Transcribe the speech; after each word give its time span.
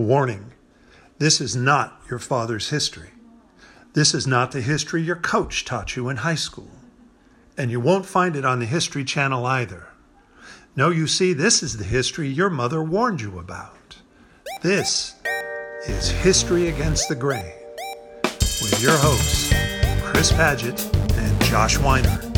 Warning 0.00 0.52
this 1.18 1.38
is 1.38 1.54
not 1.54 2.00
your 2.08 2.18
father's 2.18 2.70
history. 2.70 3.10
This 3.92 4.14
is 4.14 4.26
not 4.26 4.52
the 4.52 4.62
history 4.62 5.02
your 5.02 5.16
coach 5.16 5.66
taught 5.66 5.94
you 5.94 6.08
in 6.08 6.16
high 6.18 6.34
school. 6.34 6.70
And 7.58 7.70
you 7.70 7.78
won't 7.78 8.06
find 8.06 8.36
it 8.36 8.44
on 8.44 8.58
the 8.58 8.64
History 8.64 9.04
Channel 9.04 9.44
either. 9.44 9.88
No, 10.74 10.88
you 10.88 11.06
see, 11.06 11.34
this 11.34 11.62
is 11.62 11.76
the 11.76 11.84
history 11.84 12.28
your 12.28 12.48
mother 12.48 12.82
warned 12.82 13.20
you 13.20 13.38
about. 13.38 13.96
This 14.62 15.14
is 15.86 16.08
History 16.08 16.68
Against 16.68 17.10
the 17.10 17.16
Grain 17.16 17.52
with 18.24 18.80
your 18.80 18.96
hosts, 18.96 19.52
Chris 20.02 20.32
Paget 20.32 20.80
and 20.94 21.42
Josh 21.42 21.76
Weiner. 21.78 22.29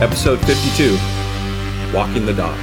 Episode 0.00 0.38
52 0.46 0.92
Walking 1.92 2.24
the 2.24 2.32
Dog. 2.32 2.56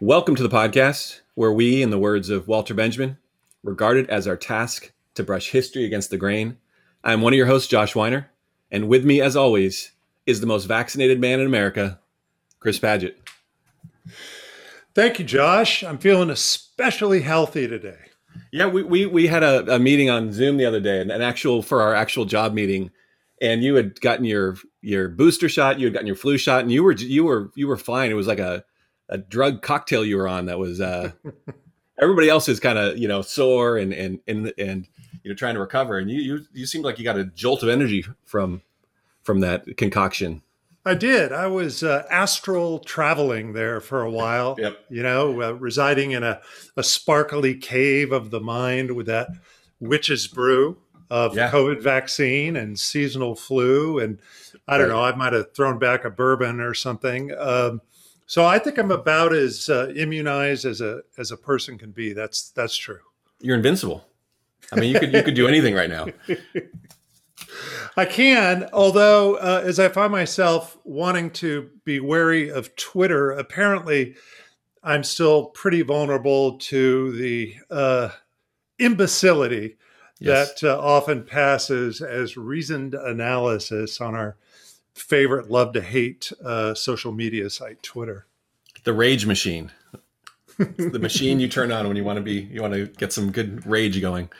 Welcome 0.00 0.34
to 0.34 0.42
the 0.42 0.48
podcast 0.48 1.20
where 1.36 1.52
we, 1.52 1.80
in 1.80 1.90
the 1.90 1.98
words 1.98 2.28
of 2.28 2.48
Walter 2.48 2.74
Benjamin, 2.74 3.18
regard 3.62 3.96
it 3.96 4.10
as 4.10 4.26
our 4.26 4.36
task 4.36 4.90
to 5.14 5.22
brush 5.22 5.52
history 5.52 5.84
against 5.84 6.10
the 6.10 6.16
grain. 6.16 6.56
I'm 7.04 7.20
one 7.20 7.34
of 7.34 7.36
your 7.36 7.46
hosts, 7.46 7.68
Josh 7.68 7.94
Weiner, 7.94 8.28
and 8.68 8.88
with 8.88 9.04
me, 9.04 9.20
as 9.20 9.36
always, 9.36 9.92
is 10.26 10.40
the 10.40 10.48
most 10.48 10.64
vaccinated 10.64 11.20
man 11.20 11.38
in 11.38 11.46
America, 11.46 12.00
Chris 12.58 12.80
Paget. 12.80 13.20
Thank 14.92 15.20
you, 15.20 15.24
Josh. 15.24 15.84
I'm 15.84 15.98
feeling 15.98 16.30
especially 16.30 17.20
healthy 17.20 17.68
today. 17.68 18.10
Yeah, 18.50 18.66
we, 18.66 18.82
we, 18.82 19.06
we 19.06 19.28
had 19.28 19.44
a, 19.44 19.76
a 19.76 19.78
meeting 19.78 20.10
on 20.10 20.32
Zoom 20.32 20.56
the 20.56 20.66
other 20.66 20.80
day, 20.80 21.00
an 21.00 21.12
actual 21.12 21.62
for 21.62 21.80
our 21.80 21.94
actual 21.94 22.24
job 22.24 22.54
meeting 22.54 22.90
and 23.40 23.62
you 23.62 23.74
had 23.74 24.00
gotten 24.00 24.24
your 24.24 24.56
your 24.86 25.08
booster 25.08 25.48
shot, 25.48 25.80
you 25.80 25.86
had 25.86 25.94
gotten 25.94 26.06
your 26.06 26.14
flu 26.14 26.38
shot, 26.38 26.60
and 26.60 26.70
you 26.70 26.84
were 26.84 26.92
you 26.92 27.24
were 27.24 27.50
you 27.56 27.66
were 27.66 27.76
fine. 27.76 28.10
It 28.10 28.14
was 28.14 28.28
like 28.28 28.38
a 28.38 28.64
a 29.08 29.18
drug 29.18 29.60
cocktail 29.60 30.04
you 30.04 30.16
were 30.16 30.28
on 30.28 30.46
that 30.46 30.58
was 30.58 30.80
uh 30.80 31.10
everybody 32.00 32.28
else 32.28 32.48
is 32.48 32.60
kind 32.60 32.78
of 32.78 32.96
you 32.96 33.08
know 33.08 33.20
sore 33.20 33.76
and 33.76 33.92
and 33.92 34.20
and 34.28 34.52
and 34.58 34.88
you 35.22 35.30
know 35.30 35.34
trying 35.34 35.54
to 35.54 35.60
recover 35.60 35.98
and 35.98 36.10
you 36.10 36.20
you 36.20 36.40
you 36.52 36.66
seemed 36.66 36.84
like 36.84 36.98
you 36.98 37.04
got 37.04 37.18
a 37.18 37.24
jolt 37.24 37.62
of 37.62 37.68
energy 37.68 38.04
from 38.24 38.62
from 39.22 39.40
that 39.40 39.76
concoction 39.76 40.42
i 40.84 40.92
did 40.92 41.32
i 41.32 41.46
was 41.46 41.84
uh, 41.84 42.04
astral 42.10 42.80
traveling 42.80 43.52
there 43.52 43.80
for 43.80 44.02
a 44.02 44.10
while 44.10 44.56
yep. 44.58 44.76
you 44.90 45.04
know 45.04 45.40
uh, 45.40 45.52
residing 45.52 46.10
in 46.10 46.24
a, 46.24 46.40
a 46.76 46.82
sparkly 46.82 47.54
cave 47.54 48.10
of 48.10 48.30
the 48.30 48.40
mind 48.40 48.96
with 48.96 49.06
that 49.06 49.28
witch's 49.78 50.26
brew 50.26 50.76
of 51.10 51.36
yeah. 51.36 51.50
COVID 51.50 51.80
vaccine 51.80 52.56
and 52.56 52.78
seasonal 52.78 53.34
flu. 53.34 53.98
And 53.98 54.18
I 54.68 54.78
don't 54.78 54.88
right. 54.88 54.94
know, 54.94 55.02
I 55.02 55.14
might 55.14 55.32
have 55.32 55.54
thrown 55.54 55.78
back 55.78 56.04
a 56.04 56.10
bourbon 56.10 56.60
or 56.60 56.74
something. 56.74 57.32
Um, 57.38 57.80
so 58.26 58.44
I 58.44 58.58
think 58.58 58.78
I'm 58.78 58.90
about 58.90 59.32
as 59.32 59.68
uh, 59.68 59.92
immunized 59.94 60.64
as 60.64 60.80
a 60.80 61.02
as 61.16 61.30
a 61.30 61.36
person 61.36 61.78
can 61.78 61.92
be. 61.92 62.12
That's 62.12 62.50
that's 62.50 62.76
true. 62.76 63.00
You're 63.40 63.56
invincible. 63.56 64.04
I 64.72 64.80
mean, 64.80 64.92
you 64.92 64.98
could 64.98 65.12
you 65.12 65.22
could 65.22 65.34
do 65.34 65.46
anything 65.46 65.74
right 65.74 65.90
now. 65.90 66.06
I 67.96 68.04
can, 68.04 68.68
although 68.72 69.36
uh, 69.36 69.62
as 69.64 69.78
I 69.78 69.88
find 69.88 70.12
myself 70.12 70.76
wanting 70.84 71.30
to 71.32 71.70
be 71.84 72.00
wary 72.00 72.50
of 72.50 72.74
Twitter, 72.76 73.30
apparently 73.30 74.16
I'm 74.82 75.02
still 75.02 75.46
pretty 75.46 75.82
vulnerable 75.82 76.58
to 76.58 77.12
the 77.12 77.54
uh, 77.70 78.10
imbecility 78.78 79.76
yes. 80.18 80.60
that 80.60 80.68
uh, 80.68 80.78
often 80.80 81.24
passes 81.24 82.00
as 82.00 82.36
reasoned 82.36 82.94
analysis 82.94 84.00
on 84.00 84.14
our 84.14 84.36
favorite 84.96 85.50
love 85.50 85.72
to 85.74 85.82
hate 85.82 86.32
uh, 86.44 86.74
social 86.74 87.12
media 87.12 87.50
site, 87.50 87.82
Twitter. 87.82 88.26
The 88.84 88.92
rage 88.92 89.26
machine. 89.26 89.70
the 90.58 90.98
machine 90.98 91.38
you 91.38 91.48
turn 91.48 91.70
on 91.70 91.86
when 91.86 91.96
you 91.96 92.04
want 92.04 92.16
to 92.16 92.22
be 92.22 92.48
you 92.50 92.62
want 92.62 92.72
to 92.72 92.86
get 92.86 93.12
some 93.12 93.30
good 93.30 93.66
rage 93.66 94.00
going. 94.00 94.30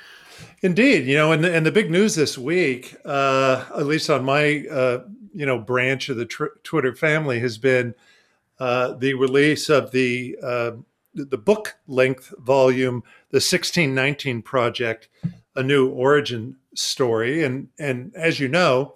Indeed, 0.62 1.06
you 1.06 1.14
know, 1.14 1.32
and 1.32 1.44
the, 1.44 1.54
and 1.54 1.66
the 1.66 1.72
big 1.72 1.90
news 1.90 2.14
this 2.14 2.38
week, 2.38 2.96
uh, 3.04 3.64
at 3.76 3.86
least 3.86 4.08
on 4.08 4.24
my 4.24 4.64
uh, 4.70 5.02
you 5.34 5.44
know 5.44 5.58
branch 5.58 6.08
of 6.08 6.16
the 6.16 6.24
tr- 6.24 6.56
Twitter 6.62 6.94
family, 6.94 7.40
has 7.40 7.58
been 7.58 7.94
uh, 8.58 8.94
the 8.94 9.12
release 9.14 9.68
of 9.68 9.90
the 9.90 10.36
uh, 10.42 10.72
the 11.14 11.38
book 11.38 11.76
length 11.86 12.32
volume, 12.38 13.02
the 13.30 13.36
1619 13.36 14.42
Project, 14.42 15.08
a 15.54 15.62
new 15.62 15.88
origin 15.90 16.56
story. 16.74 17.44
And 17.44 17.68
and 17.78 18.12
as 18.14 18.40
you 18.40 18.48
know, 18.48 18.94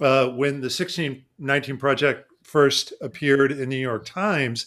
uh, 0.00 0.28
when 0.28 0.60
the 0.60 0.70
1619 0.70 1.76
Project 1.76 2.30
first 2.42 2.92
appeared 3.00 3.52
in 3.52 3.58
the 3.58 3.66
New 3.66 3.76
York 3.76 4.04
Times 4.06 4.66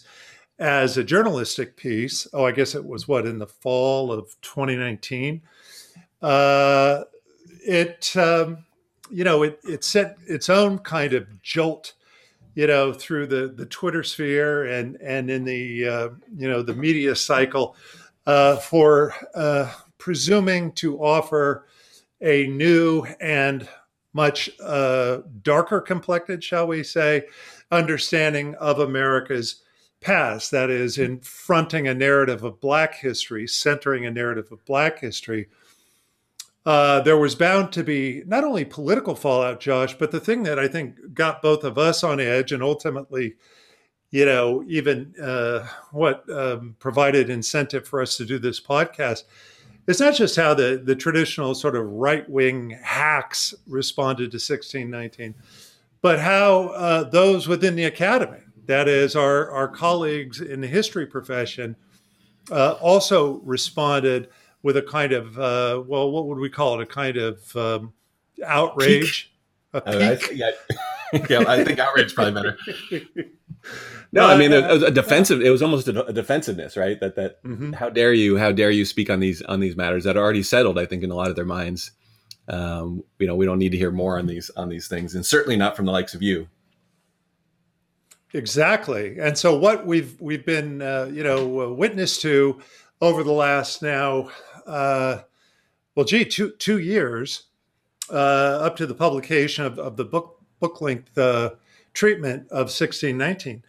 as 0.58 0.96
a 0.96 1.04
journalistic 1.04 1.76
piece, 1.76 2.26
oh, 2.32 2.44
I 2.44 2.52
guess 2.52 2.74
it 2.74 2.84
was 2.84 3.08
what 3.08 3.26
in 3.26 3.38
the 3.38 3.46
fall 3.46 4.12
of 4.12 4.36
2019. 4.42 5.42
Uh, 6.20 7.02
it 7.66 8.14
um, 8.16 8.64
you 9.10 9.24
know 9.24 9.42
it 9.42 9.60
it 9.64 9.84
set 9.84 10.16
its 10.26 10.48
own 10.48 10.78
kind 10.78 11.12
of 11.12 11.26
jolt 11.42 11.94
you 12.54 12.66
know 12.66 12.92
through 12.92 13.26
the 13.26 13.48
the 13.48 13.66
twitter 13.66 14.02
sphere 14.02 14.66
and 14.66 14.96
and 14.96 15.30
in 15.30 15.44
the 15.44 15.86
uh, 15.86 16.08
you 16.36 16.48
know 16.48 16.62
the 16.62 16.74
media 16.74 17.14
cycle 17.14 17.76
uh, 18.26 18.56
for 18.56 19.14
uh, 19.34 19.70
presuming 19.98 20.72
to 20.72 20.98
offer 20.98 21.66
a 22.20 22.46
new 22.48 23.04
and 23.20 23.68
much 24.12 24.50
uh, 24.60 25.18
darker 25.42 25.80
complected, 25.80 26.44
shall 26.44 26.66
we 26.66 26.82
say, 26.82 27.24
understanding 27.70 28.54
of 28.56 28.78
America's 28.78 29.62
past. 30.00 30.50
That 30.50 30.70
is, 30.70 30.98
in 30.98 31.20
fronting 31.20 31.88
a 31.88 31.94
narrative 31.94 32.44
of 32.44 32.60
Black 32.60 32.94
history, 32.94 33.46
centering 33.46 34.04
a 34.04 34.10
narrative 34.10 34.50
of 34.52 34.64
Black 34.64 34.98
history. 34.98 35.48
Uh, 36.64 37.00
there 37.00 37.16
was 37.16 37.34
bound 37.34 37.72
to 37.72 37.82
be 37.82 38.22
not 38.26 38.44
only 38.44 38.64
political 38.64 39.16
fallout, 39.16 39.58
Josh, 39.58 39.94
but 39.98 40.12
the 40.12 40.20
thing 40.20 40.44
that 40.44 40.58
I 40.58 40.68
think 40.68 41.14
got 41.14 41.42
both 41.42 41.64
of 41.64 41.76
us 41.76 42.04
on 42.04 42.20
edge 42.20 42.52
and 42.52 42.62
ultimately, 42.62 43.34
you 44.10 44.24
know, 44.24 44.62
even 44.68 45.12
uh, 45.20 45.66
what 45.90 46.28
um, 46.30 46.76
provided 46.78 47.30
incentive 47.30 47.88
for 47.88 48.00
us 48.00 48.16
to 48.16 48.24
do 48.24 48.38
this 48.38 48.60
podcast 48.60 49.24
it's 49.86 50.00
not 50.00 50.14
just 50.14 50.36
how 50.36 50.54
the, 50.54 50.80
the 50.82 50.94
traditional 50.94 51.54
sort 51.54 51.76
of 51.76 51.86
right 51.86 52.28
wing 52.28 52.78
hacks 52.82 53.54
responded 53.66 54.30
to 54.30 54.36
1619, 54.36 55.34
but 56.00 56.20
how 56.20 56.68
uh, 56.68 57.04
those 57.04 57.48
within 57.48 57.74
the 57.74 57.84
academy, 57.84 58.38
that 58.66 58.88
is, 58.88 59.16
our, 59.16 59.50
our 59.50 59.68
colleagues 59.68 60.40
in 60.40 60.60
the 60.60 60.66
history 60.66 61.06
profession, 61.06 61.74
uh, 62.50 62.72
also 62.80 63.40
responded 63.40 64.28
with 64.62 64.76
a 64.76 64.82
kind 64.82 65.12
of, 65.12 65.38
uh, 65.38 65.82
well, 65.86 66.10
what 66.10 66.26
would 66.26 66.38
we 66.38 66.48
call 66.48 66.80
it? 66.80 66.82
A 66.82 66.86
kind 66.86 67.16
of 67.16 67.56
um, 67.56 67.92
outrage. 68.44 69.32
A 69.72 69.80
peak. 69.80 70.30
I, 70.30 70.32
yeah. 70.32 70.50
yeah, 71.28 71.44
I 71.48 71.64
think 71.64 71.78
outrage 71.78 72.06
is 72.06 72.12
probably 72.12 72.34
better. 72.34 72.58
No, 74.14 74.26
I 74.26 74.36
mean 74.36 74.52
a, 74.52 74.74
a 74.74 74.90
defensive. 74.90 75.40
It 75.40 75.50
was 75.50 75.62
almost 75.62 75.88
a, 75.88 76.04
a 76.04 76.12
defensiveness, 76.12 76.76
right? 76.76 77.00
That 77.00 77.16
that 77.16 77.42
mm-hmm. 77.42 77.72
how 77.72 77.88
dare 77.88 78.12
you? 78.12 78.36
How 78.36 78.52
dare 78.52 78.70
you 78.70 78.84
speak 78.84 79.08
on 79.08 79.20
these 79.20 79.40
on 79.42 79.60
these 79.60 79.74
matters 79.74 80.04
that 80.04 80.16
are 80.16 80.22
already 80.22 80.42
settled? 80.42 80.78
I 80.78 80.84
think 80.84 81.02
in 81.02 81.10
a 81.10 81.14
lot 81.14 81.30
of 81.30 81.36
their 81.36 81.46
minds. 81.46 81.92
Um, 82.48 83.04
you 83.18 83.26
know, 83.26 83.36
we 83.36 83.46
don't 83.46 83.58
need 83.58 83.70
to 83.70 83.78
hear 83.78 83.90
more 83.90 84.18
on 84.18 84.26
these 84.26 84.50
on 84.50 84.68
these 84.68 84.86
things, 84.88 85.14
and 85.14 85.24
certainly 85.24 85.56
not 85.56 85.76
from 85.76 85.86
the 85.86 85.92
likes 85.92 86.14
of 86.14 86.22
you. 86.22 86.48
Exactly, 88.34 89.18
and 89.18 89.38
so 89.38 89.56
what 89.58 89.86
we've 89.86 90.20
we've 90.20 90.44
been 90.44 90.82
uh, 90.82 91.08
you 91.12 91.22
know 91.22 91.62
uh, 91.62 91.72
witness 91.72 92.20
to 92.22 92.60
over 93.00 93.22
the 93.22 93.32
last 93.32 93.82
now, 93.82 94.30
uh, 94.66 95.18
well, 95.94 96.04
gee, 96.04 96.24
two 96.24 96.50
two 96.58 96.78
years 96.78 97.44
uh, 98.10 98.60
up 98.62 98.76
to 98.76 98.86
the 98.86 98.94
publication 98.94 99.64
of, 99.64 99.78
of 99.78 99.96
the 99.96 100.04
book 100.04 100.40
book 100.60 100.80
length 100.80 101.16
uh, 101.16 101.50
treatment 101.92 102.42
of 102.50 102.68
1619 102.68 103.62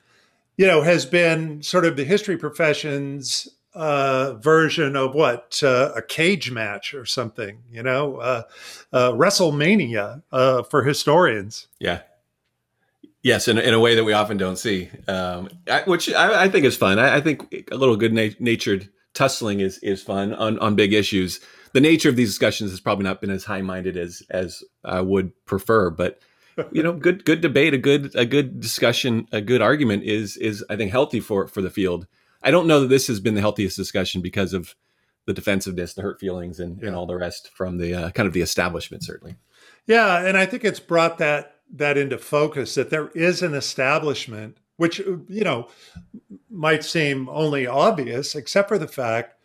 you 0.57 0.67
know, 0.67 0.81
has 0.81 1.05
been 1.05 1.61
sort 1.63 1.85
of 1.85 1.95
the 1.95 2.03
history 2.03 2.37
profession's 2.37 3.47
uh, 3.73 4.33
version 4.33 4.95
of 4.95 5.15
what 5.15 5.59
uh, 5.63 5.91
a 5.95 6.01
cage 6.01 6.51
match 6.51 6.93
or 6.93 7.05
something, 7.05 7.57
you 7.71 7.81
know, 7.81 8.17
uh, 8.17 8.43
uh 8.91 9.11
WrestleMania 9.11 10.21
uh, 10.31 10.61
for 10.63 10.83
historians. 10.83 11.67
Yeah. 11.79 12.01
Yes, 13.23 13.47
in, 13.47 13.57
in 13.57 13.73
a 13.73 13.79
way 13.79 13.95
that 13.95 14.03
we 14.03 14.13
often 14.13 14.37
don't 14.37 14.57
see, 14.57 14.89
um, 15.07 15.49
I, 15.71 15.83
which 15.83 16.11
I, 16.13 16.43
I, 16.43 16.49
think 16.49 16.65
is 16.65 16.75
fun. 16.75 16.99
I, 16.99 17.15
I 17.15 17.21
think 17.21 17.65
a 17.71 17.75
little 17.75 17.95
good 17.95 18.11
na- 18.11 18.35
natured 18.37 18.89
tussling 19.13 19.61
is 19.61 19.77
is 19.77 20.03
fun 20.03 20.33
on, 20.33 20.59
on 20.59 20.75
big 20.75 20.91
issues. 20.91 21.39
The 21.71 21.79
nature 21.79 22.09
of 22.09 22.17
these 22.17 22.29
discussions 22.29 22.71
has 22.71 22.81
probably 22.81 23.05
not 23.05 23.21
been 23.21 23.29
as 23.29 23.45
high 23.45 23.61
minded 23.61 23.95
as 23.95 24.23
as 24.29 24.61
I 24.83 24.99
would 24.99 25.31
prefer, 25.45 25.89
but 25.89 26.19
you 26.71 26.83
know, 26.83 26.93
good 26.93 27.25
good 27.25 27.41
debate, 27.41 27.73
a 27.73 27.77
good 27.77 28.15
a 28.15 28.25
good 28.25 28.59
discussion, 28.59 29.27
a 29.31 29.41
good 29.41 29.61
argument 29.61 30.03
is 30.03 30.37
is 30.37 30.63
I 30.69 30.75
think 30.75 30.91
healthy 30.91 31.19
for 31.19 31.47
for 31.47 31.61
the 31.61 31.69
field. 31.69 32.07
I 32.41 32.51
don't 32.51 32.67
know 32.67 32.81
that 32.81 32.87
this 32.87 33.07
has 33.07 33.19
been 33.19 33.35
the 33.35 33.41
healthiest 33.41 33.77
discussion 33.77 34.21
because 34.21 34.53
of 34.53 34.75
the 35.25 35.33
defensiveness, 35.33 35.93
the 35.93 36.01
hurt 36.01 36.19
feelings, 36.19 36.59
and, 36.59 36.81
yeah. 36.81 36.87
and 36.87 36.95
all 36.95 37.05
the 37.05 37.15
rest 37.15 37.49
from 37.53 37.77
the 37.77 37.93
uh, 37.93 38.09
kind 38.11 38.27
of 38.27 38.33
the 38.33 38.41
establishment, 38.41 39.03
certainly. 39.03 39.35
Yeah, 39.87 40.25
and 40.25 40.37
I 40.37 40.45
think 40.45 40.63
it's 40.63 40.79
brought 40.79 41.17
that 41.19 41.55
that 41.75 41.97
into 41.97 42.17
focus 42.17 42.75
that 42.75 42.89
there 42.89 43.09
is 43.09 43.41
an 43.41 43.53
establishment, 43.53 44.57
which 44.77 44.99
you 44.99 45.43
know 45.43 45.69
might 46.49 46.83
seem 46.83 47.29
only 47.29 47.65
obvious, 47.65 48.35
except 48.35 48.67
for 48.67 48.77
the 48.77 48.87
fact 48.87 49.35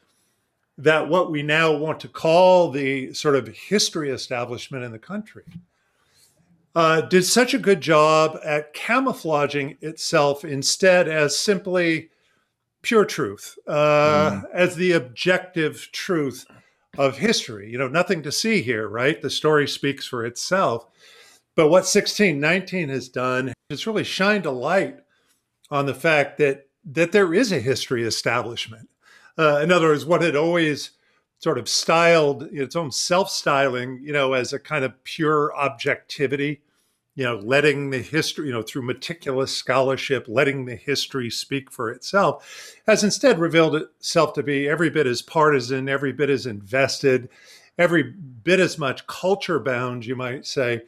that 0.76 1.08
what 1.08 1.30
we 1.30 1.42
now 1.42 1.74
want 1.76 2.00
to 2.00 2.08
call 2.08 2.70
the 2.70 3.12
sort 3.12 3.34
of 3.34 3.48
history 3.48 4.10
establishment 4.10 4.84
in 4.84 4.92
the 4.92 4.98
country 4.98 5.44
uh, 6.74 7.02
did 7.02 7.24
such 7.24 7.54
a 7.54 7.58
good 7.58 7.80
job 7.80 8.38
at 8.44 8.74
camouflaging 8.74 9.76
itself 9.80 10.44
instead 10.44 11.08
as 11.08 11.38
simply 11.38 12.10
pure 12.82 13.04
truth, 13.04 13.58
uh, 13.66 14.30
mm. 14.30 14.44
as 14.52 14.76
the 14.76 14.92
objective 14.92 15.88
truth 15.92 16.46
of 16.96 17.18
history. 17.18 17.70
You 17.70 17.78
know, 17.78 17.88
nothing 17.88 18.22
to 18.22 18.32
see 18.32 18.62
here, 18.62 18.88
right? 18.88 19.20
The 19.20 19.30
story 19.30 19.66
speaks 19.66 20.06
for 20.06 20.24
itself. 20.24 20.86
But 21.56 21.66
what 21.66 21.84
1619 21.84 22.88
has 22.88 23.08
done 23.08 23.52
it's 23.70 23.86
really 23.86 24.04
shined 24.04 24.46
a 24.46 24.50
light 24.50 24.96
on 25.70 25.86
the 25.86 25.94
fact 25.94 26.38
that 26.38 26.68
that 26.84 27.12
there 27.12 27.34
is 27.34 27.52
a 27.52 27.60
history 27.60 28.02
establishment. 28.02 28.88
Uh, 29.36 29.60
in 29.62 29.70
other 29.70 29.88
words, 29.88 30.06
what 30.06 30.22
had 30.22 30.34
always 30.34 30.92
sort 31.38 31.58
of 31.58 31.68
styled 31.68 32.44
its 32.52 32.74
own 32.74 32.90
self-styling, 32.90 34.00
you 34.02 34.12
know, 34.12 34.32
as 34.32 34.52
a 34.52 34.58
kind 34.58 34.84
of 34.84 35.04
pure 35.04 35.54
objectivity, 35.56 36.62
you 37.14 37.24
know, 37.24 37.36
letting 37.36 37.90
the 37.90 37.98
history, 37.98 38.46
you 38.46 38.52
know, 38.52 38.62
through 38.62 38.82
meticulous 38.82 39.54
scholarship, 39.56 40.26
letting 40.28 40.64
the 40.64 40.76
history 40.76 41.30
speak 41.30 41.70
for 41.70 41.90
itself, 41.90 42.74
has 42.86 43.02
instead 43.02 43.38
revealed 43.38 43.76
itself 43.76 44.32
to 44.34 44.42
be 44.42 44.68
every 44.68 44.90
bit 44.90 45.06
as 45.06 45.22
partisan, 45.22 45.88
every 45.88 46.12
bit 46.12 46.30
as 46.30 46.46
invested, 46.46 47.28
every 47.76 48.02
bit 48.02 48.60
as 48.60 48.78
much 48.78 49.06
culture 49.06 49.60
bound, 49.60 50.06
you 50.06 50.16
might 50.16 50.46
say, 50.46 50.82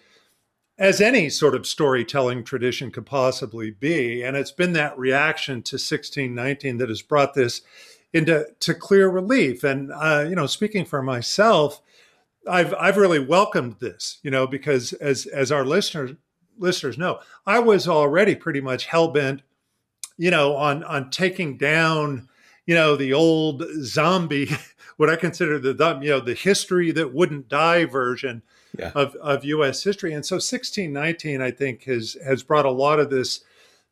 as 0.78 1.00
any 1.00 1.28
sort 1.28 1.54
of 1.54 1.66
storytelling 1.66 2.42
tradition 2.42 2.90
could 2.90 3.06
possibly 3.06 3.70
be. 3.70 4.22
And 4.22 4.36
it's 4.36 4.52
been 4.52 4.72
that 4.72 4.98
reaction 4.98 5.62
to 5.62 5.74
1619 5.74 6.78
that 6.78 6.88
has 6.88 7.02
brought 7.02 7.34
this 7.34 7.62
into 8.12 8.46
to 8.60 8.74
clear 8.74 9.08
relief. 9.08 9.64
And 9.64 9.92
uh, 9.92 10.26
you 10.28 10.34
know, 10.34 10.46
speaking 10.46 10.84
for 10.84 11.02
myself, 11.02 11.80
I've 12.48 12.74
I've 12.74 12.96
really 12.96 13.18
welcomed 13.18 13.76
this, 13.80 14.18
you 14.22 14.30
know, 14.30 14.46
because 14.46 14.92
as 14.94 15.26
as 15.26 15.52
our 15.52 15.64
listeners 15.64 16.12
listeners 16.58 16.98
know, 16.98 17.20
I 17.46 17.58
was 17.58 17.88
already 17.88 18.34
pretty 18.34 18.60
much 18.60 18.86
hell 18.86 19.08
bent, 19.08 19.42
you 20.16 20.30
know, 20.30 20.56
on 20.56 20.82
on 20.84 21.10
taking 21.10 21.56
down, 21.56 22.28
you 22.66 22.74
know, 22.74 22.96
the 22.96 23.12
old 23.12 23.64
zombie, 23.82 24.50
what 24.96 25.10
I 25.10 25.16
consider 25.16 25.58
the 25.58 25.98
you 26.02 26.10
know 26.10 26.20
the 26.20 26.34
history 26.34 26.90
that 26.92 27.14
wouldn't 27.14 27.48
die 27.48 27.84
version 27.84 28.42
yeah. 28.78 28.92
of 28.94 29.14
of 29.16 29.44
U.S. 29.44 29.82
history. 29.82 30.12
And 30.12 30.24
so 30.24 30.36
1619, 30.36 31.40
I 31.40 31.50
think, 31.50 31.84
has 31.84 32.16
has 32.24 32.42
brought 32.42 32.66
a 32.66 32.70
lot 32.70 33.00
of 33.00 33.10
this 33.10 33.40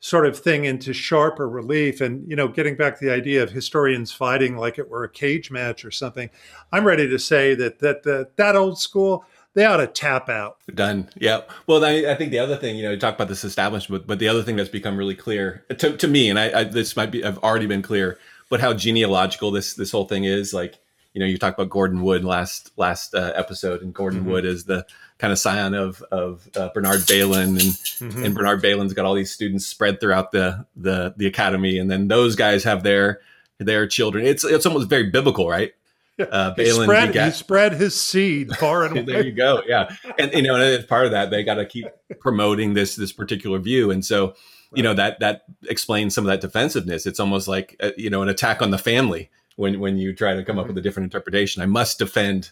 sort 0.01 0.27
of 0.27 0.39
thing 0.39 0.65
into 0.65 0.93
sharper 0.93 1.49
relief 1.49 2.01
and 2.01 2.29
you 2.29 2.37
know 2.37 2.47
getting 2.47 2.77
back 2.77 2.99
to 2.99 3.05
the 3.05 3.13
idea 3.13 3.43
of 3.43 3.51
historians 3.51 4.13
fighting 4.13 4.57
like 4.57 4.79
it 4.79 4.89
were 4.89 5.03
a 5.03 5.09
cage 5.09 5.51
match 5.51 5.85
or 5.85 5.91
something 5.91 6.31
i'm 6.71 6.87
ready 6.87 7.09
to 7.09 7.19
say 7.19 7.55
that 7.55 7.81
that 7.81 8.05
that, 8.05 8.37
that 8.37 8.55
old 8.55 8.79
school 8.79 9.25
they 9.55 9.65
ought 9.65 9.79
to 9.79 9.89
tap 9.89 10.29
out. 10.29 10.59
Done. 10.73 11.09
Yeah 11.17 11.41
well 11.67 11.85
I, 11.85 12.13
I 12.13 12.15
think 12.15 12.31
the 12.31 12.39
other 12.39 12.57
thing 12.57 12.77
you 12.77 12.85
know 12.85 12.93
you 12.93 12.99
talk 12.99 13.17
about 13.17 13.29
this 13.29 13.43
establishment 13.43 14.07
but 14.07 14.21
the 14.21 14.29
other 14.29 14.45
thing 14.45 14.55
that's 14.55 14.69
become 14.69 14.97
really 14.97 15.17
clear 15.17 15.65
to, 15.77 15.97
to 15.97 16.07
me 16.07 16.31
and 16.31 16.39
I, 16.39 16.61
I 16.61 16.65
this 16.65 16.95
might 16.97 17.11
be 17.11 17.25
i've 17.25 17.39
already 17.39 17.67
been 17.67 17.83
clear 17.83 18.19
but 18.51 18.61
how 18.61 18.75
genealogical 18.75 19.51
this 19.51 19.75
this 19.75 19.91
whole 19.91 20.05
thing 20.05 20.23
is 20.23 20.55
like 20.55 20.79
you 21.19 21.21
know, 21.21 21.27
you 21.27 21.37
talked 21.37 21.59
about 21.59 21.71
Gordon 21.71 22.03
Wood 22.03 22.25
last 22.25 22.71
last 22.77 23.13
uh, 23.13 23.33
episode, 23.35 23.83
and 23.83 23.93
Gordon 23.93 24.21
mm-hmm. 24.21 24.31
Wood 24.31 24.45
is 24.45 24.65
the 24.65 24.87
kind 25.19 25.33
of 25.33 25.39
scion 25.39 25.75
of 25.75 26.03
of 26.11 26.49
uh, 26.57 26.71
Bernard 26.75 27.01
Bailyn, 27.01 27.49
and 27.49 27.59
mm-hmm. 27.59 28.25
and 28.25 28.35
Bernard 28.35 28.63
Bailyn's 28.63 28.95
got 28.95 29.05
all 29.05 29.15
these 29.15 29.31
students 29.31 29.67
spread 29.67 30.01
throughout 30.01 30.33
the 30.33 30.67
the 30.77 31.15
the 31.17 31.27
academy, 31.27 31.79
and 31.79 31.91
then 31.91 32.09
those 32.09 32.37
guys 32.37 32.65
have 32.65 32.83
their 32.83 33.21
their 33.59 33.87
children. 33.87 34.27
It's 34.27 34.45
it's 34.45 34.67
almost 34.67 34.89
very 34.89 35.11
biblical, 35.11 35.49
right? 35.49 35.73
Uh, 36.19 36.53
Bailyn 36.55 36.65
he 36.65 36.83
spread, 36.83 37.09
begat, 37.09 37.27
he 37.27 37.33
spread 37.33 37.73
his 37.75 37.99
seed 37.99 38.51
far 38.57 38.85
and 38.85 38.97
there 39.09 39.25
you 39.25 39.31
go. 39.31 39.63
Yeah, 39.67 39.95
and 40.19 40.33
you 40.33 40.43
know, 40.43 40.55
and 40.55 40.65
as 40.65 40.85
part 40.85 41.07
of 41.07 41.13
that, 41.13 41.31
they 41.31 41.45
got 41.45 41.55
to 41.55 41.67
keep 41.67 41.87
promoting 42.19 42.75
this 42.75 42.97
this 42.97 43.13
particular 43.13 43.59
view, 43.59 43.91
and 43.91 44.05
so 44.05 44.35
you 44.75 44.83
know 44.83 44.95
that 44.95 45.21
that 45.21 45.45
explains 45.69 46.15
some 46.15 46.25
of 46.25 46.29
that 46.29 46.41
defensiveness. 46.41 47.07
It's 47.07 47.21
almost 47.21 47.47
like 47.47 47.77
uh, 47.81 47.91
you 47.97 48.11
know 48.11 48.23
an 48.23 48.29
attack 48.29 48.63
on 48.63 48.71
the 48.71 48.79
family 48.79 49.31
when 49.57 49.79
when 49.79 49.97
you 49.97 50.13
try 50.13 50.35
to 50.35 50.45
come 50.45 50.59
up 50.59 50.65
mm-hmm. 50.65 50.75
with 50.75 50.79
a 50.79 50.83
different 50.83 51.05
interpretation. 51.05 51.63
I 51.63 51.67
must 51.67 51.99
defend 51.99 52.51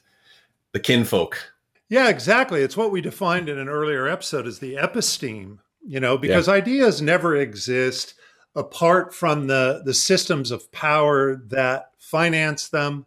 the 0.72 0.80
kinfolk. 0.80 1.52
Yeah, 1.88 2.08
exactly. 2.08 2.62
It's 2.62 2.76
what 2.76 2.90
we 2.90 3.00
defined 3.00 3.48
in 3.48 3.58
an 3.58 3.68
earlier 3.68 4.08
episode 4.08 4.46
as 4.46 4.58
the 4.58 4.74
episteme, 4.74 5.58
you 5.86 6.00
know, 6.00 6.18
because 6.18 6.48
yeah. 6.48 6.54
ideas 6.54 7.00
never 7.00 7.36
exist 7.36 8.14
apart 8.56 9.14
from 9.14 9.46
the 9.46 9.82
the 9.84 9.94
systems 9.94 10.50
of 10.50 10.70
power 10.72 11.36
that 11.48 11.90
finance 11.98 12.68
them, 12.68 13.06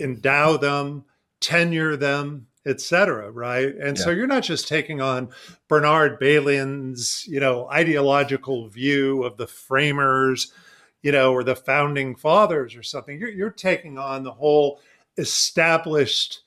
endow 0.00 0.56
them, 0.56 1.04
tenure 1.40 1.96
them, 1.96 2.46
etc. 2.64 3.30
Right, 3.30 3.74
and 3.74 3.98
yeah. 3.98 4.04
so 4.04 4.10
you're 4.10 4.26
not 4.26 4.44
just 4.44 4.66
taking 4.66 5.02
on 5.02 5.28
Bernard 5.68 6.18
Bailyn's, 6.18 7.26
you 7.28 7.40
know, 7.40 7.68
ideological 7.70 8.68
view 8.68 9.24
of 9.24 9.36
the 9.36 9.46
framers 9.46 10.52
you 11.06 11.12
know, 11.12 11.32
or 11.32 11.44
the 11.44 11.54
founding 11.54 12.16
fathers 12.16 12.74
or 12.74 12.82
something. 12.82 13.16
You're, 13.16 13.30
you're 13.30 13.50
taking 13.50 13.96
on 13.96 14.24
the 14.24 14.32
whole 14.32 14.80
established 15.18 16.40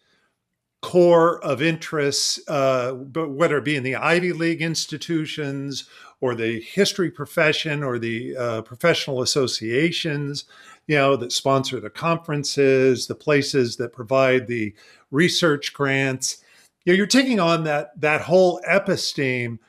core 0.81 1.43
of 1.43 1.61
interests, 1.61 2.39
uh, 2.47 2.91
whether 2.91 3.57
it 3.57 3.65
be 3.65 3.75
in 3.75 3.83
the 3.83 3.95
Ivy 3.95 4.33
League 4.33 4.61
institutions 4.61 5.89
or 6.21 6.35
the 6.35 6.61
history 6.61 7.11
profession 7.11 7.83
or 7.83 7.99
the 7.99 8.35
uh, 8.35 8.61
professional 8.61 9.21
associations, 9.21 10.45
you 10.87 10.95
know, 10.95 11.15
that 11.15 11.31
sponsor 11.31 11.79
the 11.79 11.89
conferences, 11.89 13.07
the 13.07 13.15
places 13.15 13.77
that 13.77 13.93
provide 13.93 14.47
the 14.47 14.73
research 15.11 15.73
grants. 15.73 16.43
You 16.85 16.93
know, 16.93 16.97
you're 16.97 17.07
taking 17.07 17.39
on 17.39 17.63
that 17.65 17.99
that 17.99 18.21
whole 18.21 18.61
episteme 18.67 19.59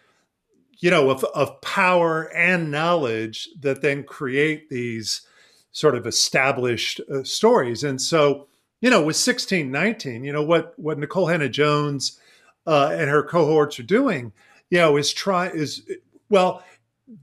you 0.80 0.90
know, 0.90 1.10
of, 1.10 1.22
of 1.24 1.60
power 1.60 2.34
and 2.34 2.70
knowledge 2.70 3.48
that 3.60 3.82
then 3.82 4.02
create 4.02 4.70
these 4.70 5.22
sort 5.72 5.94
of 5.94 6.06
established 6.06 7.00
uh, 7.12 7.22
stories. 7.22 7.84
And 7.84 8.00
so, 8.00 8.48
you 8.80 8.90
know, 8.90 8.98
with 8.98 9.16
1619, 9.16 10.24
you 10.24 10.32
know, 10.32 10.42
what, 10.42 10.78
what 10.78 10.98
Nikole 10.98 11.30
Hannah-Jones 11.30 12.18
uh, 12.66 12.90
and 12.92 13.10
her 13.10 13.22
cohorts 13.22 13.78
are 13.78 13.84
doing, 13.84 14.32
you 14.70 14.78
know, 14.78 14.96
is 14.96 15.12
try 15.12 15.48
is, 15.48 15.82
well, 16.28 16.62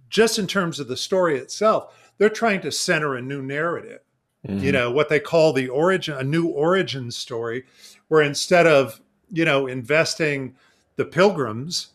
just 0.10 0.38
in 0.38 0.48
terms 0.48 0.80
of 0.80 0.88
the 0.88 0.98
story 0.98 1.38
itself, 1.38 1.94
they're 2.18 2.30
trying 2.30 2.62
to 2.62 2.72
center 2.72 3.16
a 3.16 3.22
new 3.22 3.42
narrative. 3.42 4.02
Mm-hmm. 4.48 4.64
You 4.64 4.72
know, 4.72 4.92
what 4.92 5.10
they 5.10 5.20
call 5.20 5.54
the 5.54 5.70
origin, 5.70 6.16
a 6.16 6.24
new 6.24 6.48
origin 6.48 7.12
story, 7.12 7.66
where 8.08 8.22
instead 8.22 8.68
of, 8.68 9.02
you 9.32 9.46
know, 9.46 9.68
investing 9.68 10.56
the 10.96 11.06
pilgrims 11.06 11.90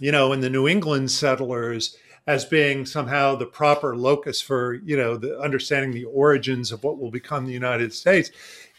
you 0.00 0.10
know, 0.10 0.32
and 0.32 0.42
the 0.42 0.50
New 0.50 0.66
England 0.66 1.10
settlers 1.10 1.96
as 2.26 2.44
being 2.44 2.86
somehow 2.86 3.36
the 3.36 3.46
proper 3.46 3.94
locus 3.94 4.40
for, 4.40 4.74
you 4.74 4.96
know, 4.96 5.16
the 5.16 5.38
understanding 5.38 5.92
the 5.92 6.04
origins 6.04 6.72
of 6.72 6.82
what 6.82 6.98
will 6.98 7.10
become 7.10 7.46
the 7.46 7.52
United 7.52 7.92
States. 7.92 8.30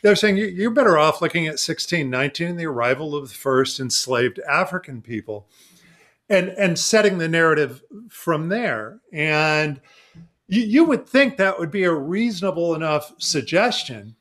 They're 0.01 0.15
saying 0.15 0.38
you're 0.38 0.72
better 0.72 0.98
off 0.98 1.22
looking 1.22 1.46
at 1.46 1.60
1619, 1.60 2.55
the 2.55 2.65
arrival 2.65 3.15
of 3.15 3.29
the 3.29 3.36
first 3.36 3.79
enslaved 3.79 4.39
African 4.50 5.01
people, 5.01 5.48
and 6.29 6.50
and 6.50 6.77
setting 6.77 7.17
the 7.17 7.27
narrative 7.27 7.84
from 8.10 8.50
there. 8.50 9.00
And 9.13 9.79
you, 10.48 10.62
you 10.62 10.86
would 10.86 11.08
think 11.08 11.38
that 11.38 11.60
would 11.60 11.72
be 11.72 11.84
a 11.84 11.93
reasonable 11.93 12.74
enough 12.74 13.13
suggestion, 13.20 14.15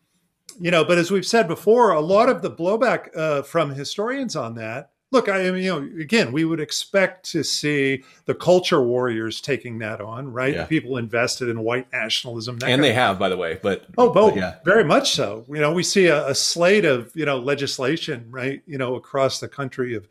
you 0.60 0.70
know. 0.70 0.84
But 0.84 0.98
as 0.98 1.10
we've 1.10 1.26
said 1.26 1.48
before, 1.48 1.92
a 1.92 2.00
lot 2.00 2.28
of 2.28 2.42
the 2.42 2.50
blowback 2.50 3.16
uh, 3.16 3.42
from 3.42 3.70
historians 3.70 4.36
on 4.36 4.54
that 4.56 4.89
look, 5.10 5.28
I 5.28 5.50
mean, 5.50 5.62
you 5.62 5.70
know, 5.70 6.00
again, 6.00 6.32
we 6.32 6.44
would 6.44 6.60
expect 6.60 7.30
to 7.32 7.42
see 7.42 8.04
the 8.26 8.34
culture 8.34 8.82
warriors 8.82 9.40
taking 9.40 9.78
that 9.78 10.00
on, 10.00 10.32
right? 10.32 10.54
Yeah. 10.54 10.64
People 10.66 10.96
invested 10.96 11.48
in 11.48 11.60
white 11.60 11.90
nationalism, 11.92 12.58
and 12.64 12.82
they 12.82 12.92
have, 12.92 13.18
by 13.18 13.28
the 13.28 13.36
way. 13.36 13.58
But 13.60 13.86
oh, 13.98 14.10
both, 14.10 14.36
yeah, 14.36 14.56
very 14.64 14.84
much 14.84 15.12
so. 15.12 15.44
You 15.48 15.60
know, 15.60 15.72
we 15.72 15.82
see 15.82 16.06
a, 16.06 16.28
a, 16.28 16.34
slate 16.34 16.84
of 16.84 17.10
you 17.14 17.24
know 17.24 17.38
legislation, 17.38 18.26
right? 18.30 18.62
You 18.66 18.78
know, 18.78 18.94
across 18.94 19.40
the 19.40 19.48
country 19.48 19.94
of 19.94 20.08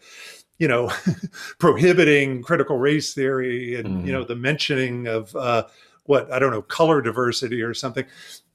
you 0.57 0.67
know 0.67 0.91
prohibiting 1.59 2.41
critical 2.41 2.77
race 2.77 3.13
theory 3.13 3.75
and 3.75 3.87
mm-hmm. 3.87 4.07
you 4.07 4.11
know 4.11 4.23
the 4.23 4.35
mentioning 4.35 5.07
of 5.07 5.35
uh, 5.35 5.65
what 6.03 6.31
I 6.31 6.39
don't 6.39 6.51
know 6.51 6.61
color 6.61 7.01
diversity 7.01 7.61
or 7.61 7.73
something. 7.73 8.05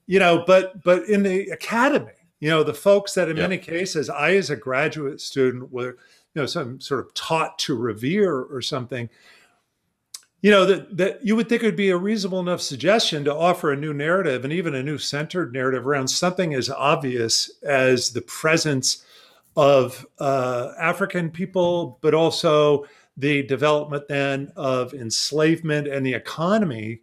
You 0.07 0.19
know, 0.19 0.43
but 0.45 0.83
but 0.83 1.09
in 1.09 1.23
the 1.23 1.49
academy, 1.49 2.11
you 2.39 2.49
know, 2.49 2.63
the 2.63 2.73
folks 2.73 3.13
that 3.15 3.29
in 3.29 3.37
yep. 3.37 3.49
many 3.49 3.57
cases, 3.57 4.09
I 4.09 4.35
as 4.35 4.51
a 4.51 4.55
graduate 4.55 5.21
student 5.21 5.71
were 5.71 5.97
you 6.35 6.41
know, 6.41 6.45
some 6.45 6.79
sort 6.79 6.99
of 6.99 7.13
taught 7.13 7.57
to 7.59 7.75
revere 7.75 8.41
or 8.41 8.61
something, 8.61 9.09
you 10.41 10.51
know, 10.51 10.65
that, 10.65 10.97
that 10.97 11.25
you 11.25 11.35
would 11.35 11.49
think 11.49 11.63
it 11.63 11.65
would 11.65 11.75
be 11.75 11.89
a 11.89 11.97
reasonable 11.97 12.41
enough 12.41 12.61
suggestion 12.61 13.23
to 13.23 13.33
offer 13.33 13.71
a 13.71 13.77
new 13.77 13.93
narrative 13.93 14.43
and 14.43 14.53
even 14.53 14.75
a 14.75 14.83
new 14.83 14.97
centered 14.97 15.53
narrative 15.53 15.87
around 15.87 16.07
something 16.09 16.53
as 16.53 16.69
obvious 16.69 17.49
as 17.63 18.11
the 18.11 18.21
presence 18.21 19.03
of 19.55 20.05
uh, 20.19 20.73
African 20.79 21.31
people, 21.31 21.97
but 22.01 22.13
also 22.13 22.85
the 23.17 23.43
development 23.43 24.07
then 24.09 24.51
of 24.55 24.93
enslavement 24.93 25.87
and 25.87 26.05
the 26.05 26.13
economy 26.13 26.99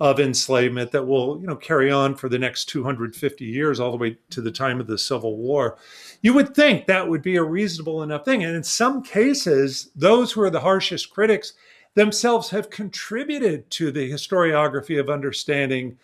of 0.00 0.18
enslavement 0.18 0.90
that 0.90 1.06
will 1.06 1.40
you 1.40 1.46
know 1.46 1.54
carry 1.54 1.90
on 1.90 2.16
for 2.16 2.28
the 2.28 2.38
next 2.38 2.64
250 2.64 3.44
years 3.44 3.78
all 3.78 3.92
the 3.92 3.96
way 3.96 4.18
to 4.30 4.40
the 4.40 4.50
time 4.50 4.80
of 4.80 4.86
the 4.86 4.98
civil 4.98 5.36
war 5.36 5.78
you 6.24 6.32
would 6.32 6.54
think 6.54 6.86
that 6.86 7.06
would 7.06 7.20
be 7.20 7.36
a 7.36 7.42
reasonable 7.42 8.02
enough 8.02 8.24
thing. 8.24 8.44
And 8.44 8.56
in 8.56 8.64
some 8.64 9.02
cases 9.02 9.90
those 9.94 10.32
who 10.32 10.40
are 10.40 10.50
the 10.50 10.60
harshest 10.60 11.10
critics 11.10 11.52
themselves 11.94 12.48
have 12.48 12.70
contributed 12.70 13.70
to 13.72 13.92
the 13.92 14.10
historiography 14.10 14.98
of 14.98 15.10
understanding 15.10 15.98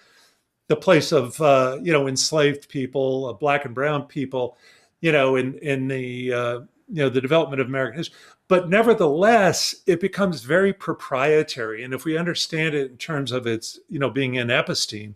the 0.69 0.77
place 0.77 1.11
of 1.11 1.41
uh, 1.41 1.79
you 1.83 1.93
know 1.93 2.07
enslaved 2.07 2.69
people 2.69 3.27
uh, 3.27 3.33
black 3.33 3.65
and 3.65 3.75
brown 3.75 4.05
people 4.05 4.59
you 5.00 5.11
know 5.11 5.37
in 5.37 5.55
in 5.59 5.89
the 5.89 6.33
uh, 6.33 6.61
you 6.89 7.03
know 7.03 7.09
the 7.09 7.21
development 7.21 7.61
of 7.61 7.67
american 7.67 7.97
history. 7.97 8.19
But 8.47 8.69
nevertheless 8.69 9.75
it 9.87 10.00
becomes 10.00 10.43
very 10.43 10.73
proprietary. 10.73 11.83
And 11.83 11.95
if 11.95 12.05
we 12.05 12.19
understand 12.19 12.75
it 12.75 12.91
in 12.91 12.99
terms 12.99 13.33
of 13.33 13.47
its 13.47 13.81
you 13.89 13.99
know 13.99 14.11
being 14.11 14.37
an 14.37 14.49
episteme 14.49 15.15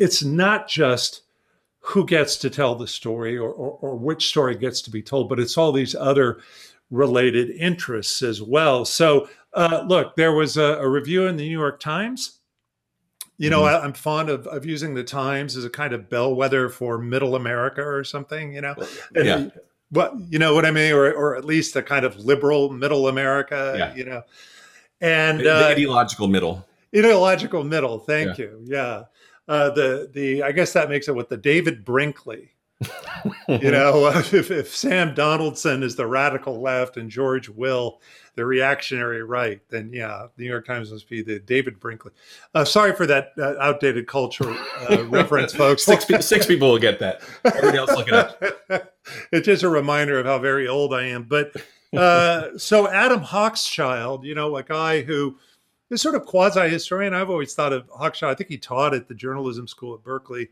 it's 0.00 0.24
not 0.24 0.66
just 0.66 1.22
who 1.80 2.04
gets 2.04 2.36
to 2.36 2.50
tell 2.50 2.74
the 2.74 2.86
story 2.86 3.36
or, 3.36 3.50
or, 3.50 3.70
or 3.80 3.96
which 3.96 4.28
story 4.28 4.54
gets 4.54 4.82
to 4.82 4.90
be 4.90 5.02
told 5.02 5.28
but 5.28 5.40
it's 5.40 5.56
all 5.56 5.72
these 5.72 5.94
other 5.94 6.40
related 6.90 7.50
interests 7.50 8.22
as 8.22 8.42
well 8.42 8.84
so 8.84 9.28
uh, 9.54 9.84
look 9.86 10.14
there 10.16 10.32
was 10.32 10.56
a, 10.56 10.78
a, 10.78 10.88
review 10.88 11.26
in 11.26 11.36
the 11.36 11.44
new 11.44 11.58
york 11.58 11.80
times 11.80 12.40
you 13.38 13.48
know 13.48 13.62
mm-hmm. 13.62 13.82
I, 13.82 13.86
am 13.86 13.92
fond 13.92 14.28
of, 14.28 14.46
of 14.46 14.66
using 14.66 14.94
the 14.94 15.04
times 15.04 15.56
as 15.56 15.64
a 15.64 15.70
kind 15.70 15.92
of 15.92 16.08
bellwether 16.08 16.68
for 16.68 16.98
middle 16.98 17.36
america 17.36 17.82
or 17.82 18.04
something 18.04 18.52
you 18.52 18.60
know 18.60 18.74
yeah 19.14 19.48
what 19.90 20.14
you 20.28 20.38
know 20.38 20.54
what 20.54 20.64
I 20.64 20.70
mean, 20.70 20.92
or 20.92 21.12
or 21.12 21.36
at 21.36 21.44
least 21.44 21.76
a 21.76 21.82
kind 21.82 22.04
of 22.04 22.18
liberal 22.18 22.70
middle 22.70 23.08
America, 23.08 23.74
yeah. 23.76 23.94
you 23.94 24.04
know, 24.04 24.22
and 25.00 25.40
the, 25.40 25.54
uh, 25.54 25.68
ideological 25.68 26.28
middle, 26.28 26.66
ideological 26.96 27.64
middle. 27.64 27.98
Thank 27.98 28.38
yeah. 28.38 28.44
you. 28.44 28.60
Yeah, 28.64 29.02
uh, 29.50 29.68
the 29.70 30.08
the 30.14 30.44
I 30.44 30.52
guess 30.52 30.72
that 30.74 30.88
makes 30.88 31.08
it 31.08 31.14
with 31.14 31.28
the 31.28 31.36
David 31.36 31.84
Brinkley. 31.84 32.52
you 33.48 33.70
know, 33.70 34.06
if, 34.14 34.50
if 34.50 34.74
Sam 34.74 35.12
Donaldson 35.12 35.82
is 35.82 35.96
the 35.96 36.06
radical 36.06 36.60
left 36.60 36.96
and 36.96 37.10
George 37.10 37.48
Will 37.48 38.00
the 38.36 38.46
reactionary 38.46 39.24
right, 39.24 39.60
then 39.68 39.90
yeah, 39.92 40.28
the 40.36 40.44
New 40.44 40.48
York 40.48 40.64
Times 40.64 40.92
must 40.92 41.08
be 41.08 41.20
the 41.20 41.40
David 41.40 41.80
Brinkley. 41.80 42.12
Uh, 42.54 42.64
sorry 42.64 42.94
for 42.94 43.06
that 43.06 43.32
uh, 43.38 43.54
outdated 43.60 44.06
culture 44.06 44.56
uh, 44.88 45.04
reference, 45.08 45.52
folks. 45.52 45.82
six, 45.82 46.06
six 46.24 46.46
people 46.46 46.70
will 46.70 46.78
get 46.78 47.00
that. 47.00 47.20
Everybody 47.44 47.76
else 47.76 47.90
look 47.90 48.06
it 48.06 48.14
up. 48.14 48.42
it's 49.32 49.46
just 49.46 49.64
a 49.64 49.68
reminder 49.68 50.18
of 50.20 50.26
how 50.26 50.38
very 50.38 50.68
old 50.68 50.94
I 50.94 51.06
am. 51.06 51.24
But 51.24 51.56
uh, 51.94 52.56
so 52.56 52.88
Adam 52.88 53.20
Hochschild, 53.20 54.24
you 54.24 54.36
know, 54.36 54.56
a 54.56 54.62
guy 54.62 55.02
who 55.02 55.36
is 55.90 56.00
sort 56.00 56.14
of 56.14 56.24
quasi 56.24 56.68
historian. 56.68 57.14
I've 57.14 57.30
always 57.30 57.54
thought 57.54 57.72
of 57.72 57.88
Hochschild. 57.88 58.30
I 58.30 58.34
think 58.34 58.48
he 58.48 58.58
taught 58.58 58.94
at 58.94 59.08
the 59.08 59.14
journalism 59.14 59.66
school 59.66 59.94
at 59.94 60.02
Berkeley. 60.02 60.48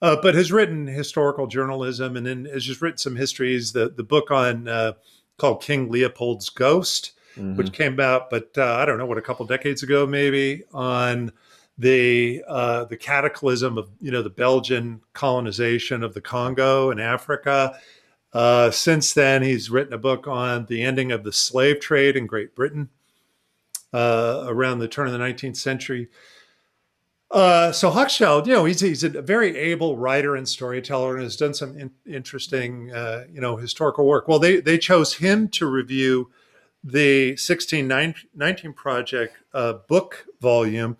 Uh, 0.00 0.16
but 0.20 0.34
has 0.34 0.50
written 0.50 0.88
historical 0.88 1.46
journalism 1.46 2.16
and 2.16 2.26
then 2.26 2.44
has 2.46 2.64
just 2.64 2.82
written 2.82 2.98
some 2.98 3.14
histories. 3.14 3.72
The 3.72 3.90
the 3.90 4.02
book 4.02 4.32
on 4.32 4.66
uh, 4.66 4.94
called 5.38 5.62
King 5.62 5.90
Leopold's 5.90 6.48
Ghost, 6.48 7.12
mm-hmm. 7.36 7.54
which 7.54 7.72
came 7.72 8.00
out, 8.00 8.28
but 8.28 8.50
uh, 8.58 8.78
I 8.80 8.84
don't 8.84 8.98
know 8.98 9.06
what 9.06 9.18
a 9.18 9.22
couple 9.22 9.46
decades 9.46 9.84
ago, 9.84 10.04
maybe 10.04 10.64
on 10.74 11.30
the 11.78 12.42
uh, 12.48 12.84
the 12.86 12.96
cataclysm 12.96 13.78
of 13.78 13.90
you 14.00 14.10
know 14.10 14.22
the 14.22 14.30
Belgian 14.30 15.00
colonization 15.12 16.02
of 16.02 16.14
the 16.14 16.20
Congo 16.20 16.90
and 16.90 17.00
Africa. 17.00 17.78
Uh, 18.32 18.72
since 18.72 19.12
then, 19.12 19.42
he's 19.42 19.70
written 19.70 19.92
a 19.92 19.98
book 19.98 20.26
on 20.26 20.66
the 20.66 20.82
ending 20.82 21.12
of 21.12 21.22
the 21.22 21.32
slave 21.32 21.78
trade 21.78 22.16
in 22.16 22.26
Great 22.26 22.56
Britain 22.56 22.88
uh, 23.92 24.44
around 24.46 24.78
the 24.78 24.88
turn 24.88 25.06
of 25.06 25.12
the 25.12 25.18
19th 25.18 25.56
century. 25.56 26.08
Uh, 27.32 27.72
so 27.72 27.90
Hochschild, 27.90 28.46
you 28.46 28.52
know, 28.52 28.66
he's 28.66 28.80
he's 28.80 29.02
a 29.02 29.08
very 29.22 29.56
able 29.56 29.96
writer 29.96 30.36
and 30.36 30.46
storyteller, 30.46 31.14
and 31.14 31.22
has 31.22 31.34
done 31.34 31.54
some 31.54 31.78
in, 31.78 31.90
interesting, 32.06 32.92
uh, 32.92 33.24
you 33.32 33.40
know, 33.40 33.56
historical 33.56 34.06
work. 34.06 34.28
Well, 34.28 34.38
they 34.38 34.60
they 34.60 34.76
chose 34.76 35.14
him 35.14 35.48
to 35.48 35.66
review 35.66 36.30
the 36.84 37.30
1619 37.30 38.74
project 38.74 39.36
uh, 39.54 39.74
book 39.88 40.26
volume, 40.42 40.98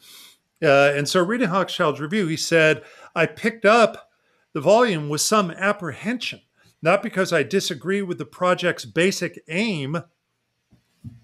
uh, 0.62 0.92
and 0.94 1.06
so 1.06 1.22
reading 1.22 1.50
Hochschild's 1.50 2.00
review, 2.00 2.26
he 2.28 2.38
said, 2.38 2.82
"I 3.14 3.26
picked 3.26 3.66
up 3.66 4.10
the 4.54 4.60
volume 4.62 5.10
with 5.10 5.20
some 5.20 5.50
apprehension, 5.50 6.40
not 6.80 7.02
because 7.02 7.30
I 7.30 7.42
disagree 7.42 8.00
with 8.00 8.16
the 8.16 8.24
project's 8.24 8.86
basic 8.86 9.44
aim." 9.48 10.02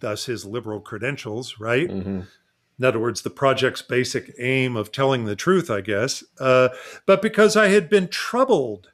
Thus, 0.00 0.26
his 0.26 0.44
liberal 0.44 0.80
credentials, 0.80 1.60
right? 1.60 1.88
Mm-hmm 1.88 2.20
in 2.78 2.84
other 2.84 3.00
words, 3.00 3.22
the 3.22 3.30
project's 3.30 3.82
basic 3.82 4.32
aim 4.38 4.76
of 4.76 4.92
telling 4.92 5.24
the 5.24 5.34
truth, 5.34 5.70
I 5.70 5.80
guess, 5.80 6.22
uh, 6.38 6.68
but 7.06 7.20
because 7.20 7.56
I 7.56 7.68
had 7.68 7.90
been 7.90 8.08
troubled 8.08 8.92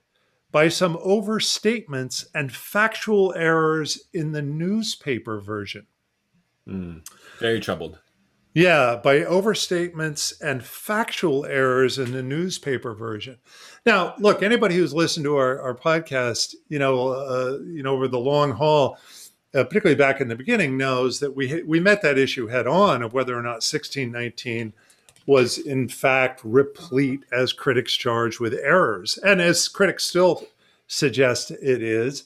by 0.50 0.68
some 0.68 0.96
overstatements 0.98 2.26
and 2.34 2.52
factual 2.52 3.34
errors 3.34 4.08
in 4.14 4.32
the 4.32 4.40
newspaper 4.40 5.38
version. 5.40 5.86
Mm, 6.66 7.06
very 7.38 7.60
troubled. 7.60 7.98
Yeah, 8.54 9.00
by 9.02 9.18
overstatements 9.18 10.32
and 10.40 10.64
factual 10.64 11.44
errors 11.44 11.98
in 11.98 12.12
the 12.12 12.22
newspaper 12.22 12.94
version. 12.94 13.38
Now, 13.84 14.14
look, 14.18 14.44
anybody 14.44 14.76
who's 14.76 14.94
listened 14.94 15.24
to 15.24 15.36
our, 15.36 15.60
our 15.60 15.74
podcast, 15.74 16.54
you 16.68 16.78
know, 16.78 17.08
uh, 17.08 17.58
you 17.66 17.82
know, 17.82 17.94
over 17.94 18.06
the 18.06 18.20
long 18.20 18.52
haul, 18.52 18.96
uh, 19.54 19.64
particularly 19.64 19.96
back 19.96 20.20
in 20.20 20.28
the 20.28 20.36
beginning, 20.36 20.76
knows 20.76 21.20
that 21.20 21.36
we 21.36 21.62
we 21.62 21.80
met 21.80 22.02
that 22.02 22.18
issue 22.18 22.48
head 22.48 22.66
on 22.66 23.02
of 23.02 23.12
whether 23.12 23.36
or 23.36 23.42
not 23.42 23.62
1619 23.62 24.72
was 25.26 25.58
in 25.58 25.88
fact 25.88 26.40
replete, 26.44 27.24
as 27.32 27.52
critics 27.52 27.94
charge, 27.94 28.40
with 28.40 28.54
errors, 28.54 29.18
and 29.18 29.40
as 29.40 29.68
critics 29.68 30.04
still 30.04 30.46
suggest 30.86 31.50
it 31.50 31.82
is. 31.82 32.24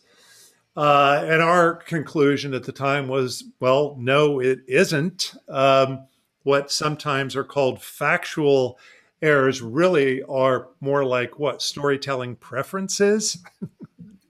Uh, 0.76 1.24
and 1.26 1.42
our 1.42 1.74
conclusion 1.74 2.54
at 2.54 2.62
the 2.62 2.72
time 2.72 3.08
was, 3.08 3.44
well, 3.58 3.96
no, 3.98 4.40
it 4.40 4.60
isn't. 4.68 5.34
Um, 5.48 6.06
what 6.44 6.70
sometimes 6.70 7.34
are 7.34 7.44
called 7.44 7.82
factual 7.82 8.78
errors 9.20 9.60
really 9.60 10.22
are 10.22 10.68
more 10.80 11.04
like 11.04 11.38
what 11.38 11.62
storytelling 11.62 12.36
preferences. 12.36 13.38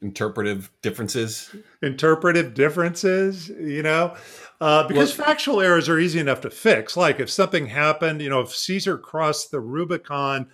interpretive 0.03 0.71
differences? 0.83 1.55
Interpretive 1.83 2.55
differences 2.55 3.49
you 3.49 3.83
know? 3.83 4.17
Uh, 4.61 4.87
because 4.89 5.17
well, 5.17 5.27
factual 5.27 5.61
errors 5.61 5.89
are 5.89 5.99
easy 5.99 6.19
enough 6.19 6.41
to 6.41 6.51
fix. 6.51 6.97
Like 6.97 7.21
if 7.21 7.31
something 7.31 7.67
happened 7.67 8.23
you 8.23 8.31
know 8.31 8.41
if 8.41 8.55
caesar 8.55 8.99
crossed 8.99 9.51
the 9.51 9.61
rubicon 9.61 10.49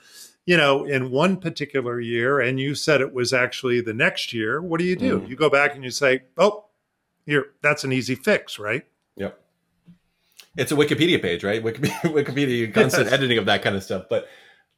you 0.47 0.57
know 0.57 0.85
in 0.85 1.11
one 1.11 1.37
particular 1.39 2.01
year 2.01 2.41
and 2.41 2.61
you 2.61 2.75
said 2.75 3.01
it 3.01 3.13
was 3.13 3.33
actually 3.33 3.81
the 3.81 3.95
next 3.95 4.33
year 4.33 4.61
what 4.61 4.79
do 4.79 4.85
you 4.85 4.97
do? 4.97 5.21
Mm. 5.21 5.29
you 5.29 5.37
go 5.37 5.51
back 5.51 5.75
and 5.75 5.85
you 5.85 5.91
say 5.91 6.23
oh 6.37 6.65
here 7.27 7.53
that's 7.63 7.85
an 7.85 7.93
easy 7.93 8.15
fix 8.15 8.59
right? 8.59 8.85
Yep. 9.17 9.41
It's 10.57 10.73
a 10.73 10.77
wikipedia 10.77 11.21
page 11.21 11.45
right? 11.45 11.63
Wikipedia, 11.63 12.01
wikipedia 12.03 12.73
constant 12.73 13.05
yes. 13.05 13.13
editing 13.13 13.39
of 13.39 13.47
that 13.47 13.63
kind 13.63 13.77
of 13.77 13.83
stuff. 13.83 14.05
But 14.09 14.29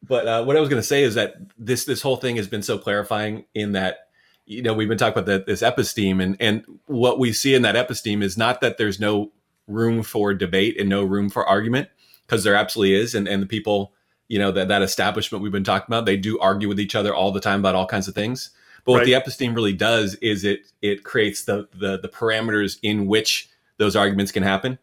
but 0.02 0.28
uh, 0.28 0.44
what 0.44 0.56
i 0.56 0.61
was 0.61 0.68
going 0.68 0.80
to 0.80 0.87
say 0.87 1.02
is 1.02 1.14
that 1.14 1.35
this 1.58 1.85
this 1.85 2.02
whole 2.02 2.16
thing 2.16 2.37
has 2.37 2.49
been 2.49 2.62
so 2.62 2.78
clarifying 2.78 3.44
in 3.54 3.73
that 3.73 4.05
you 4.46 4.62
know 4.62 4.72
we've 4.72 4.88
been 4.88 4.96
talking 4.96 5.22
about 5.22 5.46
this 5.46 5.62
episteme 5.62 6.22
and 6.22 6.36
and 6.40 6.64
what 6.86 7.18
we 7.18 7.32
see 7.32 7.54
in 7.54 7.62
that 7.62 7.74
episteme 7.74 8.22
is 8.22 8.38
not 8.38 8.60
that 8.60 8.78
there's 8.78 8.98
no 8.98 9.32
room 9.66 10.02
for 10.02 10.32
debate 10.32 10.78
and 10.78 10.88
no 10.88 11.02
room 11.02 11.28
for 11.28 11.44
argument 11.44 11.88
because 12.26 12.44
there 12.44 12.54
absolutely 12.54 12.94
is 12.94 13.14
and 13.14 13.28
and 13.28 13.42
the 13.42 13.46
people 13.46 13.92
you 14.28 14.38
know 14.38 14.50
that 14.52 14.68
that 14.68 14.82
establishment 14.82 15.42
we've 15.42 15.52
been 15.52 15.64
talking 15.64 15.86
about 15.88 16.06
they 16.06 16.16
do 16.16 16.38
argue 16.38 16.68
with 16.68 16.80
each 16.80 16.94
other 16.94 17.14
all 17.14 17.32
the 17.32 17.40
time 17.40 17.60
about 17.60 17.74
all 17.74 17.86
kinds 17.86 18.08
of 18.08 18.14
things 18.14 18.50
but 18.84 18.92
right. 18.92 18.98
what 19.00 19.04
the 19.04 19.12
episteme 19.12 19.54
really 19.54 19.72
does 19.72 20.14
is 20.16 20.44
it 20.44 20.60
it 20.80 21.04
creates 21.04 21.44
the, 21.44 21.68
the 21.74 21.98
the 21.98 22.08
parameters 22.08 22.78
in 22.82 23.06
which 23.06 23.50
those 23.78 23.96
arguments 23.96 24.32
can 24.32 24.42
happen 24.42 24.78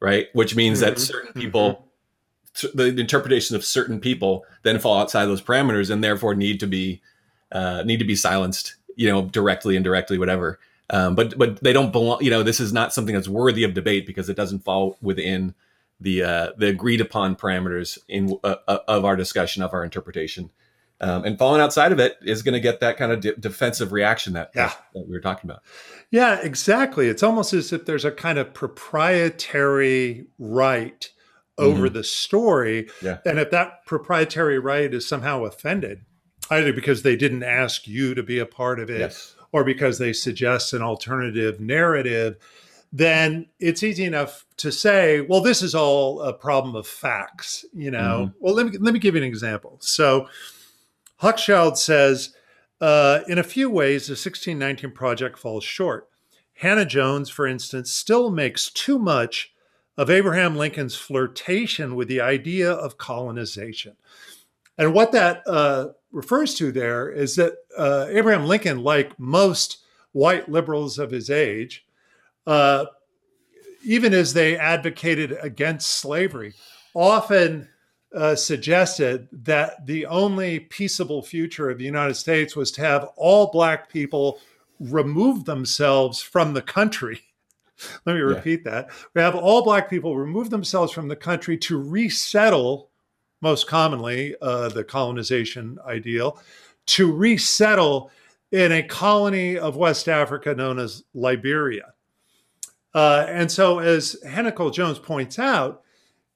right 0.00 0.28
which 0.32 0.56
means 0.56 0.80
mm-hmm. 0.80 0.90
that 0.90 0.98
certain 0.98 1.32
people 1.34 1.88
mm-hmm. 2.54 2.76
the 2.76 3.00
interpretation 3.00 3.54
of 3.54 3.64
certain 3.64 4.00
people 4.00 4.44
then 4.62 4.78
fall 4.78 4.98
outside 4.98 5.26
those 5.26 5.42
parameters 5.42 5.90
and 5.90 6.02
therefore 6.02 6.34
need 6.34 6.58
to 6.58 6.66
be 6.66 7.02
uh, 7.52 7.82
need 7.84 7.98
to 7.98 8.04
be 8.04 8.16
silenced 8.16 8.76
you 8.96 9.08
know, 9.08 9.22
directly, 9.22 9.76
indirectly, 9.76 10.18
whatever. 10.18 10.58
Um, 10.90 11.14
but 11.14 11.36
but 11.38 11.62
they 11.62 11.72
don't 11.72 11.92
belong. 11.92 12.22
You 12.22 12.30
know, 12.30 12.42
this 12.42 12.60
is 12.60 12.72
not 12.72 12.92
something 12.92 13.14
that's 13.14 13.28
worthy 13.28 13.64
of 13.64 13.74
debate 13.74 14.06
because 14.06 14.28
it 14.28 14.36
doesn't 14.36 14.60
fall 14.60 14.98
within 15.00 15.54
the 16.00 16.22
uh, 16.22 16.52
the 16.56 16.68
agreed 16.68 17.00
upon 17.00 17.36
parameters 17.36 17.98
in 18.08 18.38
uh, 18.44 18.56
uh 18.68 18.78
of 18.88 19.04
our 19.04 19.16
discussion 19.16 19.62
of 19.62 19.72
our 19.72 19.84
interpretation. 19.84 20.50
Um, 21.00 21.24
and 21.24 21.36
falling 21.36 21.60
outside 21.60 21.90
of 21.90 21.98
it 21.98 22.16
is 22.22 22.42
going 22.42 22.54
to 22.54 22.60
get 22.60 22.78
that 22.78 22.96
kind 22.96 23.10
of 23.10 23.20
de- 23.20 23.34
defensive 23.34 23.90
reaction 23.90 24.34
that, 24.34 24.52
yeah. 24.54 24.72
that 24.94 25.08
we 25.08 25.12
were 25.12 25.20
talking 25.20 25.50
about. 25.50 25.64
Yeah, 26.12 26.38
exactly. 26.40 27.08
It's 27.08 27.24
almost 27.24 27.52
as 27.52 27.72
if 27.72 27.86
there's 27.86 28.04
a 28.04 28.12
kind 28.12 28.38
of 28.38 28.54
proprietary 28.54 30.26
right 30.38 31.10
over 31.58 31.86
mm-hmm. 31.86 31.94
the 31.94 32.04
story. 32.04 32.88
Yeah. 33.02 33.18
And 33.26 33.40
if 33.40 33.50
that 33.50 33.84
proprietary 33.84 34.60
right 34.60 34.94
is 34.94 35.08
somehow 35.08 35.44
offended, 35.44 36.04
either 36.50 36.72
because 36.72 37.02
they 37.02 37.16
didn't 37.16 37.42
ask 37.42 37.86
you 37.86 38.14
to 38.14 38.22
be 38.22 38.38
a 38.38 38.46
part 38.46 38.80
of 38.80 38.90
it 38.90 39.00
yes. 39.00 39.36
or 39.52 39.64
because 39.64 39.98
they 39.98 40.12
suggest 40.12 40.72
an 40.72 40.82
alternative 40.82 41.60
narrative, 41.60 42.36
then 42.92 43.46
it's 43.58 43.82
easy 43.82 44.04
enough 44.04 44.44
to 44.58 44.70
say, 44.70 45.22
well, 45.22 45.40
this 45.40 45.62
is 45.62 45.74
all 45.74 46.20
a 46.20 46.32
problem 46.32 46.76
of 46.76 46.86
facts, 46.86 47.64
you 47.72 47.90
know. 47.90 48.26
Mm-hmm. 48.26 48.36
Well, 48.40 48.54
let 48.54 48.66
me 48.66 48.78
let 48.78 48.92
me 48.92 49.00
give 49.00 49.14
you 49.14 49.22
an 49.22 49.26
example. 49.26 49.78
So 49.80 50.28
Hochschild 51.22 51.78
says, 51.78 52.34
uh, 52.80 53.20
in 53.28 53.38
a 53.38 53.44
few 53.44 53.70
ways, 53.70 54.08
the 54.08 54.12
1619 54.12 54.90
project 54.90 55.38
falls 55.38 55.64
short. 55.64 56.08
Hannah 56.54 56.84
Jones, 56.84 57.30
for 57.30 57.46
instance, 57.46 57.90
still 57.90 58.30
makes 58.30 58.70
too 58.70 58.98
much 58.98 59.54
of 59.96 60.10
Abraham 60.10 60.56
Lincoln's 60.56 60.96
flirtation 60.96 61.94
with 61.94 62.08
the 62.08 62.20
idea 62.20 62.70
of 62.70 62.98
colonization. 62.98 63.96
And 64.78 64.94
what 64.94 65.12
that 65.12 65.42
uh, 65.46 65.88
refers 66.10 66.54
to 66.54 66.72
there 66.72 67.10
is 67.10 67.36
that 67.36 67.54
uh, 67.76 68.06
Abraham 68.10 68.46
Lincoln, 68.46 68.82
like 68.82 69.18
most 69.18 69.78
white 70.12 70.48
liberals 70.48 70.98
of 70.98 71.10
his 71.10 71.30
age, 71.30 71.86
uh, 72.46 72.86
even 73.84 74.14
as 74.14 74.32
they 74.32 74.56
advocated 74.56 75.36
against 75.40 75.90
slavery, 75.90 76.54
often 76.94 77.68
uh, 78.14 78.34
suggested 78.34 79.28
that 79.32 79.86
the 79.86 80.06
only 80.06 80.60
peaceable 80.60 81.22
future 81.22 81.70
of 81.70 81.78
the 81.78 81.84
United 81.84 82.14
States 82.14 82.54
was 82.54 82.70
to 82.72 82.82
have 82.82 83.08
all 83.16 83.50
Black 83.50 83.88
people 83.88 84.38
remove 84.78 85.44
themselves 85.44 86.20
from 86.20 86.52
the 86.52 86.62
country. 86.62 87.20
Let 88.06 88.14
me 88.14 88.20
repeat 88.20 88.62
yeah. 88.64 88.72
that. 88.72 88.90
We 89.14 89.22
have 89.22 89.34
all 89.34 89.64
Black 89.64 89.88
people 89.88 90.16
remove 90.16 90.50
themselves 90.50 90.92
from 90.92 91.08
the 91.08 91.16
country 91.16 91.56
to 91.58 91.82
resettle, 91.82 92.90
most 93.42 93.66
commonly, 93.66 94.34
uh, 94.40 94.70
the 94.70 94.84
colonization 94.84 95.78
ideal, 95.86 96.38
to 96.86 97.12
resettle 97.12 98.10
in 98.50 98.72
a 98.72 98.82
colony 98.82 99.58
of 99.58 99.76
West 99.76 100.08
Africa 100.08 100.54
known 100.54 100.78
as 100.78 101.04
Liberia. 101.12 101.92
Uh, 102.94 103.26
and 103.28 103.50
so, 103.50 103.78
as 103.78 104.16
Cole 104.54 104.70
Jones 104.70 104.98
points 104.98 105.38
out, 105.38 105.82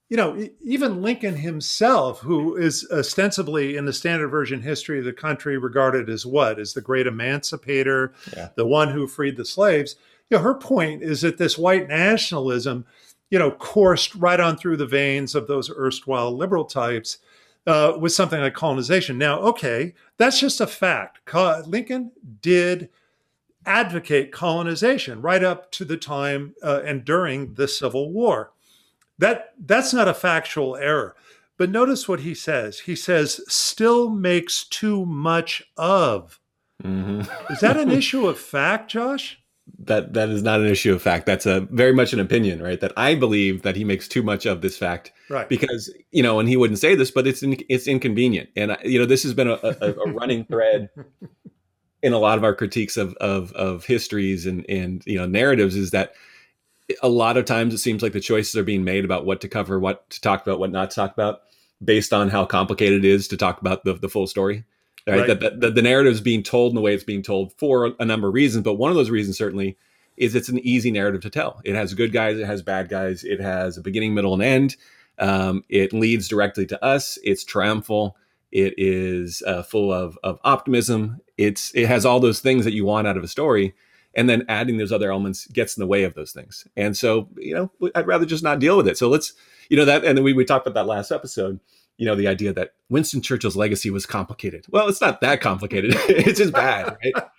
you 0.09 0.17
know, 0.17 0.49
even 0.63 1.03
Lincoln 1.03 1.37
himself, 1.37 2.21
who 2.21 2.57
is 2.57 2.87
ostensibly 2.93 3.77
in 3.77 3.87
the 3.87 3.93
standard 3.93 4.29
version 4.29 4.63
history 4.63 5.01
of 5.01 5.05
the 5.05 5.13
country 5.13 5.59
regarded 5.59 6.09
as 6.09 6.25
what? 6.25 6.61
As 6.61 6.73
the 6.73 6.81
great 6.81 7.07
emancipator, 7.07 8.15
yeah. 8.37 8.51
the 8.57 8.67
one 8.67 8.89
who 8.89 9.09
freed 9.09 9.37
the 9.37 9.45
slaves. 9.45 9.97
You 10.31 10.37
know, 10.37 10.45
her 10.45 10.55
point 10.55 11.03
is 11.03 11.23
that 11.23 11.39
this 11.39 11.59
white 11.59 11.89
nationalism, 11.89 12.87
you 13.31 13.39
know, 13.39 13.51
coursed 13.51 14.15
right 14.15 14.41
on 14.41 14.57
through 14.57 14.77
the 14.77 14.87
veins 14.87 15.35
of 15.35 15.47
those 15.47 15.71
erstwhile 15.71 16.37
liberal 16.37 16.65
types 16.65 17.19
uh, 17.67 17.95
with 17.99 18.13
something 18.13 18.41
like 18.41 18.55
colonization. 18.55 19.19
Now, 19.19 19.41
okay, 19.41 19.95
that's 20.17 20.41
just 20.41 20.61
a 20.61 20.67
fact. 20.67 21.21
Lincoln 21.67 22.13
did 22.41 22.89
advocate 23.65 24.31
colonization 24.31 25.21
right 25.21 25.43
up 25.43 25.73
to 25.73 25.85
the 25.85 25.97
time 25.97 26.55
uh, 26.63 26.83
and 26.85 27.05
during 27.05 27.55
the 27.55 27.67
Civil 27.67 28.13
War. 28.13 28.53
That 29.19 29.55
that's 29.59 29.93
not 29.93 30.09
a 30.09 30.15
factual 30.15 30.77
error. 30.77 31.17
But 31.59 31.71
notice 31.71 32.07
what 32.07 32.21
he 32.21 32.35
says. 32.35 32.81
He 32.81 32.95
says, 32.95 33.41
still 33.49 34.11
makes 34.11 34.65
too 34.65 35.07
much 35.07 35.63
of. 35.77 36.39
Mm-hmm. 36.85 37.23
is 37.51 37.61
that 37.61 37.79
an 37.79 37.91
issue 38.01 38.29
of 38.29 38.39
fact, 38.39 38.91
Josh? 38.91 39.41
That 39.81 40.15
that 40.15 40.29
is 40.29 40.43
not 40.43 40.61
an 40.61 40.67
issue 40.67 40.95
of 40.95 41.03
fact. 41.03 41.27
That's 41.27 41.47
a 41.47 41.61
very 41.71 41.93
much 41.93 42.13
an 42.13 42.21
opinion, 42.21 42.63
right? 42.63 42.81
That 42.81 42.93
I 42.97 43.15
believe 43.15 43.63
that 43.63 43.77
he 43.77 43.85
makes 43.85 44.07
too 44.09 44.23
much 44.23 44.47
of 44.47 44.61
this 44.61 44.79
fact, 44.79 45.13
right? 45.29 45.49
Because 45.49 45.93
you 46.13 46.23
know, 46.23 46.39
and 46.39 46.49
he 46.49 46.57
wouldn't 46.57 46.79
say 46.79 46.95
this, 46.95 47.11
but 47.11 47.27
it's 47.27 47.43
in, 47.43 47.57
it's 47.69 47.87
inconvenient, 47.87 48.49
and 48.57 48.73
uh, 48.73 48.77
you 48.85 48.99
know, 48.99 49.07
this 49.07 49.23
has 49.25 49.35
been 49.35 49.49
a, 49.49 49.59
a, 49.63 49.93
a 49.93 50.13
running 50.13 50.45
thread 50.45 50.91
in 52.03 52.13
a 52.13 52.19
lot 52.19 52.39
of 52.39 52.45
our 52.45 52.55
critiques 52.55 52.97
of 52.97 53.15
of, 53.15 53.53
of 53.53 53.85
histories 53.85 54.47
and 54.47 54.65
and 54.69 55.03
you 55.07 55.19
know 55.19 55.27
narratives 55.27 55.75
is 55.75 55.91
that 55.91 56.15
a 57.03 57.09
lot 57.09 57.37
of 57.37 57.45
times 57.45 57.75
it 57.75 57.79
seems 57.79 58.03
like 58.03 58.13
the 58.13 58.21
choices 58.21 58.55
are 58.57 58.63
being 58.63 58.85
made 58.85 59.05
about 59.05 59.27
what 59.27 59.41
to 59.41 59.49
cover, 59.49 59.79
what 59.79 60.09
to 60.11 60.21
talk 60.21 60.43
about, 60.47 60.61
what 60.61 60.71
not 60.71 60.91
to 60.91 60.97
talk 60.97 61.13
about, 61.13 61.41
based 61.85 62.13
on 62.13 62.29
how 62.29 62.45
complicated 62.45 63.05
it 63.05 63.09
is 63.09 63.29
to 63.29 63.37
talk 63.37 63.61
about 63.61 63.85
the, 63.85 63.95
the 63.95 64.09
full 64.09 64.27
story. 64.27 64.65
Right? 65.07 65.21
right. 65.21 65.41
That, 65.41 65.61
that, 65.61 65.75
the 65.75 65.83
narrative 65.83 66.13
is 66.13 66.21
being 66.21 66.43
told 66.43 66.73
in 66.73 66.75
the 66.75 66.81
way 66.81 66.95
it's 66.95 67.05
being 67.05 67.23
told 67.23 67.53
for 67.53 67.95
a 68.01 68.05
number 68.05 68.29
of 68.29 68.35
reasons, 68.35 68.65
but 68.65 68.75
one 68.75 68.91
of 68.91 68.97
those 68.97 69.11
reasons 69.11 69.39
certainly 69.39 69.77
is 70.17 70.35
it's 70.35 70.49
an 70.49 70.59
easy 70.61 70.91
narrative 70.91 71.21
to 71.21 71.31
tell. 71.31 71.61
It 71.65 71.75
has 71.75 71.95
good 71.95 72.13
guys, 72.13 72.39
it 72.39 72.47
has 72.47 72.63
bad 72.63 72.89
guys, 72.89 73.23
it 73.23 73.41
has 73.41 73.77
a 73.77 73.83
beginning, 73.83 74.15
middle, 74.15 74.35
and 74.35 74.43
end. 74.43 74.77
Um, 75.19 75.63
it 75.69 75.93
leads 75.93 76.29
directly 76.29 76.67
to 76.67 76.85
us. 76.85 77.19
It's 77.23 77.45
triumphal. 77.45 78.17
It 78.51 78.75
is 78.77 79.43
uh, 79.47 79.63
full 79.63 79.93
of 79.93 80.19
of 80.23 80.39
optimism. 80.45 81.21
It's 81.37 81.75
it 81.75 81.87
has 81.87 82.05
all 82.05 82.21
those 82.21 82.41
things 82.41 82.65
that 82.65 82.75
you 82.75 82.85
want 82.85 83.07
out 83.07 83.17
of 83.17 83.25
a 83.25 83.29
story 83.29 83.75
and 84.17 84.31
then 84.31 84.45
adding 84.49 84.79
those 84.79 84.91
other 84.91 85.13
elements 85.13 85.47
gets 85.47 85.77
in 85.77 85.81
the 85.81 85.87
way 85.87 86.03
of 86.03 86.15
those 86.15 86.33
things. 86.33 86.67
And 86.75 86.97
so, 86.97 87.29
you 87.37 87.55
know, 87.55 87.91
I'd 87.95 88.07
rather 88.07 88.25
just 88.25 88.43
not 88.43 88.59
deal 88.59 88.77
with 88.77 88.89
it. 88.89 88.97
So 88.97 89.09
let's, 89.09 89.35
you 89.69 89.77
know, 89.77 89.85
that, 89.85 90.05
and 90.05 90.17
then 90.17 90.25
we, 90.25 90.33
we 90.33 90.45
talked 90.45 90.67
about 90.67 90.81
that 90.81 90.89
last 90.89 91.13
episode, 91.13 91.61
you 91.99 92.07
know, 92.07 92.15
the 92.15 92.29
idea 92.29 92.53
that 92.53 92.75
Winston 92.89 93.23
Churchill's 93.23 93.57
legacy 93.57 93.91
was 93.91 94.07
complicated. 94.07 94.67
Well, 94.71 94.89
it's 94.89 95.01
not 95.01 95.21
that 95.21 95.41
complicated. 95.41 95.95
it's 96.09 96.39
just 96.39 96.53
bad, 96.53 96.97
right? 97.05 97.25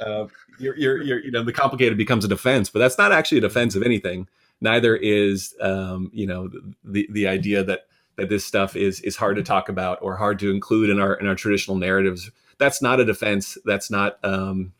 Uh, 0.00 0.26
you're, 0.58 0.76
you're, 0.76 1.02
you're, 1.02 1.18
you 1.20 1.30
know, 1.30 1.44
the 1.44 1.52
complicated 1.52 1.96
becomes 1.96 2.24
a 2.24 2.28
defense, 2.28 2.68
but 2.68 2.80
that's 2.80 2.98
not 2.98 3.12
actually 3.12 3.38
a 3.38 3.42
defense 3.42 3.76
of 3.76 3.84
anything. 3.84 4.26
Neither 4.60 4.96
is, 4.96 5.54
um, 5.60 6.10
you 6.12 6.26
know, 6.26 6.50
the, 6.82 7.06
the 7.12 7.28
idea 7.28 7.62
that, 7.62 7.86
that 8.16 8.28
this 8.28 8.44
stuff 8.44 8.74
is, 8.74 9.00
is 9.02 9.14
hard 9.14 9.36
to 9.36 9.44
talk 9.44 9.68
about 9.68 9.98
or 10.02 10.16
hard 10.16 10.40
to 10.40 10.50
include 10.50 10.90
in 10.90 10.98
our, 10.98 11.14
in 11.14 11.28
our 11.28 11.36
traditional 11.36 11.76
narratives. 11.76 12.32
That's 12.58 12.82
not 12.82 12.98
a 12.98 13.04
defense. 13.04 13.58
That's 13.64 13.92
not, 13.92 14.18
um, 14.24 14.72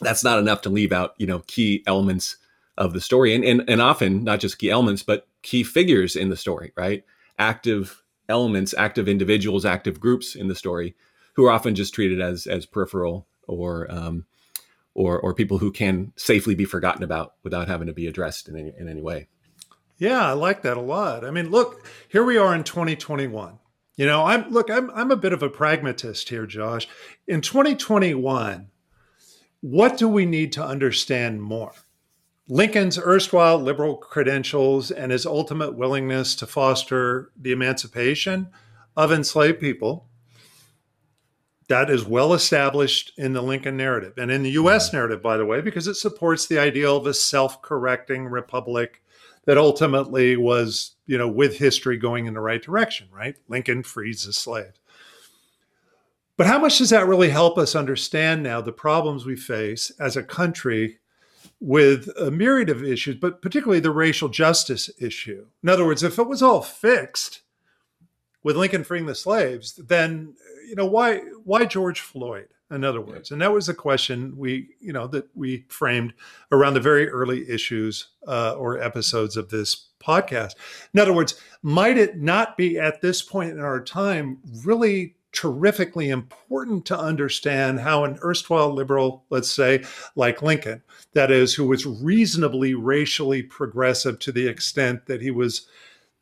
that's 0.00 0.24
not 0.24 0.38
enough 0.38 0.62
to 0.62 0.70
leave 0.70 0.92
out 0.92 1.14
you 1.18 1.26
know 1.26 1.40
key 1.46 1.82
elements 1.86 2.36
of 2.76 2.92
the 2.92 3.00
story 3.00 3.34
and, 3.34 3.44
and 3.44 3.68
and 3.68 3.80
often 3.80 4.24
not 4.24 4.40
just 4.40 4.58
key 4.58 4.70
elements 4.70 5.02
but 5.02 5.26
key 5.42 5.62
figures 5.62 6.16
in 6.16 6.28
the 6.28 6.36
story 6.36 6.72
right 6.76 7.04
active 7.38 8.02
elements 8.30 8.74
active 8.78 9.08
individuals 9.08 9.66
active 9.66 10.00
groups 10.00 10.34
in 10.34 10.48
the 10.48 10.54
story 10.54 10.94
who 11.34 11.44
are 11.44 11.50
often 11.50 11.74
just 11.74 11.94
treated 11.94 12.20
as 12.20 12.46
as 12.46 12.64
peripheral 12.64 13.26
or 13.46 13.90
um, 13.90 14.24
or 14.94 15.18
or 15.20 15.34
people 15.34 15.58
who 15.58 15.70
can 15.70 16.12
safely 16.16 16.54
be 16.54 16.64
forgotten 16.64 17.02
about 17.02 17.34
without 17.42 17.68
having 17.68 17.86
to 17.86 17.92
be 17.92 18.06
addressed 18.06 18.48
in 18.48 18.56
any 18.56 18.72
in 18.78 18.88
any 18.88 19.02
way. 19.02 19.28
Yeah 19.98 20.26
i 20.26 20.32
like 20.32 20.62
that 20.62 20.76
a 20.76 20.82
lot. 20.82 21.24
I 21.24 21.30
mean 21.30 21.50
look 21.50 21.86
here 22.08 22.24
we 22.24 22.38
are 22.38 22.54
in 22.54 22.64
2021 22.64 23.58
you 23.96 24.06
know 24.06 24.24
i'm 24.24 24.48
look 24.50 24.70
i'm 24.70 24.90
i'm 24.92 25.10
a 25.10 25.16
bit 25.16 25.32
of 25.32 25.42
a 25.42 25.50
pragmatist 25.50 26.28
here 26.28 26.46
josh. 26.46 26.88
In 27.26 27.40
2021 27.40 28.68
what 29.60 29.98
do 29.98 30.08
we 30.08 30.24
need 30.24 30.52
to 30.52 30.64
understand 30.64 31.42
more? 31.42 31.74
Lincoln's 32.50 32.98
erstwhile 32.98 33.58
liberal 33.58 33.96
credentials 33.96 34.90
and 34.90 35.12
his 35.12 35.24
ultimate 35.24 35.76
willingness 35.76 36.34
to 36.34 36.48
foster 36.48 37.30
the 37.40 37.52
emancipation 37.52 38.48
of 38.96 39.12
enslaved 39.12 39.60
people. 39.60 40.08
That 41.68 41.88
is 41.88 42.04
well 42.04 42.34
established 42.34 43.12
in 43.16 43.34
the 43.34 43.42
Lincoln 43.42 43.76
narrative 43.76 44.14
and 44.18 44.32
in 44.32 44.42
the 44.42 44.50
US 44.50 44.92
narrative, 44.92 45.22
by 45.22 45.36
the 45.36 45.46
way, 45.46 45.60
because 45.60 45.86
it 45.86 45.94
supports 45.94 46.46
the 46.46 46.58
ideal 46.58 46.96
of 46.96 47.06
a 47.06 47.14
self 47.14 47.62
correcting 47.62 48.26
republic 48.26 49.00
that 49.44 49.56
ultimately 49.56 50.36
was, 50.36 50.96
you 51.06 51.16
know, 51.16 51.28
with 51.28 51.56
history 51.56 51.96
going 51.96 52.26
in 52.26 52.34
the 52.34 52.40
right 52.40 52.60
direction, 52.60 53.06
right? 53.12 53.36
Lincoln 53.48 53.84
frees 53.84 54.26
the 54.26 54.32
slaves. 54.32 54.80
But 56.36 56.48
how 56.48 56.58
much 56.58 56.78
does 56.78 56.90
that 56.90 57.06
really 57.06 57.30
help 57.30 57.58
us 57.58 57.76
understand 57.76 58.42
now 58.42 58.60
the 58.60 58.72
problems 58.72 59.24
we 59.24 59.36
face 59.36 59.92
as 60.00 60.16
a 60.16 60.22
country 60.24 60.98
with 61.60 62.08
a 62.18 62.30
myriad 62.30 62.70
of 62.70 62.82
issues, 62.82 63.16
but 63.16 63.42
particularly 63.42 63.80
the 63.80 63.90
racial 63.90 64.28
justice 64.28 64.90
issue? 64.98 65.46
In 65.62 65.68
other 65.68 65.84
words, 65.84 66.02
if 66.02 66.18
it 66.18 66.26
was 66.26 66.42
all 66.42 66.62
fixed 66.62 67.42
with 68.42 68.56
Lincoln 68.56 68.84
freeing 68.84 69.06
the 69.06 69.14
slaves, 69.14 69.74
then 69.74 70.34
you 70.68 70.74
know 70.74 70.86
why 70.86 71.18
why 71.44 71.64
George 71.64 72.00
Floyd? 72.00 72.48
In 72.70 72.84
other 72.84 73.00
words, 73.00 73.32
and 73.32 73.42
that 73.42 73.52
was 73.52 73.68
a 73.68 73.74
question 73.74 74.36
we 74.36 74.68
you 74.80 74.92
know 74.92 75.08
that 75.08 75.28
we 75.34 75.64
framed 75.68 76.14
around 76.52 76.74
the 76.74 76.80
very 76.80 77.08
early 77.08 77.48
issues 77.50 78.10
uh, 78.28 78.52
or 78.52 78.80
episodes 78.80 79.36
of 79.36 79.50
this 79.50 79.88
podcast. 80.00 80.54
In 80.94 81.00
other 81.00 81.12
words, 81.12 81.40
might 81.62 81.98
it 81.98 82.18
not 82.18 82.56
be 82.56 82.78
at 82.78 83.00
this 83.00 83.22
point 83.22 83.50
in 83.50 83.60
our 83.60 83.82
time 83.82 84.38
really 84.64 85.16
terrifically 85.32 86.10
important 86.10 86.84
to 86.86 86.98
understand 86.98 87.80
how 87.80 88.04
an 88.04 88.18
erstwhile 88.22 88.72
liberal, 88.72 89.24
let's 89.30 89.50
say, 89.50 89.84
like 90.16 90.42
Lincoln, 90.42 90.82
that 91.12 91.30
is, 91.30 91.54
who 91.54 91.66
was 91.66 91.86
reasonably 91.86 92.74
racially 92.74 93.42
progressive 93.42 94.18
to 94.20 94.32
the 94.32 94.48
extent 94.48 95.06
that 95.06 95.22
he 95.22 95.30
was 95.30 95.66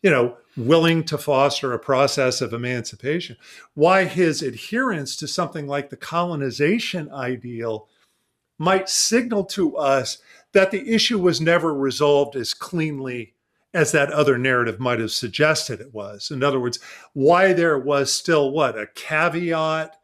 you 0.02 0.10
know, 0.10 0.36
willing 0.56 1.04
to 1.04 1.18
foster 1.18 1.72
a 1.72 1.78
process 1.78 2.40
of 2.40 2.52
emancipation, 2.52 3.36
why 3.74 4.04
his 4.04 4.42
adherence 4.42 5.16
to 5.16 5.26
something 5.26 5.66
like 5.66 5.90
the 5.90 5.96
colonization 5.96 7.10
ideal 7.12 7.88
might 8.58 8.88
signal 8.88 9.44
to 9.44 9.76
us 9.76 10.18
that 10.52 10.70
the 10.70 10.92
issue 10.92 11.18
was 11.18 11.40
never 11.40 11.74
resolved 11.74 12.36
as 12.36 12.54
cleanly 12.54 13.34
as 13.78 13.92
that 13.92 14.10
other 14.10 14.36
narrative 14.36 14.80
might 14.80 14.98
have 14.98 15.12
suggested 15.12 15.80
it 15.80 15.94
was. 15.94 16.32
In 16.32 16.42
other 16.42 16.58
words, 16.58 16.80
why 17.12 17.52
there 17.52 17.78
was 17.78 18.12
still 18.12 18.50
what? 18.50 18.76
A 18.76 18.88
caveat 18.88 19.96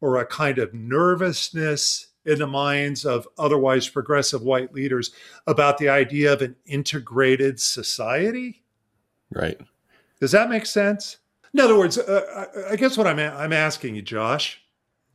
or 0.00 0.16
a 0.16 0.26
kind 0.26 0.58
of 0.58 0.72
nervousness 0.72 2.06
in 2.24 2.38
the 2.38 2.46
minds 2.46 3.04
of 3.04 3.28
otherwise 3.36 3.86
progressive 3.86 4.40
white 4.42 4.72
leaders 4.72 5.10
about 5.46 5.76
the 5.76 5.90
idea 5.90 6.32
of 6.32 6.40
an 6.40 6.56
integrated 6.64 7.60
society? 7.60 8.62
Right. 9.30 9.60
Does 10.20 10.32
that 10.32 10.48
make 10.48 10.64
sense? 10.64 11.18
In 11.52 11.60
other 11.60 11.78
words, 11.78 11.98
uh, 11.98 12.46
I 12.70 12.76
guess 12.76 12.96
what 12.96 13.06
I'm, 13.06 13.18
I'm 13.18 13.52
asking 13.52 13.94
you, 13.94 14.02
Josh, 14.02 14.62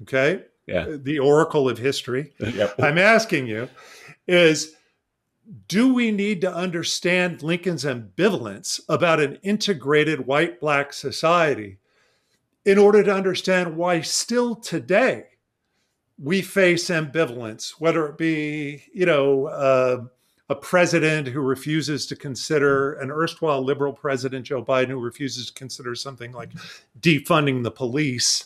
okay? 0.03 0.43
Yeah. 0.67 0.97
The 0.99 1.17
oracle 1.17 1.67
of 1.67 1.79
history. 1.79 2.31
Yep. 2.39 2.75
I'm 2.79 2.99
asking 2.99 3.47
you 3.47 3.69
is 4.27 4.75
do 5.67 5.93
we 5.93 6.11
need 6.11 6.41
to 6.41 6.53
understand 6.53 7.43
Lincoln's 7.43 7.83
ambivalence 7.83 8.79
about 8.89 9.19
an 9.19 9.37
integrated 9.43 10.25
white 10.25 10.59
black 10.59 10.93
society 10.93 11.77
in 12.65 12.77
order 12.77 13.03
to 13.03 13.13
understand 13.13 13.75
why 13.75 14.01
still 14.01 14.55
today 14.55 15.25
we 16.21 16.41
face 16.41 16.89
ambivalence, 16.89 17.71
whether 17.79 18.07
it 18.07 18.17
be, 18.17 18.83
you 18.93 19.05
know, 19.05 19.47
uh, 19.47 20.03
a 20.49 20.55
president 20.55 21.27
who 21.27 21.41
refuses 21.41 22.05
to 22.05 22.15
consider 22.15 22.93
an 22.93 23.09
erstwhile 23.09 23.63
liberal 23.63 23.93
president, 23.93 24.45
Joe 24.45 24.63
Biden, 24.63 24.89
who 24.89 24.99
refuses 24.99 25.47
to 25.47 25.53
consider 25.53 25.95
something 25.95 26.31
like 26.31 26.51
defunding 26.99 27.63
the 27.63 27.71
police. 27.71 28.45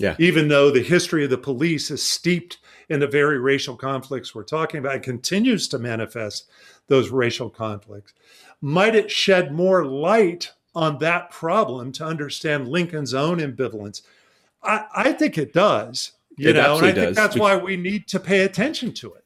Yeah. 0.00 0.14
Even 0.18 0.48
though 0.48 0.70
the 0.70 0.82
history 0.82 1.24
of 1.24 1.30
the 1.30 1.38
police 1.38 1.90
is 1.90 2.02
steeped 2.02 2.58
in 2.88 3.00
the 3.00 3.06
very 3.06 3.38
racial 3.38 3.76
conflicts 3.76 4.34
we're 4.34 4.44
talking 4.44 4.78
about, 4.78 4.94
it 4.96 5.02
continues 5.02 5.68
to 5.68 5.78
manifest 5.78 6.48
those 6.88 7.10
racial 7.10 7.50
conflicts. 7.50 8.14
Might 8.60 8.94
it 8.94 9.10
shed 9.10 9.52
more 9.52 9.84
light 9.84 10.52
on 10.74 10.98
that 10.98 11.30
problem 11.30 11.92
to 11.92 12.04
understand 12.04 12.68
Lincoln's 12.68 13.14
own 13.14 13.38
ambivalence? 13.38 14.02
I, 14.62 14.86
I 14.94 15.12
think 15.12 15.38
it 15.38 15.52
does. 15.52 16.12
You 16.36 16.50
It 16.50 16.52
know, 16.54 16.58
and 16.58 16.66
I 16.66 16.70
absolutely 16.72 17.00
think 17.02 17.08
does. 17.08 17.16
that's 17.16 17.36
why 17.36 17.56
we 17.56 17.76
need 17.76 18.06
to 18.08 18.20
pay 18.20 18.40
attention 18.40 18.92
to 18.94 19.14
it. 19.14 19.24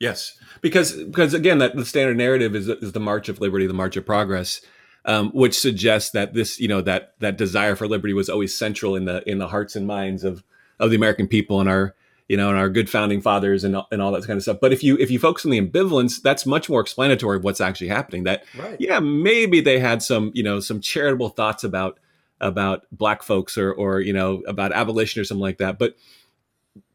Yes, 0.00 0.36
because 0.60 0.92
because 0.92 1.32
again, 1.32 1.58
that 1.58 1.76
the 1.76 1.86
standard 1.86 2.16
narrative 2.16 2.56
is 2.56 2.68
is 2.68 2.90
the 2.92 2.98
march 3.00 3.28
of 3.28 3.40
liberty, 3.40 3.68
the 3.68 3.72
march 3.72 3.96
of 3.96 4.04
progress, 4.04 4.60
um, 5.04 5.30
which 5.30 5.56
suggests 5.56 6.10
that 6.10 6.34
this 6.34 6.58
you 6.58 6.66
know 6.66 6.80
that 6.80 7.14
that 7.20 7.38
desire 7.38 7.76
for 7.76 7.86
liberty 7.86 8.12
was 8.12 8.28
always 8.28 8.56
central 8.56 8.96
in 8.96 9.04
the 9.04 9.22
in 9.30 9.38
the 9.38 9.46
hearts 9.46 9.76
and 9.76 9.86
minds 9.86 10.24
of 10.24 10.42
of 10.80 10.90
the 10.90 10.96
American 10.96 11.28
people 11.28 11.60
and 11.60 11.68
our 11.68 11.94
you 12.28 12.36
know 12.36 12.48
and 12.48 12.58
our 12.58 12.68
good 12.68 12.88
founding 12.88 13.20
fathers 13.20 13.64
and 13.64 13.76
and 13.90 14.02
all 14.02 14.12
that 14.12 14.26
kind 14.26 14.36
of 14.36 14.42
stuff. 14.42 14.58
But 14.60 14.72
if 14.72 14.82
you 14.82 14.96
if 14.98 15.10
you 15.10 15.18
focus 15.18 15.44
on 15.44 15.50
the 15.50 15.60
ambivalence, 15.60 16.20
that's 16.22 16.46
much 16.46 16.68
more 16.68 16.80
explanatory 16.80 17.36
of 17.36 17.44
what's 17.44 17.60
actually 17.60 17.88
happening. 17.88 18.24
That 18.24 18.44
Right. 18.56 18.76
yeah, 18.78 19.00
maybe 19.00 19.60
they 19.60 19.78
had 19.78 20.02
some 20.02 20.30
you 20.34 20.42
know 20.42 20.60
some 20.60 20.80
charitable 20.80 21.30
thoughts 21.30 21.64
about 21.64 21.98
about 22.40 22.86
black 22.92 23.22
folks 23.22 23.56
or 23.56 23.72
or 23.72 24.00
you 24.00 24.12
know 24.12 24.42
about 24.46 24.72
abolition 24.72 25.20
or 25.20 25.24
something 25.24 25.42
like 25.42 25.58
that, 25.58 25.78
but 25.78 25.96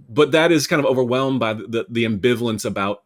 but 0.09 0.31
that 0.31 0.51
is 0.51 0.67
kind 0.67 0.79
of 0.79 0.85
overwhelmed 0.85 1.39
by 1.39 1.53
the, 1.53 1.85
the 1.89 2.05
ambivalence 2.05 2.63
about 2.63 3.03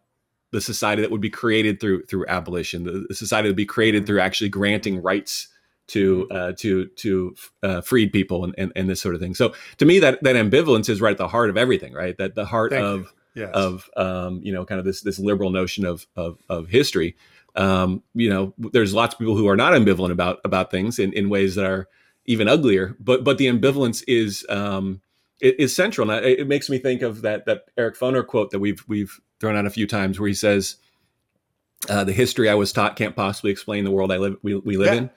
the 0.51 0.61
society 0.61 1.01
that 1.01 1.11
would 1.11 1.21
be 1.21 1.29
created 1.29 1.79
through 1.79 2.03
through 2.05 2.25
abolition, 2.27 2.83
the, 2.83 3.05
the 3.07 3.15
society 3.15 3.47
that 3.47 3.51
would 3.51 3.57
be 3.57 3.65
created 3.65 3.99
mm-hmm. 4.01 4.07
through 4.07 4.19
actually 4.19 4.49
granting 4.49 5.01
rights 5.01 5.47
to 5.91 6.27
uh, 6.31 6.51
to 6.57 6.87
to 6.87 7.35
uh, 7.63 7.81
freed 7.81 8.11
people 8.11 8.43
and, 8.43 8.53
and 8.57 8.71
and 8.75 8.89
this 8.89 9.01
sort 9.01 9.15
of 9.15 9.21
thing. 9.21 9.35
So 9.35 9.53
to 9.77 9.85
me, 9.85 9.99
that 9.99 10.21
that 10.23 10.35
ambivalence 10.35 10.89
is 10.89 10.99
right 11.01 11.11
at 11.11 11.17
the 11.17 11.27
heart 11.27 11.49
of 11.49 11.57
everything, 11.57 11.93
right? 11.93 12.17
That 12.17 12.35
the 12.35 12.45
heart 12.45 12.71
Thank 12.71 12.83
of 12.83 13.13
Yes. 13.33 13.51
of 13.53 13.89
um, 13.95 14.41
you 14.43 14.51
know 14.51 14.65
kind 14.65 14.77
of 14.79 14.83
this 14.83 15.01
this 15.01 15.17
liberal 15.17 15.51
notion 15.51 15.85
of 15.85 16.05
of, 16.17 16.37
of 16.49 16.67
history. 16.67 17.15
Um, 17.55 18.03
you 18.13 18.29
know, 18.29 18.53
there's 18.57 18.93
lots 18.93 19.13
of 19.13 19.19
people 19.19 19.37
who 19.37 19.47
are 19.47 19.55
not 19.55 19.71
ambivalent 19.71 20.11
about 20.11 20.39
about 20.43 20.69
things 20.69 20.99
in, 20.99 21.13
in 21.13 21.29
ways 21.29 21.55
that 21.55 21.65
are 21.65 21.87
even 22.25 22.49
uglier. 22.49 22.97
But 22.99 23.23
but 23.23 23.37
the 23.37 23.47
ambivalence 23.47 24.03
is 24.05 24.45
um, 24.49 25.01
is 25.39 25.73
central, 25.73 26.11
and 26.11 26.25
it, 26.25 26.39
it 26.41 26.47
makes 26.47 26.69
me 26.69 26.77
think 26.77 27.01
of 27.01 27.21
that 27.21 27.45
that 27.45 27.63
Eric 27.77 27.97
Foner 27.97 28.25
quote 28.27 28.51
that 28.51 28.59
we've 28.59 28.83
we've 28.87 29.17
thrown 29.39 29.55
out 29.55 29.65
a 29.65 29.69
few 29.69 29.87
times, 29.87 30.19
where 30.19 30.27
he 30.27 30.33
says, 30.33 30.75
uh, 31.89 32.03
"The 32.03 32.13
history 32.13 32.49
I 32.49 32.55
was 32.55 32.73
taught 32.73 32.97
can't 32.97 33.15
possibly 33.15 33.51
explain 33.51 33.85
the 33.85 33.91
world 33.91 34.11
I 34.11 34.17
live 34.17 34.35
we, 34.43 34.55
we 34.55 34.75
live 34.75 34.93
Yeah, 34.93 34.99
in." 34.99 35.09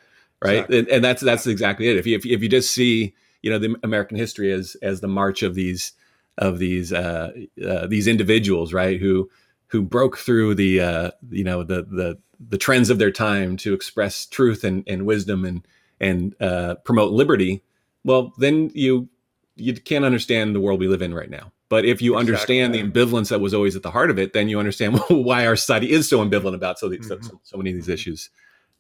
Right, 0.45 0.57
exactly. 0.57 0.79
and, 0.81 0.89
and 0.89 1.05
that's 1.05 1.23
that's 1.23 1.47
exactly 1.47 1.89
it. 1.89 1.97
If 1.97 2.07
you, 2.07 2.17
if 2.17 2.25
you 2.27 2.35
if 2.35 2.43
you 2.43 2.49
just 2.49 2.71
see 2.71 3.15
you 3.43 3.51
know 3.51 3.59
the 3.59 3.77
American 3.83 4.17
history 4.17 4.53
as 4.53 4.77
as 4.83 5.01
the 5.01 5.09
march 5.09 5.43
of 5.43 5.55
these 5.55 5.93
of 6.39 6.59
these 6.59 6.93
uh, 6.93 7.33
uh, 7.67 7.87
these 7.87 8.07
individuals, 8.07 8.73
right? 8.73 9.01
Who 9.01 9.31
who 9.69 9.83
broke 9.83 10.19
through 10.19 10.55
the 10.57 10.81
uh, 10.81 11.11
you 11.31 11.45
know 11.45 11.63
the 11.63 11.83
the 11.83 12.19
the 12.47 12.59
trends 12.59 12.91
of 12.91 12.99
their 12.99 13.11
time 13.11 13.57
to 13.57 13.73
express 13.73 14.27
truth 14.27 14.65
and, 14.65 14.85
and 14.87 15.07
wisdom 15.07 15.45
and 15.45 15.67
and 16.01 16.35
uh, 16.41 16.75
promote 16.85 17.13
liberty. 17.13 17.63
Well, 18.05 18.35
then 18.39 18.71
you 18.75 19.09
you 19.57 19.73
can't 19.75 20.05
understand 20.05 20.55
the 20.55 20.61
world 20.61 20.81
we 20.81 20.89
live 20.89 21.03
in 21.03 21.15
right 21.15 21.31
now. 21.31 21.53
But 21.71 21.85
if 21.85 22.03
you 22.03 22.19
Exactly. 22.19 22.61
understand 22.61 22.75
the 22.75 22.83
ambivalence 22.83 23.31
that 23.31 23.41
was 23.41 23.55
always 23.55 23.75
at 23.75 23.83
the 23.83 23.91
heart 23.91 24.11
of 24.11 24.19
it, 24.19 24.33
then 24.33 24.49
you 24.49 24.59
understand 24.59 25.01
why 25.09 25.47
our 25.47 25.57
society 25.57 25.91
is 25.91 26.09
so 26.09 26.19
ambivalent 26.25 26.55
about 26.55 26.79
so, 26.79 26.91
so, 27.01 27.17
Mhm. 27.17 27.25
so, 27.25 27.41
so 27.43 27.57
many 27.57 27.71
of 27.71 27.77
these 27.77 27.89
issues 27.89 28.31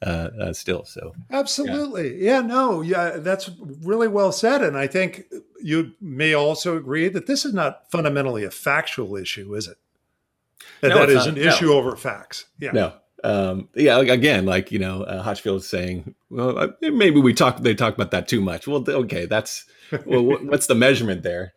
uh, 0.02 0.30
uh, 0.40 0.52
still. 0.52 0.84
So 0.84 1.14
Absolutely. 1.30 2.22
Yeah. 2.22 2.40
no, 2.40 2.80
yeah, 2.82 3.16
that's 3.18 3.50
really 3.82 4.08
well 4.08 4.32
said. 4.32 4.62
And 4.62 4.76
I 4.76 4.86
think 4.86 5.24
you 5.62 5.92
may 6.00 6.34
also 6.34 6.76
agree 6.76 7.08
that 7.08 7.26
this 7.26 7.44
is 7.44 7.54
not 7.54 7.90
fundamentally 7.90 8.44
a 8.44 8.50
factual 8.50 9.16
issue, 9.16 9.54
is 9.54 9.68
it? 9.68 9.76
That 10.80 10.88
No, 10.88 10.98
that 10.98 11.10
is 11.10 11.26
not. 11.26 11.28
an 11.28 11.34
No. 11.36 11.48
issue 11.48 11.72
over 11.72 11.96
facts. 11.96 12.46
Yeah. 12.58 12.72
no, 12.72 12.92
um, 13.24 13.68
yeah, 13.74 13.98
again, 14.00 14.44
like 14.44 14.70
you 14.70 14.78
know, 14.78 15.02
uh, 15.02 15.24
Hochschild 15.24 15.56
is 15.56 15.68
saying, 15.68 16.14
well, 16.28 16.58
uh, 16.58 16.68
maybe 16.82 17.20
we 17.20 17.32
talk 17.32 17.58
they 17.58 17.74
talk 17.74 17.94
about 17.94 18.10
that 18.10 18.28
too 18.28 18.40
much. 18.42 18.66
Well, 18.66 18.84
okay, 18.86 19.24
that's 19.26 19.64
well, 20.04 20.22
what's 20.44 20.66
the 20.66 20.74
measurement 20.74 21.22
there? 21.22 21.54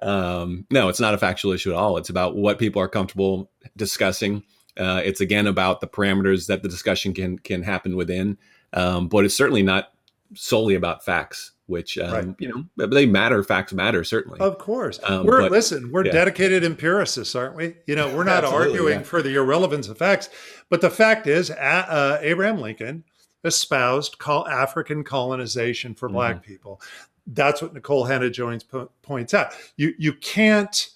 Um, 0.00 0.64
no, 0.70 0.88
it's 0.88 1.00
not 1.00 1.14
a 1.14 1.18
factual 1.18 1.50
issue 1.52 1.70
at 1.70 1.76
all. 1.76 1.96
It's 1.96 2.08
about 2.08 2.36
what 2.36 2.60
people 2.60 2.80
are 2.80 2.88
comfortable 2.88 3.50
discussing. 3.76 4.44
Uh, 4.78 5.00
it's 5.04 5.20
again 5.20 5.46
about 5.46 5.80
the 5.80 5.86
parameters 5.88 6.46
that 6.46 6.62
the 6.62 6.68
discussion 6.68 7.12
can 7.12 7.38
can 7.38 7.62
happen 7.62 7.96
within, 7.96 8.38
um, 8.72 9.08
but 9.08 9.24
it's 9.24 9.34
certainly 9.34 9.62
not 9.62 9.92
solely 10.34 10.74
about 10.74 11.04
facts, 11.04 11.52
which 11.66 11.96
um, 11.98 12.12
Right. 12.12 12.34
you 12.38 12.48
know 12.76 12.86
they 12.86 13.06
matter. 13.06 13.42
Facts 13.42 13.72
matter 13.72 14.04
certainly. 14.04 14.38
Of 14.40 14.58
course. 14.58 15.00
Um, 15.02 15.24
we're 15.26 15.40
but- 15.42 15.50
listen, 15.50 15.90
we're 15.90 16.04
yeah. 16.06 16.12
dedicated 16.12 16.64
empiricists, 16.64 17.34
aren't 17.34 17.56
we? 17.56 17.74
You 17.86 17.96
know, 17.96 18.14
we're 18.14 18.24
not 18.24 18.44
arguing 18.44 18.98
yeah. 19.00 19.02
for 19.04 19.22
the 19.22 19.34
irrelevance 19.34 19.88
of 19.88 19.98
facts, 19.98 20.28
but 20.70 20.80
the 20.80 20.90
fact 20.90 21.26
is, 21.26 21.50
uh, 21.50 22.18
Abraham 22.20 22.60
Lincoln 22.60 23.04
espoused 23.44 24.18
col- 24.18 24.46
African 24.48 25.02
colonization 25.04 25.94
for 25.94 26.08
Black 26.08 26.36
Mm-hmm. 26.36 26.44
people. 26.52 26.80
That's 27.26 27.60
what 27.62 27.74
Nikole 27.74 28.08
Hannah 28.08 28.30
Jones 28.30 28.64
po- 28.64 28.90
points 29.02 29.32
out. 29.34 29.52
You 29.76 29.94
you 29.98 30.12
can't 30.14 30.88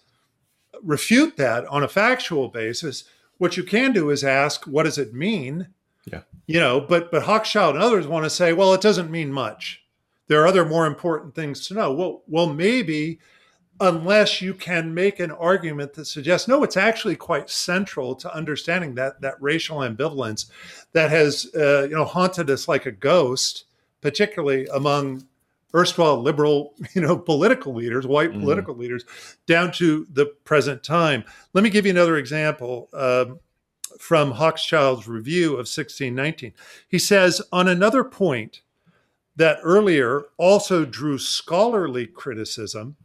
refute 0.83 1.37
that 1.37 1.67
on 1.67 1.83
a 1.83 1.89
factual 1.89 2.49
basis. 2.49 3.05
What 3.43 3.57
you 3.57 3.65
can 3.65 3.93
do 3.93 4.11
is 4.11 4.23
ask, 4.23 4.67
what 4.67 4.85
does 4.85 4.99
it 4.99 5.13
mean? 5.13 5.67
Yeah. 6.05 6.21
You 6.47 6.61
know, 6.61 6.81
but 6.81 7.11
but 7.11 7.25
Hochschild 7.25 7.71
and 7.71 7.83
others 7.83 8.07
want 8.07 8.25
to 8.25 8.31
say, 8.31 8.53
well, 8.53 8.73
it 8.73 8.81
doesn't 8.81 9.11
mean 9.11 9.33
much. 9.33 9.83
There 10.29 10.41
are 10.41 10.47
other 10.47 10.65
more 10.65 10.87
important 10.87 11.35
things 11.35 11.67
to 11.67 11.75
know. 11.75 11.93
Well, 11.93 12.23
well, 12.29 12.47
maybe 12.47 13.19
unless 13.81 14.41
you 14.41 14.55
can 14.55 14.95
make 14.95 15.19
an 15.19 15.33
argument 15.33 15.95
that 15.95 16.05
suggests 16.05 16.47
no, 16.47 16.63
it's 16.63 16.77
actually 16.77 17.17
quite 17.17 17.51
central 17.51 18.15
to 18.15 18.33
understanding 18.33 18.95
that 18.95 19.21
that 19.23 19.43
racial 19.43 19.79
ambivalence 19.79 20.49
that 20.93 21.11
has 21.11 21.53
uh, 21.57 21.89
you 21.91 21.97
know 21.97 22.05
haunted 22.05 22.49
us 22.49 22.69
like 22.69 22.87
a 22.87 22.93
ghost, 22.93 23.65
particularly 24.03 24.69
among 24.73 25.27
erstwhile 25.75 26.21
liberal 26.21 26.75
you 26.95 27.01
know 27.03 27.17
political 27.19 27.75
leaders, 27.75 28.07
white 28.07 28.33
Mhm. 28.33 28.41
political 28.41 28.75
leaders, 28.77 29.05
down 29.47 29.73
to 29.73 30.07
the 30.13 30.27
present 30.45 30.83
time. 30.83 31.25
Let 31.53 31.65
me 31.65 31.71
give 31.71 31.87
you 31.87 31.91
another 31.93 32.17
example. 32.17 32.89
Um, 32.93 33.41
from 33.99 34.33
Hochschild's 34.33 35.07
review 35.07 35.51
of 35.53 35.69
1619. 35.69 36.55
He 36.89 36.99
says, 36.99 37.43
on 37.53 37.69
another 37.69 38.03
point 38.03 38.63
that 39.37 39.59
earlier 39.63 40.25
also 40.39 40.85
drew 40.87 41.19
scholarly 41.19 42.07
criticism, 42.07 42.97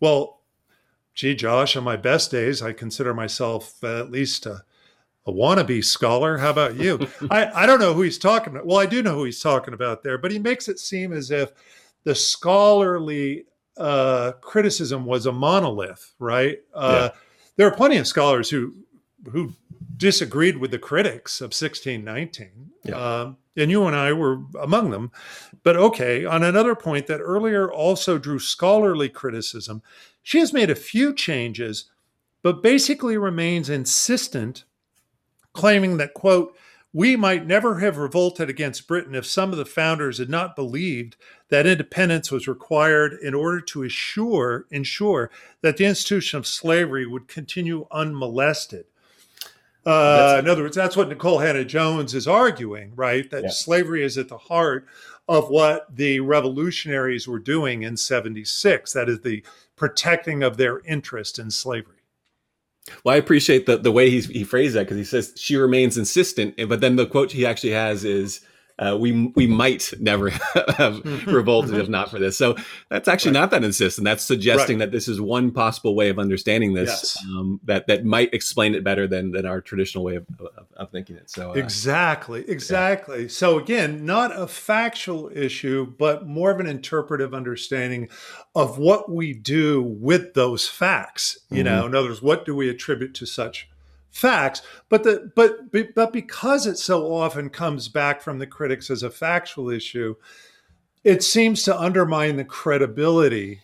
well, 0.00 0.40
gee, 1.14 1.34
Josh, 1.34 1.76
on 1.76 1.84
my 1.84 1.96
best 1.96 2.30
days, 2.32 2.60
I 2.60 2.72
consider 2.72 3.14
myself 3.14 3.82
at 3.82 4.10
least 4.10 4.44
a, 4.44 4.64
a 5.24 5.32
wannabe 5.32 5.84
scholar. 5.84 6.38
How 6.38 6.50
about 6.50 6.74
you? 6.74 7.08
I, 7.30 7.62
I 7.62 7.66
don't 7.66 7.80
know 7.80 7.94
who 7.94 8.02
he's 8.02 8.18
talking 8.18 8.52
about. 8.52 8.66
Well, 8.66 8.78
I 8.78 8.86
do 8.86 9.02
know 9.02 9.14
who 9.14 9.24
he's 9.24 9.40
talking 9.40 9.72
about 9.72 10.02
there, 10.02 10.18
but 10.18 10.32
he 10.32 10.38
makes 10.40 10.68
it 10.68 10.78
seem 10.80 11.12
as 11.12 11.30
if 11.30 11.52
the 12.04 12.14
scholarly 12.14 13.44
uh, 13.76 14.32
criticism 14.40 15.04
was 15.04 15.26
a 15.26 15.32
monolith, 15.32 16.14
right? 16.18 16.58
Uh, 16.74 17.10
There 17.56 17.66
are 17.66 17.74
plenty 17.74 17.96
of 17.96 18.06
scholars 18.06 18.48
who 18.48 18.74
who 19.32 19.52
disagreed 19.96 20.56
with 20.56 20.70
the 20.70 20.78
critics 20.78 21.40
of 21.40 21.46
1619. 21.46 22.70
Yeah. 22.84 22.94
Um, 22.94 23.36
and 23.56 23.70
you 23.70 23.84
and 23.86 23.96
I 23.96 24.12
were 24.12 24.42
among 24.60 24.90
them. 24.90 25.10
But 25.64 25.76
okay, 25.76 26.24
on 26.24 26.44
another 26.44 26.74
point 26.74 27.08
that 27.08 27.20
earlier 27.20 27.70
also 27.70 28.16
drew 28.16 28.38
scholarly 28.38 29.08
criticism, 29.08 29.82
she 30.22 30.38
has 30.38 30.52
made 30.52 30.70
a 30.70 30.76
few 30.76 31.12
changes, 31.12 31.90
but 32.42 32.62
basically 32.62 33.18
remains 33.18 33.68
insistent, 33.68 34.64
claiming 35.52 35.96
that, 35.96 36.14
quote, 36.14 36.56
we 36.92 37.16
might 37.16 37.46
never 37.46 37.80
have 37.80 37.98
revolted 37.98 38.48
against 38.48 38.88
Britain 38.88 39.14
if 39.14 39.26
some 39.26 39.50
of 39.50 39.58
the 39.58 39.66
founders 39.66 40.18
had 40.18 40.30
not 40.30 40.56
believed 40.56 41.16
that 41.50 41.66
independence 41.66 42.30
was 42.30 42.46
required 42.46 43.14
in 43.22 43.34
order 43.34 43.60
to 43.60 43.82
assure, 43.82 44.66
ensure 44.70 45.30
that 45.62 45.76
the 45.76 45.84
institution 45.84 46.38
of 46.38 46.46
slavery 46.46 47.06
would 47.06 47.28
continue 47.28 47.86
unmolested. 47.90 48.84
Uh, 49.86 50.36
in 50.38 50.48
other 50.48 50.62
words, 50.62 50.76
that's 50.76 50.96
what 50.96 51.08
Nikole 51.08 51.42
Hannah 51.42 51.64
Jones 51.64 52.14
is 52.14 52.28
arguing, 52.28 52.92
right? 52.94 53.30
That 53.30 53.44
Yeah. 53.44 53.50
slavery 53.50 54.02
is 54.04 54.18
at 54.18 54.28
the 54.28 54.36
heart 54.36 54.86
of 55.26 55.48
what 55.48 55.86
the 55.94 56.20
revolutionaries 56.20 57.26
were 57.26 57.38
doing 57.38 57.82
in 57.82 57.96
76. 57.96 58.92
That 58.92 59.08
is 59.08 59.20
the 59.20 59.42
protecting 59.76 60.42
of 60.42 60.58
their 60.58 60.80
interest 60.80 61.38
in 61.38 61.50
slavery. 61.50 61.94
Well, 63.04 63.14
I 63.14 63.18
appreciate 63.18 63.66
the 63.66 63.76
the 63.76 63.92
way 63.92 64.10
he's, 64.10 64.26
he 64.26 64.44
phrased 64.44 64.74
that 64.74 64.80
because 64.80 64.96
he 64.96 65.04
says 65.04 65.32
she 65.36 65.56
remains 65.56 65.96
insistent, 65.96 66.56
but 66.68 66.80
then 66.80 66.96
the 66.96 67.06
quote 67.06 67.32
he 67.32 67.46
actually 67.46 67.72
has 67.72 68.04
is. 68.04 68.40
Uh, 68.78 68.96
we 68.96 69.32
we 69.34 69.46
might 69.46 69.92
never 69.98 70.30
have 70.76 71.04
revolted 71.26 71.74
if 71.76 71.88
not 71.88 72.10
for 72.10 72.18
this. 72.20 72.38
So 72.38 72.54
that's 72.88 73.08
actually 73.08 73.32
Right. 73.32 73.40
not 73.40 73.50
that 73.50 73.64
insistent. 73.64 74.04
That's 74.04 74.22
suggesting 74.24 74.78
that 74.78 74.92
this 74.92 75.08
is 75.08 75.20
one 75.20 75.50
possible 75.50 75.96
way 75.96 76.10
of 76.10 76.18
understanding 76.18 76.74
this 76.74 76.88
Yes. 76.88 77.18
um, 77.30 77.60
that 77.64 77.88
that 77.88 78.04
might 78.04 78.32
explain 78.32 78.74
it 78.76 78.84
better 78.84 79.06
than 79.08 79.32
than 79.32 79.46
our 79.46 79.60
traditional 79.60 80.04
way 80.04 80.14
of, 80.16 80.26
of, 80.38 80.66
of 80.76 80.90
thinking 80.92 81.16
it. 81.16 81.28
So 81.28 81.50
uh, 81.50 81.54
Exactly, 81.54 82.44
exactly. 82.48 83.28
So 83.28 83.58
again, 83.58 84.06
not 84.06 84.30
a 84.38 84.46
factual 84.46 85.30
issue, 85.34 85.84
but 85.98 86.26
more 86.28 86.50
of 86.52 86.60
an 86.60 86.66
interpretive 86.66 87.34
understanding 87.34 88.08
of 88.54 88.78
what 88.78 89.10
we 89.10 89.34
do 89.34 89.82
with 89.82 90.34
those 90.34 90.68
facts. 90.68 91.38
You 91.50 91.64
know, 91.64 91.86
in 91.86 91.94
other 91.94 92.08
words, 92.08 92.22
what 92.22 92.44
do 92.44 92.54
we 92.54 92.68
attribute 92.68 93.14
to 93.14 93.26
such 93.26 93.68
facts? 94.18 94.62
But 94.88 95.04
the 95.04 95.30
but 95.34 95.72
but 95.94 96.12
because 96.12 96.66
it 96.66 96.78
so 96.78 97.12
often 97.12 97.50
comes 97.50 97.88
back 97.88 98.20
from 98.20 98.38
the 98.38 98.46
critics 98.46 98.90
as 98.90 99.02
a 99.02 99.10
factual 99.10 99.70
issue, 99.70 100.16
it 101.04 101.22
seems 101.22 101.62
to 101.64 101.78
undermine 101.78 102.36
the 102.36 102.44
credibility 102.44 103.60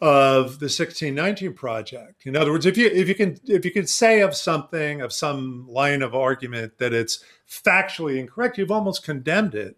of 0.00 0.58
the 0.58 0.66
1619 0.66 1.54
project. 1.54 2.26
In 2.26 2.36
other 2.36 2.52
words, 2.52 2.66
if 2.66 2.76
you 2.76 2.88
if 2.88 3.08
you 3.08 3.14
can 3.14 3.38
if 3.46 3.64
you 3.64 3.70
can 3.70 3.86
say 3.86 4.20
of 4.20 4.36
something 4.36 5.00
of 5.00 5.12
some 5.12 5.66
line 5.68 6.02
of 6.02 6.14
argument 6.14 6.78
that 6.78 6.92
it's 6.92 7.24
factually 7.48 8.18
incorrect, 8.18 8.58
you've 8.58 8.70
almost 8.70 9.04
condemned 9.04 9.54
it, 9.54 9.76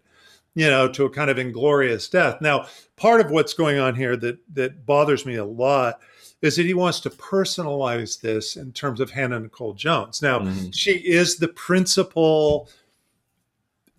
you 0.55 0.69
know, 0.69 0.89
to 0.89 1.05
a 1.05 1.09
kind 1.09 1.29
of 1.29 1.39
inglorious 1.39 2.09
death. 2.09 2.41
Now, 2.41 2.65
part 2.97 3.21
of 3.21 3.31
what's 3.31 3.53
going 3.53 3.79
on 3.79 3.95
here 3.95 4.17
that 4.17 4.39
that 4.53 4.85
bothers 4.85 5.25
me 5.25 5.35
a 5.35 5.45
lot 5.45 5.99
is 6.41 6.55
that 6.55 6.65
he 6.65 6.73
wants 6.73 6.99
to 7.01 7.09
personalize 7.09 8.21
this 8.21 8.55
in 8.55 8.71
terms 8.71 8.99
of 8.99 9.11
Hannah 9.11 9.41
Nikole 9.41 9.75
Jones. 9.75 10.21
Now, 10.21 10.39
Mhm. 10.39 10.73
she 10.73 10.93
is 10.93 11.37
the 11.37 11.49
principal 11.49 12.69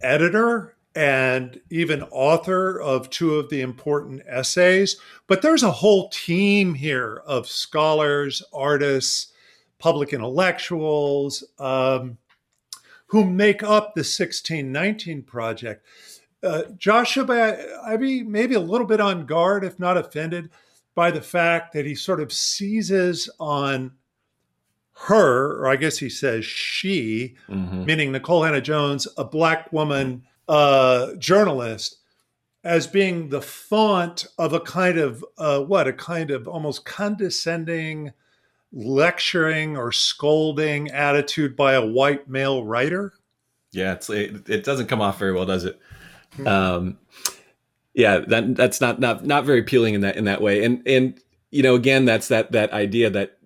editor 0.00 0.74
and 0.94 1.60
even 1.70 2.02
author 2.04 2.80
of 2.80 3.10
two 3.10 3.36
of 3.36 3.48
the 3.50 3.60
important 3.60 4.22
essays. 4.26 4.96
But 5.26 5.42
there's 5.42 5.62
a 5.62 5.70
whole 5.70 6.08
team 6.08 6.74
here 6.74 7.22
of 7.26 7.46
scholars, 7.48 8.42
artists, 8.52 9.32
public 9.78 10.12
intellectuals 10.12 11.44
um, 11.58 12.18
who 13.06 13.24
make 13.24 13.62
up 13.62 13.94
the 13.94 14.00
1619 14.04 15.22
project. 15.22 15.84
Uh, 16.42 16.62
Joshua, 16.78 17.56
I'd 17.84 18.00
be 18.00 18.22
maybe 18.22 18.54
a 18.54 18.60
little 18.60 18.86
bit 18.86 19.00
on 19.00 19.26
guard, 19.26 19.64
if 19.64 19.78
not 19.78 19.96
offended, 19.96 20.50
by 20.94 21.10
the 21.10 21.20
fact 21.20 21.72
that 21.72 21.86
he 21.86 21.94
sort 21.94 22.20
of 22.20 22.32
seizes 22.32 23.30
on 23.38 23.92
her, 24.92 25.60
or 25.60 25.68
I 25.68 25.76
guess 25.76 25.98
he 25.98 26.10
says 26.10 26.44
she, 26.44 27.36
mhm. 27.48 27.86
meaning 27.86 28.12
Nikole 28.12 28.44
Hannah 28.44 28.60
Jones, 28.60 29.08
a 29.16 29.24
black 29.24 29.72
woman 29.72 30.24
uh, 30.48 31.14
journalist, 31.14 31.96
as 32.64 32.86
being 32.86 33.30
the 33.30 33.40
font 33.40 34.26
of 34.38 34.52
a 34.52 34.60
kind 34.60 34.98
of 34.98 35.24
uh, 35.38 35.60
what 35.60 35.88
a 35.88 35.92
kind 35.92 36.30
of 36.30 36.46
almost 36.46 36.84
condescending, 36.84 38.12
lecturing 38.72 39.76
or 39.76 39.90
scolding 39.90 40.90
attitude 40.90 41.56
by 41.56 41.72
a 41.72 41.86
white 41.86 42.28
male 42.28 42.64
writer. 42.64 43.14
Yeah, 43.72 43.94
it's 43.94 44.10
it, 44.10 44.48
it 44.50 44.64
doesn't 44.64 44.88
come 44.88 45.00
off 45.00 45.18
very 45.18 45.32
well, 45.32 45.46
does 45.46 45.64
it? 45.64 45.78
Hmm. 46.36 46.46
Um, 46.46 46.98
yeah, 47.94 48.18
that 48.18 48.54
that's 48.56 48.80
not 48.80 49.00
not 49.00 49.24
not 49.24 49.44
very 49.44 49.60
appealing 49.60 49.94
in 49.94 50.00
that 50.02 50.16
in 50.16 50.24
that 50.24 50.40
way. 50.40 50.64
And 50.64 50.82
and 50.86 51.20
you 51.50 51.62
know, 51.62 51.74
again, 51.74 52.04
that's 52.04 52.28
that 52.28 52.52
that 52.52 52.72
idea 52.72 53.10
that 53.10 53.38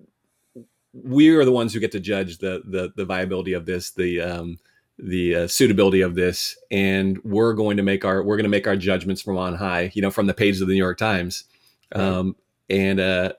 we 0.92 1.30
are 1.30 1.44
the 1.44 1.52
ones 1.52 1.72
who 1.74 1.80
get 1.80 1.92
to 1.92 2.00
judge 2.00 2.38
the 2.38 2.62
the 2.64 2.92
the 2.96 3.04
viability 3.04 3.52
of 3.52 3.66
this, 3.66 3.90
the 3.90 4.20
um, 4.20 4.58
the 4.98 5.34
uh, 5.34 5.46
suitability 5.48 6.02
of 6.02 6.14
this, 6.14 6.56
and 6.70 7.18
we're 7.24 7.54
going 7.54 7.76
to 7.78 7.82
make 7.82 8.04
our 8.04 8.22
we're 8.22 8.36
going 8.36 8.44
to 8.44 8.50
make 8.50 8.66
our 8.66 8.76
judgments 8.76 9.20
from 9.22 9.36
on 9.38 9.54
high. 9.56 9.90
You 9.94 10.02
know, 10.02 10.10
from 10.10 10.26
the 10.26 10.34
pages 10.34 10.60
of 10.60 10.68
the 10.68 10.74
New 10.74 10.78
York 10.82 10.98
Times. 10.98 11.44
Um, 11.94 12.36
and 12.70 12.98
uh, 13.00 13.32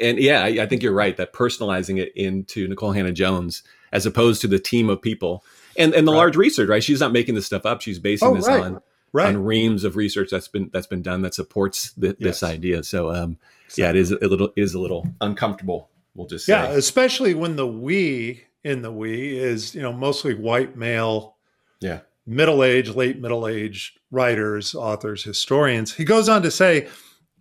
and 0.00 0.18
yeah, 0.18 0.42
I, 0.42 0.48
I 0.62 0.66
think 0.66 0.82
you're 0.82 0.92
right 0.92 1.16
that 1.16 1.32
personalizing 1.32 1.98
it 1.98 2.12
into 2.16 2.68
Nikole 2.68 2.94
Hannah 2.94 3.12
Jones 3.12 3.62
as 3.92 4.06
opposed 4.06 4.40
to 4.42 4.48
the 4.48 4.58
team 4.58 4.88
of 4.90 5.00
people 5.02 5.44
and 5.78 5.94
and 5.94 6.06
the 6.06 6.12
Right. 6.12 6.18
large 6.18 6.36
research, 6.36 6.68
right? 6.68 6.82
She's 6.82 7.00
not 7.00 7.12
making 7.12 7.34
this 7.34 7.46
stuff 7.46 7.64
up. 7.66 7.80
She's 7.80 7.98
basing 7.98 8.28
Oh, 8.28 8.34
this 8.34 8.46
right. 8.46 8.62
on 8.62 8.82
Right. 9.16 9.28
on 9.34 9.42
reams 9.44 9.82
of 9.84 9.96
research 9.96 10.28
that's 10.30 10.48
been 10.48 10.68
that's 10.72 10.86
been 10.86 11.00
done 11.02 11.22
that 11.22 11.32
supports 11.34 11.92
th- 11.94 12.16
this 12.18 12.42
idea. 12.42 12.82
So 12.82 13.10
um, 13.12 13.38
yeah, 13.76 13.88
it 13.90 13.96
is 13.96 14.10
a 14.12 14.18
little 14.28 14.48
it 14.56 14.62
is 14.62 14.74
a 14.74 14.78
little 14.78 15.06
uncomfortable. 15.22 15.88
We'll 16.14 16.26
just 16.26 16.44
say. 16.46 16.52
Yeah, 16.52 16.66
especially 16.68 17.32
when 17.34 17.56
the 17.56 17.66
we 17.66 18.44
in 18.62 18.82
the 18.82 18.92
we 18.92 19.38
is, 19.38 19.74
you 19.74 19.80
know, 19.82 19.92
mostly 19.92 20.34
white 20.34 20.76
male, 20.76 21.36
Yeah. 21.80 22.00
middle 22.26 22.62
age, 22.64 22.90
late 22.90 23.18
middle 23.20 23.46
age 23.48 23.94
writers, 24.10 24.74
authors, 24.74 25.24
historians. 25.24 25.94
He 25.94 26.04
goes 26.04 26.28
on 26.28 26.42
to 26.42 26.50
say, 26.50 26.88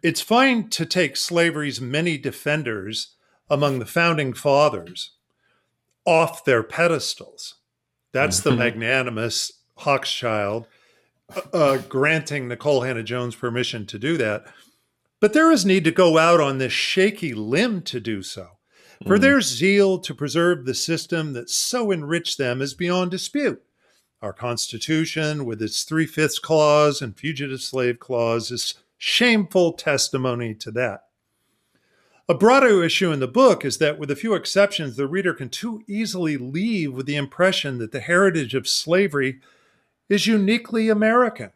it's 0.04 0.22
fine 0.22 0.70
to 0.70 0.86
take 0.86 1.18
slavery's 1.18 1.82
many 1.82 2.18
defenders 2.18 3.16
among 3.50 3.80
the 3.80 3.86
founding 3.86 4.34
fathers 4.34 5.12
off 6.06 6.46
their 6.46 6.64
pedestals. 6.64 7.56
That's 8.12 8.40
the 8.40 8.52
Mhm. 8.52 8.58
magnanimous 8.60 9.52
Hochschild 9.80 10.66
uh, 11.54 11.78
granting 11.90 12.48
Nikole 12.48 12.86
Hannah 12.86 13.04
Jones 13.04 13.36
permission 13.36 13.86
to 13.88 14.00
do 14.00 14.18
that. 14.18 14.46
But 15.20 15.34
there 15.34 15.52
is 15.52 15.66
need 15.66 15.84
to 15.86 15.92
go 15.92 16.18
out 16.18 16.40
on 16.40 16.58
this 16.58 16.74
shaky 16.74 17.34
limb 17.34 17.82
to 17.84 18.00
do 18.00 18.22
so. 18.22 18.50
For 19.06 19.18
Mhm. 19.18 19.22
their 19.22 19.42
zeal 19.42 20.00
to 20.00 20.14
preserve 20.14 20.66
the 20.66 20.74
system 20.74 21.34
that 21.34 21.50
so 21.50 21.92
enriched 21.92 22.38
them 22.38 22.62
is 22.62 22.74
beyond 22.74 23.12
dispute. 23.12 23.62
Our 24.22 24.34
Constitution, 24.34 25.46
with 25.46 25.62
its 25.62 25.84
three 25.84 26.06
fifths 26.06 26.40
clause 26.40 27.02
and 27.02 27.18
fugitive 27.18 27.62
slave 27.62 28.00
clause, 28.00 28.52
is 28.52 28.76
shameful 28.98 29.74
testimony 29.74 30.54
to 30.56 30.72
that. 30.72 31.02
A 32.28 32.34
broader 32.34 32.84
issue 32.84 33.12
in 33.12 33.20
the 33.20 33.28
book 33.28 33.64
is 33.66 33.78
that, 33.78 34.00
with 34.00 34.10
a 34.10 34.16
few 34.16 34.34
exceptions, 34.34 34.96
the 34.96 35.08
reader 35.08 35.34
can 35.34 35.50
too 35.50 35.84
easily 35.88 36.38
leave 36.38 36.94
with 36.94 37.06
the 37.06 37.18
impression 37.18 37.78
that 37.78 37.92
the 37.92 38.00
heritage 38.00 38.56
of 38.56 38.68
slavery 38.68 39.42
is 40.10 40.28
uniquely 40.28 40.90
American. 40.90 41.52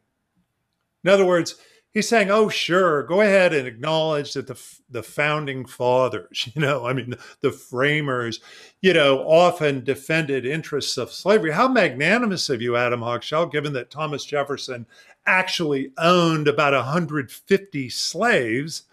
In 1.04 1.10
other 1.10 1.26
words, 1.26 1.56
he's 1.92 2.10
saying, 2.10 2.30
"Oh, 2.30 2.50
sure, 2.50 3.04
go 3.04 3.22
ahead 3.22 3.54
and 3.54 3.68
acknowledge 3.68 4.34
that 4.34 4.48
the 4.48 4.60
the 4.90 5.04
founding 5.04 5.66
fathers, 5.66 6.50
you 6.56 6.62
know, 6.62 6.86
I 6.86 6.94
mean, 6.94 7.16
the 7.42 7.52
framers, 7.52 8.40
you 8.82 8.94
know, 8.94 9.20
often 9.20 9.84
defended 9.84 10.46
interests 10.46 10.98
of 10.98 11.12
slavery. 11.12 11.52
How 11.52 11.68
magnanimous 11.68 12.50
of 12.50 12.62
you, 12.62 12.76
Adam 12.76 13.02
Hochschild, 13.02 13.52
given 13.52 13.74
that 13.74 13.92
Thomas 13.92 14.26
Jefferson 14.26 14.86
actually 15.26 15.92
owned 15.98 16.48
about 16.48 16.74
150 16.74 17.90
slaves 17.90 18.84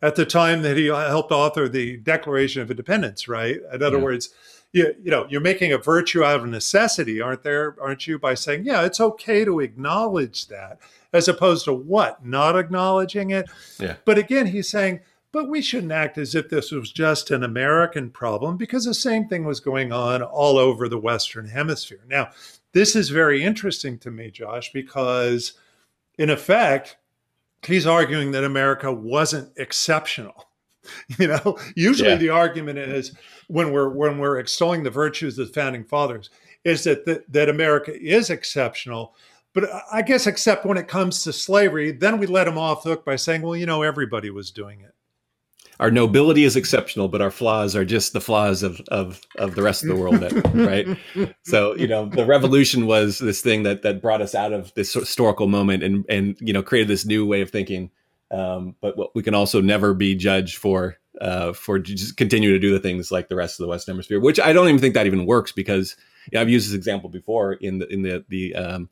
at 0.00 0.14
the 0.14 0.24
time 0.24 0.62
that 0.62 0.76
he 0.76 0.86
helped 0.86 1.32
author 1.32 1.68
the 1.68 1.96
Declaration 1.98 2.62
of 2.62 2.70
Independence, 2.70 3.26
right? 3.28 3.58
In 3.72 3.82
other 3.82 3.98
Yeah. 3.98 4.04
words, 4.04 4.30
you, 4.72 4.94
you 5.02 5.10
know, 5.10 5.26
you're 5.30 5.40
making 5.40 5.72
a 5.72 5.78
virtue 5.78 6.22
out 6.22 6.40
of 6.40 6.46
necessity, 6.46 7.20
aren't 7.20 7.42
there? 7.42 7.76
Aren't 7.80 8.06
you? 8.06 8.18
By 8.18 8.34
saying, 8.34 8.64
yeah, 8.64 8.84
it's 8.84 9.00
okay 9.00 9.44
to 9.44 9.60
acknowledge 9.60 10.48
that, 10.48 10.78
as 11.12 11.28
opposed 11.28 11.64
to 11.64 11.72
what? 11.72 12.24
Not 12.24 12.56
acknowledging 12.56 13.30
it. 13.30 13.48
Yeah. 13.78 13.96
But 14.04 14.18
again, 14.18 14.46
he's 14.46 14.68
saying, 14.68 15.00
but 15.32 15.48
we 15.48 15.60
shouldn't 15.60 15.92
act 15.92 16.18
as 16.18 16.34
if 16.34 16.48
this 16.48 16.70
was 16.70 16.90
just 16.90 17.30
an 17.30 17.44
American 17.44 18.10
problem 18.10 18.56
because 18.56 18.84
the 18.84 18.94
same 18.94 19.28
thing 19.28 19.44
was 19.44 19.60
going 19.60 19.92
on 19.92 20.22
all 20.22 20.58
over 20.58 20.88
the 20.88 20.98
Western 20.98 21.48
Hemisphere. 21.48 22.00
Now, 22.08 22.30
this 22.72 22.96
is 22.96 23.10
very 23.10 23.42
interesting 23.42 23.98
to 23.98 24.10
me, 24.10 24.30
Josh, 24.30 24.72
because 24.72 25.54
in 26.18 26.30
effect, 26.30 26.96
he's 27.66 27.86
arguing 27.86 28.32
that 28.32 28.44
America 28.44 28.92
wasn't 28.92 29.52
exceptional. 29.56 30.48
you 31.18 31.28
know, 31.28 31.58
usually 31.74 32.10
yeah. 32.10 32.16
the 32.16 32.30
argument 32.30 32.78
is 32.78 33.14
when 33.48 33.72
we're 33.72 33.88
when 33.88 34.18
we're 34.18 34.38
extolling 34.38 34.82
the 34.82 34.90
virtues 34.90 35.38
of 35.38 35.48
the 35.48 35.52
founding 35.52 35.84
fathers 35.84 36.30
is 36.64 36.84
that 36.84 37.04
the, 37.04 37.24
that 37.28 37.48
America 37.48 37.92
is 38.00 38.30
exceptional. 38.30 39.14
But 39.54 39.68
I 39.90 40.02
guess 40.02 40.26
except 40.26 40.64
when 40.64 40.78
it 40.78 40.88
comes 40.88 41.24
to 41.24 41.32
slavery, 41.32 41.90
then 41.90 42.18
we 42.18 42.26
let 42.26 42.44
them 42.44 42.58
off 42.58 42.84
the 42.84 42.90
hook 42.90 43.04
by 43.04 43.16
saying, 43.16 43.42
well, 43.42 43.56
you 43.56 43.66
know, 43.66 43.82
everybody 43.82 44.30
was 44.30 44.50
doing 44.50 44.80
it 44.80 44.94
our 45.80 45.90
nobility 45.90 46.44
is 46.44 46.56
exceptional, 46.56 47.08
but 47.08 47.22
our 47.22 47.30
flaws 47.30 47.76
are 47.76 47.84
just 47.84 48.12
the 48.12 48.20
flaws 48.20 48.62
of 48.62 48.80
of 48.88 49.20
of 49.36 49.54
the 49.54 49.62
rest 49.62 49.82
of 49.82 49.88
the 49.88 49.96
world, 49.96 50.20
right? 50.54 50.86
So 51.44 51.76
you 51.76 51.86
know, 51.86 52.06
the 52.06 52.26
revolution 52.26 52.86
was 52.86 53.18
this 53.18 53.40
thing 53.40 53.62
that 53.62 53.82
that 53.82 54.02
brought 54.02 54.20
us 54.20 54.34
out 54.34 54.52
of 54.52 54.72
this 54.74 54.92
historical 54.92 55.46
moment 55.46 55.82
and 55.82 56.04
and 56.08 56.36
you 56.40 56.52
know 56.52 56.62
created 56.62 56.88
this 56.88 57.06
new 57.06 57.24
way 57.26 57.40
of 57.40 57.50
thinking. 57.50 57.90
Um, 58.30 58.74
but 58.82 59.14
we 59.14 59.22
can 59.22 59.34
also 59.34 59.62
never 59.62 59.94
be 59.94 60.14
judged 60.14 60.58
for 60.58 60.98
uh, 61.20 61.52
for 61.52 61.78
just 61.78 62.16
continue 62.16 62.52
to 62.52 62.58
do 62.58 62.72
the 62.72 62.80
things 62.80 63.10
like 63.10 63.28
the 63.28 63.36
rest 63.36 63.58
of 63.58 63.64
the 63.64 63.68
Western 63.68 63.94
Hemisphere, 63.94 64.20
which 64.20 64.40
I 64.40 64.52
don't 64.52 64.68
even 64.68 64.80
think 64.80 64.94
that 64.94 65.06
even 65.06 65.26
works 65.26 65.52
because 65.52 65.96
you 66.30 66.36
know, 66.36 66.42
I've 66.42 66.48
used 66.48 66.68
this 66.68 66.74
example 66.74 67.10
before 67.10 67.54
in 67.54 67.78
the 67.78 67.86
in 67.92 68.02
the 68.02 68.24
the 68.28 68.54
um, 68.54 68.88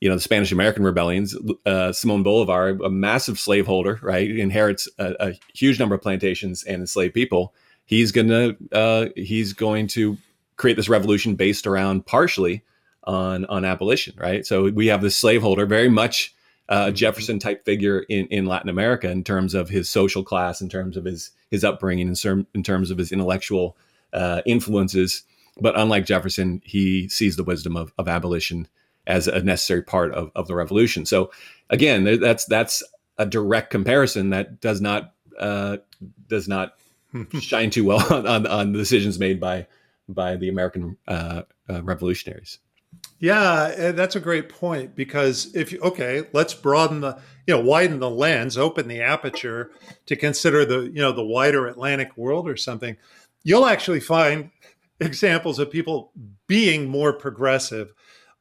you 0.00 0.08
know 0.08 0.16
the 0.16 0.20
Spanish 0.20 0.52
American 0.52 0.84
rebellions. 0.84 1.36
Uh, 1.64 1.92
Simon 1.92 2.22
Bolivar, 2.22 2.70
a 2.84 2.90
massive 2.90 3.38
slaveholder, 3.38 3.98
right, 4.02 4.30
inherits 4.30 4.88
a, 4.98 5.14
a, 5.20 5.32
huge 5.54 5.78
number 5.78 5.94
of 5.94 6.02
plantations 6.02 6.62
and 6.64 6.82
enslaved 6.82 7.14
people. 7.14 7.54
He's 7.86 8.12
gonna 8.12 8.54
uh, 8.72 9.06
he's 9.16 9.52
going 9.52 9.86
to 9.88 10.18
create 10.56 10.76
this 10.76 10.88
revolution 10.88 11.34
based 11.36 11.66
around 11.66 12.06
partially 12.06 12.62
on 13.04 13.44
on 13.46 13.64
abolition, 13.64 14.14
right? 14.18 14.44
So 14.46 14.70
we 14.70 14.88
have 14.88 15.02
this 15.02 15.16
slaveholder, 15.16 15.66
very 15.66 15.88
much 15.88 16.33
uh. 16.68 16.90
Jefferson 16.90 17.38
type 17.38 17.64
figure 17.64 18.00
in, 18.08 18.26
in 18.26 18.46
Latin 18.46 18.68
America 18.68 19.10
in 19.10 19.24
terms 19.24 19.54
of 19.54 19.68
his 19.68 19.88
social 19.88 20.22
class, 20.22 20.60
in 20.60 20.68
terms 20.68 20.96
of 20.96 21.04
his 21.04 21.30
his 21.50 21.64
upbringing, 21.64 22.08
in, 22.08 22.14
term, 22.14 22.46
in 22.54 22.62
terms 22.62 22.90
of 22.90 22.98
his 22.98 23.12
intellectual 23.12 23.76
uh, 24.12 24.42
influences. 24.46 25.22
But 25.60 25.78
unlike 25.78 26.06
Jefferson, 26.06 26.62
he 26.64 27.08
sees 27.08 27.36
the 27.36 27.44
wisdom 27.44 27.76
of, 27.76 27.92
of 27.96 28.08
abolition 28.08 28.66
as 29.06 29.28
a 29.28 29.42
necessary 29.42 29.82
part 29.82 30.12
of, 30.14 30.30
of 30.34 30.48
the 30.48 30.54
revolution. 30.54 31.06
So 31.06 31.30
again, 31.70 32.20
that's 32.20 32.44
that's 32.46 32.82
a 33.18 33.26
direct 33.26 33.70
comparison 33.70 34.30
that 34.30 34.60
does 34.60 34.80
not 34.80 35.14
uh, 35.38 35.78
does 36.28 36.48
not 36.48 36.74
shine 37.40 37.70
too 37.70 37.84
well 37.84 38.02
on, 38.12 38.26
on, 38.26 38.46
on, 38.46 38.72
the 38.72 38.78
decisions 38.78 39.18
made 39.18 39.40
by 39.40 39.66
by 40.08 40.36
the 40.36 40.48
American 40.48 40.96
uh, 41.06 41.42
uh, 41.68 41.82
revolutionaries. 41.82 42.58
Yeah, 43.24 43.92
that's 43.92 44.16
a 44.16 44.20
great 44.20 44.50
point 44.50 44.94
because 44.94 45.54
if 45.54 45.72
you 45.72 45.80
okay, 45.80 46.26
let's 46.34 46.52
broaden 46.52 47.00
the 47.00 47.18
you 47.46 47.54
know 47.54 47.60
widen 47.60 47.98
the 47.98 48.10
lens, 48.10 48.58
open 48.58 48.86
the 48.86 49.00
aperture 49.00 49.70
to 50.04 50.14
consider 50.14 50.66
the 50.66 50.82
you 50.82 51.00
know 51.00 51.10
the 51.10 51.24
wider 51.24 51.66
Atlantic 51.66 52.14
world 52.18 52.46
or 52.46 52.54
something. 52.58 52.98
You'll 53.42 53.64
actually 53.64 54.00
find 54.00 54.50
examples 55.00 55.58
of 55.58 55.70
people 55.70 56.12
being 56.46 56.90
more 56.90 57.14
progressive 57.14 57.94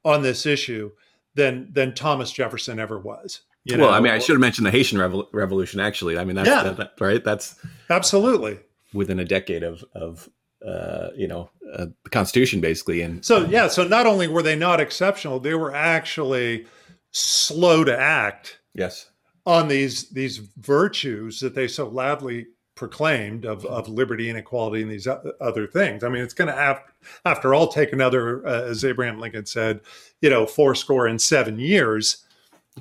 on 0.04 0.22
this 0.22 0.46
issue 0.46 0.92
than 1.34 1.72
than 1.72 1.96
Thomas 1.96 2.34
Jefferson 2.34 2.78
ever 2.78 3.00
was. 3.00 3.40
You 3.64 3.78
know? 3.78 3.86
Well, 3.86 3.94
I 3.94 4.02
mean, 4.02 4.12
I 4.12 4.20
should 4.20 4.34
have 4.34 4.42
mentioned 4.42 4.68
the 4.68 4.72
Haitian 4.72 5.00
Revol- 5.00 5.30
Revolution. 5.32 5.80
Actually, 5.80 6.18
I 6.18 6.26
mean, 6.26 6.36
that's 6.36 6.50
yeah. 6.50 6.72
that, 6.72 6.92
right. 7.00 7.24
That's 7.24 7.56
absolutely 7.90 8.60
within 8.94 9.18
a 9.18 9.26
decade 9.26 9.64
of 9.64 9.86
of 9.96 10.28
uh, 10.66 11.10
you 11.16 11.28
know 11.28 11.50
uh, 11.74 11.88
the 12.04 12.10
Constitution, 12.10 12.62
basically. 12.62 13.02
And 13.02 13.26
so, 13.26 13.46
yeah. 13.46 13.68
So 13.68 13.88
not 13.88 14.06
only 14.06 14.28
were 14.28 14.44
they 14.44 14.56
not 14.56 14.80
exceptional, 14.80 15.40
they 15.40 15.56
were 15.56 15.74
actually 15.74 16.66
slow 17.12 17.84
to 17.84 17.98
act. 17.98 18.60
Yes. 18.74 19.10
On 19.46 19.68
these 19.68 20.10
these 20.10 20.38
virtues 20.38 21.40
that 21.40 21.56
they 21.56 21.68
so 21.68 21.88
loudly 21.88 22.48
proclaimed 22.76 23.46
of, 23.46 23.66
of 23.66 23.88
liberty 23.88 24.30
and 24.30 24.38
equality 24.38 24.82
and 24.82 24.92
these 24.92 25.08
other 25.40 25.68
things. 25.68 26.04
I 26.04 26.10
mean, 26.10 26.24
it's 26.24 26.34
going 26.34 26.48
to 26.48 26.56
have, 26.56 26.82
after 27.24 27.54
all, 27.54 27.68
take 27.68 27.94
another, 27.94 28.46
uh, 28.48 28.64
as 28.64 28.84
Abraham 28.84 29.20
Lincoln 29.20 29.46
said, 29.46 29.82
you 30.22 30.30
know, 30.30 30.48
four 30.48 30.74
score 30.74 31.06
and 31.06 31.22
seven 31.22 31.60
years, 31.60 32.26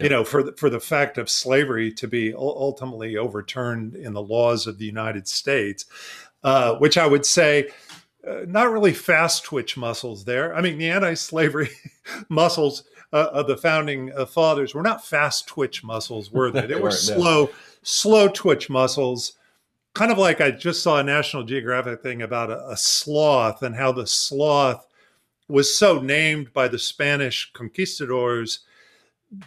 you 0.01 0.09
know, 0.09 0.25
for 0.25 0.43
the, 0.43 0.53
for 0.53 0.71
the 0.71 0.81
fact 0.81 1.19
of 1.19 1.29
slavery 1.29 1.93
to 1.93 2.09
be 2.09 2.33
ultimately 2.35 3.19
overturned 3.19 3.95
in 3.95 4.15
the 4.15 4.23
laws 4.23 4.67
of 4.67 4.79
the 4.79 4.87
United 4.87 5.29
States, 5.29 5.85
uh, 6.43 6.75
which 6.77 6.99
I 6.99 7.07
would 7.07 7.27
say. 7.27 7.71
Uh, 8.25 8.45
not 8.47 8.71
really 8.71 8.93
fast 8.93 9.43
twitch 9.43 9.77
muscles 9.77 10.25
there. 10.25 10.55
I 10.55 10.61
mean, 10.61 10.79
the 10.79 10.89
anti-slavery 10.89 11.71
muscles 12.29 12.85
uh, 13.13 13.31
of 13.33 13.49
the 13.49 13.57
founding 13.57 14.13
uh, 14.13 14.27
fathers 14.27 14.77
were 14.77 14.83
not 14.83 15.05
fast 15.05 15.49
twitch 15.49 15.83
muscles, 15.83 16.31
were 16.31 16.53
they? 16.53 16.67
They 16.67 16.75
were 16.81 16.93
slow, 16.93 17.51
slow 17.83 18.29
twitch 18.29 18.71
muscles 18.71 19.33
kind 19.95 20.11
of 20.11 20.19
like 20.19 20.41
I 20.41 20.51
just 20.51 20.83
saw 20.83 20.99
a 20.99 21.03
National 21.03 21.45
Geographic 21.45 22.03
thing 22.03 22.23
about 22.23 22.51
a, 22.51 22.71
a, 22.71 22.77
sloth 22.77 23.63
and 23.63 23.75
how 23.75 23.93
the 23.93 24.07
sloth 24.07 24.87
was 25.49 25.75
so 25.75 26.01
named 26.01 26.53
by 26.53 26.69
the 26.69 26.79
Spanish 26.79 27.53
conquistadors 27.53 28.61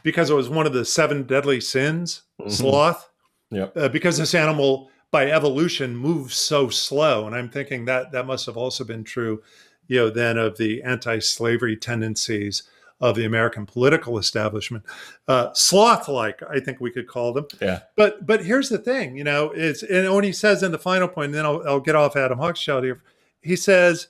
because 0.03 0.29
it 0.29 0.35
was 0.35 0.49
one 0.49 0.67
of 0.67 0.73
the 0.73 0.85
seven 0.85 1.23
deadly 1.23 1.61
sins, 1.61 2.23
mm-hmm. 2.39 2.49
sloth. 2.49 3.09
Yeah. 3.51 3.67
Uh, 3.75 3.89
because 3.89 4.17
this 4.17 4.35
animal 4.35 4.89
by 5.15 5.31
evolution 5.31 5.95
moves 5.95 6.35
so 6.35 6.67
slow. 6.67 7.25
And 7.25 7.33
I'm 7.33 7.49
thinking 7.49 7.85
that 7.85 8.11
that 8.11 8.27
must 8.27 8.45
have 8.47 8.57
also 8.57 8.83
been 8.83 9.05
true, 9.05 9.41
you 9.87 9.97
know, 9.97 10.09
then 10.09 10.37
of 10.37 10.57
the 10.57 10.83
anti-slavery 10.83 11.77
tendencies 11.77 12.63
of 12.99 13.15
the 13.15 13.23
American 13.23 13.65
political 13.65 14.17
establishment. 14.17 14.83
Uh, 15.25 15.53
sloth-like, 15.53 16.41
I 16.49 16.59
think 16.59 16.81
we 16.81 16.91
could 16.91 17.07
call 17.07 17.31
them. 17.31 17.47
Yeah. 17.61 17.79
But 17.95 18.25
but 18.25 18.43
here's 18.43 18.67
the 18.67 18.77
thing, 18.77 19.15
you 19.15 19.23
know, 19.23 19.51
it's 19.55 19.83
and 19.83 20.13
when 20.13 20.25
he 20.25 20.33
says 20.33 20.63
in 20.63 20.73
the 20.73 20.77
final 20.77 21.07
point, 21.07 21.27
and 21.27 21.35
then 21.35 21.45
I'll, 21.45 21.63
I'll 21.65 21.79
get 21.79 21.95
off 21.95 22.17
Adam 22.17 22.39
Hochschild 22.39 22.83
here. 22.83 23.01
He 23.41 23.55
says, 23.55 24.09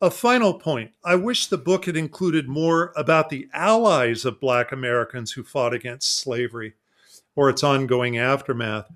a 0.00 0.10
final 0.10 0.54
point. 0.54 0.90
I 1.04 1.14
wish 1.14 1.46
the 1.46 1.56
book 1.70 1.84
had 1.84 1.96
included 1.96 2.48
more 2.48 2.92
about 2.96 3.28
the 3.28 3.46
allies 3.54 4.24
of 4.24 4.40
Black 4.40 4.72
Americans 4.72 5.30
who 5.30 5.44
fought 5.44 5.72
against 5.72 6.18
slavery 6.18 6.72
or 7.36 7.48
its 7.48 7.62
ongoing 7.62 8.18
aftermath. 8.18 8.90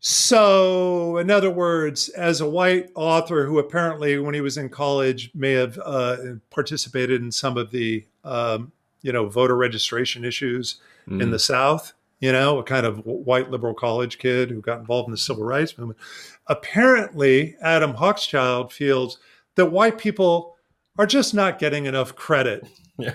So, 0.00 1.16
in 1.18 1.30
other 1.30 1.50
words, 1.50 2.08
as 2.10 2.40
a 2.40 2.48
white 2.48 2.90
author 2.94 3.46
who 3.46 3.58
apparently, 3.58 4.18
when 4.18 4.34
he 4.34 4.40
was 4.40 4.56
in 4.56 4.68
college, 4.68 5.30
may 5.34 5.52
have 5.52 5.78
uh, 5.84 6.16
participated 6.50 7.20
in 7.20 7.32
some 7.32 7.56
of 7.56 7.70
the, 7.70 8.06
um, 8.24 8.70
you 9.02 9.12
know, 9.12 9.28
voter 9.28 9.56
registration 9.56 10.24
issues 10.24 10.80
mm. 11.08 11.20
in 11.20 11.32
the 11.32 11.38
South, 11.38 11.94
you 12.20 12.30
know, 12.30 12.58
a 12.58 12.62
kind 12.62 12.86
of 12.86 13.04
white 13.04 13.50
liberal 13.50 13.74
college 13.74 14.18
kid 14.18 14.50
who 14.50 14.60
got 14.60 14.78
involved 14.78 15.08
in 15.08 15.12
the 15.12 15.18
civil 15.18 15.44
rights 15.44 15.76
movement. 15.76 15.98
Apparently, 16.46 17.56
Adam 17.60 17.94
Hochschild 17.94 18.70
feels 18.70 19.18
that 19.56 19.66
white 19.66 19.98
people 19.98 20.56
are 20.96 21.06
just 21.06 21.34
not 21.34 21.58
getting 21.58 21.86
enough 21.86 22.14
credit 22.14 22.66
yeah. 22.98 23.14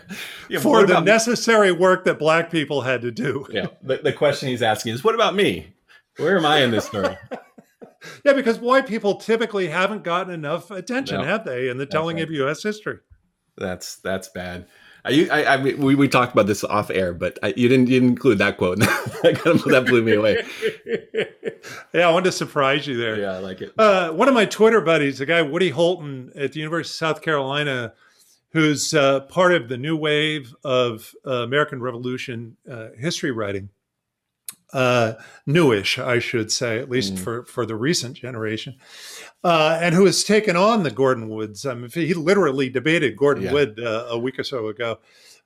Yeah, 0.49 0.59
for 0.59 0.85
the 0.85 1.01
necessary 1.01 1.71
work 1.71 2.05
that 2.05 2.17
black 2.17 2.49
people 2.49 2.81
had 2.81 3.01
to 3.01 3.11
do. 3.11 3.45
Yeah. 3.49 3.67
The, 3.81 3.97
the 3.97 4.13
question 4.13 4.49
he's 4.49 4.61
asking 4.61 4.93
is, 4.93 5.03
what 5.03 5.15
about 5.15 5.35
me? 5.35 5.72
Where 6.17 6.37
am 6.37 6.45
I 6.45 6.59
in 6.59 6.71
this 6.71 6.85
story? 6.85 7.17
yeah, 8.25 8.33
because 8.33 8.59
white 8.59 8.87
people 8.87 9.15
typically 9.15 9.67
haven't 9.67 10.03
gotten 10.03 10.33
enough 10.33 10.71
attention, 10.71 11.21
no, 11.21 11.23
have 11.23 11.45
they, 11.45 11.69
in 11.69 11.77
the 11.77 11.85
telling 11.85 12.17
right. 12.17 12.23
of 12.23 12.31
U.S. 12.31 12.63
history? 12.63 12.99
That's 13.57 13.97
that's 13.97 14.29
bad. 14.29 14.67
I, 15.05 15.27
I, 15.29 15.43
I 15.43 15.61
we, 15.61 15.95
we 15.95 16.07
talked 16.07 16.31
about 16.31 16.47
this 16.47 16.63
off 16.63 16.89
air, 16.89 17.13
but 17.13 17.37
I, 17.43 17.53
you 17.57 17.67
didn't 17.67 17.87
you 17.87 17.99
didn't 17.99 18.09
include 18.09 18.37
that 18.37 18.57
quote. 18.57 18.79
that 18.79 19.83
blew 19.87 20.01
me 20.01 20.13
away. 20.13 20.43
yeah, 21.93 22.07
I 22.07 22.11
wanted 22.11 22.25
to 22.25 22.31
surprise 22.31 22.87
you 22.87 22.97
there. 22.97 23.19
Yeah, 23.19 23.33
I 23.33 23.39
like 23.39 23.61
it. 23.61 23.73
Uh, 23.77 24.11
one 24.11 24.27
of 24.27 24.33
my 24.33 24.45
Twitter 24.45 24.81
buddies, 24.81 25.19
the 25.19 25.25
guy 25.25 25.41
Woody 25.41 25.69
Holton 25.69 26.31
at 26.35 26.53
the 26.53 26.59
University 26.59 26.93
of 26.93 26.95
South 26.95 27.21
Carolina, 27.21 27.93
who's 28.51 28.93
uh, 28.93 29.21
part 29.21 29.53
of 29.53 29.67
the 29.67 29.77
new 29.77 29.97
wave 29.97 30.55
of 30.63 31.13
uh, 31.27 31.43
American 31.43 31.81
Revolution 31.81 32.55
uh, 32.69 32.89
history 32.97 33.31
writing 33.31 33.69
uh, 34.73 35.13
newish, 35.45 35.99
I 35.99 36.19
should 36.19 36.51
say, 36.51 36.79
at 36.79 36.89
least 36.89 37.15
mm. 37.15 37.19
for, 37.19 37.45
for 37.45 37.65
the 37.65 37.75
recent 37.75 38.17
generation, 38.17 38.75
uh, 39.43 39.77
and 39.81 39.95
who 39.95 40.05
has 40.05 40.23
taken 40.23 40.55
on 40.55 40.83
the 40.83 40.91
Gordon 40.91 41.29
Woods. 41.29 41.65
I 41.65 41.75
mean, 41.75 41.89
he 41.91 42.13
literally 42.13 42.69
debated 42.69 43.15
Gordon 43.15 43.45
yeah. 43.45 43.53
Wood 43.53 43.79
uh, 43.79 44.07
a 44.09 44.17
week 44.17 44.39
or 44.39 44.43
so 44.43 44.67
ago 44.67 44.99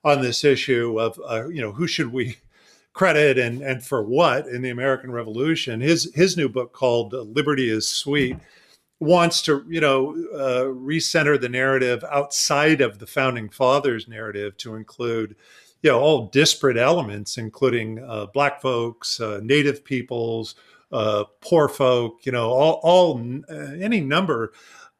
on 0.04 0.22
this 0.22 0.44
issue 0.44 0.98
of, 0.98 1.20
uh, 1.28 1.48
you 1.48 1.60
know, 1.60 1.72
who 1.72 1.86
should 1.86 2.12
we 2.12 2.36
credit 2.94 3.38
and, 3.38 3.62
and 3.62 3.84
for 3.84 4.02
what 4.02 4.48
in 4.48 4.62
the 4.62 4.70
American 4.70 5.12
Revolution. 5.12 5.80
His, 5.80 6.10
his 6.14 6.36
new 6.36 6.48
book 6.48 6.72
called 6.72 7.12
Liberty 7.12 7.70
is 7.70 7.86
Sweet 7.86 8.36
wants 8.98 9.42
to, 9.42 9.64
you 9.68 9.80
know, 9.80 10.16
uh, 10.34 10.64
recenter 10.64 11.40
the 11.40 11.48
narrative 11.48 12.04
outside 12.10 12.80
of 12.80 12.98
the 12.98 13.06
founding 13.06 13.48
fathers 13.48 14.08
narrative 14.08 14.56
to 14.56 14.74
include 14.74 15.36
you 15.82 15.90
know 15.90 16.00
all 16.00 16.26
disparate 16.28 16.76
elements, 16.76 17.38
including 17.38 18.02
uh, 18.04 18.26
black 18.26 18.60
folks, 18.60 19.20
uh, 19.20 19.40
native 19.42 19.84
peoples, 19.84 20.54
uh, 20.92 21.24
poor 21.40 21.68
folk, 21.68 22.24
you 22.24 22.32
know, 22.32 22.50
all, 22.50 22.80
all 22.82 23.20
uh, 23.50 23.54
any 23.80 24.00
number 24.00 24.52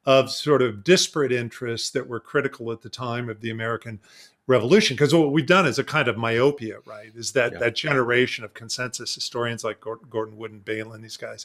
of 0.05 0.31
sort 0.31 0.63
of 0.63 0.85
disparate 0.85 1.33
interests 1.33 1.91
that 1.91 2.07
were 2.09 2.21
critical 2.21 2.73
at 2.73 2.81
the 2.81 2.89
time 2.89 3.29
of 3.29 3.41
the 3.41 3.51
American 3.51 4.01
revolution 4.47 4.97
because 4.97 5.15
what 5.15 5.31
we've 5.31 5.47
done 5.47 5.67
is 5.67 5.79
a 5.79 5.85
kind 5.85 6.09
of 6.09 6.17
myopia 6.17 6.79
right 6.87 7.13
is 7.15 7.33
that 7.33 7.53
Yeah. 7.53 7.59
that 7.59 7.77
generation 7.77 8.45
of 8.45 8.55
consensus 8.55 9.15
historians 9.15 9.63
like 9.63 9.79
gordon 10.09 10.39
wood 10.39 10.53
and 10.53 10.65
Bailyn 10.65 11.03
these 11.03 11.19
guys 11.19 11.45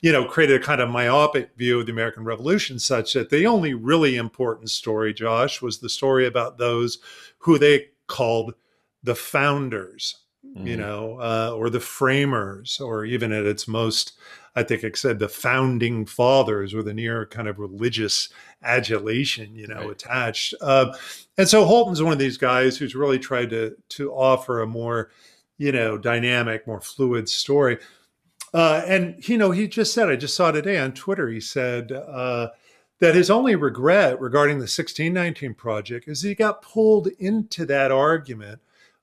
you 0.00 0.10
know 0.10 0.24
created 0.24 0.60
a 0.60 0.64
kind 0.64 0.80
of 0.80 0.90
myopic 0.90 1.50
view 1.56 1.78
of 1.78 1.86
the 1.86 1.92
american 1.92 2.24
revolution 2.24 2.80
such 2.80 3.12
that 3.12 3.30
the 3.30 3.46
only 3.46 3.74
really 3.74 4.16
important 4.16 4.70
story 4.70 5.14
josh 5.14 5.62
was 5.62 5.78
the 5.78 5.88
story 5.88 6.26
about 6.26 6.58
those 6.58 6.98
who 7.38 7.58
they 7.58 7.90
called 8.08 8.54
the 9.02 9.14
founders 9.14 10.16
you 10.64 10.76
Mhm. 10.76 10.78
know 10.78 11.18
uh, 11.20 11.54
or 11.56 11.70
the 11.70 11.80
framers 11.80 12.80
or 12.80 13.04
even 13.04 13.32
at 13.32 13.46
its 13.46 13.66
most 13.68 14.12
i 14.56 14.62
think 14.62 14.82
it 14.84 14.96
said 14.96 15.18
the 15.18 15.28
founding 15.28 16.04
fathers 16.04 16.74
with 16.74 16.88
a 16.88 16.94
near 16.94 17.26
kind 17.26 17.48
of 17.48 17.58
religious 17.58 18.28
adulation 18.64 19.54
you 19.56 19.66
know 19.68 19.82
Right. 19.82 19.92
attached 19.92 20.54
uh, 20.60 20.92
and 21.38 21.48
so 21.48 21.64
Holton's 21.64 22.02
one 22.02 22.12
of 22.12 22.18
these 22.18 22.36
guys 22.38 22.76
who's 22.76 22.94
really 22.94 23.18
tried 23.18 23.50
to 23.50 23.76
to 23.90 24.12
offer 24.12 24.60
a 24.60 24.66
more, 24.66 25.10
you 25.58 25.72
know, 25.72 25.96
dynamic, 25.96 26.66
more 26.66 26.80
fluid 26.80 27.28
story. 27.28 27.78
Uh, 28.54 28.82
and 28.86 29.26
you 29.28 29.38
know, 29.38 29.50
he 29.50 29.66
just 29.68 29.94
said, 29.94 30.10
I 30.10 30.16
just 30.16 30.36
saw 30.36 30.50
today 30.50 30.78
on 30.78 30.92
Twitter. 30.92 31.28
He 31.28 31.40
said 31.40 31.92
uh, 31.92 32.48
that 33.00 33.14
his 33.14 33.30
only 33.30 33.56
regret 33.56 34.20
regarding 34.20 34.56
the 34.58 34.62
1619 34.68 35.54
project 35.54 36.08
is 36.08 36.22
he 36.22 36.34
got 36.34 36.62
pulled 36.62 37.08
into 37.18 37.64
that 37.66 37.90
argument. 37.90 38.60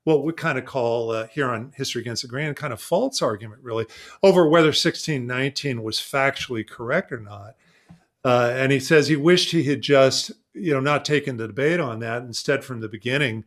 What 0.10 0.24
we 0.24 0.34
kind 0.34 0.57
of 0.57 0.66
call 0.66 1.12
uh, 1.12 1.28
here 1.28 1.51
on 1.51 1.72
History 1.76 2.01
Against 2.01 2.24
the 2.24 2.28
Grain, 2.28 2.51
kind 2.55 2.74
of 2.74 2.82
false 2.82 3.22
argument, 3.22 3.62
really, 3.62 3.86
over 4.24 4.49
whether 4.49 4.70
1619 4.70 5.84
was 5.84 5.99
factually 5.99 6.68
correct 6.68 7.12
or 7.12 7.20
not. 7.20 7.55
Uh, 8.26 8.51
and 8.55 8.72
he 8.72 8.80
says 8.80 9.07
he 9.07 9.16
wished 9.16 9.51
he 9.51 9.66
had 9.66 9.82
just, 9.82 10.32
you 10.55 10.74
know, 10.74 10.80
not 10.80 11.05
taken 11.05 11.38
the 11.38 11.45
debate 11.45 11.80
on 11.80 11.99
that. 11.99 12.24
Instead, 12.24 12.64
from 12.64 12.82
the 12.82 12.89
beginning, 12.89 13.43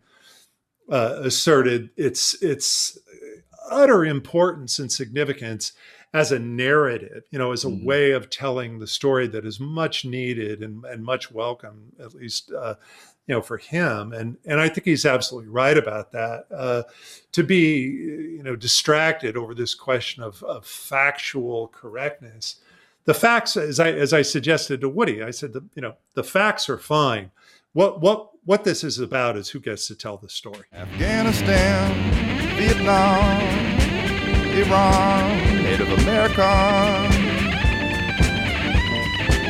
uh, 0.88 1.16
asserted 1.24 1.90
its 1.96 2.40
its 2.40 2.96
utter 3.68 4.04
importance 4.04 4.78
and 4.78 4.92
significance 4.92 5.72
as 6.14 6.30
a 6.30 6.38
narrative, 6.38 7.24
you 7.32 7.40
know, 7.40 7.50
as 7.50 7.64
a 7.64 7.68
Mhm. 7.68 7.84
way 7.84 8.10
of 8.12 8.30
telling 8.30 8.78
the 8.78 8.86
story 8.86 9.26
that 9.26 9.44
is 9.44 9.58
much 9.58 10.04
needed 10.04 10.62
and, 10.62 10.84
and 10.84 11.02
much 11.02 11.32
welcome, 11.32 11.92
at 11.98 12.14
least, 12.14 12.52
uh, 12.52 12.76
you 13.26 13.34
know, 13.34 13.42
for 13.42 13.58
him. 13.58 14.12
And 14.12 14.36
and 14.44 14.60
I 14.60 14.68
think 14.68 14.84
he's 14.84 15.06
absolutely 15.06 15.50
right 15.50 15.76
about 15.76 16.12
that. 16.12 16.46
Uh, 16.54 16.82
to 17.32 17.42
be, 17.42 17.80
you 17.80 18.42
know, 18.42 18.56
distracted 18.56 19.36
over 19.36 19.54
this 19.54 19.74
question 19.74 20.22
of, 20.22 20.42
of 20.42 20.66
factual 20.66 21.68
correctness 21.68 22.56
the 23.04 23.14
facts 23.14 23.56
as 23.56 23.80
i 23.80 23.90
as 23.90 24.12
i 24.12 24.22
suggested 24.22 24.80
to 24.80 24.88
woody 24.88 25.24
i 25.24 25.30
said 25.32 25.52
the 25.52 25.64
you 25.74 25.82
know 25.82 25.94
the 26.14 26.22
facts 26.22 26.68
are 26.68 26.78
fine 26.78 27.32
what 27.72 28.00
what 28.00 28.30
what 28.44 28.64
this 28.64 28.84
is 28.84 28.98
about 28.98 29.36
is 29.36 29.48
who 29.48 29.60
gets 29.60 29.86
to 29.86 29.94
tell 29.94 30.16
the 30.16 30.28
story 30.28 30.64
Afghanistan, 30.72 32.56
Vietnam, 32.56 33.40
Iran, 34.52 35.62
Native 35.62 35.92
America, 36.00 36.42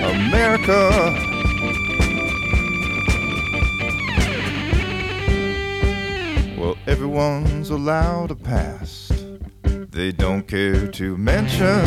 America. 0.05 1.32
Well, 6.62 6.78
everyone's 6.86 7.70
allowed 7.70 8.30
a 8.30 8.36
past 8.36 9.12
they 9.64 10.12
don't 10.12 10.46
care 10.46 10.86
to 10.86 11.16
mention. 11.16 11.82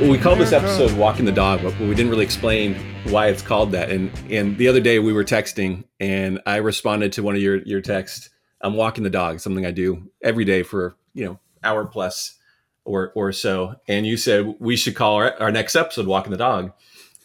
Well, 0.00 0.08
we 0.08 0.18
called 0.18 0.38
this 0.38 0.52
episode 0.52 0.96
"Walking 0.96 1.24
the 1.24 1.32
Dog," 1.32 1.62
but 1.64 1.76
we 1.80 1.88
didn't 1.96 2.10
really 2.10 2.22
explain 2.22 2.76
why 3.08 3.26
it's 3.26 3.42
called 3.42 3.72
that. 3.72 3.90
And 3.90 4.12
and 4.30 4.56
the 4.56 4.68
other 4.68 4.78
day 4.78 5.00
we 5.00 5.12
were 5.12 5.24
texting, 5.24 5.82
and 5.98 6.40
I 6.46 6.58
responded 6.58 7.14
to 7.14 7.24
one 7.24 7.34
of 7.34 7.42
your 7.42 7.56
your 7.56 7.80
texts. 7.80 8.30
I'm 8.60 8.74
walking 8.74 9.02
the 9.02 9.10
dog, 9.10 9.40
something 9.40 9.66
I 9.66 9.72
do 9.72 10.08
every 10.22 10.44
day 10.44 10.62
for 10.62 10.94
you 11.12 11.24
know 11.24 11.40
hour 11.64 11.86
plus 11.86 12.36
or 12.84 13.10
or 13.16 13.32
so. 13.32 13.74
And 13.88 14.06
you 14.06 14.16
said 14.16 14.54
we 14.60 14.76
should 14.76 14.94
call 14.94 15.16
our, 15.16 15.34
our 15.40 15.50
next 15.50 15.74
episode 15.74 16.06
"Walking 16.06 16.30
the 16.30 16.38
Dog." 16.38 16.72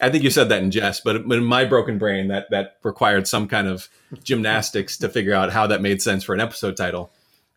I 0.02 0.10
think 0.10 0.24
you 0.24 0.30
said 0.30 0.48
that 0.48 0.62
in 0.62 0.72
jest, 0.72 1.04
but, 1.04 1.16
in 1.16 1.44
my 1.44 1.64
broken 1.64 1.96
brain, 1.96 2.28
that 2.28 2.50
that 2.50 2.78
required 2.82 3.28
some 3.28 3.46
kind 3.46 3.68
of 3.68 3.88
gymnastics 4.24 4.98
to 4.98 5.08
figure 5.08 5.32
out 5.32 5.52
how 5.52 5.66
that 5.68 5.80
made 5.80 6.02
sense 6.02 6.24
for 6.24 6.34
an 6.34 6.40
episode 6.40 6.76
title. 6.76 7.12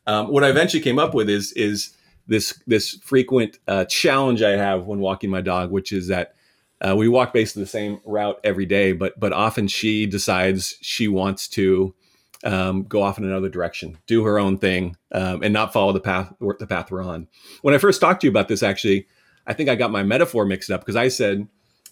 Um, 0.07 0.27
what 0.27 0.43
I 0.43 0.49
eventually 0.49 0.83
came 0.83 0.99
up 0.99 1.15
with 1.15 1.27
is 1.27 1.51
is 1.53 1.95
this 2.27 2.61
this 2.67 2.99
frequent 3.03 3.57
uh, 3.67 3.85
challenge 3.85 4.43
I 4.43 4.51
have 4.51 4.85
when 4.85 4.99
walking 4.99 5.31
my 5.31 5.41
dog, 5.41 5.71
which 5.71 5.91
is 5.91 6.07
that 6.07 6.35
uh, 6.81 6.95
we 6.95 7.07
walk 7.07 7.33
basically 7.33 7.63
the 7.63 7.69
same 7.69 7.99
route 8.05 8.39
every 8.43 8.67
day, 8.67 8.91
but 8.91 9.19
but 9.19 9.33
often 9.33 9.67
she 9.67 10.05
decides 10.05 10.77
she 10.81 11.07
wants 11.07 11.47
to 11.49 11.95
um, 12.43 12.83
go 12.83 13.01
off 13.01 13.17
in 13.17 13.23
another 13.23 13.49
direction, 13.49 13.97
do 14.05 14.23
her 14.23 14.37
own 14.37 14.59
thing, 14.59 14.95
um, 15.11 15.41
and 15.41 15.51
not 15.51 15.73
follow 15.73 15.91
the 15.93 15.99
path 15.99 16.31
the 16.59 16.67
path 16.67 16.91
we're 16.91 17.03
on. 17.03 17.27
When 17.63 17.73
I 17.73 17.79
first 17.79 18.01
talked 18.01 18.21
to 18.21 18.27
you 18.27 18.31
about 18.31 18.49
this, 18.49 18.61
actually, 18.61 19.07
I 19.47 19.53
think 19.53 19.67
I 19.67 19.75
got 19.75 19.91
my 19.91 20.03
metaphor 20.03 20.45
mixed 20.45 20.69
up 20.69 20.81
because 20.81 20.95
I 20.95 21.07
said 21.07 21.47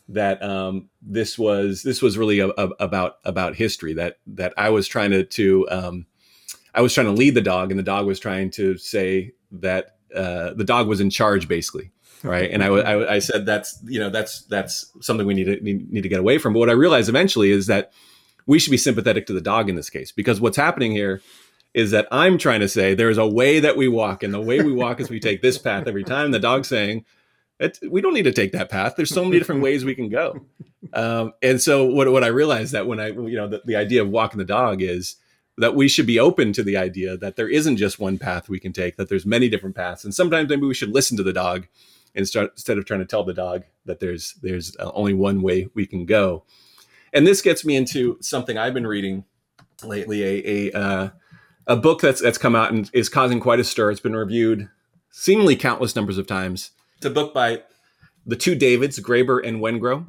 that 0.10 0.44
um, 0.44 0.90
this 1.02 1.38
was 1.38 1.84
this 1.84 2.02
was 2.02 2.18
really 2.18 2.40
a, 2.40 2.50
a, 2.50 2.70
about 2.80 3.18
about 3.24 3.56
history 3.56 3.94
that 3.94 4.18
that 4.28 4.54
I 4.58 4.70
was 4.70 4.88
trying 4.88 5.12
to 5.12 5.24
to 5.24 5.70
um, 5.70 6.06
I 6.74 6.82
was 6.82 6.94
trying 6.94 7.08
to 7.08 7.14
lead 7.14 7.36
the 7.36 7.42
dog, 7.42 7.72
and 7.72 7.80
the 7.80 7.84
dog 7.84 8.06
was 8.06 8.20
trying 8.20 8.52
to 8.52 8.78
say 8.78 9.34
that 9.52 9.98
uh, 10.14 10.54
the 10.54 10.64
dog 10.64 10.88
was 10.88 11.00
in 11.00 11.10
charge, 11.10 11.48
basically, 11.48 11.92
right? 12.24 12.50
And 12.50 12.64
I, 12.64 12.68
I, 12.68 13.14
I 13.16 13.20
said 13.20 13.46
that's 13.46 13.80
you 13.86 14.00
know 14.00 14.10
that's 14.10 14.42
that's 14.46 14.92
something 15.02 15.26
we 15.26 15.34
need 15.34 15.46
to 15.46 15.60
need, 15.62 15.92
need 15.92 16.02
to 16.02 16.10
get 16.10 16.20
away 16.20 16.38
from. 16.38 16.54
But 16.54 16.60
what 16.60 16.70
I 16.70 16.74
realized 16.74 17.10
eventually 17.10 17.52
is 17.52 17.68
that 17.68 17.92
we 18.46 18.60
should 18.60 18.72
be 18.72 18.78
sympathetic 18.78 19.26
to 19.28 19.34
the 19.34 19.42
dog 19.42 19.70
in 19.70 19.76
this 19.76 19.90
case 19.90 20.12
because 20.12 20.42
what's 20.42 20.58
happening 20.58 20.92
here 20.92 21.22
is 21.74 21.92
that 21.92 22.08
I'm 22.12 22.38
trying 22.38 22.60
to 22.60 22.68
say 22.68 22.94
there's 22.94 23.18
a 23.18 23.28
way 23.28 23.60
that 23.60 23.78
we 23.78 23.88
walk, 23.88 24.24
and 24.24 24.34
the 24.34 24.42
way 24.42 24.62
we 24.62 24.74
walk 24.74 25.00
is 25.00 25.10
we 25.10 25.20
take 25.20 25.42
this 25.42 25.58
path 25.58 25.88
every 25.88 26.04
time. 26.04 26.32
The 26.32 26.40
dog's 26.40 26.68
saying. 26.68 27.06
It, 27.60 27.80
we 27.90 28.02
don't 28.02 28.14
need 28.14 28.24
to 28.24 28.34
take 28.34 28.52
that 28.54 28.70
path. 28.70 28.96
There's 28.96 29.14
so 29.14 29.24
many 29.24 29.40
different 29.40 29.62
ways 29.64 29.86
we 29.86 29.96
can 29.96 30.10
go, 30.10 30.46
um, 30.94 31.34
and 31.42 31.62
so 31.62 31.86
what, 31.86 32.12
what 32.12 32.24
I 32.24 32.28
realized 32.28 32.74
that 32.74 32.88
when 32.88 33.00
I, 33.00 33.08
you 33.08 33.36
know, 33.36 33.48
the, 33.48 33.62
the 33.66 33.76
idea 33.76 34.02
of 34.02 34.10
walking 34.10 34.40
the 34.40 34.46
dog 34.46 34.82
is 34.82 35.16
that 35.58 35.76
we 35.76 35.88
should 35.88 36.08
be 36.08 36.20
open 36.20 36.52
to 36.54 36.64
the 36.64 36.78
idea 36.78 37.16
that 37.18 37.36
there 37.36 37.48
isn't 37.48 37.78
just 37.78 38.00
one 38.00 38.18
path 38.18 38.50
we 38.50 38.60
can 38.60 38.74
take, 38.74 38.98
that 38.98 39.08
there's 39.08 39.26
many 39.26 39.50
different 39.50 39.76
paths. 39.76 40.04
And 40.04 40.14
sometimes 40.14 40.50
maybe 40.50 40.66
we 40.66 40.74
should 40.74 40.90
listen 40.90 41.16
to 41.18 41.24
the 41.24 41.34
dog 41.34 41.68
and 42.16 42.28
start, 42.28 42.52
instead 42.54 42.78
of 42.78 42.86
trying 42.86 43.02
to 43.02 43.06
tell 43.06 43.24
the 43.24 43.34
dog 43.34 43.64
that 43.86 44.00
there's 44.00 44.34
there's 44.42 44.76
uh, 44.78 44.92
only 44.94 45.14
one 45.14 45.42
way 45.42 45.68
we 45.74 45.86
can 45.86 46.06
go. 46.06 46.44
And 47.12 47.28
this 47.28 47.42
gets 47.42 47.64
me 47.64 47.76
into 47.76 48.18
something 48.22 48.58
I've 48.58 48.74
been 48.74 48.88
reading 48.88 49.26
lately, 49.84 50.24
a 50.24 50.72
a, 50.72 50.78
uh, 50.78 51.10
a 51.68 51.76
book 51.76 52.02
that's 52.02 52.22
that's 52.22 52.38
come 52.38 52.56
out 52.56 52.72
and 52.72 52.90
is 52.94 53.10
causing 53.10 53.40
quite 53.40 53.60
a 53.60 53.64
stir. 53.64 53.92
It's 53.92 54.00
been 54.00 54.16
reviewed 54.16 54.70
seemingly 55.12 55.56
countless 55.56 55.96
numbers 55.96 56.18
of 56.18 56.28
times. 56.28 56.72
It's 57.04 57.12
a 57.12 57.14
book 57.14 57.34
by 57.34 57.64
the 58.26 58.38
two 58.38 58.56
Davids, 58.56 58.98
Graeber 59.00 59.46
and 59.46 59.60
Wengrow, 59.60 60.06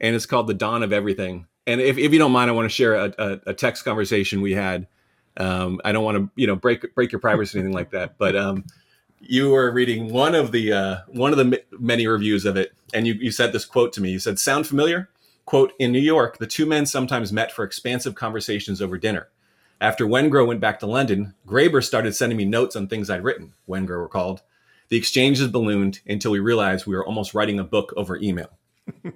and 0.00 0.16
it's 0.16 0.26
called 0.26 0.48
The 0.48 0.54
Dawn 0.54 0.82
of 0.82 0.92
Everything 0.92 1.46
and 1.66 1.80
if, 1.80 1.98
if 1.98 2.12
you 2.12 2.18
don't 2.18 2.32
mind, 2.32 2.50
I 2.50 2.54
want 2.54 2.66
to 2.66 2.74
share 2.74 2.94
a, 2.94 3.14
a, 3.18 3.40
a 3.48 3.54
text 3.54 3.84
conversation 3.84 4.40
we 4.40 4.52
had. 4.52 4.86
Um, 5.36 5.80
I 5.84 5.92
don't 5.92 6.04
want 6.04 6.18
to, 6.18 6.30
you 6.36 6.46
know, 6.46 6.56
break 6.56 6.94
break 6.94 7.12
your 7.12 7.20
privacy 7.20 7.56
or 7.56 7.60
anything 7.60 7.74
like 7.74 7.90
that. 7.90 8.18
But 8.18 8.36
um, 8.36 8.64
you 9.20 9.50
were 9.50 9.70
reading 9.70 10.12
one 10.12 10.34
of 10.34 10.52
the 10.52 10.72
uh, 10.72 10.96
one 11.06 11.32
of 11.32 11.38
the 11.38 11.56
m- 11.56 11.80
many 11.80 12.06
reviews 12.06 12.44
of 12.44 12.56
it, 12.56 12.72
and 12.92 13.06
you, 13.06 13.14
you 13.14 13.30
said 13.30 13.52
this 13.52 13.64
quote 13.64 13.92
to 13.94 14.00
me. 14.00 14.10
You 14.10 14.18
said, 14.18 14.38
"Sound 14.38 14.66
familiar?" 14.66 15.08
Quote: 15.46 15.72
In 15.78 15.92
New 15.92 16.00
York, 16.00 16.38
the 16.38 16.46
two 16.46 16.66
men 16.66 16.84
sometimes 16.84 17.32
met 17.32 17.52
for 17.52 17.64
expansive 17.64 18.14
conversations 18.14 18.82
over 18.82 18.98
dinner. 18.98 19.28
After 19.80 20.06
Wengrow 20.06 20.46
went 20.46 20.60
back 20.60 20.78
to 20.80 20.86
London, 20.86 21.34
Graeber 21.46 21.82
started 21.82 22.14
sending 22.14 22.36
me 22.36 22.44
notes 22.44 22.76
on 22.76 22.86
things 22.86 23.10
I'd 23.10 23.24
written. 23.24 23.54
Wengrow 23.68 24.02
recalled. 24.02 24.42
The 24.92 24.98
exchange 24.98 25.38
exchanges 25.38 25.50
ballooned 25.50 26.00
until 26.06 26.32
we 26.32 26.38
realized 26.38 26.84
we 26.84 26.94
were 26.94 27.06
almost 27.06 27.32
writing 27.32 27.58
a 27.58 27.64
book 27.64 27.94
over 27.96 28.18
email. 28.18 28.50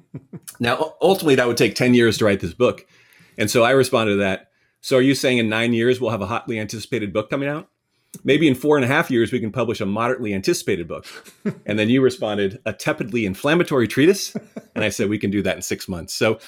Now, 0.59 0.95
ultimately, 1.03 1.35
that 1.35 1.47
would 1.47 1.59
take 1.59 1.75
10 1.75 1.93
years 1.93 2.17
to 2.17 2.25
write 2.25 2.41
this 2.41 2.55
book. 2.55 2.87
And 3.37 3.51
so 3.51 3.63
I 3.63 3.73
responded 3.73 4.13
to 4.13 4.19
that. 4.21 4.49
So 4.81 4.97
are 4.97 5.03
you 5.03 5.15
saying 5.15 5.37
in 5.37 5.51
nine 5.51 5.75
years 5.75 6.01
we'll 6.01 6.13
have 6.13 6.23
a 6.23 6.27
hotly 6.27 6.59
anticipated 6.59 7.13
book 7.13 7.29
coming 7.29 7.47
out? 7.47 7.69
Maybe 8.25 8.49
in 8.49 8.55
four 8.55 8.77
and 8.77 8.87
a 8.87 8.89
half 8.89 9.11
years 9.11 9.33
we 9.33 9.39
can 9.39 9.53
publish 9.53 9.83
a 9.83 9.85
moderately 9.85 10.33
anticipated 10.33 10.89
book. 10.89 11.05
And 11.67 11.79
then 11.79 11.91
you 11.91 12.01
responded, 12.01 12.59
a 12.65 12.73
tepidly 12.73 13.27
inflammatory 13.27 13.87
treatise? 13.87 14.35
And 14.75 14.83
I 14.83 14.89
said, 14.89 15.11
we 15.11 15.19
can 15.19 15.31
do 15.31 15.43
that 15.43 15.57
in 15.57 15.63
six 15.63 15.89
months. 15.89 16.15
So 16.15 16.39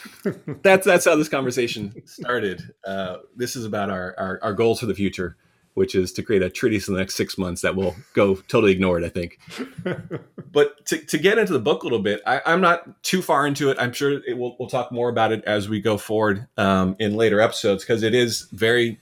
that's 0.62 0.86
that's 0.86 1.04
how 1.04 1.16
this 1.16 1.28
conversation 1.28 1.92
started. 2.06 2.72
Uh, 2.86 3.18
this 3.36 3.56
is 3.56 3.66
about 3.66 3.90
our, 3.90 4.14
our, 4.16 4.38
our 4.42 4.54
goals 4.54 4.80
for 4.80 4.86
the 4.86 4.94
future, 4.94 5.36
which 5.78 5.94
is 5.94 6.12
to 6.12 6.22
create 6.22 6.42
a 6.42 6.50
treatise 6.50 6.88
in 6.88 6.94
the 6.94 7.00
next 7.00 7.14
six 7.14 7.38
months 7.38 7.62
that 7.62 7.76
will 7.76 7.94
go 8.12 8.34
totally 8.34 8.72
ignored, 8.72 9.04
I 9.04 9.08
think 9.08 9.38
but 10.52 10.84
to, 10.86 10.98
to 10.98 11.18
get 11.18 11.38
into 11.38 11.52
the 11.52 11.60
book 11.60 11.82
a 11.82 11.86
little 11.86 12.00
bit, 12.00 12.20
I, 12.26 12.42
I'm 12.44 12.60
not 12.60 13.02
too 13.04 13.22
far 13.22 13.46
into 13.46 13.70
it. 13.70 13.76
I'm 13.78 13.92
sure 13.92 14.20
it 14.26 14.36
will, 14.36 14.56
we'll 14.58 14.68
talk 14.68 14.90
more 14.90 15.08
about 15.08 15.30
it 15.30 15.44
as 15.44 15.68
we 15.68 15.80
go 15.80 15.96
forward 15.96 16.48
um, 16.56 16.96
in 16.98 17.14
later 17.14 17.40
episodes 17.40 17.84
because 17.84 18.02
it 18.02 18.12
is 18.12 18.48
very 18.50 18.98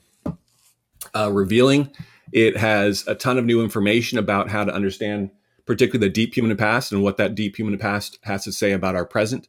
uh, 1.15 1.31
revealing. 1.31 1.91
It 2.31 2.57
has 2.57 3.07
a 3.07 3.15
ton 3.15 3.39
of 3.39 3.45
new 3.45 3.63
information 3.63 4.19
about 4.19 4.49
how 4.49 4.63
to 4.63 4.73
understand, 4.73 5.31
particularly 5.65 6.07
the 6.07 6.13
deep 6.13 6.35
human 6.35 6.55
past 6.57 6.91
and 6.91 7.01
what 7.01 7.17
that 7.17 7.33
deep 7.33 7.57
human 7.57 7.77
past 7.79 8.19
has 8.23 8.43
to 8.43 8.51
say 8.51 8.71
about 8.71 8.95
our 8.95 9.05
present. 9.05 9.47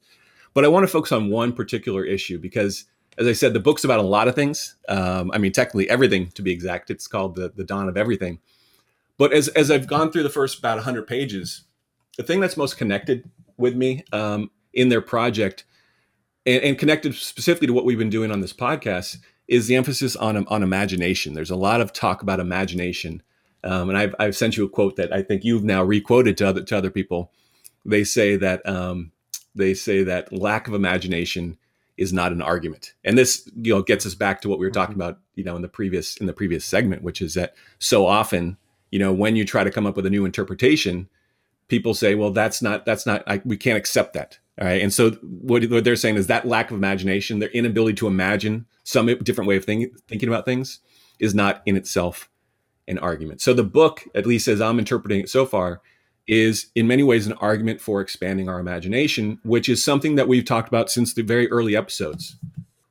But 0.55 0.65
I 0.65 0.69
want 0.69 0.85
to 0.85 0.89
focus 0.89 1.13
on 1.13 1.29
one 1.29 1.53
particular 1.53 2.05
issue 2.05 2.39
because 2.39 2.87
as 3.19 3.27
I 3.27 3.33
said, 3.33 3.53
the 3.53 3.61
book's 3.61 3.85
about 3.85 3.99
a 3.99 4.03
lot 4.03 4.29
of 4.29 4.35
things. 4.35 4.77
Um, 4.89 5.31
I 5.35 5.39
mean, 5.39 5.53
technically 5.53 5.91
everything 5.91 6.31
to 6.33 6.43
be 6.43 6.53
exact. 6.53 6.91
It's 6.91 7.09
called 7.09 7.35
the 7.35 7.53
the 7.55 7.65
dawn 7.65 7.89
of 7.89 7.97
everything. 7.97 8.39
But 9.19 9.33
as 9.33 9.49
as 9.49 9.71
I've 9.71 9.89
gone 9.89 10.13
through 10.13 10.23
the 10.23 10.31
first 10.31 10.59
about 10.59 10.77
100 10.77 11.07
pages, 11.07 11.65
the 12.17 12.23
thing 12.23 12.41
that's 12.41 12.57
most 12.57 12.79
connected 12.79 13.29
with 13.57 13.75
me 13.75 14.05
um, 14.13 14.51
in 14.73 14.89
their 14.89 15.01
project, 15.01 15.65
and, 16.47 16.63
and 16.63 16.79
connected 16.79 17.15
specifically 17.17 17.67
to 17.67 17.73
what 17.73 17.85
we've 17.85 17.99
been 17.99 18.09
doing 18.09 18.31
on 18.31 18.41
this 18.41 18.53
podcast, 18.53 19.19
is 19.49 19.67
the 19.67 19.75
emphasis 19.75 20.15
on 20.15 20.47
on 20.47 20.63
imagination. 20.63 21.35
There's 21.35 21.51
a 21.51 21.57
lot 21.57 21.81
of 21.81 21.93
talk 21.93 22.23
about 22.23 22.39
imagination, 22.39 23.23
um, 23.65 23.89
and 23.89 23.99
I've 23.99 24.15
I've 24.21 24.37
sent 24.37 24.57
you 24.57 24.65
a 24.65 24.69
quote 24.69 24.95
that 24.95 25.13
I 25.13 25.23
think 25.23 25.45
you've 25.45 25.65
now 25.65 25.83
requoted 25.83 26.37
to 26.39 26.49
other 26.49 26.63
to 26.63 26.77
other 26.77 26.91
people. 26.91 27.33
They 27.85 28.05
say 28.05 28.37
that 28.37 28.67
um, 28.69 29.11
they 29.57 29.75
say 29.75 30.05
that 30.05 30.33
lack 30.33 30.69
of 30.69 30.75
imagination 30.75 31.59
is 31.99 32.13
not 32.13 32.33
an 32.33 32.41
argument. 32.41 32.95
And 33.05 33.19
this, 33.19 33.51
you 33.57 33.75
know, 33.75 33.83
gets 33.83 34.07
us 34.07 34.15
back 34.15 34.41
to 34.41 34.49
what 34.49 34.59
we 34.59 34.67
were 34.67 34.71
talking 34.71 34.95
mm-hmm. 34.95 35.03
about, 35.03 35.21
you 35.35 35.45
know, 35.45 35.57
in 35.57 35.63
the 35.63 35.69
previous 35.69 36.17
in 36.17 36.27
the 36.27 36.33
previous 36.33 36.65
segment, 36.65 37.03
which 37.03 37.21
is 37.21 37.35
that 37.35 37.55
so 37.79 38.07
often, 38.07 38.57
you 38.91 38.99
know, 38.99 39.13
when 39.13 39.37
you 39.37 39.45
try 39.45 39.65
to 39.65 39.71
come 39.71 39.87
up 39.87 39.97
with 39.97 40.07
a 40.07 40.11
new 40.11 40.25
interpretation, 40.25 41.09
people 41.69 41.95
say, 41.95 42.15
well, 42.15 42.31
that's 42.31 42.63
not 42.63 42.87
that's 42.87 43.05
not 43.05 43.23
I, 43.27 43.43
we 43.45 43.57
can't 43.57 43.77
accept 43.77 44.15
that. 44.15 44.39
All 44.61 44.67
right. 44.67 44.83
And 44.83 44.93
so 44.93 45.13
what, 45.23 45.65
what, 45.71 45.85
they're 45.85 45.95
saying 45.95 46.17
is 46.17 46.27
that 46.27 46.47
lack 46.47 46.71
of 46.71 46.77
imagination, 46.77 47.39
their 47.39 47.51
inability 47.51 47.95
to 47.97 48.09
imagine 48.09 48.67
some 48.83 49.07
different 49.23 49.47
way 49.47 49.57
of 49.57 49.65
think, 49.65 49.97
thinking 50.09 50.29
about 50.29 50.45
things 50.45 50.81
is 51.21 51.35
not 51.35 51.63
in 51.65 51.77
itself 51.77 52.29
an 52.89 52.99
argument. 52.99 53.41
So 53.41 53.55
the 53.55 53.63
book, 53.63 54.05
at 54.15 54.27
least 54.27 54.49
as 54.49 54.61
I'm 54.61 54.79
interpreting 54.79 55.21
it 55.21 55.29
so 55.29 55.47
far, 55.47 55.81
is 56.29 56.67
in 56.75 56.87
many 56.87 57.03
ways 57.03 57.27
an 57.27 57.33
argument 57.35 57.81
for 57.81 58.01
expanding 58.01 58.49
our 58.49 58.61
imagination, 58.61 59.41
which 59.43 59.69
is 59.69 59.83
something 59.83 60.15
that 60.17 60.29
we've 60.29 60.45
talked 60.45 60.69
about 60.69 60.91
since 60.91 61.15
the 61.15 61.23
very 61.23 61.51
early 61.51 61.75
episodes. 61.75 62.37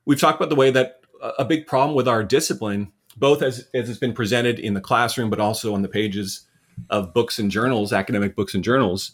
We've 0.06 0.20
talked 0.20 0.40
about 0.40 0.50
the 0.50 0.56
way 0.56 0.72
that 0.72 1.02
a 1.38 1.46
big 1.46 1.68
problem 1.68 1.96
with 1.96 2.08
our 2.08 2.24
discipline, 2.24 2.92
both 3.16 3.44
as, 3.44 3.68
as 3.74 3.90
it's 3.90 4.00
been 4.00 4.14
presented 4.14 4.60
in 4.60 4.74
the 4.74 4.82
classroom, 4.82 5.30
but 5.30 5.40
also 5.40 5.74
on 5.74 5.84
the 5.84 5.88
pages 5.88 6.48
of 6.90 7.14
books 7.14 7.38
and 7.38 7.52
journals, 7.52 7.94
academic 7.94 8.36
books 8.36 8.56
and 8.56 8.64
journals, 8.64 9.12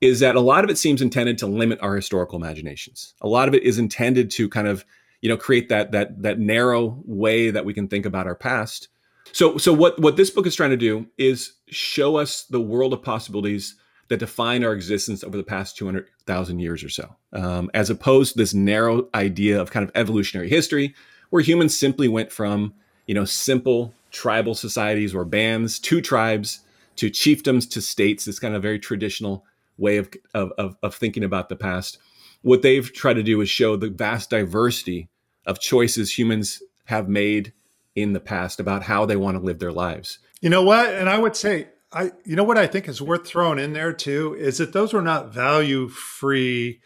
is 0.00 0.20
that 0.20 0.36
a 0.36 0.40
lot 0.40 0.64
of 0.64 0.70
it 0.70 0.78
seems 0.78 1.02
intended 1.02 1.36
to 1.38 1.46
limit 1.46 1.78
our 1.82 1.94
historical 1.96 2.38
imaginations. 2.38 3.14
A 3.20 3.28
lot 3.28 3.48
of 3.48 3.54
it 3.54 3.62
is 3.62 3.78
intended 3.78 4.30
to 4.32 4.48
kind 4.48 4.68
of, 4.68 4.84
you 5.20 5.28
know, 5.28 5.36
create 5.36 5.68
that 5.68 5.92
that 5.92 6.22
that 6.22 6.38
narrow 6.38 7.02
way 7.04 7.50
that 7.50 7.66
we 7.66 7.74
can 7.74 7.88
think 7.88 8.06
about 8.06 8.26
our 8.26 8.34
past 8.34 8.88
so, 9.32 9.56
so 9.58 9.72
what 9.72 9.98
what 10.00 10.16
this 10.16 10.30
book 10.30 10.46
is 10.46 10.54
trying 10.54 10.70
to 10.70 10.76
do 10.76 11.06
is 11.18 11.52
show 11.70 12.16
us 12.16 12.42
the 12.42 12.60
world 12.60 12.92
of 12.92 13.02
possibilities 13.02 13.76
that 14.08 14.18
define 14.18 14.64
our 14.64 14.72
existence 14.72 15.22
over 15.22 15.36
the 15.36 15.42
past 15.42 15.76
200,000 15.76 16.58
years 16.58 16.82
or 16.82 16.88
so, 16.88 17.16
um, 17.32 17.70
as 17.74 17.90
opposed 17.90 18.32
to 18.32 18.38
this 18.38 18.52
narrow 18.52 19.08
idea 19.14 19.60
of 19.60 19.70
kind 19.70 19.84
of 19.84 19.92
evolutionary 19.94 20.48
history, 20.48 20.94
where 21.30 21.42
humans 21.42 21.78
simply 21.78 22.08
went 22.08 22.32
from 22.32 22.74
you 23.06 23.14
know 23.14 23.24
simple 23.24 23.94
tribal 24.10 24.54
societies 24.54 25.14
or 25.14 25.24
bands 25.24 25.78
to 25.78 26.00
tribes 26.00 26.60
to 26.96 27.08
chiefdoms 27.08 27.68
to 27.70 27.80
states. 27.80 28.24
This 28.24 28.40
kind 28.40 28.54
of 28.54 28.62
very 28.62 28.78
traditional 28.78 29.44
way 29.78 29.96
of, 29.96 30.10
of, 30.34 30.52
of, 30.58 30.76
of 30.82 30.94
thinking 30.94 31.24
about 31.24 31.48
the 31.48 31.56
past. 31.56 31.98
What 32.42 32.62
they've 32.62 32.92
tried 32.92 33.14
to 33.14 33.22
do 33.22 33.40
is 33.40 33.48
show 33.48 33.76
the 33.76 33.90
vast 33.90 34.30
diversity 34.30 35.08
of 35.46 35.60
choices 35.60 36.18
humans 36.18 36.62
have 36.86 37.08
made 37.08 37.52
in 37.94 38.12
the 38.12 38.20
past 38.20 38.60
about 38.60 38.84
how 38.84 39.06
they 39.06 39.16
want 39.16 39.36
to 39.36 39.42
live 39.42 39.58
their 39.58 39.72
lives. 39.72 40.18
You 40.40 40.50
know 40.50 40.62
what? 40.62 40.94
And 40.94 41.08
I 41.08 41.18
would 41.18 41.36
say, 41.36 41.68
I 41.92 42.12
you 42.24 42.36
know 42.36 42.44
what 42.44 42.58
I 42.58 42.66
think 42.66 42.88
is 42.88 43.02
worth 43.02 43.26
throwing 43.26 43.58
in 43.58 43.72
there 43.72 43.92
too 43.92 44.34
is 44.38 44.58
that 44.58 44.72
those 44.72 44.92
were 44.92 45.02
not 45.02 45.34
value 45.34 45.88
free 45.88 46.80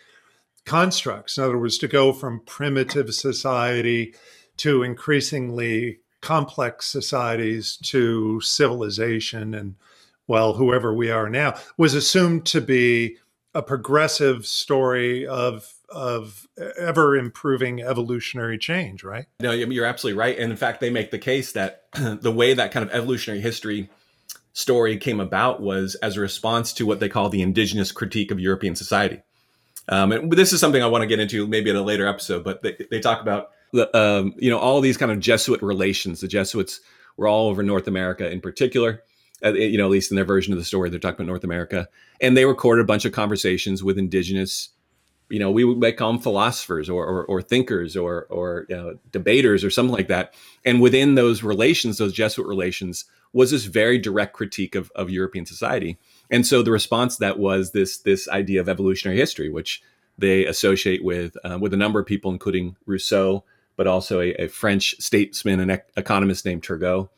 constructs. 0.64 1.36
In 1.36 1.44
other 1.44 1.58
words, 1.58 1.78
to 1.78 1.88
go 1.88 2.12
from 2.12 2.40
primitive 2.40 3.14
society 3.14 4.14
to 4.58 4.82
increasingly 4.82 5.98
complex 6.20 6.86
societies 6.86 7.76
to 7.76 8.40
civilization 8.40 9.54
and 9.54 9.74
well, 10.26 10.54
whoever 10.54 10.94
we 10.94 11.10
are 11.10 11.28
now 11.28 11.54
was 11.76 11.94
assumed 11.94 12.46
to 12.46 12.62
be 12.62 13.18
a 13.54 13.62
progressive 13.62 14.46
story 14.46 15.26
of 15.26 15.72
of 15.88 16.48
ever 16.76 17.16
improving 17.16 17.80
evolutionary 17.80 18.58
change, 18.58 19.04
right? 19.04 19.26
No, 19.38 19.52
you're 19.52 19.84
absolutely 19.84 20.18
right. 20.18 20.36
And 20.36 20.50
in 20.50 20.56
fact, 20.56 20.80
they 20.80 20.90
make 20.90 21.10
the 21.10 21.18
case 21.18 21.52
that 21.52 21.84
the 21.92 22.32
way 22.32 22.54
that 22.54 22.72
kind 22.72 22.84
of 22.84 22.92
evolutionary 22.92 23.40
history 23.40 23.88
story 24.52 24.96
came 24.96 25.20
about 25.20 25.60
was 25.60 25.94
as 25.96 26.16
a 26.16 26.20
response 26.20 26.72
to 26.74 26.86
what 26.86 27.00
they 27.00 27.08
call 27.08 27.28
the 27.28 27.42
indigenous 27.42 27.92
critique 27.92 28.30
of 28.30 28.40
European 28.40 28.74
society. 28.74 29.22
Um, 29.88 30.12
and 30.12 30.32
this 30.32 30.52
is 30.52 30.60
something 30.60 30.82
I 30.82 30.86
want 30.86 31.02
to 31.02 31.06
get 31.06 31.20
into 31.20 31.46
maybe 31.46 31.70
at 31.70 31.76
a 31.76 31.82
later 31.82 32.06
episode, 32.06 32.42
but 32.42 32.62
they, 32.62 32.76
they 32.90 33.00
talk 33.00 33.20
about 33.20 33.50
the, 33.72 33.94
um, 33.96 34.34
you 34.38 34.50
know 34.50 34.58
all 34.58 34.80
these 34.80 34.96
kind 34.96 35.12
of 35.12 35.20
Jesuit 35.20 35.62
relations. 35.62 36.20
The 36.20 36.28
Jesuits 36.28 36.80
were 37.16 37.28
all 37.28 37.48
over 37.48 37.62
North 37.62 37.86
America 37.86 38.30
in 38.30 38.40
particular. 38.40 39.02
You 39.44 39.78
know, 39.78 39.84
at 39.84 39.90
least 39.90 40.10
in 40.10 40.16
their 40.16 40.24
version 40.24 40.52
of 40.52 40.58
the 40.58 40.64
story, 40.64 40.90
they're 40.90 40.98
talking 40.98 41.24
about 41.24 41.26
North 41.26 41.44
America, 41.44 41.88
and 42.20 42.36
they 42.36 42.46
recorded 42.46 42.82
a 42.82 42.86
bunch 42.86 43.04
of 43.04 43.12
conversations 43.12 43.82
with 43.82 43.98
indigenous 43.98 44.70
you 45.30 45.38
know, 45.38 45.50
we 45.50 45.64
would 45.64 45.96
call 45.96 46.12
them 46.12 46.20
philosophers 46.20 46.90
or, 46.90 47.04
or, 47.04 47.24
or 47.24 47.42
thinkers 47.42 47.96
or, 47.96 48.26
or 48.26 48.66
you 48.68 48.76
know, 48.76 48.98
debaters 49.10 49.64
or 49.64 49.70
something 49.70 49.94
like 49.94 50.08
that. 50.08 50.34
And 50.64 50.80
within 50.80 51.14
those 51.14 51.42
relations, 51.42 51.98
those 51.98 52.12
Jesuit 52.12 52.46
relations, 52.46 53.06
was 53.32 53.50
this 53.50 53.64
very 53.64 53.98
direct 53.98 54.32
critique 54.32 54.74
of, 54.74 54.92
of 54.94 55.10
European 55.10 55.44
society. 55.44 55.98
And 56.30 56.46
so 56.46 56.62
the 56.62 56.70
response 56.70 57.16
to 57.16 57.20
that 57.20 57.38
was 57.38 57.72
this 57.72 57.98
this 57.98 58.28
idea 58.28 58.60
of 58.60 58.68
evolutionary 58.68 59.18
history, 59.18 59.50
which 59.50 59.82
they 60.16 60.46
associate 60.46 61.04
with 61.04 61.36
uh, 61.44 61.58
with 61.60 61.74
a 61.74 61.76
number 61.76 61.98
of 61.98 62.06
people, 62.06 62.30
including 62.30 62.76
Rousseau, 62.86 63.44
but 63.76 63.86
also 63.86 64.20
a, 64.20 64.34
a 64.34 64.48
French 64.48 64.94
statesman 65.00 65.58
and 65.58 65.72
ec- 65.72 65.90
economist 65.96 66.46
named 66.46 66.62
Turgot, 66.62 67.08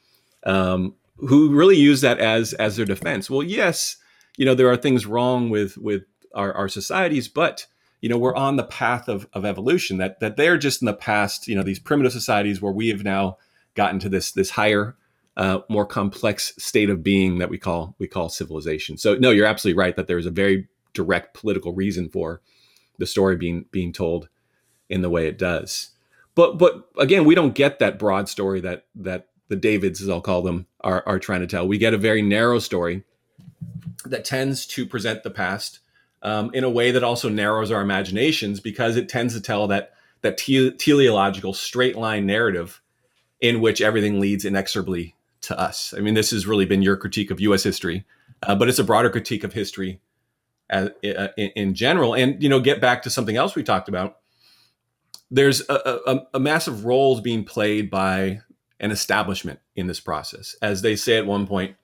um, 0.44 0.94
who 1.18 1.54
really 1.54 1.76
use 1.76 2.00
that 2.02 2.18
as 2.18 2.52
as 2.54 2.76
their 2.76 2.86
defense. 2.86 3.30
Well, 3.30 3.42
yes, 3.42 3.96
you 4.36 4.44
know 4.44 4.54
there 4.54 4.70
are 4.70 4.76
things 4.76 5.06
wrong 5.06 5.50
with 5.50 5.76
with 5.78 6.04
our, 6.34 6.52
our 6.52 6.68
societies, 6.68 7.28
but 7.28 7.66
you 8.00 8.08
know 8.08 8.18
we're 8.18 8.34
on 8.34 8.56
the 8.56 8.64
path 8.64 9.08
of, 9.08 9.26
of 9.32 9.44
evolution 9.44 9.98
that 9.98 10.20
that 10.20 10.36
they're 10.36 10.58
just 10.58 10.82
in 10.82 10.86
the 10.86 10.92
past 10.92 11.48
you 11.48 11.54
know 11.54 11.62
these 11.62 11.78
primitive 11.78 12.12
societies 12.12 12.60
where 12.60 12.72
we 12.72 12.88
have 12.88 13.04
now 13.04 13.36
gotten 13.74 13.98
to 14.00 14.08
this 14.08 14.32
this 14.32 14.50
higher 14.50 14.96
uh, 15.36 15.60
more 15.68 15.84
complex 15.84 16.54
state 16.56 16.88
of 16.88 17.02
being 17.02 17.38
that 17.38 17.50
we 17.50 17.58
call 17.58 17.94
we 17.98 18.06
call 18.06 18.28
civilization 18.28 18.96
so 18.96 19.14
no 19.16 19.30
you're 19.30 19.46
absolutely 19.46 19.78
right 19.78 19.96
that 19.96 20.06
there's 20.06 20.26
a 20.26 20.30
very 20.30 20.68
direct 20.94 21.34
political 21.34 21.72
reason 21.72 22.08
for 22.08 22.40
the 22.98 23.06
story 23.06 23.36
being 23.36 23.64
being 23.70 23.92
told 23.92 24.28
in 24.88 25.02
the 25.02 25.10
way 25.10 25.26
it 25.26 25.36
does 25.38 25.90
but 26.34 26.58
but 26.58 26.88
again 26.98 27.24
we 27.24 27.34
don't 27.34 27.54
get 27.54 27.78
that 27.78 27.98
broad 27.98 28.28
story 28.28 28.60
that 28.60 28.86
that 28.94 29.28
the 29.48 29.56
davids 29.56 30.00
as 30.00 30.08
i'll 30.08 30.20
call 30.20 30.42
them 30.42 30.66
are, 30.80 31.02
are 31.06 31.18
trying 31.18 31.40
to 31.40 31.46
tell 31.46 31.66
we 31.66 31.78
get 31.78 31.94
a 31.94 31.98
very 31.98 32.22
narrow 32.22 32.58
story 32.58 33.02
that 34.04 34.24
tends 34.24 34.66
to 34.66 34.86
present 34.86 35.22
the 35.22 35.30
past 35.30 35.80
um, 36.22 36.50
in 36.54 36.64
a 36.64 36.70
way 36.70 36.90
that 36.90 37.04
also 37.04 37.28
narrows 37.28 37.70
our 37.70 37.82
imaginations 37.82 38.60
because 38.60 38.96
it 38.96 39.08
tends 39.08 39.34
to 39.34 39.40
tell 39.40 39.66
that 39.68 39.92
that 40.22 40.36
te- 40.36 40.72
teleological 40.72 41.52
straight 41.52 41.96
line 41.96 42.26
narrative 42.26 42.80
in 43.40 43.60
which 43.60 43.80
everything 43.80 44.18
leads 44.18 44.44
inexorably 44.44 45.14
to 45.42 45.58
us. 45.58 45.94
I 45.96 46.00
mean, 46.00 46.14
this 46.14 46.30
has 46.30 46.46
really 46.46 46.64
been 46.64 46.82
your 46.82 46.96
critique 46.96 47.30
of 47.30 47.40
U.S. 47.40 47.62
history, 47.62 48.04
uh, 48.42 48.54
but 48.54 48.68
it's 48.68 48.78
a 48.78 48.84
broader 48.84 49.10
critique 49.10 49.44
of 49.44 49.52
history 49.52 50.00
as, 50.70 50.90
uh, 51.04 51.28
in, 51.36 51.50
in, 51.54 51.74
general. 51.74 52.14
And 52.14 52.42
you 52.42 52.48
know, 52.48 52.60
get 52.60 52.80
back 52.80 53.02
to 53.02 53.10
something 53.10 53.36
else 53.36 53.54
we 53.54 53.62
talked 53.62 53.88
about. 53.88 54.18
There's 55.30 55.60
a, 55.68 56.00
a, 56.06 56.26
a 56.34 56.40
massive 56.40 56.84
roles 56.84 57.20
being 57.20 57.44
played 57.44 57.90
by 57.90 58.40
an 58.80 58.90
establishment 58.90 59.60
in 59.74 59.86
this 59.86 60.00
process, 60.00 60.56
as 60.60 60.82
they 60.82 60.96
say 60.96 61.16
at 61.16 61.26
one 61.26 61.46
point. 61.46 61.76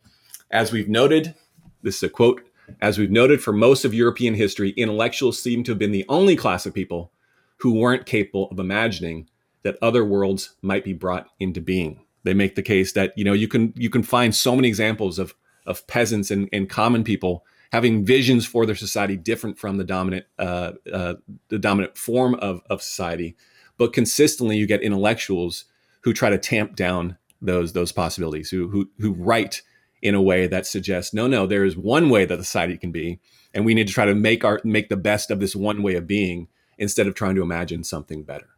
As 0.50 0.72
we've 0.72 0.88
noted, 0.88 1.34
this 1.82 1.96
is 1.96 2.02
a 2.02 2.08
quote 2.08 2.42
as 2.80 2.98
we've 2.98 3.10
noted 3.10 3.42
for 3.42 3.52
most 3.52 3.84
of 3.84 3.94
European 3.94 4.34
history, 4.34 4.70
intellectuals 4.70 5.40
seem 5.40 5.64
to 5.64 5.72
have 5.72 5.78
been 5.78 5.92
the 5.92 6.06
only 6.08 6.36
class 6.36 6.66
of 6.66 6.74
people 6.74 7.12
who 7.58 7.74
weren't 7.74 8.06
capable 8.06 8.48
of 8.50 8.58
imagining 8.58 9.28
that 9.62 9.78
other 9.82 10.04
worlds 10.04 10.54
might 10.62 10.84
be 10.84 10.92
brought 10.92 11.28
into 11.38 11.60
being. 11.60 12.00
They 12.24 12.34
make 12.34 12.54
the 12.54 12.62
case 12.62 12.92
that 12.92 13.16
you 13.16 13.24
know 13.24 13.32
you 13.32 13.48
can 13.48 13.72
you 13.76 13.90
can 13.90 14.02
find 14.02 14.34
so 14.34 14.54
many 14.54 14.68
examples 14.68 15.18
of 15.18 15.34
of 15.66 15.86
peasants 15.86 16.30
and, 16.30 16.48
and 16.52 16.68
common 16.68 17.04
people 17.04 17.44
having 17.70 18.04
visions 18.04 18.44
for 18.44 18.66
their 18.66 18.74
society 18.74 19.16
different 19.16 19.58
from 19.58 19.76
the 19.76 19.84
dominant 19.84 20.26
uh, 20.38 20.72
uh, 20.92 21.14
the 21.48 21.58
dominant 21.58 21.96
form 21.96 22.34
of, 22.36 22.62
of 22.70 22.82
society, 22.82 23.36
but 23.76 23.92
consistently 23.92 24.56
you 24.56 24.66
get 24.66 24.82
intellectuals 24.82 25.64
who 26.02 26.12
try 26.12 26.30
to 26.30 26.38
tamp 26.38 26.76
down 26.76 27.16
those 27.40 27.72
those 27.72 27.92
possibilities, 27.92 28.50
who 28.50 28.68
who 28.68 28.90
who 28.98 29.12
write 29.12 29.62
in 30.00 30.14
a 30.14 30.22
way 30.22 30.46
that 30.48 30.66
suggests 30.66 31.14
no 31.14 31.26
no 31.28 31.46
there 31.46 31.64
is 31.64 31.76
one 31.76 32.10
way 32.10 32.24
that 32.24 32.38
society 32.38 32.76
can 32.76 32.90
be 32.90 33.20
and 33.54 33.64
we 33.64 33.74
need 33.74 33.86
to 33.86 33.92
try 33.92 34.04
to 34.04 34.14
make 34.14 34.44
our 34.44 34.60
make 34.64 34.88
the 34.88 34.96
best 34.96 35.30
of 35.30 35.40
this 35.40 35.54
one 35.54 35.82
way 35.82 35.94
of 35.94 36.06
being 36.06 36.48
instead 36.78 37.06
of 37.06 37.14
trying 37.14 37.34
to 37.36 37.42
imagine 37.42 37.84
something 37.84 38.24
better. 38.24 38.48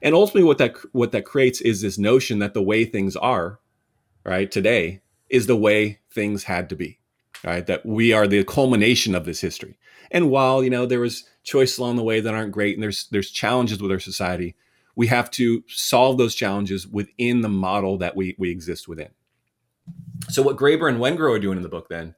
And 0.00 0.14
ultimately 0.14 0.44
what 0.44 0.58
that 0.58 0.76
what 0.92 1.12
that 1.12 1.24
creates 1.24 1.60
is 1.60 1.80
this 1.80 1.98
notion 1.98 2.38
that 2.38 2.54
the 2.54 2.62
way 2.62 2.84
things 2.84 3.16
are 3.16 3.60
right 4.24 4.50
today 4.50 5.02
is 5.28 5.46
the 5.46 5.56
way 5.56 6.00
things 6.10 6.44
had 6.44 6.68
to 6.68 6.76
be 6.76 6.98
right 7.44 7.66
that 7.66 7.84
we 7.84 8.12
are 8.12 8.26
the 8.26 8.44
culmination 8.44 9.14
of 9.14 9.24
this 9.24 9.40
history. 9.40 9.78
And 10.10 10.30
while 10.30 10.62
you 10.62 10.70
know 10.70 10.86
there 10.86 11.00
was 11.00 11.24
choices 11.42 11.78
along 11.78 11.96
the 11.96 12.04
way 12.04 12.20
that 12.20 12.34
aren't 12.34 12.52
great 12.52 12.76
and 12.76 12.82
there's 12.82 13.08
there's 13.10 13.30
challenges 13.30 13.80
with 13.80 13.90
our 13.90 14.00
society 14.00 14.54
we 14.94 15.06
have 15.06 15.30
to 15.32 15.64
solve 15.68 16.18
those 16.18 16.34
challenges 16.34 16.86
within 16.86 17.40
the 17.40 17.48
model 17.48 17.98
that 17.98 18.16
we 18.16 18.34
we 18.38 18.50
exist 18.50 18.88
within. 18.88 19.10
So 20.28 20.42
what 20.42 20.56
Graeber 20.56 20.88
and 20.88 20.98
Wengrow 20.98 21.34
are 21.34 21.40
doing 21.40 21.56
in 21.56 21.62
the 21.62 21.68
book 21.68 21.88
then 21.88 22.14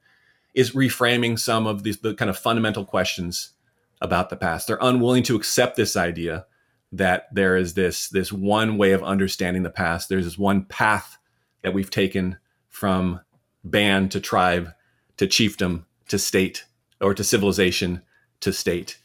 is 0.54 0.72
reframing 0.72 1.38
some 1.38 1.66
of 1.66 1.82
these 1.82 1.98
the 1.98 2.14
kind 2.14 2.30
of 2.30 2.38
fundamental 2.38 2.84
questions 2.84 3.52
about 4.00 4.30
the 4.30 4.36
past. 4.36 4.66
They're 4.66 4.78
unwilling 4.80 5.22
to 5.24 5.36
accept 5.36 5.76
this 5.76 5.96
idea 5.96 6.46
that 6.92 7.32
there 7.34 7.56
is 7.56 7.74
this 7.74 8.08
this 8.08 8.32
one 8.32 8.76
way 8.76 8.92
of 8.92 9.02
understanding 9.02 9.62
the 9.62 9.70
past. 9.70 10.08
There's 10.08 10.24
this 10.24 10.38
one 10.38 10.64
path 10.64 11.18
that 11.62 11.74
we've 11.74 11.90
taken 11.90 12.38
from 12.68 13.20
band 13.64 14.10
to 14.12 14.20
tribe 14.20 14.72
to 15.16 15.26
chiefdom 15.26 15.84
to 16.08 16.18
state 16.18 16.64
or 17.00 17.14
to 17.14 17.24
civilization 17.24 18.02
to 18.40 18.52
state. 18.52 18.98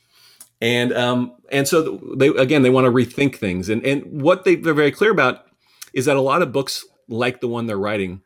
And 0.61 0.93
um, 0.93 1.35
and 1.51 1.67
so 1.67 1.97
they 2.17 2.27
again 2.27 2.63
they 2.63 2.69
want 2.69 2.85
to 2.85 2.91
rethink 2.91 3.35
things. 3.35 3.69
And 3.69 3.85
and 3.85 4.21
what 4.21 4.43
they, 4.43 4.55
they're 4.55 4.73
very 4.73 4.91
clear 4.91 5.11
about 5.11 5.45
is 5.93 6.05
that 6.05 6.17
a 6.17 6.21
lot 6.21 6.41
of 6.41 6.51
books 6.51 6.85
like 7.07 7.41
the 7.41 7.47
one 7.47 7.65
they're 7.67 7.77
writing 7.77 8.21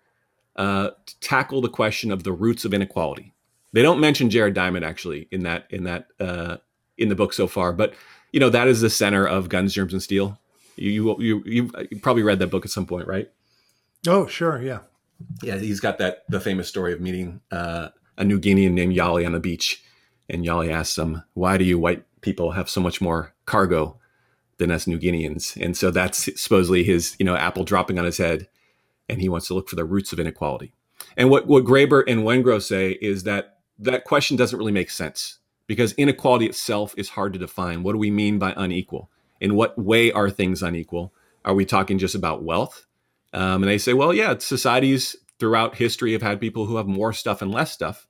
uh, 0.56 0.92
tackle 1.22 1.62
the 1.62 1.70
question 1.70 2.12
of 2.12 2.24
the 2.24 2.32
roots 2.32 2.66
of 2.66 2.74
inequality. 2.74 3.34
They 3.72 3.82
don't 3.82 4.00
mention 4.00 4.30
Jared 4.30 4.54
Diamond 4.54 4.86
actually 4.86 5.28
in 5.32 5.44
that 5.44 5.66
in 5.70 5.84
that 5.86 6.08
uh, 6.20 6.58
in 6.98 7.10
the 7.10 7.16
book 7.16 7.34
so 7.34 7.48
far, 7.48 7.74
but 7.74 7.94
you 8.32 8.40
know 8.40 8.50
that 8.50 8.68
is 8.68 8.82
the 8.82 8.90
center 8.90 9.26
of 9.28 9.50
Guns, 9.50 9.74
Germs, 9.74 9.94
and 9.94 10.02
Steel. 10.02 10.40
You 10.76 11.20
you 11.20 11.44
you 11.46 11.72
you 11.90 12.00
probably 12.00 12.24
read 12.24 12.40
that 12.40 12.48
book 12.48 12.66
at 12.66 12.72
some 12.72 12.86
point, 12.86 13.08
right? 13.08 13.30
Oh, 14.08 14.28
sure, 14.28 14.62
yeah, 14.62 14.80
yeah. 15.42 15.58
He's 15.58 15.80
got 15.80 15.98
that 16.00 16.24
the 16.30 16.40
famous 16.40 16.68
story 16.68 16.94
of 16.94 17.02
meeting 17.02 17.42
uh, 17.52 17.90
a 18.18 18.24
New 18.24 18.40
Guinean 18.40 18.72
named 18.74 18.96
Yali 18.96 19.26
on 19.26 19.32
the 19.32 19.40
beach, 19.40 19.84
and 20.34 20.46
Yali 20.46 20.72
asks 20.72 20.98
him, 20.98 21.24
"Why 21.34 21.58
do 21.58 21.64
you 21.64 21.80
white 21.80 22.04
people 22.22 22.52
have 22.52 22.70
so 22.70 22.82
much 22.82 23.00
more 23.00 23.34
cargo 23.46 24.00
than 24.58 24.72
us 24.72 24.88
New 24.88 25.00
Guineans?" 25.00 25.56
And 25.64 25.78
so 25.78 25.92
that's 25.92 26.30
supposedly 26.42 26.84
his 26.84 27.16
you 27.20 27.26
know 27.26 27.36
apple 27.36 27.64
dropping 27.64 28.00
on 28.00 28.06
his 28.06 28.18
head, 28.18 28.48
and 29.08 29.22
he 29.22 29.30
wants 29.30 29.48
to 29.48 29.54
look 29.54 29.70
for 29.70 29.76
the 29.76 29.86
roots 29.86 30.12
of 30.12 30.20
inequality. 30.20 30.74
And 31.16 31.30
what 31.30 31.48
what 31.48 31.64
Graeber 31.64 32.04
and 32.08 32.24
Wengrow 32.24 32.62
say 32.62 32.92
is 33.02 33.24
that 33.24 33.60
that 33.80 34.06
question 34.06 34.38
doesn't 34.38 34.58
really 34.58 34.72
make 34.72 34.90
sense 34.90 35.40
because 35.68 35.94
inequality 35.94 36.46
itself 36.46 36.94
is 36.98 37.10
hard 37.10 37.34
to 37.34 37.40
define. 37.40 37.84
What 37.84 37.94
do 37.94 37.98
we 37.98 38.12
mean 38.12 38.40
by 38.40 38.54
unequal? 38.58 39.10
In 39.40 39.56
what 39.56 39.78
way 39.78 40.12
are 40.12 40.30
things 40.30 40.62
unequal? 40.62 41.14
Are 41.46 41.54
we 41.54 41.66
talking 41.66 41.98
just 41.98 42.16
about 42.16 42.44
wealth? 42.44 42.86
Um, 43.34 43.64
and 43.64 43.66
they 43.66 43.78
say, 43.78 43.94
well, 43.94 44.14
yeah, 44.14 44.38
societies 44.38 45.16
throughout 45.40 45.76
history 45.76 46.14
have 46.14 46.22
had 46.22 46.40
people 46.40 46.66
who 46.66 46.78
have 46.78 46.88
more 46.88 47.12
stuff 47.12 47.42
and 47.42 47.52
less 47.52 47.72
stuff. 47.72 48.08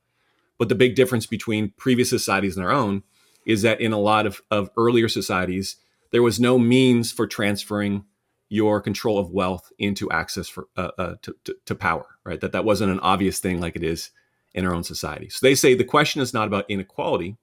But 0.58 0.70
the 0.70 0.76
big 0.76 0.96
difference 0.96 1.26
between 1.26 1.74
previous 1.78 2.10
societies 2.10 2.56
and 2.56 2.66
our 2.66 2.72
own 2.72 3.04
is 3.46 3.62
that 3.64 3.82
in 3.82 3.92
a 3.92 4.00
lot 4.00 4.26
of, 4.26 4.42
of 4.52 4.70
earlier 4.78 5.10
societies, 5.10 5.78
there 6.12 6.24
was 6.24 6.40
no 6.40 6.58
means 6.58 7.12
for 7.12 7.28
transferring 7.28 8.06
your 8.50 8.80
control 8.80 9.18
of 9.18 9.32
wealth 9.32 9.72
into 9.80 10.12
access 10.12 10.48
for 10.48 10.68
uh, 10.78 10.92
uh, 10.98 11.16
to, 11.24 11.36
to, 11.44 11.56
to 11.66 11.76
power, 11.76 12.06
right? 12.24 12.40
That 12.40 12.52
that 12.52 12.66
wasn't 12.66 12.92
an 12.92 13.00
obvious 13.00 13.40
thing 13.40 13.60
like 13.60 13.76
it 13.76 13.84
is 13.84 14.12
in 14.54 14.66
our 14.66 14.74
own 14.74 14.84
society. 14.84 15.30
So 15.30 15.46
they 15.46 15.56
say 15.56 15.74
the 15.74 15.84
question 15.84 16.22
is 16.22 16.34
not 16.34 16.48
about 16.48 16.70
inequality. 16.70 17.36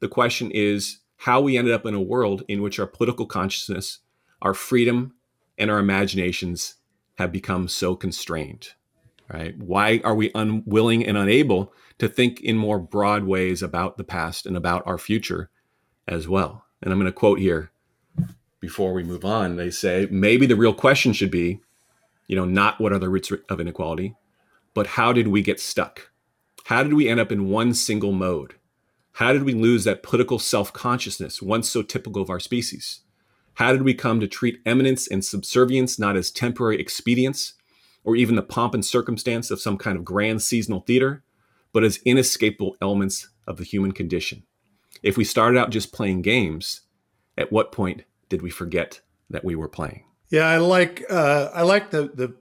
The 0.00 0.08
question 0.08 0.50
is 0.50 1.00
how 1.18 1.40
we 1.40 1.58
ended 1.58 1.74
up 1.74 1.84
in 1.84 1.94
a 1.94 2.00
world 2.00 2.42
in 2.48 2.62
which 2.62 2.80
our 2.80 2.86
political 2.86 3.26
consciousness, 3.26 3.98
our 4.40 4.54
freedom, 4.54 5.14
and 5.58 5.70
our 5.70 5.78
imaginations 5.78 6.76
have 7.16 7.30
become 7.30 7.68
so 7.68 7.94
constrained. 7.94 8.70
Right? 9.32 9.56
Why 9.58 10.00
are 10.04 10.14
we 10.14 10.30
unwilling 10.34 11.06
and 11.06 11.16
unable 11.16 11.72
to 11.98 12.08
think 12.08 12.40
in 12.42 12.56
more 12.56 12.78
broad 12.78 13.24
ways 13.24 13.62
about 13.62 13.96
the 13.96 14.04
past 14.04 14.44
and 14.44 14.56
about 14.56 14.82
our 14.86 14.98
future 14.98 15.48
as 16.06 16.28
well? 16.28 16.66
And 16.82 16.92
I'm 16.92 16.98
going 16.98 17.10
to 17.10 17.12
quote 17.12 17.38
here 17.38 17.70
before 18.60 18.92
we 18.92 19.02
move 19.02 19.24
on. 19.24 19.56
They 19.56 19.70
say 19.70 20.06
maybe 20.10 20.46
the 20.46 20.56
real 20.56 20.74
question 20.74 21.12
should 21.12 21.30
be, 21.30 21.60
you 22.26 22.36
know, 22.36 22.44
not 22.44 22.80
what 22.80 22.92
are 22.92 22.98
the 22.98 23.08
roots 23.08 23.32
of 23.48 23.60
inequality, 23.60 24.14
but 24.74 24.86
how 24.86 25.12
did 25.12 25.28
we 25.28 25.40
get 25.40 25.60
stuck? 25.60 26.10
How 26.66 26.82
did 26.82 26.94
we 26.94 27.08
end 27.08 27.20
up 27.20 27.32
in 27.32 27.48
one 27.48 27.74
single 27.74 28.12
mode? 28.12 28.54
How 29.16 29.32
did 29.32 29.42
we 29.42 29.52
lose 29.52 29.84
that 29.84 30.02
political 30.02 30.38
self 30.38 30.72
consciousness, 30.72 31.42
once 31.42 31.68
so 31.68 31.82
typical 31.82 32.22
of 32.22 32.30
our 32.30 32.40
species? 32.40 33.00
How 33.54 33.72
did 33.72 33.82
we 33.82 33.94
come 33.94 34.20
to 34.20 34.28
treat 34.28 34.60
eminence 34.64 35.06
and 35.06 35.24
subservience 35.24 35.98
not 35.98 36.16
as 36.16 36.30
temporary 36.30 36.80
expedients 36.80 37.54
or 38.04 38.16
even 38.16 38.36
the 38.36 38.42
pomp 38.42 38.74
and 38.74 38.84
circumstance 38.84 39.50
of 39.50 39.60
some 39.60 39.78
kind 39.78 39.96
of 39.96 40.04
grand 40.04 40.42
seasonal 40.42 40.80
theater, 40.80 41.22
but 41.72 41.84
as 41.84 42.00
inescapable 42.04 42.76
elements 42.80 43.28
of 43.46 43.56
the 43.56 43.64
human 43.64 43.92
condition? 43.92 44.44
If 45.02 45.16
we 45.16 45.24
started 45.24 45.58
out 45.58 45.70
just 45.70 45.92
playing 45.92 46.22
games, 46.22 46.82
at 47.36 47.52
what 47.52 47.72
point 47.72 48.04
did 48.28 48.42
we 48.42 48.50
forget 48.50 49.00
that 49.30 49.44
we 49.44 49.54
were 49.54 49.68
playing? 49.68 50.04
Yeah, 50.30 50.46
I 50.46 50.58
like 50.58 51.04
uh, 51.10 51.50
I 51.52 51.62
like 51.62 51.90
the 51.90 52.10
the 52.14 52.34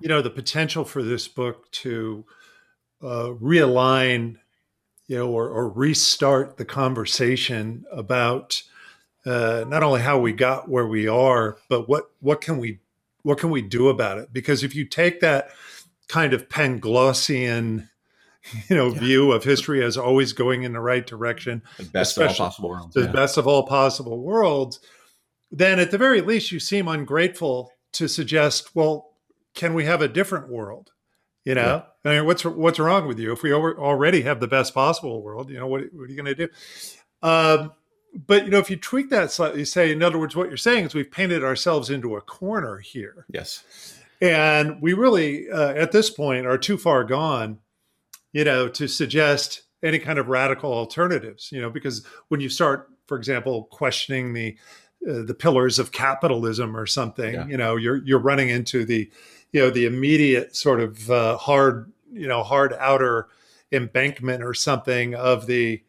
you 0.00 0.08
know 0.08 0.22
the 0.22 0.30
potential 0.30 0.84
for 0.84 1.02
this 1.02 1.28
book 1.28 1.70
to 1.72 2.24
uh, 3.02 3.32
realign, 3.40 4.36
you 5.06 5.16
know, 5.16 5.30
or, 5.30 5.48
or, 5.48 5.70
restart 5.70 6.58
the 6.58 6.64
conversation 6.66 7.84
about 7.90 8.62
uh, 9.24 9.64
not 9.66 9.82
only 9.82 10.02
how 10.02 10.18
we 10.18 10.32
got 10.32 10.68
where 10.68 10.86
we 10.86 11.08
are, 11.08 11.58
but 11.68 11.88
what 11.88 12.10
what 12.20 12.40
can 12.40 12.58
we 12.58 12.80
what 13.22 13.38
can 13.38 13.50
we 13.50 13.62
do 13.62 13.88
about 13.88 14.18
it? 14.18 14.32
Because 14.32 14.62
if 14.62 14.74
you 14.74 14.84
take 14.84 15.20
that 15.20 15.50
kind 16.08 16.32
of 16.32 16.48
Panglossian, 16.48 17.88
you 18.68 18.76
know, 18.76 18.88
yeah. 18.88 18.98
view 18.98 19.32
of 19.32 19.44
history 19.44 19.84
as 19.84 19.96
always 19.96 20.32
going 20.32 20.62
in 20.62 20.72
the 20.72 20.80
right 20.80 21.06
direction, 21.06 21.62
the 21.76 21.84
best 21.84 22.16
of 22.16 22.28
all 22.28 22.34
possible 22.34 22.68
worlds, 22.70 22.94
the 22.94 23.02
yeah. 23.02 23.12
best 23.12 23.36
of 23.36 23.46
all 23.46 23.66
possible 23.66 24.22
worlds, 24.22 24.80
then 25.50 25.78
at 25.78 25.90
the 25.90 25.98
very 25.98 26.20
least 26.20 26.52
you 26.52 26.60
seem 26.60 26.88
ungrateful 26.88 27.72
to 27.92 28.08
suggest, 28.08 28.74
well, 28.74 29.10
can 29.54 29.74
we 29.74 29.84
have 29.84 30.00
a 30.00 30.08
different 30.08 30.48
world? 30.48 30.92
You 31.44 31.54
know, 31.54 31.82
yeah. 32.04 32.10
I 32.10 32.16
mean, 32.16 32.26
what's 32.26 32.44
what's 32.44 32.78
wrong 32.78 33.08
with 33.08 33.18
you? 33.18 33.32
If 33.32 33.42
we 33.42 33.52
already 33.52 34.22
have 34.22 34.40
the 34.40 34.46
best 34.46 34.74
possible 34.74 35.22
world, 35.22 35.50
you 35.50 35.58
know, 35.58 35.66
what, 35.66 35.82
what 35.92 36.04
are 36.04 36.06
you 36.06 36.16
going 36.16 36.26
to 36.26 36.34
do? 36.34 36.48
Um, 37.22 37.72
but 38.14 38.44
you 38.44 38.50
know, 38.50 38.58
if 38.58 38.70
you 38.70 38.76
tweak 38.76 39.10
that 39.10 39.30
slightly, 39.30 39.64
say, 39.64 39.92
in 39.92 40.02
other 40.02 40.18
words, 40.18 40.34
what 40.34 40.48
you're 40.48 40.56
saying 40.56 40.86
is 40.86 40.94
we've 40.94 41.10
painted 41.10 41.44
ourselves 41.44 41.90
into 41.90 42.16
a 42.16 42.20
corner 42.20 42.78
here. 42.78 43.26
Yes, 43.32 43.64
and 44.20 44.80
we 44.82 44.92
really, 44.92 45.50
uh, 45.50 45.72
at 45.74 45.92
this 45.92 46.10
point, 46.10 46.46
are 46.46 46.58
too 46.58 46.76
far 46.76 47.04
gone, 47.04 47.58
you 48.32 48.44
know, 48.44 48.68
to 48.68 48.88
suggest 48.88 49.62
any 49.82 49.98
kind 49.98 50.18
of 50.18 50.28
radical 50.28 50.72
alternatives. 50.72 51.50
You 51.52 51.60
know, 51.60 51.70
because 51.70 52.04
when 52.28 52.40
you 52.40 52.48
start, 52.48 52.88
for 53.06 53.16
example, 53.16 53.64
questioning 53.70 54.32
the 54.32 54.56
uh, 55.08 55.22
the 55.22 55.34
pillars 55.34 55.78
of 55.78 55.92
capitalism 55.92 56.76
or 56.76 56.86
something, 56.86 57.34
yeah. 57.34 57.46
you 57.46 57.56
know, 57.56 57.76
you're 57.76 58.04
you're 58.04 58.18
running 58.18 58.48
into 58.48 58.84
the 58.84 59.10
you 59.52 59.60
know 59.60 59.70
the 59.70 59.86
immediate 59.86 60.56
sort 60.56 60.80
of 60.80 61.10
uh, 61.10 61.36
hard 61.36 61.92
you 62.12 62.26
know 62.26 62.42
hard 62.42 62.72
outer 62.74 63.28
embankment 63.72 64.42
or 64.42 64.54
something 64.54 65.14
of 65.14 65.46
the 65.46 65.82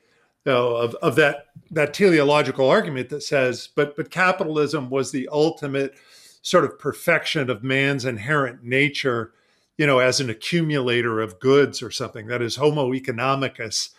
you 0.46 0.52
know, 0.52 0.76
of, 0.76 0.96
of 0.96 1.16
that 1.16 1.48
that 1.70 1.94
teleological 1.94 2.70
argument 2.70 3.10
that 3.10 3.24
says 3.24 3.70
but 3.76 3.96
but 3.96 4.10
capitalism 4.10 4.90
was 4.90 5.12
the 5.12 5.30
ultimate 5.32 5.96
sort 6.42 6.64
of 6.64 6.80
perfection 6.80 7.50
of 7.50 7.64
man's 7.64 8.06
inherent 8.06 8.64
nature 8.64 9.34
you 9.78 9.86
know 9.86 10.00
as 10.00 10.20
an 10.20 10.30
accumulator 10.30 11.20
of 11.20 11.40
goods 11.40 11.82
or 11.82 11.92
something 11.92 12.28
that 12.28 12.42
is 12.42 12.56
homo 12.56 12.92
economicus 12.92 13.90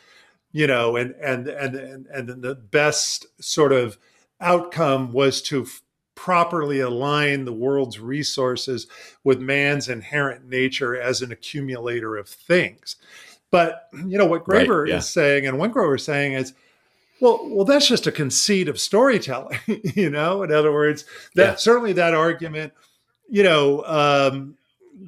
you 0.50 0.66
know 0.66 0.96
and 0.96 1.14
and 1.22 1.46
and 1.48 1.76
and, 1.76 2.06
and 2.06 2.42
the 2.42 2.54
best 2.54 3.26
sort 3.40 3.72
of 3.72 3.96
outcome 4.40 5.12
was 5.12 5.40
to 5.40 5.66
properly 6.14 6.80
align 6.80 7.44
the 7.44 7.52
world's 7.52 7.98
resources 7.98 8.86
with 9.24 9.40
man's 9.40 9.88
inherent 9.88 10.48
nature 10.48 10.94
as 10.94 11.22
an 11.22 11.32
accumulator 11.32 12.16
of 12.16 12.28
things. 12.28 12.96
But 13.52 13.88
you 13.92 14.18
know 14.18 14.26
what 14.26 14.44
Graeber 14.44 14.80
right, 14.80 14.88
yeah. 14.88 14.96
is 14.96 15.08
saying 15.08 15.46
and 15.46 15.58
Wengrow 15.58 15.94
is 15.94 16.04
saying 16.04 16.32
is, 16.32 16.54
well, 17.20 17.48
well, 17.48 17.64
that's 17.64 17.86
just 17.86 18.08
a 18.08 18.12
conceit 18.12 18.66
of 18.66 18.80
storytelling. 18.80 19.58
you 19.66 20.10
know, 20.10 20.42
in 20.42 20.50
other 20.50 20.72
words, 20.72 21.04
that 21.36 21.42
yeah. 21.44 21.54
certainly 21.54 21.92
that 21.92 22.14
argument, 22.14 22.72
you 23.30 23.44
know, 23.44 23.84
um, 23.84 24.56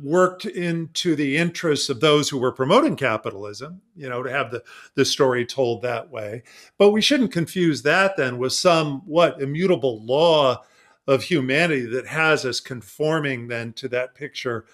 worked 0.02 0.44
into 0.44 1.16
the 1.16 1.36
interests 1.36 1.88
of 1.88 2.00
those 2.00 2.28
who 2.28 2.38
were 2.38 2.52
promoting 2.52 2.96
capitalism, 2.96 3.80
you 3.96 4.08
know, 4.08 4.22
to 4.22 4.30
have 4.30 4.50
the, 4.50 4.62
the 4.94 5.04
story 5.04 5.44
told 5.44 5.82
that 5.82 6.10
way. 6.10 6.42
But 6.78 6.90
we 6.90 7.00
shouldn't 7.00 7.32
confuse 7.32 7.82
that 7.82 8.16
then 8.16 8.38
with 8.38 8.52
some 8.52 9.02
what 9.06 9.40
immutable 9.40 10.04
law 10.04 10.62
of 11.06 11.22
humanity 11.22 11.86
that 11.86 12.06
has 12.06 12.44
us 12.44 12.60
conforming 12.60 13.48
then 13.48 13.72
to 13.74 13.88
that 13.88 14.14
picture 14.14 14.66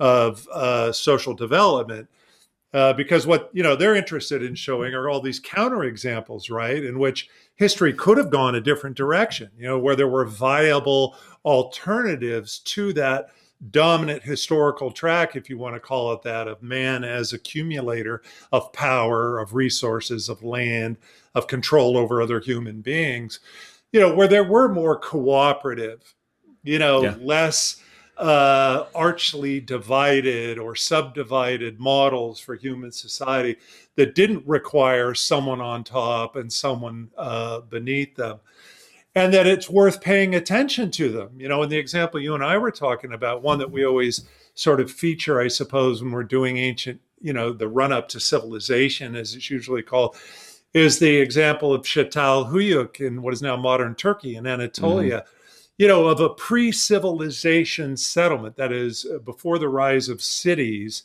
of 0.00 0.46
uh, 0.52 0.92
social 0.92 1.34
development. 1.34 2.08
Uh, 2.74 2.92
because 2.92 3.26
what 3.26 3.50
you 3.54 3.62
know 3.62 3.74
they're 3.74 3.94
interested 3.96 4.42
in 4.42 4.54
showing 4.54 4.92
are 4.92 5.08
all 5.08 5.20
these 5.20 5.40
counterexamples, 5.40 6.50
right, 6.50 6.84
in 6.84 6.98
which 6.98 7.28
history 7.54 7.92
could 7.94 8.18
have 8.18 8.30
gone 8.30 8.54
a 8.54 8.60
different 8.60 8.96
direction. 8.96 9.50
You 9.56 9.66
know, 9.68 9.78
where 9.78 9.96
there 9.96 10.08
were 10.08 10.26
viable 10.26 11.16
alternatives 11.44 12.58
to 12.60 12.92
that 12.92 13.30
dominant 13.70 14.22
historical 14.22 14.90
track, 14.90 15.34
if 15.34 15.48
you 15.50 15.58
want 15.58 15.74
to 15.74 15.80
call 15.80 16.12
it 16.12 16.22
that, 16.22 16.46
of 16.46 16.62
man 16.62 17.04
as 17.04 17.32
accumulator 17.32 18.22
of 18.52 18.72
power, 18.72 19.38
of 19.38 19.54
resources, 19.54 20.28
of 20.28 20.42
land, 20.44 20.96
of 21.34 21.46
control 21.46 21.96
over 21.96 22.20
other 22.22 22.38
human 22.38 22.80
beings 22.82 23.40
you 23.92 24.00
know, 24.00 24.14
where 24.14 24.28
there 24.28 24.44
were 24.44 24.68
more 24.68 24.98
cooperative, 24.98 26.14
you 26.62 26.78
know, 26.78 27.02
Yeah. 27.04 27.14
less 27.20 27.76
uh, 28.18 28.86
archly 28.94 29.60
divided 29.60 30.58
or 30.58 30.74
subdivided 30.74 31.78
models 31.78 32.40
for 32.40 32.56
human 32.56 32.90
society 32.90 33.56
that 33.94 34.14
didn't 34.14 34.46
require 34.46 35.14
someone 35.14 35.60
on 35.60 35.84
top 35.84 36.36
and 36.36 36.52
someone 36.52 37.10
uh, 37.16 37.60
beneath 37.60 38.16
them. 38.16 38.40
And 39.14 39.32
that 39.34 39.46
it's 39.46 39.70
worth 39.70 40.00
paying 40.00 40.34
attention 40.34 40.90
to 40.92 41.10
them. 41.10 41.30
You 41.38 41.48
know, 41.48 41.62
in 41.62 41.68
the 41.68 41.78
example 41.78 42.20
you 42.20 42.34
and 42.34 42.44
I 42.44 42.58
were 42.58 42.70
talking 42.70 43.12
about, 43.12 43.42
one 43.42 43.58
that 43.58 43.70
we 43.70 43.84
always 43.84 44.24
sort 44.54 44.80
of 44.80 44.90
feature, 44.90 45.40
I 45.40 45.48
suppose, 45.48 46.02
when 46.02 46.12
we're 46.12 46.24
doing 46.24 46.56
ancient, 46.56 47.00
you 47.20 47.32
know, 47.32 47.52
the 47.52 47.68
run 47.68 47.92
up 47.92 48.08
to 48.08 48.20
civilization, 48.20 49.16
as 49.16 49.34
it's 49.34 49.50
usually 49.50 49.82
called, 49.82 50.16
is 50.74 50.98
the 50.98 51.16
example 51.16 51.72
of 51.72 51.82
Çatalhöyük 51.82 53.00
in 53.00 53.22
what 53.22 53.32
is 53.32 53.42
now 53.42 53.56
modern 53.56 53.94
Turkey 53.94 54.36
in 54.36 54.46
Anatolia, 54.46 55.24
you 55.78 55.86
know, 55.86 56.08
of 56.08 56.20
a 56.20 56.28
pre 56.28 56.70
civilization 56.72 57.96
settlement 57.96 58.56
that 58.56 58.72
is 58.72 59.06
uh, 59.06 59.18
before 59.18 59.58
the 59.58 59.68
rise 59.68 60.08
of 60.08 60.20
cities, 60.20 61.04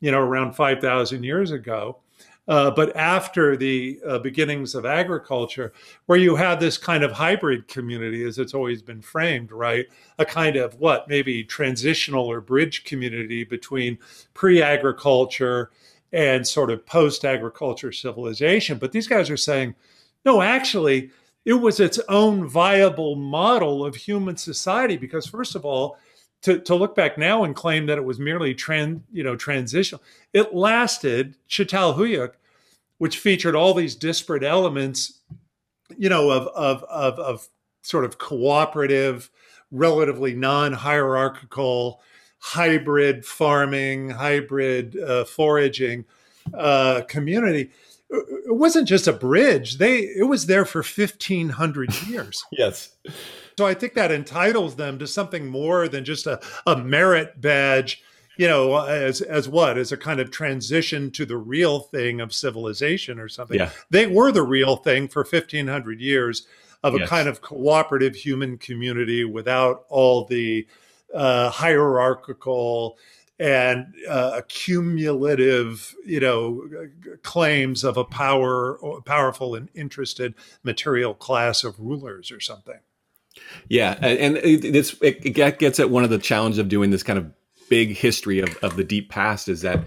you 0.00 0.10
know, 0.10 0.20
around 0.20 0.54
5,000 0.54 1.24
years 1.24 1.50
ago. 1.50 1.98
Uh, 2.48 2.70
but 2.70 2.94
after 2.96 3.56
the 3.56 4.00
uh, 4.06 4.18
beginnings 4.18 4.74
of 4.74 4.84
agriculture, 4.84 5.72
where 6.06 6.18
you 6.18 6.34
had 6.34 6.58
this 6.58 6.76
kind 6.76 7.04
of 7.04 7.12
hybrid 7.12 7.68
community, 7.68 8.24
as 8.24 8.36
it's 8.38 8.52
always 8.52 8.82
been 8.82 9.00
framed, 9.00 9.52
right? 9.52 9.86
A 10.18 10.24
kind 10.24 10.56
of 10.56 10.74
what, 10.74 11.08
maybe 11.08 11.44
transitional 11.44 12.26
or 12.26 12.40
bridge 12.40 12.84
community 12.84 13.44
between 13.44 13.96
pre 14.34 14.60
agriculture 14.60 15.70
and 16.12 16.46
sort 16.46 16.70
of 16.70 16.84
post 16.84 17.24
agriculture 17.24 17.92
civilization. 17.92 18.76
But 18.76 18.92
these 18.92 19.08
guys 19.08 19.30
are 19.30 19.36
saying, 19.36 19.74
no, 20.24 20.42
actually, 20.42 21.10
it 21.44 21.54
was 21.54 21.80
its 21.80 21.98
own 22.08 22.46
viable 22.48 23.16
model 23.16 23.84
of 23.84 23.96
human 23.96 24.36
society 24.36 24.96
because, 24.96 25.26
first 25.26 25.54
of 25.54 25.64
all, 25.64 25.98
to, 26.42 26.58
to 26.60 26.74
look 26.74 26.94
back 26.94 27.18
now 27.18 27.44
and 27.44 27.54
claim 27.54 27.86
that 27.86 27.98
it 27.98 28.04
was 28.04 28.18
merely 28.18 28.54
trans, 28.54 29.00
you 29.12 29.22
know, 29.22 29.36
transitional, 29.36 30.02
it 30.32 30.54
lasted 30.54 31.36
Çatalhöyük, 31.48 32.32
which 32.98 33.18
featured 33.18 33.54
all 33.54 33.74
these 33.74 33.94
disparate 33.94 34.44
elements, 34.44 35.20
you 35.96 36.08
know, 36.08 36.30
of 36.30 36.48
of 36.48 36.82
of, 36.84 37.18
of 37.18 37.48
sort 37.82 38.04
of 38.04 38.18
cooperative, 38.18 39.30
relatively 39.70 40.34
non-hierarchical, 40.34 42.00
hybrid 42.38 43.24
farming, 43.24 44.10
hybrid 44.10 44.98
uh, 45.00 45.24
foraging 45.24 46.04
uh, 46.54 47.02
community. 47.08 47.70
It 48.12 48.54
wasn't 48.56 48.86
just 48.88 49.08
a 49.08 49.12
bridge; 49.12 49.78
they 49.78 49.98
it 50.00 50.28
was 50.28 50.46
there 50.46 50.64
for 50.64 50.82
fifteen 50.82 51.48
hundred 51.48 51.90
years. 52.06 52.44
Yes. 52.52 52.90
So 53.58 53.66
I 53.66 53.74
think 53.74 53.94
that 53.94 54.12
entitles 54.12 54.76
them 54.76 54.98
to 54.98 55.06
something 55.06 55.46
more 55.46 55.88
than 55.88 56.04
just 56.04 56.26
a, 56.26 56.40
a 56.66 56.76
merit 56.76 57.40
badge, 57.40 58.02
you 58.36 58.46
know, 58.48 58.76
as 58.84 59.20
as 59.20 59.48
what? 59.48 59.76
As 59.78 59.92
a 59.92 59.96
kind 59.96 60.20
of 60.20 60.30
transition 60.30 61.10
to 61.12 61.24
the 61.26 61.36
real 61.36 61.80
thing 61.80 62.20
of 62.20 62.32
civilization 62.32 63.18
or 63.18 63.28
something. 63.28 63.58
Yeah. 63.58 63.70
They 63.90 64.06
were 64.06 64.32
the 64.32 64.42
real 64.42 64.76
thing 64.76 65.08
for 65.08 65.22
1500 65.22 66.00
years 66.00 66.46
of 66.82 66.94
a 66.94 66.98
Yes. 67.00 67.08
kind 67.08 67.28
of 67.28 67.40
cooperative 67.42 68.14
human 68.16 68.58
community 68.58 69.24
without 69.24 69.84
all 69.88 70.24
the 70.24 70.66
uh, 71.14 71.50
hierarchical 71.50 72.96
and 73.42 73.92
uh, 74.08 74.30
accumulative, 74.36 75.94
you 76.06 76.20
know, 76.20 76.62
claims 77.22 77.82
of 77.82 77.96
a 77.96 78.04
power, 78.04 78.78
powerful 79.04 79.56
and 79.56 79.68
interested 79.74 80.32
material 80.62 81.12
class 81.12 81.64
of 81.64 81.78
rulers 81.80 82.30
or 82.30 82.38
something. 82.38 82.78
Yeah, 83.68 83.98
and, 84.00 84.18
and 84.18 84.36
it, 84.36 84.64
it's 84.64 84.92
it, 85.02 85.26
it 85.26 85.58
gets 85.58 85.80
at 85.80 85.90
one 85.90 86.04
of 86.04 86.10
the 86.10 86.18
challenges 86.18 86.58
of 86.58 86.68
doing 86.68 86.90
this 86.90 87.02
kind 87.02 87.18
of 87.18 87.32
big 87.68 87.96
history 87.96 88.38
of, 88.38 88.56
of 88.62 88.76
the 88.76 88.84
deep 88.84 89.10
past 89.10 89.48
is 89.48 89.62
that 89.62 89.84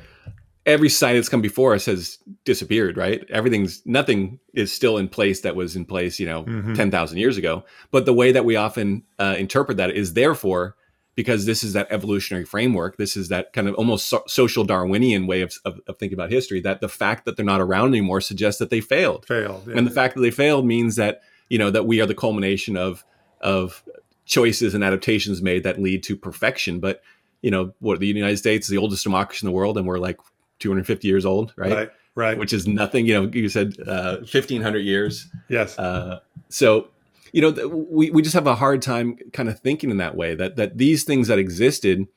every 0.66 0.90
site 0.90 1.16
that's 1.16 1.30
come 1.30 1.42
before 1.42 1.76
us 1.76 1.86
has 1.86 2.18
disappeared. 2.44 2.98
Right, 2.98 3.24
everything's 3.30 3.86
nothing 3.86 4.40
is 4.54 4.74
still 4.74 4.98
in 4.98 5.08
place 5.08 5.42
that 5.42 5.56
was 5.56 5.78
in 5.78 5.86
place, 5.86 6.20
you 6.20 6.26
know, 6.26 6.44
Mhm. 6.44 6.76
ten 6.76 6.92
thousand 6.92 7.20
years 7.20 7.38
ago. 7.38 7.64
But 7.92 8.06
the 8.06 8.14
way 8.14 8.34
that 8.34 8.44
we 8.44 8.58
often 8.58 9.04
uh, 9.18 9.36
interpret 9.38 9.78
that 9.78 9.92
is 9.92 10.14
therefore 10.14 10.76
because 11.16 11.46
this 11.46 11.64
is 11.64 11.74
that 11.74 11.88
evolutionary 11.90 12.46
framework. 12.46 12.98
This 12.98 13.16
is 13.16 13.30
that 13.30 13.54
kind 13.54 13.68
of 13.68 13.76
almost 13.76 14.08
so- 14.08 14.24
social 14.28 14.64
Darwinian 14.64 15.28
way 15.28 15.42
of, 15.42 15.54
of, 15.64 15.80
of 15.88 15.98
thinking 15.98 16.16
about 16.16 16.30
history. 16.30 16.60
That 16.60 16.82
the 16.82 16.90
fact 16.90 17.26
that 17.26 17.38
they're 17.38 17.46
not 17.46 17.62
around 17.62 17.90
anymore 17.90 18.22
suggests 18.22 18.60
that 18.60 18.70
they 18.70 18.82
failed 18.82 19.26
Failed. 19.26 19.68
and 19.68 19.88
the 19.88 19.92
fact 19.92 20.16
that 20.16 20.22
they 20.22 20.32
failed 20.32 20.66
means 20.66 20.98
that 20.98 21.22
you 21.50 21.58
know 21.58 21.72
that 21.72 21.86
we 21.86 22.02
are 22.02 22.06
the 22.06 22.16
culmination 22.16 22.78
of 22.78 23.04
of 23.42 23.84
choices 24.26 24.74
and 24.74 24.84
adaptations 24.84 25.42
made 25.42 25.64
that 25.64 25.80
lead 25.80 26.02
to 26.04 26.16
perfection 26.16 26.80
but 26.80 27.02
you 27.42 27.52
know 27.52 27.74
what 27.80 28.00
the 28.00 28.08
united 28.08 28.38
states 28.38 28.66
is 28.66 28.72
the 28.72 28.78
oldest 28.78 29.04
democracy 29.04 29.46
in 29.46 29.52
the 29.52 29.56
world 29.56 29.78
and 29.78 29.86
we're 29.86 30.00
like 30.00 30.18
250 30.60 31.08
years 31.08 31.26
old 31.26 31.54
right, 31.56 31.72
right, 31.72 31.92
right. 32.16 32.38
which 32.40 32.52
is 32.52 32.66
nothing 32.68 33.06
you 33.06 33.14
know 33.14 33.30
you 33.32 33.48
said 33.50 33.76
uh 33.88 34.18
1500 34.18 34.80
years 34.80 35.28
yes. 35.48 35.78
uh 35.78 36.20
so 36.50 36.88
you 37.32 37.42
know 37.42 37.68
we, 37.68 38.10
we 38.12 38.22
just 38.22 38.36
have 38.36 38.48
a 38.48 38.56
hard 38.56 38.82
time 38.82 39.18
kind 39.34 39.50
of 39.50 39.60
thinking 39.60 39.90
in 39.90 39.98
that 39.98 40.16
way 40.16 40.36
that 40.36 40.56
that 40.56 40.78
these 40.78 41.04
things 41.04 41.28
that 41.28 41.40
existed 41.40 42.08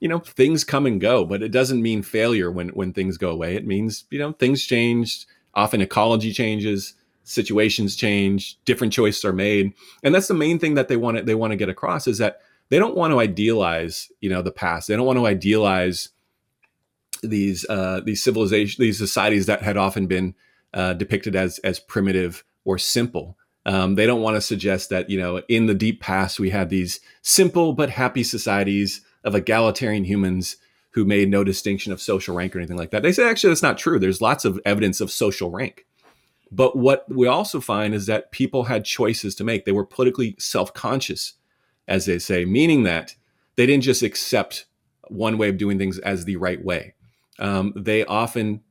you 0.00 0.08
know 0.08 0.18
things 0.18 0.64
come 0.64 0.86
and 0.86 1.00
go 1.00 1.24
but 1.24 1.42
it 1.42 1.50
doesn't 1.50 1.82
mean 1.82 2.02
failure 2.02 2.50
when 2.50 2.68
when 2.70 2.92
things 2.92 3.16
go 3.16 3.30
away. 3.30 3.56
It 3.56 3.66
means 3.66 4.04
you 4.10 4.18
know 4.18 4.32
things 4.32 4.64
changed 4.64 5.26
often 5.54 5.80
ecology 5.80 6.32
changes 6.32 6.94
situations 7.24 7.96
change 7.96 8.58
different 8.64 8.92
choices 8.92 9.24
are 9.24 9.32
made. 9.32 9.72
And 10.02 10.14
that's 10.14 10.28
the 10.28 10.34
main 10.34 10.58
thing 10.58 10.74
that 10.74 10.88
they 10.88 10.96
want 10.96 11.16
to 11.16 11.22
they 11.22 11.34
want 11.34 11.52
to 11.52 11.56
get 11.56 11.70
across 11.70 12.06
is 12.06 12.18
that 12.18 12.40
they 12.68 12.78
don't 12.78 12.96
want 12.96 13.12
to 13.12 13.20
idealize 13.20 14.10
you 14.20 14.30
know 14.30 14.42
the 14.42 14.52
past. 14.52 14.88
They 14.88 14.96
don't 14.96 15.06
want 15.06 15.18
to 15.18 15.26
idealize 15.26 16.10
these 17.22 17.64
uh 17.70 18.00
these 18.04 18.22
civilization 18.22 18.82
these 18.82 18.98
societies 18.98 19.46
that 19.46 19.62
had 19.62 19.78
often 19.78 20.06
been 20.06 20.34
uh, 20.74 20.92
depicted 20.92 21.34
as 21.34 21.58
as 21.60 21.80
primitive 21.80 22.44
or 22.64 22.76
simple 22.76 23.38
um, 23.66 23.94
they 23.94 24.06
don't 24.06 24.22
want 24.22 24.36
to 24.36 24.40
suggest 24.40 24.90
that 24.90 25.08
you 25.08 25.18
know 25.18 25.42
in 25.48 25.66
the 25.66 25.74
deep 25.74 26.00
past 26.00 26.38
we 26.40 26.50
had 26.50 26.70
these 26.70 27.00
simple 27.22 27.72
but 27.72 27.90
happy 27.90 28.22
societies 28.22 29.00
of 29.24 29.34
egalitarian 29.34 30.04
humans 30.04 30.56
who 30.90 31.04
made 31.04 31.28
no 31.28 31.42
distinction 31.42 31.92
of 31.92 32.00
social 32.00 32.36
rank 32.36 32.54
or 32.54 32.60
anything 32.60 32.76
like 32.76 32.90
that. 32.92 33.02
They 33.02 33.12
say 33.12 33.28
actually 33.28 33.50
that's 33.50 33.62
not 33.62 33.78
true. 33.78 33.98
There's 33.98 34.20
lots 34.20 34.44
of 34.44 34.60
evidence 34.64 35.00
of 35.00 35.10
social 35.10 35.50
rank. 35.50 35.86
But 36.52 36.76
what 36.76 37.04
we 37.10 37.26
also 37.26 37.60
find 37.60 37.94
is 37.94 38.06
that 38.06 38.30
people 38.30 38.64
had 38.64 38.84
choices 38.84 39.34
to 39.36 39.44
make. 39.44 39.64
They 39.64 39.72
were 39.72 39.84
politically 39.84 40.36
self-conscious 40.38 41.34
as 41.88 42.06
they 42.06 42.18
say 42.18 42.44
meaning 42.44 42.84
that 42.84 43.16
they 43.56 43.66
didn't 43.66 43.82
just 43.82 44.02
accept 44.02 44.66
one 45.08 45.36
way 45.36 45.48
of 45.48 45.58
doing 45.58 45.78
things 45.78 45.98
as 45.98 46.24
the 46.24 46.36
right 46.36 46.64
way. 46.64 46.94
Um, 47.38 47.72
they 47.74 48.04
often 48.04 48.62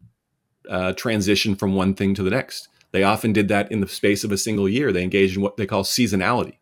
uh, 0.70 0.94
transition 0.94 1.56
from 1.56 1.76
one 1.76 1.94
thing 1.94 2.16
to 2.16 2.24
the 2.24 2.30
next. 2.30 2.70
They 2.94 3.04
often 3.04 3.34
did 3.34 3.48
that 3.48 3.72
in 3.72 3.82
the 3.82 3.88
space 3.88 4.24
of 4.24 4.32
a 4.32 4.38
single 4.38 4.70
year. 4.70 4.91
They 4.91 5.04
engaged 5.04 5.36
in 5.36 5.41
what 5.41 5.58
they 5.58 5.66
call 5.66 5.84
seasonality, 5.84 6.58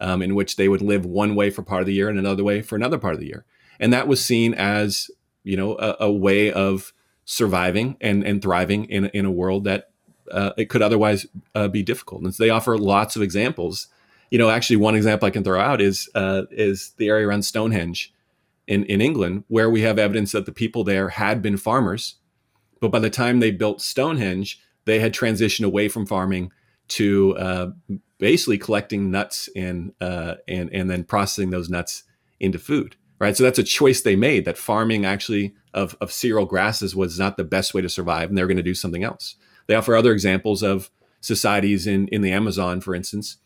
um, 0.00 0.20
in 0.20 0.34
which 0.34 0.56
they 0.56 0.68
would 0.68 0.82
live 0.82 1.06
one 1.06 1.36
way 1.36 1.48
for 1.48 1.62
part 1.62 1.80
of 1.80 1.86
the 1.86 1.94
year 1.94 2.08
and 2.08 2.18
another 2.18 2.42
way 2.44 2.60
for 2.60 2.74
another 2.74 2.98
part 2.98 3.14
of 3.14 3.20
the 3.20 3.26
year. 3.26 3.46
And 3.78 3.92
that 3.92 4.08
was 4.08 4.22
seen 4.22 4.52
as, 4.52 5.10
you 5.44 5.56
know, 5.56 5.76
a, 5.78 5.96
a 6.00 6.12
way 6.12 6.52
of 6.52 6.92
surviving 7.24 7.96
and, 8.00 8.24
and 8.24 8.42
thriving 8.42 8.86
in, 8.86 9.06
in 9.06 9.24
a 9.24 9.30
world 9.30 9.62
that 9.64 9.90
uh, 10.30 10.50
it 10.58 10.68
could 10.68 10.82
otherwise 10.82 11.24
uh, 11.54 11.68
be 11.68 11.84
difficult. 11.84 12.22
And 12.22 12.34
so 12.34 12.42
they 12.42 12.50
offer 12.50 12.76
lots 12.76 13.14
of 13.14 13.22
examples. 13.22 13.86
You 14.30 14.38
know, 14.38 14.50
actually, 14.50 14.76
one 14.76 14.96
example 14.96 15.26
I 15.26 15.30
can 15.30 15.44
throw 15.44 15.60
out 15.60 15.80
is 15.80 16.10
uh, 16.16 16.42
is 16.50 16.94
the 16.96 17.08
area 17.08 17.28
around 17.28 17.44
Stonehenge 17.44 18.12
in, 18.66 18.84
in 18.86 19.00
England, 19.00 19.44
where 19.46 19.70
we 19.70 19.82
have 19.82 20.00
evidence 20.00 20.32
that 20.32 20.46
the 20.46 20.52
people 20.52 20.82
there 20.82 21.10
had 21.10 21.42
been 21.42 21.56
farmers 21.56 22.16
but 22.80 22.90
by 22.90 22.98
the 22.98 23.10
time 23.10 23.40
they 23.40 23.50
built 23.50 23.80
Stonehenge, 23.80 24.60
they 24.86 24.98
had 24.98 25.12
transitioned 25.12 25.66
away 25.66 25.88
from 25.88 26.06
farming 26.06 26.50
to 26.88 27.36
uh, 27.36 27.70
basically 28.18 28.56
collecting 28.58 29.10
nuts 29.10 29.48
and 29.54 29.92
uh, 30.00 30.36
and 30.48 30.70
and 30.72 30.88
then 30.88 31.04
processing 31.04 31.50
those 31.50 31.68
nuts 31.68 32.04
into 32.40 32.58
food. 32.58 32.96
Right, 33.18 33.34
so 33.34 33.44
that's 33.44 33.58
a 33.58 33.62
choice 33.62 34.02
they 34.02 34.16
made. 34.16 34.44
That 34.44 34.58
farming 34.58 35.04
actually 35.04 35.54
of 35.72 35.96
of 36.00 36.12
cereal 36.12 36.46
grasses 36.46 36.94
was 36.94 37.18
not 37.18 37.36
the 37.36 37.44
best 37.44 37.74
way 37.74 37.82
to 37.82 37.88
survive, 37.88 38.28
and 38.28 38.36
they're 38.36 38.46
going 38.46 38.56
to 38.58 38.62
do 38.62 38.74
something 38.74 39.04
else. 39.04 39.36
They 39.66 39.74
offer 39.74 39.96
other 39.96 40.12
examples 40.12 40.62
of 40.62 40.90
societies 41.20 41.86
in 41.86 42.08
in 42.08 42.22
the 42.22 42.32
Amazon, 42.32 42.80
for 42.80 42.94
instance, 42.94 43.38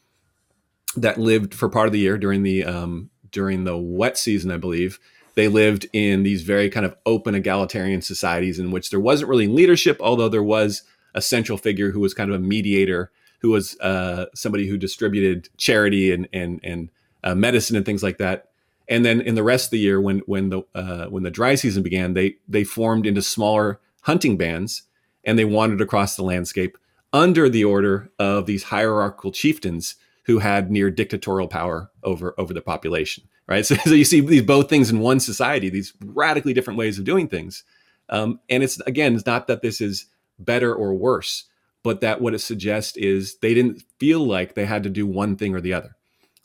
that 0.97 1.19
lived 1.19 1.55
for 1.55 1.69
part 1.69 1.87
of 1.87 1.93
the 1.93 2.01
year 2.01 2.19
during 2.19 2.43
the 2.43 2.65
um, 2.65 3.11
during 3.31 3.65
the 3.65 3.77
wet 3.77 4.19
season, 4.19 4.51
I 4.51 4.57
believe, 4.57 4.99
they 5.35 5.49
lived 5.49 5.87
in 5.93 6.25
these 6.25 6.43
very 6.43 6.69
kind 6.69 6.85
of 6.85 6.97
open 7.07 7.35
egalitarian 7.35 8.03
societies 8.03 8.59
in 8.59 8.71
which 8.73 8.91
there 8.91 9.01
wasn't 9.01 9.31
really 9.31 9.47
leadership, 9.47 9.99
although 10.01 10.29
there 10.29 10.43
was 10.43 10.83
a 11.15 11.23
central 11.23 11.59
figure 11.59 11.91
who 11.91 12.01
was 12.01 12.15
kind 12.15 12.31
of 12.31 12.37
a 12.37 12.43
mediator, 12.43 13.11
who 13.41 13.51
was 13.51 13.79
uh, 13.81 14.27
somebody 14.35 14.69
who 14.69 14.77
distributed 14.77 15.49
charity 15.57 16.13
and 16.13 16.29
and 16.33 16.61
and 16.63 16.91
uh, 17.25 17.35
medicine 17.35 17.77
and 17.77 17.85
things 17.85 18.03
like 18.03 18.19
that. 18.19 18.47
And 18.89 19.05
then 19.05 19.21
in 19.21 19.37
the 19.37 19.43
rest 19.43 19.67
of 19.67 19.71
the 19.71 19.79
year, 19.79 20.01
when 20.01 20.21
when 20.27 20.51
the 20.51 20.63
uh, 20.75 21.07
when 21.07 21.23
the 21.23 21.31
dry 21.31 21.55
season 21.55 21.83
began, 21.83 22.15
they 22.15 22.37
they 22.49 22.65
formed 22.65 23.07
into 23.07 23.23
smaller 23.23 23.81
hunting 24.03 24.37
bands 24.37 24.83
and 25.25 25.39
they 25.39 25.45
wandered 25.45 25.81
across 25.81 26.17
the 26.17 26.23
landscape 26.23 26.79
under 27.13 27.49
the 27.49 27.65
order 27.65 28.11
of 28.19 28.47
these 28.47 28.65
hierarchical 28.65 29.33
chieftains 29.33 29.97
who 30.25 30.39
had 30.39 30.71
near 30.71 30.91
dictatorial 30.91 31.49
power 31.49 31.91
over 32.03 32.35
over 32.39 32.55
the 32.55 32.63
population. 32.63 33.25
Right. 33.47 33.67
So, 33.67 33.75
so 33.75 33.95
you 33.95 34.05
see 34.05 34.21
these 34.21 34.43
both 34.43 34.69
things 34.69 34.91
in 34.91 35.01
one 35.01 35.19
society, 35.19 35.71
these 35.71 35.93
radically 36.05 36.53
different 36.53 36.79
ways 36.79 36.99
of 37.01 37.05
doing 37.05 37.27
things. 37.27 37.65
Um, 38.09 38.39
and 38.49 38.63
it's 38.63 38.79
again, 38.81 39.17
it's 39.17 39.27
not 39.27 39.49
that 39.49 39.61
this 39.61 39.81
is 39.81 40.07
better 40.45 40.75
or 40.75 40.95
worse, 40.95 41.45
but 41.83 42.01
that 42.01 42.21
what 42.21 42.35
it 42.35 42.41
suggests 42.41 42.97
is 42.97 43.39
they 43.39 43.55
didn't 43.55 43.85
feel 43.99 44.27
like 44.27 44.55
they 44.55 44.67
had 44.67 44.83
to 44.83 44.91
do 44.91 45.07
one 45.07 45.37
thing 45.37 45.55
or 45.55 45.61
the 45.61 45.73
other. 45.73 45.97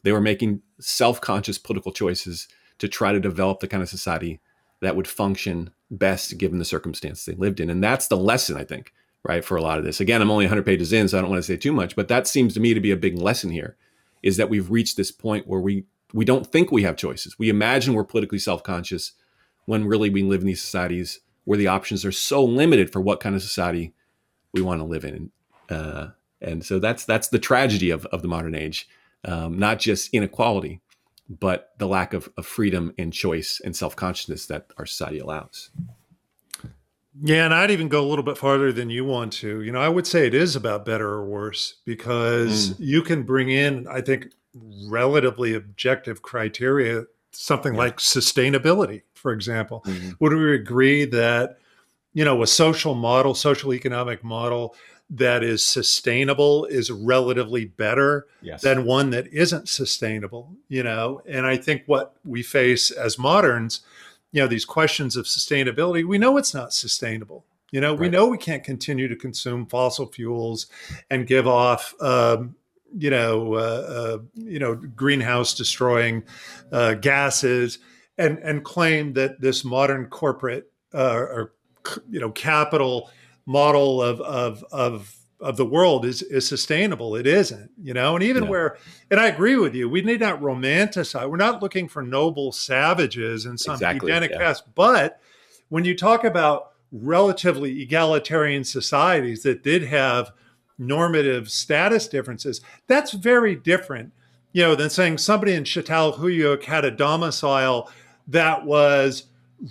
They 0.03 0.11
were 0.11 0.21
making 0.21 0.61
self-conscious 0.79 1.57
political 1.57 1.91
choices 1.91 2.47
to 2.77 2.87
try 2.87 3.11
to 3.11 3.19
develop 3.19 3.59
the 3.59 3.67
kind 3.67 3.81
of 3.81 3.89
society 3.89 4.39
that 4.81 4.95
would 4.95 5.07
function 5.07 5.71
best 5.89 6.37
given 6.37 6.59
the 6.59 6.65
circumstance 6.65 7.25
they 7.25 7.33
lived 7.33 7.59
in. 7.59 7.69
And 7.69 7.83
that's 7.83 8.07
the 8.07 8.17
lesson, 8.17 8.57
I 8.57 8.63
think, 8.63 8.93
right, 9.23 9.43
for 9.43 9.57
a 9.57 9.61
lot 9.61 9.79
of 9.79 9.85
this. 9.85 9.99
Again, 9.99 10.21
I'm 10.21 10.31
only 10.31 10.45
100 10.45 10.65
pages 10.65 10.93
in, 10.93 11.07
so 11.07 11.17
I 11.17 11.21
don't 11.21 11.29
want 11.29 11.41
to 11.41 11.47
say 11.47 11.57
too 11.57 11.73
much, 11.73 11.95
but 11.95 12.07
that 12.09 12.27
seems 12.27 12.53
to 12.53 12.59
me 12.59 12.73
to 12.73 12.81
be 12.81 12.91
a 12.91 12.97
big 12.97 13.17
lesson 13.17 13.49
here 13.49 13.77
is 14.21 14.37
that 14.37 14.49
we've 14.49 14.69
reached 14.71 14.97
this 14.97 15.11
point 15.11 15.47
where 15.47 15.59
we 15.59 15.85
we 16.13 16.23
don't 16.23 16.47
think 16.47 16.71
we 16.71 16.83
have 16.83 16.95
choices. 16.95 17.37
We 17.37 17.49
imagine 17.49 17.93
we're 17.93 18.05
politically 18.05 18.39
self-conscious 18.39 19.11
when 19.65 19.85
really 19.85 20.09
we 20.09 20.23
live 20.23 20.41
in 20.41 20.47
these 20.47 20.61
societies 20.61 21.19
where 21.45 21.57
the 21.57 21.67
options 21.67 22.03
are 22.03 22.11
so 22.11 22.43
limited 22.43 22.91
for 22.91 22.99
what 22.99 23.19
kind 23.19 23.35
of 23.35 23.41
society 23.41 23.93
we 24.53 24.61
want 24.61 24.81
to 24.81 24.85
live 24.85 25.05
in. 25.05 25.31
Uh, 25.69 26.07
and 26.41 26.65
so 26.65 26.79
that's 26.79 27.05
that's 27.05 27.29
the 27.29 27.39
tragedy 27.39 27.89
of, 27.89 28.05
of 28.07 28.21
the 28.21 28.27
modern 28.27 28.53
age, 28.53 28.87
um, 29.23 29.57
not 29.57 29.79
just 29.79 30.13
inequality, 30.13 30.81
but 31.29 31.71
the 31.77 31.87
lack 31.87 32.13
of, 32.13 32.29
of 32.37 32.45
freedom 32.45 32.93
and 32.97 33.13
choice 33.13 33.61
and 33.63 33.75
self 33.75 33.95
consciousness 33.95 34.45
that 34.47 34.67
our 34.77 34.85
society 34.85 35.19
allows. 35.19 35.69
Yeah, 37.21 37.45
and 37.45 37.53
I'd 37.53 37.71
even 37.71 37.87
go 37.87 38.03
a 38.03 38.07
little 38.07 38.25
bit 38.25 38.37
farther 38.37 38.73
than 38.73 38.89
you 38.89 39.05
want 39.05 39.31
to. 39.33 39.61
You 39.61 39.71
know, 39.71 39.79
I 39.79 39.87
would 39.87 40.05
say 40.05 40.27
it 40.27 40.33
is 40.33 40.55
about 40.55 40.85
better 40.85 41.07
or 41.07 41.25
worse 41.25 41.75
because 41.85 42.71
mm. 42.71 42.75
you 42.79 43.01
can 43.01 43.23
bring 43.23 43.49
in, 43.49 43.87
I 43.87 44.01
think, 44.01 44.27
relatively 44.89 45.53
objective 45.53 46.21
criteria, 46.21 47.05
something 47.35 47.73
yeah. 47.73 47.79
like 47.79 47.97
sustainability, 47.97 49.03
for 49.13 49.31
example. 49.31 49.83
Mm-hmm. 49.85 50.11
Would 50.19 50.33
we 50.33 50.55
agree 50.55 51.05
that, 51.05 51.57
you 52.13 52.25
know, 52.25 52.41
a 52.41 52.47
social 52.47 52.95
model, 52.95 53.35
social 53.35 53.73
economic 53.73 54.23
model 54.23 54.75
that 55.09 55.43
is 55.43 55.63
sustainable 55.63 56.65
is 56.65 56.89
relatively 56.89 57.65
better 57.65 58.25
yes. 58.41 58.61
than 58.61 58.85
one 58.85 59.11
that 59.11 59.27
isn't 59.27 59.69
sustainable, 59.69 60.55
you 60.67 60.81
know. 60.81 61.21
And 61.27 61.45
I 61.45 61.57
think 61.57 61.83
what 61.85 62.15
we 62.23 62.41
face 62.41 62.89
as 62.89 63.19
moderns, 63.19 63.81
you 64.31 64.41
know, 64.41 64.47
these 64.47 64.65
questions 64.65 65.15
of 65.15 65.25
sustainability, 65.25 66.03
we 66.03 66.17
know 66.17 66.37
it's 66.37 66.53
not 66.53 66.73
sustainable. 66.73 67.45
You 67.71 67.81
know, 67.81 67.91
right. 67.91 67.99
we 67.99 68.09
know 68.09 68.27
we 68.27 68.37
can't 68.37 68.63
continue 68.63 69.07
to 69.07 69.15
consume 69.15 69.65
fossil 69.65 70.07
fuels 70.07 70.67
and 71.09 71.27
give 71.27 71.47
off, 71.47 71.93
um, 72.01 72.55
you 72.97 73.09
know, 73.09 73.55
uh, 73.55 73.57
uh, 73.57 74.17
you 74.35 74.59
know, 74.59 74.75
greenhouse 74.75 75.53
destroying 75.53 76.23
uh, 76.71 76.93
gases, 76.95 77.79
and 78.17 78.37
and 78.39 78.63
claim 78.63 79.13
that 79.13 79.41
this 79.41 79.65
modern 79.65 80.07
corporate 80.07 80.71
uh, 80.93 81.13
or 81.13 81.53
you 82.09 82.19
know 82.19 82.31
capital 82.31 83.09
model 83.45 84.01
of 84.01 84.21
of 84.21 84.63
of 84.71 85.15
of 85.41 85.57
the 85.57 85.65
world 85.65 86.05
is 86.05 86.21
is 86.23 86.47
sustainable. 86.47 87.15
It 87.15 87.27
isn't, 87.27 87.69
you 87.81 87.93
know, 87.93 88.15
and 88.15 88.23
even 88.23 88.43
yeah. 88.43 88.49
where, 88.49 88.77
and 89.11 89.19
I 89.19 89.27
agree 89.27 89.57
with 89.57 89.75
you, 89.75 89.89
we 89.89 90.01
need 90.01 90.21
not 90.21 90.41
romanticize. 90.41 91.29
We're 91.29 91.37
not 91.37 91.61
looking 91.61 91.87
for 91.87 92.01
noble 92.01 92.51
savages 92.51 93.45
in 93.45 93.57
some 93.57 93.75
exactly, 93.75 94.11
Edenic 94.11 94.31
yeah. 94.31 94.37
past, 94.37 94.63
but 94.73 95.19
when 95.69 95.83
you 95.83 95.95
talk 95.95 96.23
about 96.23 96.71
relatively 96.91 97.81
egalitarian 97.81 98.63
societies 98.63 99.43
that 99.43 99.63
did 99.63 99.83
have 99.83 100.31
normative 100.77 101.49
status 101.49 102.07
differences, 102.07 102.61
that's 102.87 103.11
very 103.11 103.55
different, 103.55 104.11
you 104.53 104.63
know, 104.63 104.75
than 104.75 104.89
saying 104.89 105.17
somebody 105.17 105.53
in 105.53 105.63
Çatalhöyük 105.63 106.63
had 106.63 106.85
a 106.85 106.91
domicile 106.91 107.89
that 108.27 108.65
was 108.65 109.25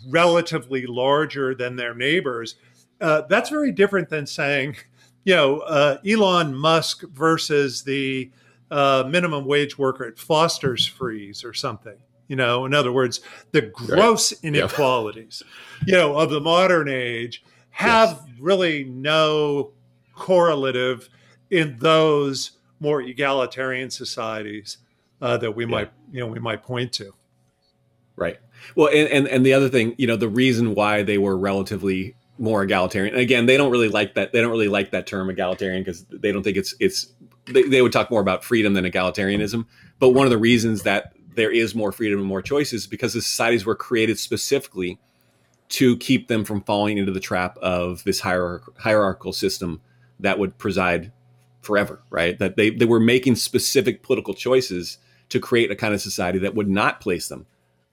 relatively 0.09 0.87
larger 0.87 1.55
than 1.55 1.77
their 1.77 1.95
neighbors 1.95 2.57
uh, 3.01 3.23
that's 3.29 3.51
very 3.51 3.73
different 3.73 4.09
than 4.09 4.27
saying, 4.27 4.77
you 5.25 5.35
know, 5.35 5.61
uh, 5.61 5.99
Elon 6.07 6.55
Musk 6.55 7.03
versus 7.13 7.83
the 7.83 8.31
uh, 8.71 9.05
minimum 9.09 9.45
wage 9.45 9.79
worker 9.79 10.05
at 10.05 10.19
Foster's 10.19 10.87
Freeze 10.87 11.45
or 11.45 11.53
something. 11.53 11.97
You 12.29 12.37
know, 12.37 12.65
in 12.65 12.73
other 12.73 12.91
words, 12.91 13.21
the 13.53 13.61
gross 13.61 14.33
right. 14.33 14.45
inequalities, 14.45 15.43
you 15.87 15.93
know, 15.93 16.17
of 16.19 16.31
the 16.31 16.41
modern 16.41 16.89
age 16.89 17.45
have 17.71 18.23
yes. 18.27 18.41
really 18.41 18.85
no 18.85 19.73
correlative 20.15 21.09
in 21.51 21.79
those 21.79 22.53
more 22.81 23.01
egalitarian 23.01 23.91
societies 23.91 24.79
uh, 25.21 25.37
that 25.39 25.53
we 25.53 25.65
yeah. 25.65 25.71
might, 25.71 25.93
you 26.13 26.21
know, 26.21 26.27
we 26.27 26.39
might 26.39 26.63
point 26.63 26.93
to. 26.93 27.15
Right. 28.17 28.39
Well, 28.77 28.89
and, 28.89 29.09
and 29.09 29.29
and 29.29 29.45
the 29.45 29.53
other 29.53 29.69
thing, 29.69 29.95
you 29.99 30.07
know, 30.07 30.17
the 30.17 30.29
reason 30.29 30.75
why 30.75 31.03
they 31.03 31.19
were 31.19 31.37
relatively 31.37 32.15
more 32.39 32.63
egalitarian. 32.63 33.15
And 33.15 33.23
again, 33.23 33.47
they 33.47 33.57
don't 33.57 33.71
really 33.71 33.89
like 33.89 34.15
that. 34.15 34.33
They 34.33 34.41
don't 34.41 34.51
really 34.51 34.69
like 34.69 34.91
that 34.93 35.07
term 35.07 35.31
egalitarian 35.31 35.83
because 35.83 36.05
they 36.05 36.33
don't 36.33 36.43
think 36.43 36.57
it's 36.57 36.75
it's. 36.81 37.13
They, 37.47 37.65
they 37.65 37.83
would 37.83 37.93
talk 37.93 38.11
more 38.11 38.23
about 38.23 38.43
freedom 38.43 38.73
than 38.73 38.85
egalitarianism. 38.85 39.67
But 39.99 40.11
one 40.11 40.25
of 40.27 40.31
the 40.31 40.39
reasons 40.39 40.83
that 40.85 41.13
there 41.35 41.51
is 41.51 41.75
more 41.75 41.93
freedom 41.93 42.19
and 42.19 42.29
more 42.29 42.41
choices 42.41 42.83
is 42.83 42.87
because 42.87 43.13
the 43.13 43.21
societies 43.21 43.67
were 43.67 43.75
created 43.75 44.19
specifically 44.19 44.99
to 45.71 45.97
keep 45.99 46.29
them 46.29 46.45
from 46.45 46.63
falling 46.63 46.97
into 46.97 47.13
the 47.13 47.21
trap 47.21 47.59
of 47.59 48.03
this 48.05 48.21
hierarch- 48.21 48.79
hierarchical 48.79 49.33
system 49.33 49.81
that 50.21 50.39
would 50.39 50.59
preside 50.59 51.13
forever. 51.61 52.01
Right? 52.11 52.39
That 52.39 52.57
they 52.57 52.71
they 52.71 52.85
were 52.85 53.01
making 53.01 53.37
specific 53.37 54.03
political 54.03 54.35
choices 54.35 54.99
to 55.31 55.41
create 55.41 55.71
a 55.71 55.77
kind 55.77 55.95
of 55.95 56.01
society 56.01 56.39
that 56.41 56.55
would 56.55 56.69
not 56.69 57.01
place 57.01 57.29
them 57.29 57.47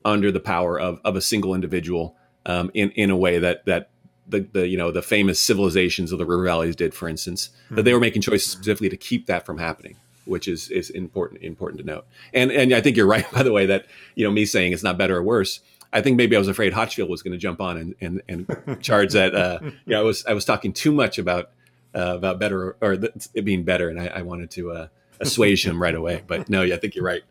under 0.03 0.31
the 0.31 0.39
power 0.39 0.79
of, 0.79 0.99
of 1.03 1.15
a 1.15 1.21
single 1.21 1.53
individual 1.53 2.15
um, 2.45 2.71
in 2.73 2.91
in 2.91 3.09
a 3.09 3.15
way 3.15 3.39
that 3.39 3.65
that 3.65 3.89
the, 4.27 4.41
the 4.51 4.67
you 4.67 4.77
know 4.77 4.91
the 4.91 5.01
famous 5.01 5.39
civilizations 5.39 6.11
of 6.11 6.17
the 6.17 6.25
river 6.25 6.43
valleys 6.43 6.75
did, 6.75 6.93
for 6.93 7.07
instance, 7.07 7.49
mm-hmm. 7.65 7.75
that 7.75 7.83
they 7.83 7.93
were 7.93 7.99
making 7.99 8.21
choices 8.21 8.51
specifically 8.51 8.89
to 8.89 8.97
keep 8.97 9.27
that 9.27 9.45
from 9.45 9.57
happening, 9.57 9.97
which 10.25 10.47
is 10.47 10.69
is 10.69 10.89
important 10.89 11.41
important 11.43 11.79
to 11.81 11.85
note. 11.85 12.05
And 12.33 12.51
and 12.51 12.73
I 12.73 12.81
think 12.81 12.97
you're 12.97 13.07
right, 13.07 13.29
by 13.33 13.43
the 13.43 13.51
way, 13.51 13.65
that 13.67 13.85
you 14.15 14.25
know 14.25 14.31
me 14.31 14.45
saying 14.45 14.73
it's 14.73 14.83
not 14.83 14.97
better 14.97 15.17
or 15.17 15.23
worse. 15.23 15.59
I 15.93 16.01
think 16.01 16.15
maybe 16.15 16.37
I 16.37 16.39
was 16.39 16.47
afraid 16.47 16.71
Hochschild 16.71 17.09
was 17.09 17.21
going 17.21 17.33
to 17.33 17.37
jump 17.37 17.61
on 17.61 17.77
and 17.77 17.95
and, 18.01 18.21
and 18.27 18.81
charge 18.81 19.13
that. 19.13 19.35
Uh, 19.35 19.59
you 19.61 19.71
know, 19.87 19.99
I 19.99 20.03
was 20.03 20.25
I 20.25 20.33
was 20.33 20.45
talking 20.45 20.73
too 20.73 20.91
much 20.91 21.17
about 21.19 21.51
uh, 21.95 22.15
about 22.15 22.39
better 22.39 22.61
or, 22.61 22.77
or 22.81 22.93
it 23.33 23.45
being 23.45 23.63
better, 23.63 23.89
and 23.89 23.99
I, 23.99 24.07
I 24.07 24.21
wanted 24.21 24.51
to 24.51 24.71
uh, 24.71 24.87
assuage 25.19 25.65
him 25.65 25.81
right 25.81 25.95
away. 25.95 26.23
But 26.25 26.49
no, 26.49 26.61
yeah, 26.61 26.75
I 26.75 26.77
think 26.77 26.95
you're 26.95 27.05
right. 27.05 27.23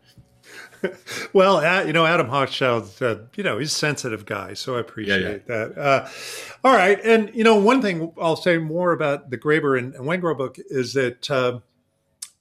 well, 1.33 1.85
you 1.85 1.93
know, 1.93 2.05
Adam 2.05 2.27
Hochschild, 2.27 3.01
uh, 3.01 3.23
you 3.35 3.43
know, 3.43 3.57
he's 3.57 3.71
a 3.71 3.75
sensitive 3.75 4.25
guy, 4.25 4.53
so 4.53 4.77
I 4.77 4.79
appreciate 4.79 5.21
yeah, 5.21 5.29
yeah. 5.29 5.65
that. 5.65 5.77
Uh, 5.77 6.09
all 6.63 6.75
right, 6.75 6.99
and 7.03 7.33
you 7.33 7.43
know, 7.43 7.55
one 7.55 7.81
thing 7.81 8.11
I'll 8.19 8.35
say 8.35 8.57
more 8.57 8.91
about 8.91 9.29
the 9.29 9.37
Graeber 9.37 9.77
and, 9.77 9.93
and 9.95 10.05
Wengrow 10.05 10.37
book 10.37 10.57
is 10.69 10.93
that 10.93 11.29
uh, 11.29 11.59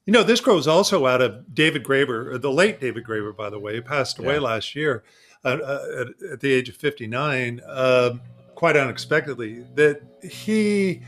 you 0.07 0.12
know 0.12 0.23
this 0.23 0.41
grows 0.41 0.66
also 0.66 1.07
out 1.07 1.21
of 1.21 1.55
David 1.55 1.85
Graeber, 1.85 2.41
the 2.41 2.53
late 2.53 2.81
David 2.81 3.05
Graeber, 3.05 3.37
by 3.37 3.51
the 3.51 3.59
way, 3.59 3.75
he 3.75 3.81
passed 3.81 4.18
away 4.18 4.35
yeah. 4.35 4.41
last 4.41 4.75
year 4.75 5.05
uh, 5.45 5.49
uh, 5.49 5.87
at, 6.01 6.33
at, 6.33 6.41
the 6.41 6.53
age 6.53 6.68
of 6.68 6.77
fifty 6.77 7.07
nine, 7.07 7.61
um, 7.66 8.21
quite 8.55 8.77
unexpectedly. 8.77 9.64
That 9.75 10.03
he 10.23 11.03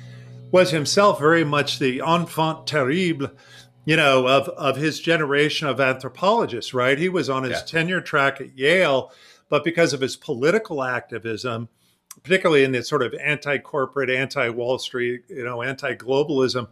was 0.52 0.70
himself 0.70 1.18
very 1.18 1.42
much 1.42 1.80
the 1.80 2.00
enfant 2.00 2.66
terrible 2.68 3.30
you 3.84 3.96
know, 3.96 4.28
of 4.28 4.48
of 4.50 4.76
his 4.76 5.00
generation 5.00 5.66
of 5.66 5.80
anthropologists, 5.80 6.72
right? 6.72 6.98
He 6.98 7.08
was 7.08 7.28
on 7.28 7.44
his 7.44 7.58
yeah. 7.58 7.64
tenure 7.66 8.00
track 8.00 8.40
at 8.40 8.56
Yale, 8.56 9.12
but 9.48 9.64
because 9.64 9.92
of 9.92 10.00
his 10.00 10.16
political 10.16 10.82
activism, 10.82 11.68
particularly 12.22 12.64
in 12.64 12.72
this 12.72 12.88
sort 12.88 13.02
of 13.02 13.14
anti-corporate, 13.14 14.08
anti-Wall 14.08 14.78
Street, 14.78 15.22
you 15.28 15.44
know, 15.44 15.62
anti-globalism 15.62 16.68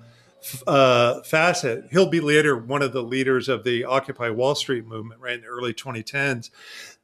uh, 0.67 1.21
facet, 1.23 1.87
he'll 1.91 2.09
be 2.09 2.21
later 2.21 2.57
one 2.57 2.81
of 2.81 2.93
the 2.93 3.03
leaders 3.03 3.49
of 3.49 3.65
the 3.65 3.85
Occupy 3.85 4.31
Wall 4.31 4.55
Street 4.55 4.87
movement, 4.87 5.21
right 5.21 5.35
in 5.35 5.41
the 5.41 5.49
early 5.49 5.75
2010s. 5.75 6.51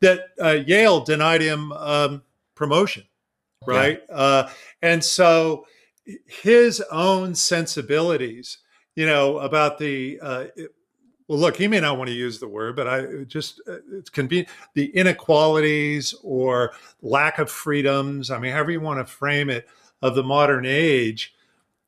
That 0.01 0.21
uh, 0.41 0.51
Yale 0.67 1.01
denied 1.01 1.43
him 1.43 1.73
um, 1.73 2.23
promotion, 2.55 3.03
right? 3.67 4.01
Yeah. 4.09 4.15
Uh, 4.15 4.51
and 4.83 5.03
so 5.03 5.67
his 6.27 6.81
own 6.91 7.35
sensibilities 7.35 8.59
you 8.97 9.07
know, 9.07 9.39
about 9.39 9.79
the, 9.79 10.19
uh, 10.21 10.47
well, 11.29 11.39
look, 11.39 11.57
he 11.57 11.69
may 11.69 11.81
not 11.81 11.99
want 11.99 12.09
to 12.09 12.15
use 12.15 12.41
the 12.41 12.49
word, 12.49 12.75
but 12.75 12.89
I 12.89 13.25
just, 13.25 13.61
uh, 13.69 13.77
it's 13.93 14.11
convenient, 14.11 14.49
the 14.75 14.87
inequalities 14.97 16.15
or 16.23 16.73
lack 17.03 17.39
of 17.39 17.51
freedoms, 17.51 18.31
I 18.31 18.39
mean, 18.39 18.53
however 18.53 18.73
you 18.73 18.81
want 18.81 18.99
to 18.99 19.13
frame 19.13 19.51
it, 19.51 19.69
of 20.03 20.15
the 20.15 20.23
modern 20.23 20.67
age. 20.67 21.35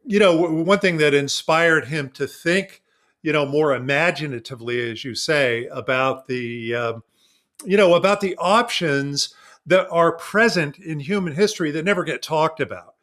You 0.06 0.18
know, 0.18 0.34
one 0.62 0.78
thing 0.78 0.96
that 0.98 1.12
inspired 1.12 1.86
him 1.86 2.10
to 2.10 2.26
think, 2.26 2.82
you 3.22 3.32
know, 3.32 3.44
more 3.44 3.74
imaginatively, 3.74 4.90
as 4.90 5.04
you 5.04 5.14
say, 5.14 5.66
about 5.66 6.26
the, 6.26 6.74
um, 6.74 7.02
you 7.64 7.76
know, 7.76 7.94
about 7.94 8.20
the 8.20 8.34
options 8.36 9.34
that 9.66 9.86
are 9.90 10.12
present 10.12 10.78
in 10.78 11.00
human 11.00 11.34
history 11.34 11.70
that 11.72 11.84
never 11.84 12.02
get 12.02 12.22
talked 12.22 12.60
about 12.60 12.94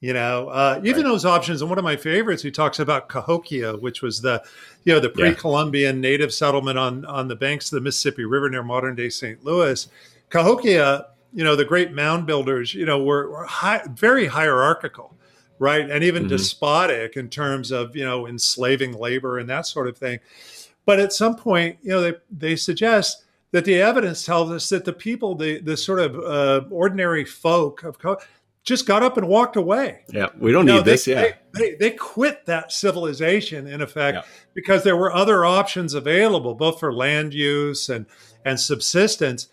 You 0.00 0.14
know, 0.14 0.48
uh, 0.48 0.80
even 0.82 1.02
Right. 1.02 1.10
those 1.10 1.26
options. 1.26 1.60
And 1.60 1.68
one 1.68 1.78
of 1.78 1.84
my 1.84 1.96
favorites, 1.96 2.42
he 2.42 2.50
talks 2.50 2.78
about 2.78 3.08
Cahokia, 3.10 3.76
which 3.76 4.00
was 4.00 4.22
the, 4.22 4.42
you 4.84 4.94
know, 4.94 5.00
the 5.00 5.10
pre-Columbian 5.10 6.00
native 6.00 6.32
settlement 6.32 6.78
on 6.78 7.04
on 7.04 7.28
the 7.28 7.36
banks 7.36 7.66
of 7.66 7.76
the 7.76 7.82
Mississippi 7.82 8.24
River 8.24 8.48
near 8.48 8.62
modern 8.62 8.94
day 8.94 9.10
St. 9.10 9.44
Louis. 9.44 9.86
Cahokia, 10.30 11.06
you 11.34 11.44
know, 11.44 11.54
the 11.54 11.66
great 11.66 11.92
mound 11.92 12.26
builders, 12.26 12.72
you 12.72 12.86
know, 12.86 13.02
were, 13.02 13.28
were 13.30 13.44
high, 13.44 13.82
very 13.94 14.26
hierarchical, 14.26 15.14
right, 15.58 15.90
and 15.90 16.02
even 16.02 16.24
Mhm. 16.24 16.28
despotic 16.28 17.16
in 17.16 17.28
terms 17.28 17.70
of 17.70 17.94
you 17.94 18.04
know 18.04 18.26
enslaving 18.26 18.94
labor 18.98 19.38
and 19.38 19.50
that 19.50 19.66
sort 19.66 19.86
of 19.86 19.98
thing. 19.98 20.18
But 20.86 20.98
at 20.98 21.12
some 21.12 21.36
point, 21.36 21.76
you 21.82 21.90
know, 21.90 22.00
they 22.00 22.14
they 22.30 22.56
suggest 22.56 23.24
that 23.52 23.66
the 23.66 23.82
evidence 23.82 24.24
tells 24.24 24.50
us 24.50 24.68
that 24.70 24.86
the 24.86 24.94
people, 24.94 25.34
the 25.34 25.58
the 25.60 25.76
sort 25.76 25.98
of 26.00 26.16
uh, 26.18 26.62
ordinary 26.70 27.26
folk 27.26 27.82
of 27.82 27.98
just 28.62 28.86
got 28.86 29.02
up 29.02 29.16
and 29.16 29.26
walked 29.26 29.56
away. 29.56 30.00
Yeah, 30.12 30.28
we 30.38 30.52
don't 30.52 30.66
You 30.66 30.72
know, 30.74 30.78
need 30.78 30.84
they, 30.84 30.90
this. 30.92 31.06
Yeah, 31.06 31.20
they, 31.22 31.34
they, 31.52 31.74
they 31.76 31.90
quit 31.92 32.46
that 32.46 32.72
civilization 32.72 33.66
in 33.66 33.80
effect 33.80 34.16
Yeah. 34.16 34.22
because 34.54 34.84
there 34.84 34.96
were 34.96 35.12
other 35.12 35.44
options 35.44 35.94
available, 35.94 36.54
both 36.54 36.78
for 36.80 36.92
land 36.92 37.32
use 37.34 37.88
and 37.88 38.06
and 38.44 38.58
subsistence. 38.60 39.48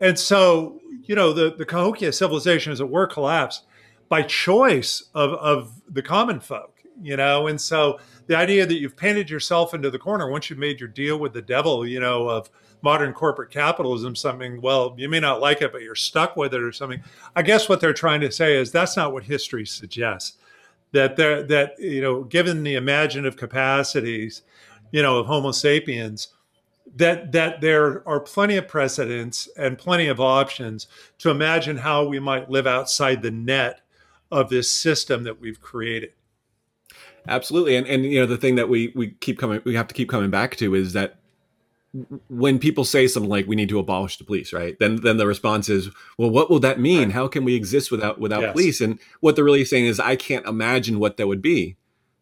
And 0.00 0.18
so, 0.18 0.80
you 1.04 1.14
know, 1.16 1.32
the, 1.32 1.54
the 1.56 1.64
Cahokia 1.66 2.12
civilization, 2.12 2.72
as 2.72 2.80
it 2.80 2.88
were, 2.88 3.06
collapsed 3.06 3.64
by 4.08 4.22
choice 4.22 5.02
of, 5.14 5.32
of 5.34 5.80
the 5.88 6.02
common 6.02 6.38
folk, 6.40 6.78
you 7.02 7.16
know. 7.16 7.46
And 7.48 7.60
so 7.60 7.98
the 8.28 8.36
idea 8.36 8.64
that 8.64 8.78
you've 8.78 8.96
painted 8.96 9.28
yourself 9.28 9.74
into 9.74 9.90
the 9.90 9.98
corner 9.98 10.30
once 10.30 10.50
you've 10.50 10.58
made 10.58 10.78
your 10.80 10.88
deal 10.88 11.18
with 11.18 11.32
the 11.32 11.42
devil, 11.42 11.84
you 11.86 11.98
know, 12.00 12.28
of 12.28 12.48
modern 12.82 13.12
corporate 13.12 13.50
capitalism, 13.50 14.14
something, 14.16 14.60
well, 14.60 14.94
you 14.98 15.08
may 15.08 15.20
not 15.20 15.40
like 15.40 15.62
it, 15.62 15.72
but 15.72 15.82
you're 15.82 15.94
stuck 15.94 16.36
with 16.36 16.54
it 16.54 16.62
or 16.62 16.72
something. 16.72 17.02
I 17.36 17.42
guess 17.42 17.68
what 17.68 17.80
they're 17.80 17.92
trying 17.92 18.20
to 18.22 18.32
say 18.32 18.56
is 18.56 18.70
that's 18.70 18.96
not 18.96 19.12
what 19.12 19.24
history 19.24 19.66
suggests. 19.66 20.38
That 20.92 21.16
there 21.16 21.42
that, 21.44 21.78
you 21.78 22.00
know, 22.00 22.24
given 22.24 22.62
the 22.62 22.74
imaginative 22.76 23.36
capacities, 23.36 24.42
you 24.90 25.02
know, 25.02 25.18
of 25.18 25.26
Homo 25.26 25.52
sapiens, 25.52 26.28
that 26.96 27.32
that 27.32 27.60
there 27.60 28.06
are 28.08 28.20
plenty 28.20 28.56
of 28.56 28.66
precedents 28.68 29.48
and 29.56 29.76
plenty 29.78 30.08
of 30.08 30.20
options 30.20 30.86
to 31.18 31.30
imagine 31.30 31.76
how 31.76 32.06
we 32.06 32.18
might 32.18 32.50
live 32.50 32.66
outside 32.66 33.20
the 33.22 33.30
net 33.30 33.82
of 34.30 34.48
this 34.48 34.70
system 34.72 35.24
that 35.24 35.40
we've 35.40 35.60
created. 35.60 36.12
absolutely. 37.26 37.76
And 37.76 37.86
and 37.86 38.04
you 38.04 38.20
know 38.20 38.26
the 38.26 38.36
thing 38.36 38.54
that 38.56 38.68
we 38.68 38.92
we 38.94 39.10
keep 39.10 39.38
coming 39.38 39.60
we 39.64 39.74
have 39.74 39.88
to 39.88 39.94
keep 39.94 40.08
coming 40.08 40.30
back 40.30 40.56
to 40.56 40.74
is 40.74 40.92
that 40.94 41.17
when 42.28 42.58
people 42.58 42.84
say 42.84 43.08
something 43.08 43.30
like 43.30 43.46
we 43.46 43.56
need 43.56 43.68
to 43.70 43.78
abolish 43.78 44.18
the 44.18 44.24
police 44.24 44.52
right? 44.52 44.78
Then 44.78 44.96
then 45.02 45.16
the 45.16 45.26
response 45.26 45.68
is 45.68 45.88
well 46.18 46.30
what 46.30 46.50
will 46.50 46.60
that 46.60 46.78
mean? 46.78 47.10
How 47.10 47.28
can 47.28 47.44
we 47.44 47.54
exist 47.54 47.90
without 47.90 48.20
without 48.20 48.42
Yes. 48.42 48.52
police? 48.52 48.80
And 48.80 48.98
what 49.20 49.36
they're 49.36 49.44
really 49.44 49.64
saying 49.64 49.86
is 49.86 49.98
i 49.98 50.14
can't 50.16 50.46
imagine 50.46 50.98
what 50.98 51.16
that 51.16 51.26
would 51.26 51.40
be 51.42 51.76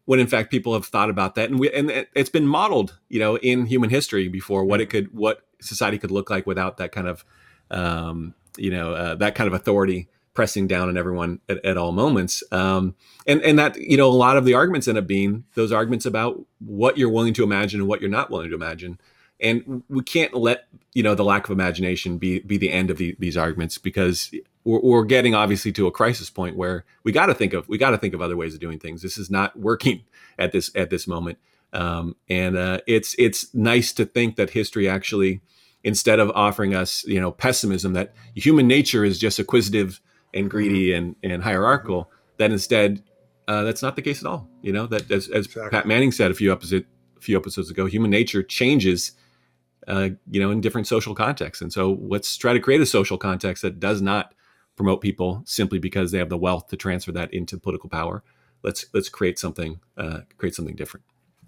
when 0.05 0.19
in 0.21 0.27
fact 0.27 0.51
people 0.51 0.73
have 0.73 0.85
thought 0.85 1.09
about 1.09 1.35
that. 1.35 1.49
And 1.49 1.59
we 1.59 1.69
and 1.71 1.91
it- 1.91 2.09
it's 2.15 2.29
been 2.29 2.47
modeled 2.47 2.97
you 3.09 3.19
know 3.19 3.37
in 3.39 3.65
human 3.65 3.89
history 3.89 4.27
before 4.29 4.63
what 4.63 4.79
it 4.81 4.89
could 4.89 5.13
what 5.13 5.41
society 5.59 5.97
could 5.97 6.11
look 6.11 6.29
like 6.29 6.47
without 6.47 6.77
that 6.77 6.91
kind 6.91 7.07
of 7.07 7.25
um 7.69 8.33
you 8.57 8.71
know 8.71 8.93
uh, 8.93 9.15
that 9.15 9.35
kind 9.35 9.47
of 9.47 9.53
authority 9.53 10.07
pressing 10.33 10.67
down 10.67 10.87
on 10.87 10.97
everyone 10.97 11.39
at, 11.49 11.63
at 11.65 11.77
all 11.77 11.91
moments. 11.91 12.41
Um 12.53 12.95
and 13.25 13.41
and 13.41 13.59
that 13.59 13.75
you 13.75 13.97
know 13.97 14.07
a 14.07 14.13
lot 14.25 14.37
of 14.37 14.45
the 14.45 14.53
arguments 14.53 14.87
end 14.87 14.97
up 14.97 15.07
being 15.07 15.43
those 15.55 15.73
arguments 15.73 16.05
about 16.05 16.45
what 16.59 16.97
you're 16.97 17.09
willing 17.09 17.33
to 17.33 17.43
imagine 17.43 17.81
and 17.81 17.89
what 17.89 17.99
you're 17.99 18.09
not 18.09 18.31
willing 18.31 18.49
to 18.49 18.55
imagine 18.55 18.97
and 19.39 19.83
we 19.89 20.03
can't 20.03 20.33
let 20.33 20.67
you 20.93 21.03
know 21.03 21.15
the 21.15 21.23
lack 21.23 21.45
of 21.45 21.51
imagination 21.51 22.17
be 22.17 22.39
be 22.39 22.57
the 22.57 22.71
end 22.71 22.89
of 22.89 22.97
the, 22.97 23.15
these 23.19 23.37
arguments 23.37 23.77
because 23.77 24.31
we're, 24.63 24.79
we're 24.81 25.05
getting 25.05 25.35
obviously 25.35 25.71
to 25.73 25.87
a 25.87 25.91
crisis 25.91 26.29
point 26.29 26.55
where 26.55 26.85
we 27.03 27.11
got 27.11 27.27
to 27.27 27.33
think 27.33 27.53
of 27.53 27.67
we 27.69 27.77
got 27.77 27.91
to 27.91 27.97
think 27.97 28.13
of 28.13 28.21
other 28.21 28.35
ways 28.37 28.53
of 28.53 28.59
doing 28.59 28.79
things. 28.79 29.01
This 29.01 29.17
is 29.17 29.29
not 29.29 29.57
working 29.57 30.03
at 30.39 30.51
this 30.51 30.71
at 30.75 30.89
this 30.89 31.07
moment, 31.07 31.37
um, 31.73 32.15
and 32.29 32.57
uh, 32.57 32.79
it's 32.87 33.15
it's 33.17 33.53
nice 33.53 33.93
to 33.93 34.05
think 34.05 34.35
that 34.35 34.51
history 34.51 34.87
actually 34.89 35.41
instead 35.83 36.19
of 36.19 36.31
offering 36.31 36.73
us 36.73 37.05
you 37.05 37.21
know 37.21 37.31
pessimism 37.31 37.93
that 37.93 38.13
human 38.33 38.67
nature 38.67 39.05
is 39.05 39.19
just 39.19 39.39
acquisitive 39.39 40.01
and 40.33 40.49
greedy 40.49 40.91
and 40.91 41.15
and 41.23 41.43
hierarchical 41.43 42.11
that 42.37 42.51
instead 42.51 43.03
uh, 43.47 43.63
that's 43.63 43.81
not 43.81 43.95
the 43.95 44.01
case 44.01 44.21
at 44.21 44.27
all. 44.27 44.49
You 44.61 44.73
know 44.73 44.87
that 44.87 45.09
as, 45.09 45.29
as 45.29 45.45
Exactly. 45.45 45.69
Pat 45.69 45.87
Manning 45.87 46.11
said 46.11 46.31
a 46.31 46.33
few 46.33 46.51
episodes 46.51 46.85
a 47.15 47.19
few 47.19 47.37
episodes 47.37 47.69
ago, 47.69 47.85
human 47.85 48.11
nature 48.11 48.43
changes 48.43 49.13
uh, 49.87 50.09
you 50.29 50.39
know, 50.39 50.51
in 50.51 50.61
different 50.61 50.87
social 50.87 51.15
contexts. 51.15 51.61
And 51.61 51.71
so 51.71 51.97
let's 52.01 52.35
try 52.37 52.53
to 52.53 52.59
create 52.59 52.81
a 52.81 52.85
social 52.85 53.17
context 53.17 53.61
that 53.63 53.79
does 53.79 54.01
not 54.01 54.33
promote 54.75 55.01
people 55.01 55.41
simply 55.45 55.79
because 55.79 56.11
they 56.11 56.17
have 56.17 56.29
the 56.29 56.37
wealth 56.37 56.67
to 56.67 56.77
transfer 56.77 57.11
that 57.13 57.33
into 57.33 57.57
political 57.57 57.89
power. 57.89 58.23
Let's 58.63 58.85
let's 58.93 59.09
create 59.09 59.39
something 59.39 59.79
uh, 59.97 60.19
create 60.37 60.55
something 60.55 60.75
different. 60.75 61.05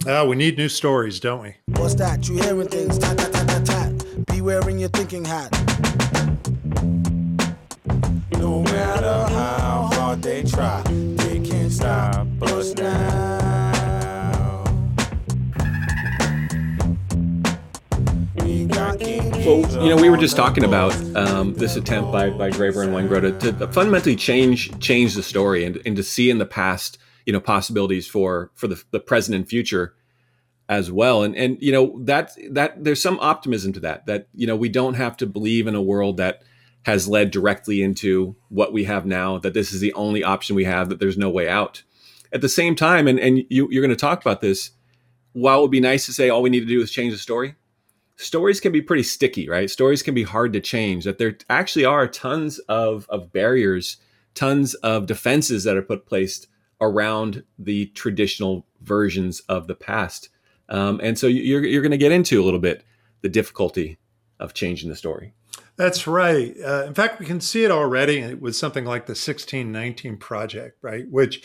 Ah, 0.07 0.23
we 0.23 0.35
need 0.35 0.57
new 0.57 0.69
stories, 0.69 1.19
don't 1.19 1.41
we? 1.41 1.55
What's 1.77 1.95
that? 1.95 2.27
You 2.29 2.35
hearing 2.35 2.69
things? 2.69 2.97
Tat, 2.97 3.17
tat, 3.17 3.33
tat, 3.33 3.47
tat, 3.47 3.65
tat. 3.65 4.25
Be 4.27 4.41
wearing 4.41 4.79
your 4.79 4.89
thinking 4.89 5.25
hat. 5.25 5.51
No 8.37 8.63
matter 8.63 9.33
how 9.33 9.89
hard 9.91 10.21
they 10.21 10.43
try, 10.43 10.81
they 10.83 11.39
can't 11.39 11.71
stop 11.71 12.25
us 12.43 12.73
now. 12.75 13.38
Well, 19.01 19.61
you 19.81 19.89
know, 19.89 19.95
we 19.95 20.09
were 20.09 20.17
just 20.17 20.35
talking 20.35 20.65
about 20.65 20.93
um, 21.15 21.53
this 21.53 21.77
attempt 21.77 22.11
by 22.11 22.29
by 22.31 22.49
Graeber 22.49 22.83
and 22.83 22.93
Wengrow 22.93 23.39
to, 23.39 23.51
to 23.53 23.67
fundamentally 23.69 24.15
change 24.15 24.77
change 24.79 25.15
the 25.15 25.23
story 25.23 25.63
and, 25.63 25.79
and 25.85 25.95
to 25.95 26.03
see 26.03 26.29
in 26.29 26.37
the 26.37 26.45
past, 26.45 26.97
you 27.25 27.31
know, 27.31 27.39
possibilities 27.39 28.07
for 28.07 28.51
for 28.55 28.67
the, 28.67 28.83
the 28.91 28.99
present 28.99 29.35
and 29.35 29.47
future 29.47 29.95
as 30.67 30.91
well. 30.91 31.23
And 31.23 31.33
and 31.35 31.57
you 31.61 31.71
know 31.71 31.97
that 32.03 32.31
that 32.51 32.83
there's 32.83 33.01
some 33.01 33.19
optimism 33.21 33.71
to 33.73 33.79
that 33.81 34.05
that 34.07 34.27
you 34.35 34.45
know 34.45 34.57
we 34.57 34.67
don't 34.67 34.95
have 34.95 35.15
to 35.17 35.25
believe 35.25 35.65
in 35.65 35.75
a 35.75 35.81
world 35.81 36.17
that 36.17 36.41
has 36.83 37.07
led 37.07 37.31
directly 37.31 37.81
into 37.81 38.35
what 38.49 38.73
we 38.73 38.83
have 38.83 39.05
now. 39.05 39.37
That 39.37 39.53
this 39.53 39.71
is 39.71 39.79
the 39.79 39.93
only 39.93 40.23
option 40.25 40.57
we 40.57 40.65
have. 40.65 40.89
That 40.89 40.99
there's 40.99 41.17
no 41.17 41.29
way 41.29 41.47
out. 41.47 41.83
At 42.33 42.41
the 42.41 42.49
same 42.49 42.75
time, 42.75 43.07
and 43.07 43.17
and 43.17 43.45
you, 43.49 43.69
you're 43.71 43.81
going 43.81 43.89
to 43.89 43.95
talk 43.95 44.19
about 44.19 44.41
this. 44.41 44.71
While 45.31 45.59
it 45.59 45.61
would 45.61 45.71
be 45.71 45.79
nice 45.79 46.05
to 46.07 46.13
say 46.13 46.29
all 46.29 46.41
we 46.41 46.49
need 46.49 46.61
to 46.61 46.65
do 46.65 46.81
is 46.81 46.91
change 46.91 47.13
the 47.13 47.19
story, 47.19 47.55
stories 48.19 48.59
can 48.59 48.71
be 48.71 48.81
pretty 48.81 49.03
sticky, 49.03 49.47
right? 49.47 49.69
Stories 49.69 50.03
can 50.03 50.13
be 50.13 50.23
hard 50.23 50.53
to 50.53 50.59
change. 50.59 51.05
That 51.05 51.17
there 51.17 51.37
actually 51.49 51.85
are 51.85 52.07
tons 52.07 52.59
of, 52.59 53.07
of 53.09 53.31
barriers, 53.31 53.97
tons 54.35 54.73
of 54.75 55.05
defenses 55.05 55.63
that 55.63 55.77
are 55.77 55.81
put 55.81 56.05
placed 56.05 56.47
around 56.81 57.43
the 57.57 57.87
traditional 57.87 58.65
versions 58.81 59.39
of 59.41 59.67
the 59.67 59.75
past. 59.75 60.29
Um, 60.67 60.99
and 61.01 61.17
so 61.17 61.27
you're, 61.27 61.65
you're 61.65 61.81
going 61.81 61.91
to 61.91 61.97
get 61.97 62.11
into 62.11 62.41
a 62.41 62.45
little 62.45 62.59
bit 62.59 62.83
the 63.21 63.29
difficulty 63.29 63.97
of 64.39 64.53
changing 64.53 64.89
the 64.89 64.95
story. 64.95 65.33
That's 65.77 66.05
right. 66.05 66.55
Uh, 66.63 66.83
in 66.85 66.93
fact, 66.93 67.19
we 67.19 67.25
can 67.25 67.39
see 67.39 67.63
it 67.63 67.71
already 67.71 68.33
with 68.35 68.55
something 68.55 68.83
like 68.83 69.05
the 69.05 69.11
1619 69.11 70.17
Project, 70.17 70.77
right? 70.81 71.09
Which 71.09 71.41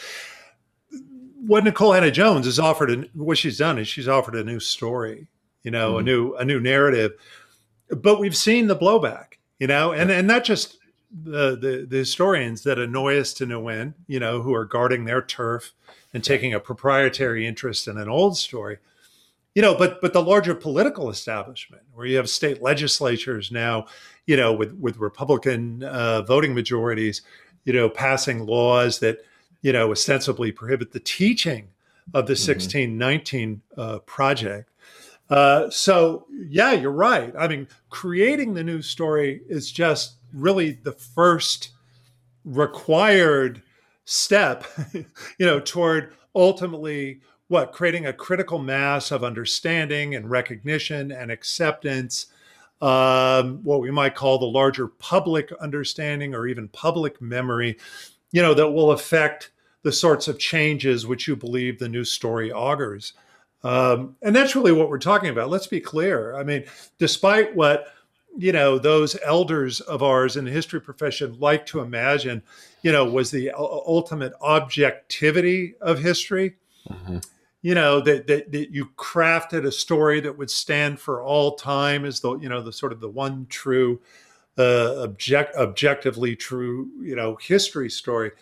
what 1.46 1.64
Nikole 1.64 1.94
Hannah 1.94 2.10
Jones 2.10 2.46
has 2.46 2.58
offered, 2.58 2.90
a, 2.90 2.96
what 3.14 3.38
she's 3.38 3.58
done 3.58 3.78
is 3.78 3.86
she's 3.86 4.08
offered 4.08 4.34
a 4.34 4.42
new 4.44 4.58
story, 4.58 5.28
you 5.64 5.70
know, 5.70 5.98
a 5.98 6.02
Mhm. 6.02 6.04
new 6.04 6.34
a 6.36 6.44
new 6.44 6.60
narrative. 6.60 7.12
But 7.90 8.20
we've 8.20 8.36
seen 8.36 8.68
the 8.68 8.76
blowback, 8.76 9.38
you 9.58 9.66
know, 9.66 9.92
and 9.92 10.10
and 10.10 10.28
not 10.28 10.44
just 10.44 10.78
the, 11.10 11.56
the 11.56 11.86
the 11.88 11.98
historians 11.98 12.62
that 12.62 12.78
annoy 12.78 13.18
us 13.18 13.32
to 13.34 13.46
no 13.46 13.68
end, 13.68 13.94
you 14.06 14.20
know, 14.20 14.42
who 14.42 14.54
are 14.54 14.64
guarding 14.64 15.04
their 15.04 15.22
turf 15.22 15.72
and 16.12 16.22
taking 16.22 16.54
a 16.54 16.60
proprietary 16.60 17.46
interest 17.46 17.88
in 17.88 17.98
an 17.98 18.08
old 18.08 18.36
story 18.36 18.78
you 19.54 19.62
know 19.62 19.74
but 19.74 20.00
but 20.00 20.12
the 20.12 20.22
larger 20.22 20.54
political 20.54 21.10
establishment 21.10 21.82
where 21.92 22.06
you 22.06 22.16
have 22.16 22.28
state 22.28 22.60
legislatures 22.62 23.50
now 23.52 23.86
you 24.26 24.36
know 24.36 24.52
with 24.52 24.72
with 24.74 24.96
republican 24.98 25.82
uh, 25.84 26.22
voting 26.22 26.54
majorities 26.54 27.22
you 27.64 27.72
know 27.72 27.88
passing 27.88 28.46
laws 28.46 28.98
that 28.98 29.24
you 29.62 29.72
know 29.72 29.90
ostensibly 29.90 30.50
prohibit 30.52 30.92
the 30.92 31.00
teaching 31.00 31.68
of 32.14 32.26
the 32.26 32.34
1619 32.34 33.60
uh, 33.76 33.98
project 34.00 34.70
uh, 35.30 35.70
so 35.70 36.26
yeah 36.30 36.72
you're 36.72 36.90
right. 36.90 37.32
I 37.38 37.48
mean 37.48 37.68
creating 37.90 38.54
the 38.54 38.64
new 38.64 38.82
story 38.82 39.42
is 39.48 39.70
just 39.70 40.16
really 40.32 40.72
the 40.72 40.92
first 40.92 41.70
required 42.44 43.62
step 44.04 44.64
you 44.92 45.06
know 45.46 45.60
toward 45.60 46.12
ultimately 46.34 47.20
what 47.48 47.72
creating 47.72 48.06
a 48.06 48.12
critical 48.12 48.58
mass 48.58 49.10
of 49.10 49.24
understanding 49.24 50.14
and 50.14 50.30
recognition 50.30 51.10
and 51.10 51.30
acceptance 51.30 52.26
um, 52.82 53.60
what 53.62 53.80
we 53.80 53.90
might 53.90 54.14
call 54.14 54.38
the 54.38 54.44
larger 54.44 54.88
public 54.88 55.52
understanding 55.52 56.34
or 56.34 56.46
even 56.46 56.68
public 56.68 57.20
memory 57.22 57.78
you 58.32 58.42
know 58.42 58.52
that 58.52 58.70
will 58.70 58.90
affect 58.90 59.52
the 59.82 59.92
sorts 59.92 60.28
of 60.28 60.38
changes 60.38 61.06
which 61.06 61.26
you 61.26 61.34
believe 61.34 61.78
the 61.78 61.88
new 61.88 62.04
story 62.04 62.52
augurs 62.52 63.14
um, 63.64 64.14
and 64.22 64.36
that's 64.36 64.54
really 64.54 64.72
what 64.72 64.88
we're 64.88 64.98
talking 64.98 65.30
about. 65.30 65.50
Let's 65.50 65.66
be 65.66 65.80
clear. 65.80 66.36
I 66.36 66.44
mean 66.44 66.64
despite 66.98 67.56
what 67.56 67.88
you 68.36 68.52
know 68.52 68.78
those 68.78 69.16
elders 69.24 69.80
of 69.80 70.02
ours 70.02 70.36
in 70.36 70.44
the 70.44 70.50
history 70.50 70.80
profession 70.80 71.36
like 71.38 71.66
to 71.66 71.80
imagine 71.80 72.42
you 72.82 72.90
know 72.90 73.04
was 73.04 73.30
the 73.30 73.50
ultimate 73.56 74.32
objectivity 74.40 75.74
of 75.80 76.00
history 76.00 76.56
mm-hmm. 76.88 77.18
you 77.62 77.74
know 77.74 78.00
that, 78.00 78.26
that 78.26 78.50
that 78.50 78.70
you 78.70 78.86
crafted 78.96 79.64
a 79.64 79.72
story 79.72 80.20
that 80.20 80.36
would 80.36 80.50
stand 80.50 80.98
for 80.98 81.22
all 81.22 81.54
time 81.54 82.04
as 82.04 82.20
the 82.20 82.36
you 82.38 82.48
know 82.48 82.60
the 82.60 82.72
sort 82.72 82.92
of 82.92 83.00
the 83.00 83.08
one 83.08 83.46
true 83.48 84.00
uh, 84.58 85.02
object 85.02 85.54
objectively 85.56 86.34
true 86.34 86.88
you 87.00 87.14
know 87.14 87.36
history 87.36 87.90
story 87.90 88.32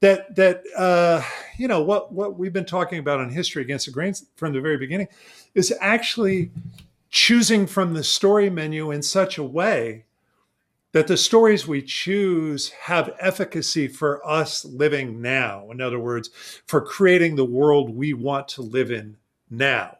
that 0.00 0.34
that 0.36 0.62
uh, 0.76 1.22
you 1.56 1.68
know 1.68 1.82
what 1.82 2.12
what 2.12 2.38
we've 2.38 2.52
been 2.52 2.64
talking 2.64 2.98
about 2.98 3.20
in 3.20 3.30
history 3.30 3.62
against 3.62 3.86
the 3.86 3.92
grain 3.92 4.14
from 4.36 4.52
the 4.52 4.60
very 4.60 4.76
beginning 4.76 5.08
is 5.54 5.74
actually 5.80 6.50
choosing 7.10 7.66
from 7.66 7.94
the 7.94 8.04
story 8.04 8.50
menu 8.50 8.90
in 8.90 9.02
such 9.02 9.38
a 9.38 9.42
way 9.42 10.04
that 10.92 11.06
the 11.06 11.16
stories 11.16 11.66
we 11.66 11.82
choose 11.82 12.70
have 12.70 13.14
efficacy 13.20 13.86
for 13.86 14.26
us 14.26 14.64
living 14.64 15.20
now. 15.20 15.70
In 15.70 15.80
other 15.80 15.98
words, 15.98 16.30
for 16.66 16.80
creating 16.80 17.36
the 17.36 17.44
world 17.44 17.94
we 17.94 18.14
want 18.14 18.48
to 18.48 18.62
live 18.62 18.90
in 18.90 19.16
now, 19.50 19.98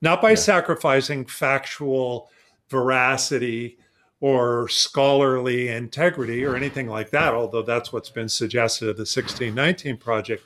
not 0.00 0.20
by 0.20 0.30
yeah. 0.30 0.36
sacrificing 0.36 1.24
factual 1.24 2.30
veracity 2.68 3.78
or 4.24 4.66
scholarly 4.70 5.68
integrity 5.68 6.46
or 6.46 6.56
anything 6.56 6.88
like 6.88 7.10
that, 7.10 7.34
although 7.34 7.60
that's 7.60 7.92
what's 7.92 8.08
been 8.08 8.26
suggested 8.26 8.88
of 8.88 8.96
the 8.96 9.00
1619 9.00 9.98
project, 9.98 10.42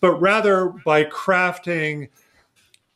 but 0.00 0.14
rather 0.14 0.68
by 0.82 1.04
crafting 1.04 2.08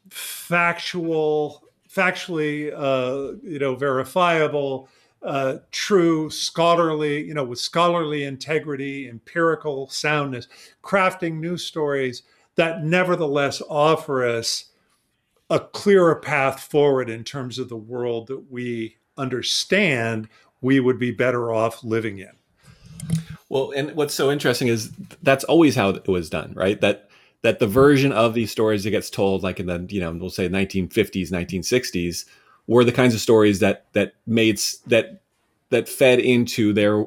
factual 0.08 1.62
factually, 1.86 2.72
uh, 2.74 3.36
you 3.42 3.58
know, 3.58 3.74
verifiable, 3.76 4.88
uh, 5.22 5.58
true, 5.70 6.30
scholarly, 6.30 7.22
you 7.22 7.34
know, 7.34 7.44
with 7.44 7.58
scholarly 7.58 8.24
integrity, 8.24 9.06
empirical 9.10 9.86
soundness, 9.90 10.48
crafting 10.82 11.40
news 11.40 11.62
stories 11.62 12.22
that 12.54 12.82
nevertheless 12.82 13.60
offer 13.68 14.26
us 14.26 14.70
a 15.50 15.60
clearer 15.60 16.16
path 16.16 16.58
forward 16.58 17.10
in 17.10 17.22
terms 17.22 17.58
of 17.58 17.68
the 17.68 17.76
world 17.76 18.28
that 18.28 18.50
we 18.50 18.96
understand 19.16 20.28
we 20.60 20.80
would 20.80 20.98
be 20.98 21.10
better 21.10 21.52
off 21.52 21.82
living 21.84 22.18
in. 22.18 22.30
Well, 23.48 23.72
and 23.76 23.94
what's 23.94 24.14
so 24.14 24.30
interesting 24.30 24.68
is 24.68 24.92
that's 25.22 25.44
always 25.44 25.76
how 25.76 25.90
it 25.90 26.08
was 26.08 26.30
done, 26.30 26.52
right? 26.54 26.80
That 26.80 27.10
that 27.42 27.58
the 27.58 27.66
version 27.66 28.12
of 28.12 28.34
these 28.34 28.50
stories 28.50 28.84
that 28.84 28.90
gets 28.90 29.10
told, 29.10 29.42
like 29.42 29.60
in 29.60 29.66
the 29.66 29.86
you 29.90 30.00
know 30.00 30.12
we'll 30.12 30.30
say 30.30 30.48
1950s, 30.48 31.30
1960s, 31.30 32.24
were 32.66 32.84
the 32.84 32.92
kinds 32.92 33.14
of 33.14 33.20
stories 33.20 33.58
that 33.58 33.86
that 33.92 34.14
made 34.26 34.58
that 34.86 35.20
that 35.70 35.88
fed 35.88 36.20
into 36.20 36.72
their 36.72 37.04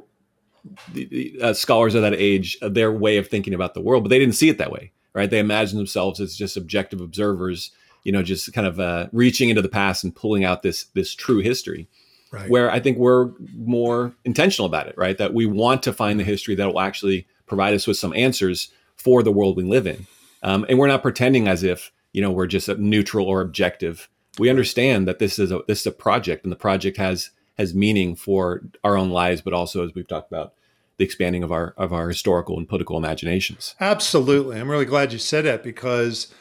the, 0.93 1.37
uh, 1.41 1.53
scholars 1.53 1.95
of 1.95 2.01
that 2.01 2.13
age 2.13 2.57
uh, 2.61 2.69
their 2.69 2.91
way 2.91 3.17
of 3.17 3.27
thinking 3.27 3.53
about 3.53 3.73
the 3.73 3.81
world, 3.81 4.03
but 4.03 4.09
they 4.09 4.19
didn't 4.19 4.35
see 4.35 4.49
it 4.49 4.57
that 4.57 4.71
way, 4.71 4.91
right? 5.13 5.29
They 5.29 5.39
imagined 5.39 5.79
themselves 5.79 6.19
as 6.19 6.35
just 6.35 6.57
objective 6.57 7.01
observers, 7.01 7.71
you 8.05 8.11
know, 8.11 8.23
just 8.23 8.53
kind 8.53 8.67
of 8.67 8.79
uh, 8.79 9.07
reaching 9.11 9.49
into 9.49 9.61
the 9.61 9.67
past 9.67 10.05
and 10.05 10.15
pulling 10.15 10.45
out 10.45 10.61
this 10.61 10.85
this 10.93 11.13
true 11.13 11.39
history. 11.39 11.89
Right. 12.31 12.49
Where 12.49 12.71
I 12.71 12.79
think 12.79 12.97
we're 12.97 13.31
more 13.55 14.13
intentional 14.23 14.65
about 14.65 14.87
it, 14.87 14.97
right? 14.97 15.17
That 15.17 15.33
we 15.33 15.45
want 15.45 15.83
to 15.83 15.93
find 15.93 16.19
the 16.19 16.23
history 16.23 16.55
that 16.55 16.65
will 16.65 16.79
actually 16.79 17.27
provide 17.45 17.73
us 17.73 17.87
with 17.87 17.97
some 17.97 18.13
answers 18.13 18.71
for 18.95 19.23
the 19.23 19.31
world 19.31 19.57
we 19.57 19.63
live 19.63 19.87
in. 19.87 20.07
Um, 20.43 20.65
and 20.67 20.77
we're 20.77 20.87
not 20.87 21.01
pretending 21.01 21.47
as 21.47 21.63
if 21.63 21.91
you 22.13 22.21
know 22.21 22.31
we're 22.31 22.47
just 22.47 22.69
neutral 22.77 23.27
or 23.27 23.41
objective. 23.41 24.07
We 24.37 24.49
understand 24.49 25.07
that 25.07 25.19
this 25.19 25.39
is 25.39 25.51
a 25.51 25.61
this 25.67 25.81
is 25.81 25.87
a 25.87 25.91
project, 25.91 26.43
and 26.43 26.51
the 26.51 26.57
project 26.57 26.97
has 26.97 27.31
has 27.57 27.73
meaning 27.73 28.15
for 28.15 28.61
our 28.83 28.97
own 28.97 29.09
lives, 29.09 29.41
but 29.41 29.53
also 29.53 29.83
as 29.83 29.93
we've 29.95 30.07
talked 30.07 30.31
about 30.31 30.53
the 30.97 31.05
expanding 31.05 31.43
of 31.43 31.51
our 31.51 31.73
of 31.77 31.91
our 31.91 32.07
historical 32.07 32.57
and 32.57 32.69
political 32.69 32.97
imaginations. 32.97 33.75
Absolutely, 33.79 34.59
I'm 34.59 34.69
really 34.69 34.85
glad 34.85 35.11
you 35.11 35.19
said 35.19 35.45
that 35.45 35.63
because 35.63 36.33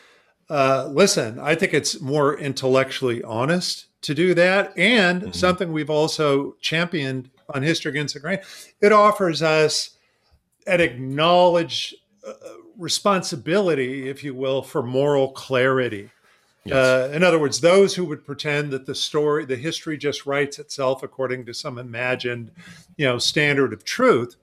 uh, 0.50 0.88
listen, 0.90 1.38
I 1.38 1.54
think 1.54 1.74
it's 1.74 2.00
more 2.00 2.38
intellectually 2.38 3.22
honest 3.22 3.86
to 4.02 4.14
do 4.14 4.34
that, 4.34 4.76
and 4.76 5.22
mm-hmm. 5.22 5.32
something 5.32 5.72
we've 5.72 5.90
also 5.90 6.56
championed 6.60 7.30
on 7.54 7.62
History 7.62 7.90
Against 7.90 8.14
the 8.14 8.20
Grain. 8.20 8.38
It 8.80 8.92
offers 8.92 9.42
us 9.42 9.90
an 10.66 10.80
acknowledged 10.80 11.94
uh, 12.26 12.32
responsibility, 12.76 14.08
if 14.08 14.24
you 14.24 14.34
will, 14.34 14.62
for 14.62 14.82
moral 14.82 15.30
clarity. 15.32 16.10
Yes. 16.64 16.74
Uh, 16.74 17.10
in 17.12 17.22
other 17.22 17.38
words, 17.38 17.60
those 17.60 17.94
who 17.94 18.06
would 18.06 18.24
pretend 18.24 18.70
that 18.70 18.86
the 18.86 18.94
story, 18.94 19.44
the 19.44 19.56
history 19.56 19.98
just 19.98 20.24
writes 20.24 20.58
itself 20.58 21.02
according 21.02 21.44
to 21.46 21.54
some 21.54 21.78
imagined, 21.78 22.50
you 22.96 23.04
know, 23.04 23.18
standard 23.18 23.74
of 23.74 23.84
truth, 23.84 24.36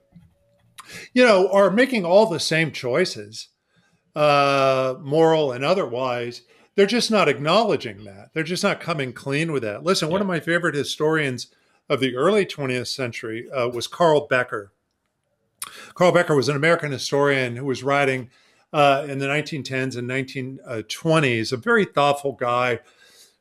you 1.14 1.26
know, 1.26 1.50
are 1.52 1.72
making 1.72 2.06
all 2.06 2.28
the 2.28 2.40
same 2.40 2.72
choices, 2.72 3.48
uh, 4.16 4.96
moral 5.02 5.52
and 5.52 5.64
otherwise. 5.64 6.42
They're 6.76 6.86
just 6.86 7.12
not 7.12 7.28
acknowledging 7.28 8.06
that. 8.06 8.30
They're 8.34 8.44
just 8.44 8.64
not 8.64 8.80
coming 8.80 9.12
clean 9.14 9.52
with 9.52 9.64
that. 9.64 9.84
Listen, 9.84 10.08
yeah. 10.08 10.14
one 10.14 10.22
of 10.22 10.28
my 10.28 10.40
favorite 10.40 10.76
historians 10.76 11.48
of 11.90 12.00
the 12.00 12.16
early 12.16 12.46
20th 12.46 12.88
century 12.88 13.50
uh, 13.52 13.68
was 13.68 13.88
Carl 13.88 14.28
Becker. 14.28 14.72
Carl 15.94 16.14
Becker 16.14 16.36
was 16.36 16.50
an 16.50 16.56
American 16.56 16.92
historian 16.92 17.58
who 17.58 17.66
was 17.66 17.84
writing 17.84 18.30
uh, 18.74 19.06
in 19.08 19.20
the 19.20 19.28
1910s 19.28 19.98
and 19.98 20.10
1920s, 20.10 21.52
a 21.52 21.58
very 21.58 21.86
thoughtful 21.86 22.32
guy 22.32 22.80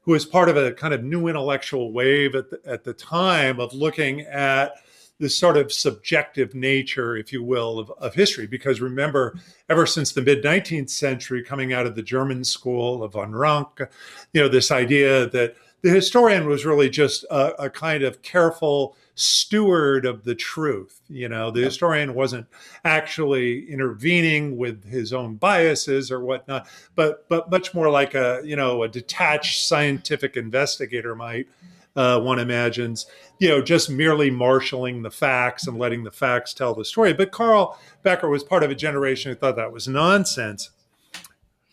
who 0.03 0.13
was 0.13 0.27
part 0.27 0.49
of 0.49 0.57
a 0.57 0.73
kind 0.73 0.93
of 0.93 1.05
new 1.05 1.29
intellectual 1.29 1.93
wave 1.93 2.35
at 2.35 2.51
the, 2.51 2.61
at 2.67 2.85
the 2.85 2.93
time 2.93 3.61
of 3.61 3.73
looking 3.73 4.23
at 4.23 4.73
this 5.21 5.37
sort 5.37 5.57
of 5.57 5.73
subjective 5.73 6.55
nature, 6.55 7.17
if 7.17 7.33
you 7.33 7.43
will, 7.43 7.79
of, 7.79 7.91
of 7.99 8.15
history. 8.15 8.47
Because 8.47 8.81
remember, 8.81 9.39
ever 9.69 9.87
since 9.87 10.13
the 10.13 10.23
mid 10.23 10.43
19th 10.43 10.91
century, 10.91 11.45
coming 11.45 11.73
out 11.73 11.87
of 11.87 11.95
the 11.95 12.03
German 12.03 12.43
school 12.43 13.05
of 13.05 13.13
von 13.13 13.33
Ranke, 13.33 13.89
you 14.33 14.41
know, 14.41 14.49
this 14.49 14.73
idea 14.73 15.29
that 15.29 15.55
the 15.83 15.91
historian 15.91 16.47
was 16.47 16.67
really 16.67 16.91
just 16.91 17.25
a, 17.31 17.65
a 17.65 17.71
kind 17.71 18.03
of 18.03 18.23
careful 18.23 18.97
steward 19.15 20.07
of 20.07 20.25
the 20.25 20.35
truth. 20.35 21.01
You 21.09 21.29
know, 21.29 21.51
the 21.51 21.63
historian 21.63 22.15
wasn't 22.15 22.47
actually 22.85 23.71
intervening 23.71 24.57
with 24.57 24.85
his 24.85 25.13
own 25.13 25.37
biases 25.37 26.11
or 26.11 26.21
whatnot, 26.21 26.69
but 26.95 27.29
but 27.29 27.51
much 27.51 27.75
more 27.75 27.91
like 27.91 28.15
a 28.15 28.41
you 28.45 28.57
know 28.57 28.83
a 28.83 28.89
detached 28.89 29.67
scientific 29.67 30.37
investigator 30.37 31.15
might. 31.15 31.49
Uh, 31.97 32.21
one 32.21 32.39
imagines, 32.39 33.07
you 33.41 33.49
know, 33.49 33.63
just 33.63 33.91
merely 33.91 34.31
marshaling 34.31 35.03
the 35.03 35.11
facts 35.11 35.67
and 35.67 35.79
letting 35.79 36.05
the 36.05 36.11
facts 36.11 36.53
tell 36.53 36.75
the 36.75 36.85
story. 36.85 37.15
But 37.15 37.33
Carl 37.33 37.77
Becker 38.03 38.29
was 38.29 38.45
part 38.45 38.63
of 38.63 38.71
a 38.71 38.75
generation 38.75 39.33
who 39.33 39.35
thought 39.35 39.57
that 39.57 39.73
was 39.73 39.89
nonsense. 39.89 40.71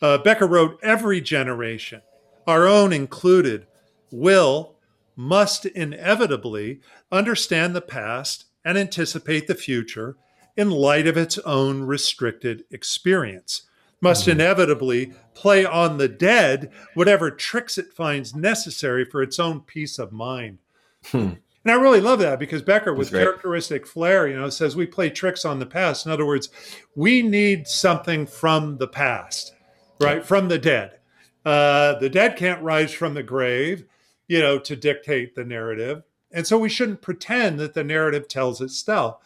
Uh, 0.02 0.18
Becker 0.18 0.48
wrote, 0.48 0.80
every 0.82 1.20
generation, 1.20 2.02
our 2.48 2.68
own 2.68 2.94
included, 2.94 3.68
will 4.12 4.76
must 5.18 5.66
inevitably 5.66 6.80
understand 7.12 7.76
the 7.76 7.82
past 7.82 8.46
and 8.64 8.78
anticipate 8.78 9.48
the 9.48 9.56
future 9.56 10.16
in 10.56 10.72
light 10.72 11.06
of 11.06 11.18
its 11.18 11.38
own 11.40 11.84
restricted 11.84 12.64
experience, 12.72 13.64
must 14.00 14.22
mm-hmm. 14.22 14.40
inevitably 14.40 15.12
play 15.34 15.66
on 15.66 15.98
the 15.98 16.08
dead 16.08 16.72
whatever 16.94 17.30
tricks 17.30 17.78
it 17.78 17.92
finds 17.92 18.34
necessary 18.34 19.04
for 19.04 19.22
its 19.22 19.38
own 19.38 19.60
peace 19.60 20.00
of 20.00 20.14
mind. 20.14 20.60
Hmm. 21.08 21.32
And 21.68 21.76
I 21.76 21.82
really 21.82 22.00
love 22.00 22.20
that 22.20 22.40
because 22.40 22.62
Becker, 22.62 22.94
with 22.94 23.12
characteristic 23.12 23.86
flair, 23.86 24.26
you 24.26 24.40
know, 24.40 24.50
says 24.50 24.78
we 24.78 24.86
play 24.86 25.10
tricks 25.10 25.44
on 25.44 25.60
the 25.60 25.66
past. 25.66 26.06
In 26.06 26.14
other 26.14 26.26
words, 26.26 26.48
we 26.96 27.22
need 27.22 27.68
something 27.68 28.26
from 28.26 28.78
the 28.78 28.88
past, 28.88 29.54
right? 30.00 30.26
From 30.26 30.48
the 30.48 30.58
dead. 30.58 31.00
Uh, 31.46 32.00
the 32.00 32.10
dead 32.10 32.38
can't 32.38 32.64
rise 32.64 32.94
from 32.94 33.16
the 33.16 33.24
grave 33.24 33.86
you 34.28 34.40
know, 34.40 34.60
to 34.60 34.76
dictate 34.76 35.36
the 35.36 35.44
narrative. 35.44 36.04
And 36.32 36.46
so 36.46 36.58
we 36.58 36.70
shouldn't 36.70 37.02
pretend 37.02 37.60
that 37.60 37.74
the 37.74 37.84
narrative 37.84 38.28
tells 38.28 38.62
itself. 38.62 39.18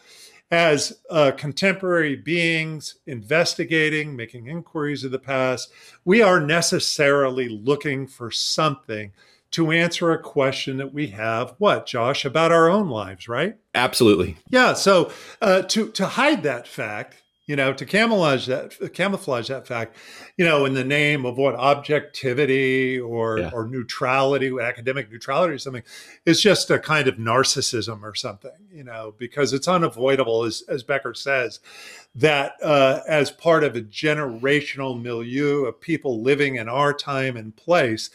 As 0.50 1.00
uh, 1.10 1.32
contemporary 1.36 2.14
beings 2.14 2.96
investigating, 3.06 4.14
making 4.14 4.48
inquiries 4.48 5.02
of 5.02 5.10
the 5.10 5.18
past, 5.18 5.72
we 6.04 6.20
are 6.20 6.40
necessarily 6.40 7.48
looking 7.48 8.06
for 8.06 8.30
something 8.30 9.12
to 9.52 9.70
answer 9.70 10.10
a 10.10 10.18
question 10.18 10.76
that 10.78 10.92
we 10.92 11.08
have 11.08 11.54
what 11.58 11.86
josh 11.86 12.24
about 12.24 12.52
our 12.52 12.68
own 12.68 12.88
lives 12.88 13.28
right 13.28 13.56
absolutely 13.74 14.36
yeah 14.50 14.72
so 14.72 15.10
uh, 15.40 15.62
to 15.62 15.90
to 15.90 16.06
hide 16.06 16.42
that 16.42 16.66
fact 16.66 17.22
you 17.46 17.56
know, 17.56 17.72
to 17.72 17.84
camouflage 17.84 18.46
that 18.46 18.94
camouflage 18.94 19.48
that 19.48 19.66
fact, 19.66 19.96
you 20.36 20.44
know, 20.44 20.64
in 20.64 20.74
the 20.74 20.84
name 20.84 21.26
of 21.26 21.36
what 21.36 21.56
objectivity 21.56 23.00
or 23.00 23.40
yeah. 23.40 23.50
or 23.52 23.66
neutrality, 23.66 24.52
academic 24.60 25.10
neutrality 25.10 25.52
or 25.52 25.58
something, 25.58 25.82
is 26.24 26.40
just 26.40 26.70
a 26.70 26.78
kind 26.78 27.08
of 27.08 27.16
narcissism 27.16 28.02
or 28.02 28.14
something, 28.14 28.52
you 28.72 28.84
know, 28.84 29.14
because 29.18 29.52
it's 29.52 29.66
unavoidable, 29.66 30.44
as 30.44 30.62
as 30.68 30.84
Becker 30.84 31.14
says, 31.14 31.58
that 32.14 32.52
uh, 32.62 33.00
as 33.08 33.32
part 33.32 33.64
of 33.64 33.74
a 33.74 33.80
generational 33.82 35.00
milieu 35.00 35.64
of 35.64 35.80
people 35.80 36.22
living 36.22 36.56
in 36.56 36.68
our 36.68 36.94
time 36.94 37.36
and 37.36 37.56
place, 37.56 38.08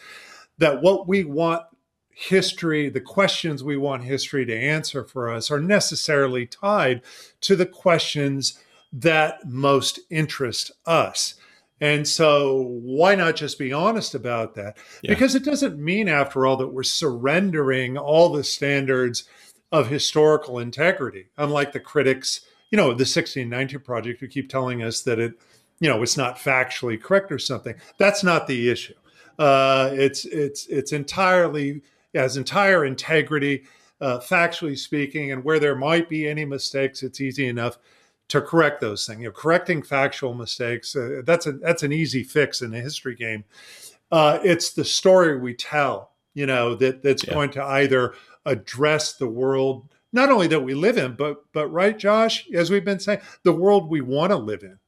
that 0.58 0.82
what 0.82 1.08
we 1.08 1.24
want 1.24 1.62
history, 2.10 2.88
the 2.88 3.00
questions 3.00 3.62
we 3.62 3.76
want 3.76 4.02
history 4.04 4.44
to 4.44 4.56
answer 4.56 5.04
for 5.04 5.30
us, 5.30 5.50
are 5.50 5.60
necessarily 5.60 6.46
tied 6.46 7.00
to 7.40 7.54
the 7.54 7.66
questions 7.66 8.58
that 8.92 9.46
most 9.46 10.00
interest 10.10 10.72
us. 10.86 11.34
And 11.80 12.08
so, 12.08 12.60
why 12.82 13.14
not 13.14 13.36
just 13.36 13.58
be 13.58 13.72
honest 13.72 14.14
about 14.14 14.54
that? 14.56 14.76
Yeah. 15.02 15.10
Because 15.14 15.36
it 15.36 15.44
doesn't 15.44 15.78
mean, 15.78 16.08
after 16.08 16.44
all, 16.44 16.56
that 16.56 16.68
we're 16.68 16.82
surrendering 16.82 17.96
all 17.96 18.30
the 18.30 18.42
standards 18.42 19.24
of 19.70 19.88
historical 19.88 20.58
integrity, 20.58 21.26
unlike 21.36 21.72
the 21.72 21.80
critics, 21.80 22.40
you 22.70 22.76
know, 22.76 22.88
the 22.88 23.04
1619 23.04 23.80
project 23.80 24.20
who 24.20 24.26
keep 24.26 24.48
telling 24.48 24.82
us 24.82 25.02
that 25.02 25.20
it, 25.20 25.34
you 25.78 25.88
know, 25.88 26.02
it's 26.02 26.16
not 26.16 26.36
factually 26.36 27.00
correct 27.00 27.30
or 27.30 27.38
something. 27.38 27.74
That's 27.96 28.24
not 28.24 28.48
the 28.48 28.70
issue. 28.70 28.94
Uh, 29.38 29.90
it's 29.92 30.24
it's 30.24 30.66
it's 30.66 30.92
entirely 30.92 31.82
has 32.14 32.36
entire 32.36 32.84
integrity, 32.84 33.64
uh, 34.00 34.18
factually 34.18 34.76
speaking, 34.76 35.32
and 35.32 35.44
where 35.44 35.60
there 35.60 35.76
might 35.76 36.08
be 36.08 36.26
any 36.26 36.44
mistakes, 36.44 37.02
it's 37.02 37.20
easy 37.20 37.46
enough 37.46 37.78
to 38.28 38.40
correct 38.40 38.80
those 38.80 39.06
things. 39.06 39.20
You 39.20 39.26
know, 39.26 39.32
correcting 39.32 39.82
factual 39.82 40.34
mistakes 40.34 40.94
uh, 40.96 41.22
that's 41.24 41.46
a 41.46 41.52
that's 41.52 41.82
an 41.82 41.92
easy 41.92 42.22
fix 42.22 42.62
in 42.62 42.74
a 42.74 42.80
history 42.80 43.14
game. 43.14 43.44
Uh, 44.10 44.38
it's 44.42 44.72
the 44.72 44.84
story 44.84 45.38
we 45.38 45.54
tell, 45.54 46.12
you 46.34 46.46
know, 46.46 46.74
that 46.76 47.02
that's 47.02 47.24
yeah. 47.24 47.34
going 47.34 47.50
to 47.50 47.62
either 47.62 48.14
address 48.44 49.14
the 49.14 49.28
world 49.28 49.88
not 50.12 50.30
only 50.30 50.46
that 50.46 50.60
we 50.60 50.74
live 50.74 50.96
in, 50.96 51.14
but 51.14 51.44
but 51.52 51.68
right, 51.68 51.98
Josh, 51.98 52.48
as 52.54 52.70
we've 52.70 52.84
been 52.84 53.00
saying, 53.00 53.20
the 53.44 53.52
world 53.52 53.88
we 53.88 54.00
want 54.00 54.30
to 54.30 54.36
live 54.36 54.62
in. 54.62 54.78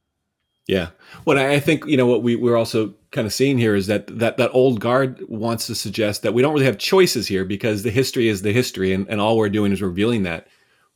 Yeah. 0.67 0.89
Well, 1.25 1.37
I 1.37 1.59
think 1.59 1.85
you 1.85 1.97
know 1.97 2.05
what 2.05 2.23
we 2.23 2.35
we're 2.35 2.55
also 2.57 2.93
kind 3.11 3.27
of 3.27 3.33
seeing 3.33 3.57
here 3.57 3.75
is 3.75 3.87
that 3.87 4.07
that 4.19 4.37
that 4.37 4.51
old 4.53 4.79
guard 4.79 5.21
wants 5.27 5.67
to 5.67 5.75
suggest 5.75 6.21
that 6.21 6.33
we 6.33 6.41
don't 6.41 6.53
really 6.53 6.65
have 6.65 6.77
choices 6.77 7.27
here 7.27 7.43
because 7.43 7.83
the 7.83 7.91
history 7.91 8.27
is 8.27 8.41
the 8.41 8.53
history, 8.53 8.93
and, 8.93 9.07
and 9.09 9.19
all 9.19 9.37
we're 9.37 9.49
doing 9.49 9.71
is 9.71 9.81
revealing 9.81 10.23
that. 10.23 10.47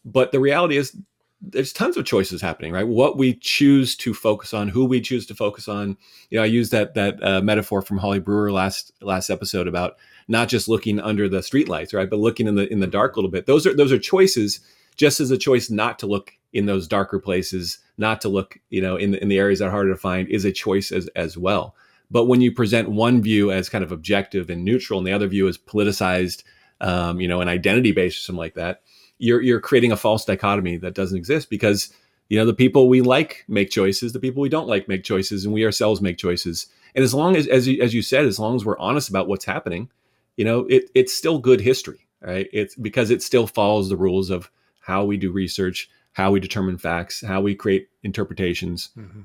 But 0.05 0.31
the 0.31 0.39
reality 0.39 0.77
is, 0.77 0.95
there's 1.41 1.73
tons 1.73 1.97
of 1.97 2.05
choices 2.05 2.41
happening, 2.41 2.71
right? 2.71 2.87
What 2.87 3.17
we 3.17 3.33
choose 3.35 3.95
to 3.97 4.13
focus 4.13 4.53
on, 4.53 4.67
who 4.67 4.85
we 4.85 5.01
choose 5.01 5.25
to 5.27 5.35
focus 5.35 5.67
on. 5.67 5.97
You 6.29 6.37
know, 6.37 6.43
I 6.43 6.47
used 6.47 6.71
that 6.71 6.93
that 6.93 7.21
uh, 7.23 7.41
metaphor 7.41 7.81
from 7.81 7.97
Holly 7.97 8.19
Brewer 8.19 8.51
last 8.51 8.91
last 9.01 9.29
episode 9.29 9.67
about 9.67 9.95
not 10.27 10.47
just 10.47 10.67
looking 10.67 10.99
under 10.99 11.27
the 11.27 11.39
streetlights, 11.39 11.93
right, 11.93 12.09
but 12.09 12.19
looking 12.19 12.47
in 12.47 12.55
the 12.55 12.71
in 12.71 12.79
the 12.79 12.87
dark 12.87 13.15
a 13.15 13.19
little 13.19 13.31
bit. 13.31 13.45
Those 13.45 13.65
are 13.65 13.75
those 13.75 13.91
are 13.91 13.99
choices, 13.99 14.59
just 14.95 15.19
as 15.19 15.31
a 15.31 15.37
choice 15.37 15.69
not 15.69 15.99
to 15.99 16.07
look 16.07 16.33
in 16.53 16.65
those 16.65 16.87
darker 16.87 17.19
places, 17.19 17.79
not 17.97 18.21
to 18.21 18.29
look, 18.29 18.59
you 18.69 18.81
know, 18.81 18.95
in 18.95 19.11
the, 19.11 19.21
in 19.21 19.29
the 19.29 19.39
areas 19.39 19.59
that 19.59 19.67
are 19.67 19.71
harder 19.71 19.91
to 19.91 19.97
find, 19.97 20.27
is 20.27 20.45
a 20.45 20.51
choice 20.51 20.91
as 20.91 21.07
as 21.15 21.37
well. 21.37 21.75
But 22.11 22.25
when 22.25 22.41
you 22.41 22.51
present 22.51 22.89
one 22.89 23.21
view 23.21 23.51
as 23.51 23.69
kind 23.69 23.83
of 23.83 23.91
objective 23.91 24.49
and 24.49 24.63
neutral, 24.63 24.99
and 24.99 25.07
the 25.07 25.13
other 25.13 25.27
view 25.27 25.47
is 25.47 25.57
politicized, 25.57 26.43
um, 26.81 27.19
you 27.19 27.27
know, 27.27 27.41
an 27.41 27.49
identity 27.49 27.91
based 27.91 28.17
or 28.17 28.21
something 28.21 28.39
like 28.39 28.55
that, 28.55 28.81
you're 29.17 29.41
you're 29.41 29.61
creating 29.61 29.91
a 29.91 29.97
false 29.97 30.25
dichotomy 30.25 30.77
that 30.77 30.93
doesn't 30.93 31.17
exist 31.17 31.49
because 31.49 31.93
you 32.29 32.37
know 32.37 32.45
the 32.45 32.53
people 32.53 32.89
we 32.89 33.01
like 33.01 33.45
make 33.47 33.69
choices, 33.69 34.13
the 34.13 34.19
people 34.19 34.41
we 34.41 34.49
don't 34.49 34.67
like 34.67 34.87
make 34.87 35.03
choices, 35.03 35.45
and 35.45 35.53
we 35.53 35.65
ourselves 35.65 36.01
make 36.01 36.17
choices. 36.17 36.67
And 36.93 37.03
as 37.03 37.13
long 37.13 37.35
as 37.35 37.47
as 37.47 37.67
you, 37.67 37.81
as 37.81 37.93
you 37.93 38.01
said, 38.01 38.25
as 38.25 38.39
long 38.39 38.55
as 38.55 38.65
we're 38.65 38.79
honest 38.79 39.09
about 39.09 39.27
what's 39.27 39.45
happening, 39.45 39.89
you 40.37 40.45
know, 40.45 40.61
it, 40.69 40.89
it's 40.93 41.13
still 41.13 41.39
good 41.39 41.61
history, 41.61 42.07
right? 42.21 42.47
It's 42.51 42.75
because 42.75 43.09
it 43.09 43.21
still 43.23 43.47
follows 43.47 43.89
the 43.89 43.97
rules 43.97 44.29
of 44.29 44.51
how 44.79 45.03
we 45.03 45.17
do 45.17 45.31
research, 45.31 45.89
how 46.15 46.31
we 46.31 46.39
determine 46.39 46.77
facts, 46.77 47.21
how 47.21 47.41
we 47.41 47.53
create 47.53 47.89
interpretations. 48.01 48.89
Mm-hmm. 48.97 49.23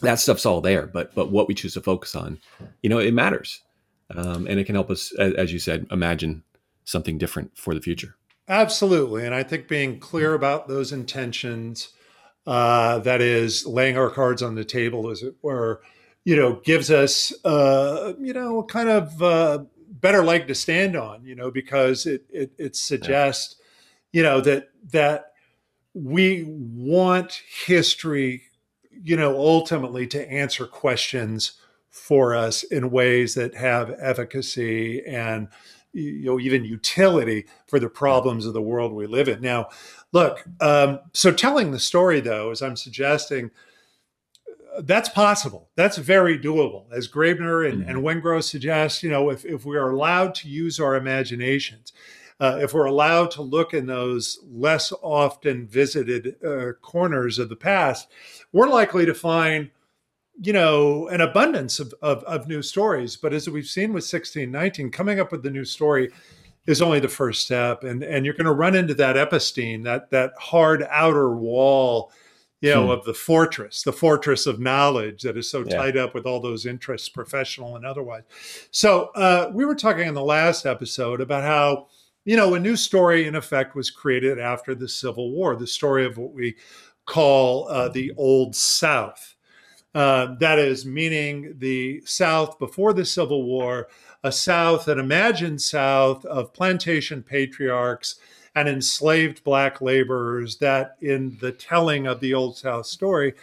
That 0.00 0.18
stuff's 0.18 0.46
all 0.46 0.60
there, 0.60 0.86
but 0.86 1.14
but 1.14 1.30
what 1.30 1.46
we 1.46 1.54
choose 1.54 1.74
to 1.74 1.80
focus 1.80 2.16
on, 2.16 2.40
you 2.82 2.90
know, 2.90 2.98
it 2.98 3.14
matters, 3.14 3.60
um, 4.16 4.48
and 4.48 4.58
it 4.58 4.64
can 4.64 4.74
help 4.74 4.90
us, 4.90 5.12
as, 5.18 5.34
as 5.34 5.52
you 5.52 5.60
said, 5.60 5.86
imagine 5.90 6.42
something 6.84 7.18
different 7.18 7.56
for 7.56 7.74
the 7.74 7.80
future. 7.80 8.16
Absolutely, 8.48 9.24
and 9.24 9.34
I 9.34 9.44
think 9.44 9.68
being 9.68 10.00
clear 10.00 10.34
about 10.34 10.66
those 10.66 10.90
intentions, 10.90 11.90
uh, 12.46 12.98
that 13.00 13.20
is, 13.20 13.64
laying 13.64 13.96
our 13.96 14.10
cards 14.10 14.42
on 14.42 14.56
the 14.56 14.64
table, 14.64 15.10
as 15.10 15.22
it 15.22 15.36
were, 15.42 15.80
you 16.24 16.34
know, 16.34 16.60
gives 16.64 16.90
us, 16.90 17.32
uh, 17.44 18.14
you 18.18 18.32
know, 18.32 18.58
a 18.58 18.64
kind 18.64 18.88
of 18.88 19.22
uh, 19.22 19.64
better 19.88 20.24
leg 20.24 20.48
to 20.48 20.54
stand 20.54 20.96
on, 20.96 21.24
you 21.24 21.36
know, 21.36 21.50
because 21.50 22.06
it 22.06 22.24
it, 22.30 22.52
it 22.58 22.74
suggests, 22.74 23.54
yeah. 24.10 24.18
you 24.18 24.22
know, 24.24 24.40
that 24.40 24.70
that 24.90 25.31
we 25.94 26.44
want 26.46 27.42
history, 27.66 28.42
you 28.90 29.16
know, 29.16 29.36
ultimately 29.36 30.06
to 30.08 30.30
answer 30.30 30.66
questions 30.66 31.52
for 31.90 32.34
us 32.34 32.62
in 32.62 32.90
ways 32.90 33.34
that 33.34 33.54
have 33.54 33.94
efficacy 33.98 35.04
and 35.04 35.48
you 35.92 36.24
know 36.24 36.40
even 36.40 36.64
utility 36.64 37.44
for 37.66 37.78
the 37.78 37.88
problems 37.88 38.46
of 38.46 38.54
the 38.54 38.62
world 38.62 38.92
we 38.92 39.06
live 39.06 39.28
in. 39.28 39.42
Now, 39.42 39.68
look, 40.12 40.42
um, 40.60 41.00
so 41.12 41.30
telling 41.32 41.70
the 41.70 41.78
story 41.78 42.20
though, 42.20 42.50
as 42.50 42.62
I'm 42.62 42.76
suggesting 42.76 43.50
that's 44.80 45.08
possible. 45.10 45.68
That's 45.76 45.98
very 45.98 46.38
doable. 46.38 46.90
As 46.92 47.08
Graeber 47.08 47.68
and, 47.68 47.82
mm-hmm. 47.82 47.90
and 47.90 47.98
Wengrow 47.98 48.42
suggest, 48.42 49.02
you 49.02 49.10
know, 49.10 49.30
if, 49.30 49.44
if 49.44 49.64
we 49.66 49.76
are 49.76 49.90
allowed 49.90 50.34
to 50.36 50.48
use 50.48 50.80
our 50.80 50.94
imaginations, 50.94 51.92
uh, 52.40 52.58
if 52.60 52.74
we're 52.74 52.86
allowed 52.86 53.30
to 53.32 53.42
look 53.42 53.74
in 53.74 53.86
those 53.86 54.40
less 54.50 54.92
often 55.02 55.66
visited 55.66 56.36
uh, 56.44 56.72
corners 56.80 57.38
of 57.38 57.48
the 57.48 57.56
past, 57.56 58.08
we're 58.52 58.68
likely 58.68 59.06
to 59.06 59.14
find, 59.14 59.70
you 60.40 60.52
know, 60.52 61.08
an 61.08 61.20
abundance 61.20 61.80
of, 61.80 61.94
of, 62.02 62.22
of 62.24 62.48
new 62.48 62.62
stories. 62.62 63.16
But 63.16 63.32
as 63.32 63.48
we've 63.48 63.66
seen 63.66 63.92
with 63.92 64.04
1619, 64.04 64.90
coming 64.90 65.20
up 65.20 65.32
with 65.32 65.42
the 65.42 65.50
new 65.50 65.64
story 65.64 66.10
is 66.66 66.82
only 66.82 67.00
the 67.00 67.08
first 67.08 67.44
step. 67.44 67.84
And, 67.84 68.02
and 68.02 68.24
you're 68.24 68.34
going 68.34 68.46
to 68.46 68.52
run 68.52 68.76
into 68.76 68.94
that 68.94 69.16
episteme, 69.16 69.84
that, 69.84 70.10
that 70.10 70.32
hard 70.38 70.86
outer 70.90 71.34
wall 71.34 72.12
you 72.62 72.70
know, 72.70 72.84
hmm. 72.84 72.90
of 72.90 73.04
the 73.04 73.12
fortress, 73.12 73.82
the 73.82 73.92
fortress 73.92 74.46
of 74.46 74.60
knowledge 74.60 75.22
that 75.22 75.36
is 75.36 75.50
so 75.50 75.64
yeah. 75.66 75.76
tied 75.76 75.96
up 75.96 76.14
with 76.14 76.26
all 76.26 76.40
those 76.40 76.64
interests, 76.64 77.08
professional 77.08 77.74
and 77.74 77.84
otherwise. 77.84 78.22
So 78.70 79.10
uh, 79.16 79.50
we 79.52 79.64
were 79.64 79.74
talking 79.74 80.06
in 80.06 80.14
the 80.14 80.22
last 80.22 80.64
episode 80.64 81.20
about 81.20 81.42
how, 81.42 81.88
you 82.24 82.36
know, 82.36 82.54
a 82.54 82.60
new 82.60 82.76
story 82.76 83.26
in 83.26 83.34
effect 83.34 83.74
was 83.74 83.90
created 83.90 84.38
after 84.38 84.74
the 84.74 84.88
Civil 84.88 85.32
War, 85.32 85.56
the 85.56 85.66
story 85.66 86.04
of 86.04 86.18
what 86.18 86.32
we 86.32 86.56
call 87.04 87.68
uh, 87.68 87.88
the 87.88 88.12
Old 88.16 88.54
South. 88.54 89.34
Uh, 89.94 90.34
that 90.38 90.58
is, 90.58 90.86
meaning 90.86 91.54
the 91.58 92.00
South 92.06 92.58
before 92.58 92.92
the 92.92 93.04
Civil 93.04 93.42
War, 93.42 93.88
a 94.24 94.32
South, 94.32 94.88
an 94.88 94.98
imagined 94.98 95.60
South 95.60 96.24
of 96.24 96.54
plantation 96.54 97.22
patriarchs 97.22 98.16
and 98.54 98.68
enslaved 98.68 99.44
black 99.44 99.80
laborers 99.80 100.56
that 100.58 100.96
in 101.00 101.36
the 101.40 101.52
telling 101.52 102.06
of 102.06 102.20
the 102.20 102.32
Old 102.32 102.56
South 102.56 102.86
story, 102.86 103.34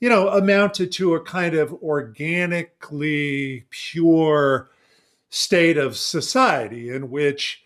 you 0.00 0.08
know, 0.08 0.28
amounted 0.28 0.92
to 0.92 1.14
a 1.14 1.20
kind 1.20 1.54
of 1.54 1.72
organically 1.82 3.64
pure 3.70 4.70
state 5.30 5.76
of 5.76 5.96
society 5.96 6.90
in 6.90 7.10
which 7.10 7.64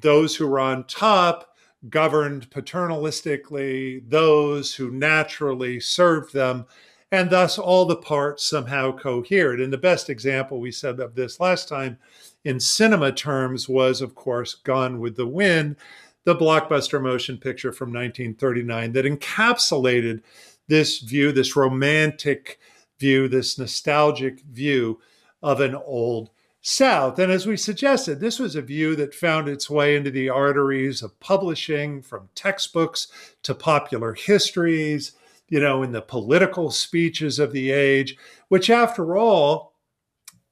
those 0.00 0.36
who 0.36 0.46
were 0.46 0.60
on 0.60 0.84
top 0.84 1.54
governed 1.88 2.50
paternalistically, 2.50 4.08
those 4.08 4.74
who 4.74 4.90
naturally 4.90 5.80
served 5.80 6.32
them, 6.34 6.66
and 7.12 7.30
thus 7.30 7.58
all 7.58 7.86
the 7.86 7.96
parts 7.96 8.44
somehow 8.44 8.96
cohered. 8.96 9.60
And 9.60 9.72
the 9.72 9.78
best 9.78 10.10
example 10.10 10.60
we 10.60 10.70
said 10.70 11.00
of 11.00 11.14
this 11.14 11.40
last 11.40 11.68
time 11.68 11.98
in 12.44 12.60
cinema 12.60 13.12
terms 13.12 13.68
was, 13.68 14.00
of 14.00 14.14
course, 14.14 14.54
Gone 14.54 15.00
with 15.00 15.16
the 15.16 15.26
Wind, 15.26 15.76
the 16.24 16.36
blockbuster 16.36 17.02
motion 17.02 17.38
picture 17.38 17.72
from 17.72 17.88
1939 17.88 18.92
that 18.92 19.06
encapsulated 19.06 20.22
this 20.68 21.00
view, 21.00 21.32
this 21.32 21.56
romantic 21.56 22.60
view, 22.98 23.26
this 23.26 23.58
nostalgic 23.58 24.40
view 24.40 25.00
of 25.42 25.60
an 25.60 25.74
old 25.74 26.30
South. 26.62 27.18
And 27.18 27.32
as 27.32 27.46
we 27.46 27.56
suggested, 27.56 28.20
this 28.20 28.38
was 28.38 28.54
a 28.54 28.62
view 28.62 28.94
that 28.96 29.14
found 29.14 29.48
its 29.48 29.70
way 29.70 29.96
into 29.96 30.10
the 30.10 30.28
arteries 30.28 31.02
of 31.02 31.18
publishing, 31.20 32.02
from 32.02 32.28
textbooks 32.34 33.08
to 33.42 33.54
popular 33.54 34.12
histories, 34.12 35.12
you 35.48 35.58
know, 35.60 35.82
in 35.82 35.92
the 35.92 36.02
political 36.02 36.70
speeches 36.70 37.38
of 37.38 37.52
the 37.52 37.70
age, 37.70 38.16
which, 38.48 38.68
after 38.68 39.16
all, 39.16 39.74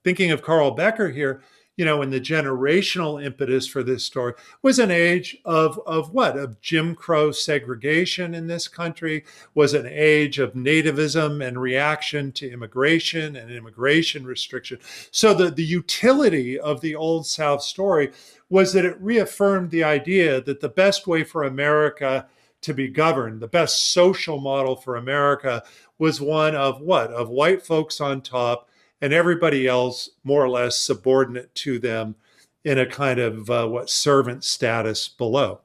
thinking 0.03 0.31
of 0.31 0.43
Carl 0.43 0.71
Becker 0.73 1.11
here, 1.11 1.43
you 1.79 1.85
know, 1.85 2.03
and 2.03 2.13
the 2.13 2.21
generational 2.21 3.25
impetus 3.25 3.69
for 3.69 3.85
this 3.85 4.05
story 4.05 4.35
was 4.63 4.81
an 4.81 4.91
age 4.91 5.39
of, 5.45 5.81
of 5.87 6.13
what? 6.13 6.37
Of 6.37 6.61
Jim 6.61 6.97
Crow 6.97 7.31
segregation 7.31 8.35
in 8.35 8.49
this 8.49 8.67
country, 8.67 9.25
was 9.55 9.75
an 9.75 9.87
age 9.87 10.41
of 10.41 10.55
nativism 10.55 11.47
and 11.47 11.63
reaction 11.63 12.33
to 12.33 12.51
immigration 12.51 13.37
and 13.37 13.53
immigration 13.53 14.27
restriction. 14.27 14.81
So 15.13 15.33
the, 15.33 15.53
the 15.53 15.65
utility 15.65 16.59
of 16.59 16.81
the 16.81 16.97
Old 16.97 17.29
South 17.29 17.63
story 17.63 18.11
was 18.51 18.73
that 18.73 18.85
it 18.85 19.01
reaffirmed 19.01 19.71
the 19.71 19.85
idea 19.85 20.41
that 20.41 20.61
the 20.61 20.69
best 20.69 21.07
way 21.07 21.23
for 21.23 21.45
America 21.45 22.27
to 22.61 22.75
be 22.75 22.89
governed, 22.89 23.41
the 23.41 23.47
best 23.47 23.93
social 23.93 24.41
model 24.41 24.75
for 24.75 24.97
America 24.97 25.63
was 25.97 26.21
one 26.21 26.57
of 26.57 26.81
what? 26.81 27.13
Of 27.13 27.29
white 27.29 27.63
folks 27.63 28.01
on 28.01 28.21
top 28.21 28.68
and 29.01 29.13
everybody 29.13 29.67
else 29.67 30.11
more 30.25 30.45
or 30.45 30.49
less 30.49 30.79
subordinate 30.79 31.55
to 31.57 31.79
them 31.79 32.17
in 32.65 32.79
a 32.79 32.87
kind 32.87 33.19
of 33.19 33.51
uh, 33.51 33.67
what 33.67 33.91
servant 33.91 34.45
status 34.45 35.09
below. 35.09 35.61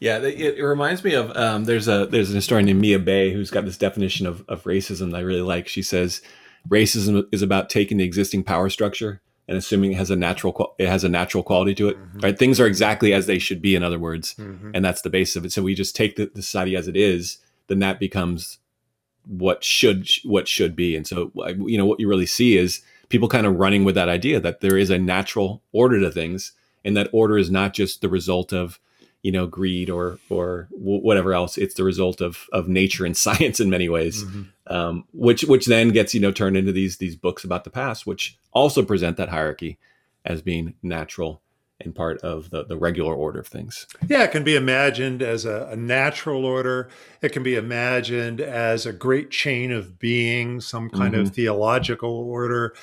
Yeah, 0.00 0.18
it, 0.18 0.58
it 0.58 0.64
reminds 0.64 1.04
me 1.04 1.14
of 1.14 1.36
um, 1.36 1.64
there's 1.64 1.86
a 1.86 2.06
there's 2.06 2.30
an 2.30 2.36
historian 2.36 2.66
named 2.66 2.80
Mia 2.80 2.98
Bay 2.98 3.32
who's 3.32 3.50
got 3.50 3.66
this 3.66 3.76
definition 3.76 4.26
of, 4.26 4.44
of 4.48 4.64
racism 4.64 5.10
that 5.10 5.18
I 5.18 5.20
really 5.20 5.42
like. 5.42 5.68
She 5.68 5.82
says 5.82 6.22
racism 6.68 7.26
is 7.32 7.42
about 7.42 7.68
taking 7.68 7.98
the 7.98 8.04
existing 8.04 8.44
power 8.44 8.70
structure 8.70 9.20
and 9.46 9.58
assuming 9.58 9.92
it 9.92 9.98
has 9.98 10.10
a 10.10 10.16
natural 10.16 10.74
it 10.78 10.88
has 10.88 11.04
a 11.04 11.08
natural 11.08 11.42
quality 11.42 11.74
to 11.74 11.88
it. 11.90 11.98
Mm-hmm. 11.98 12.20
Right, 12.20 12.38
things 12.38 12.58
are 12.58 12.66
exactly 12.66 13.12
as 13.12 13.26
they 13.26 13.38
should 13.38 13.60
be. 13.60 13.76
In 13.76 13.82
other 13.82 13.98
words, 13.98 14.34
mm-hmm. 14.36 14.70
and 14.74 14.82
that's 14.82 15.02
the 15.02 15.10
base 15.10 15.36
of 15.36 15.44
it. 15.44 15.52
So 15.52 15.62
we 15.62 15.74
just 15.74 15.94
take 15.94 16.16
the, 16.16 16.30
the 16.34 16.42
society 16.42 16.76
as 16.76 16.88
it 16.88 16.96
is, 16.96 17.38
then 17.66 17.80
that 17.80 18.00
becomes 18.00 18.58
what 19.30 19.62
should 19.62 20.08
what 20.24 20.48
should 20.48 20.74
be. 20.74 20.96
And 20.96 21.06
so 21.06 21.30
you 21.58 21.78
know 21.78 21.86
what 21.86 22.00
you 22.00 22.08
really 22.08 22.26
see 22.26 22.56
is 22.56 22.82
people 23.08 23.28
kind 23.28 23.46
of 23.46 23.56
running 23.56 23.84
with 23.84 23.94
that 23.94 24.08
idea 24.08 24.40
that 24.40 24.60
there 24.60 24.76
is 24.76 24.90
a 24.90 24.98
natural 24.98 25.62
order 25.72 26.00
to 26.00 26.10
things, 26.10 26.52
and 26.84 26.96
that 26.96 27.08
order 27.12 27.38
is 27.38 27.50
not 27.50 27.72
just 27.72 28.00
the 28.00 28.08
result 28.08 28.52
of 28.52 28.80
you 29.22 29.30
know 29.30 29.46
greed 29.46 29.88
or 29.88 30.18
or 30.30 30.68
whatever 30.72 31.34
else 31.34 31.58
it's 31.58 31.74
the 31.74 31.84
result 31.84 32.20
of 32.20 32.46
of 32.52 32.68
nature 32.68 33.04
and 33.04 33.16
science 33.26 33.60
in 33.60 33.68
many 33.68 33.88
ways 33.88 34.24
mm-hmm. 34.24 34.74
um, 34.74 35.04
which 35.12 35.42
which 35.44 35.66
then 35.66 35.90
gets 35.90 36.14
you 36.14 36.20
know 36.20 36.32
turned 36.32 36.56
into 36.56 36.72
these 36.72 36.96
these 36.96 37.16
books 37.16 37.44
about 37.44 37.64
the 37.64 37.70
past 37.70 38.06
which 38.06 38.38
also 38.52 38.82
present 38.82 39.18
that 39.18 39.28
hierarchy 39.28 39.78
as 40.24 40.40
being 40.40 40.74
natural 40.82 41.42
and 41.80 41.94
part 41.94 42.18
of 42.22 42.50
the, 42.50 42.64
the 42.64 42.76
regular 42.76 43.14
order 43.14 43.40
of 43.40 43.46
things. 43.46 43.86
Yeah, 44.08 44.24
it 44.24 44.32
can 44.32 44.44
be 44.44 44.56
imagined 44.56 45.22
as 45.22 45.44
a, 45.44 45.68
a, 45.70 45.76
natural 45.76 46.44
order. 46.44 46.88
It 47.22 47.32
can 47.32 47.42
be 47.42 47.54
imagined 47.54 48.40
as 48.40 48.86
a 48.86 48.92
great 48.92 49.30
chain 49.30 49.72
of 49.72 49.98
being, 49.98 50.60
some 50.60 50.90
kind 50.90 51.14
mm-hmm. 51.14 51.22
of 51.22 51.34
theological 51.34 52.10
order. 52.10 52.74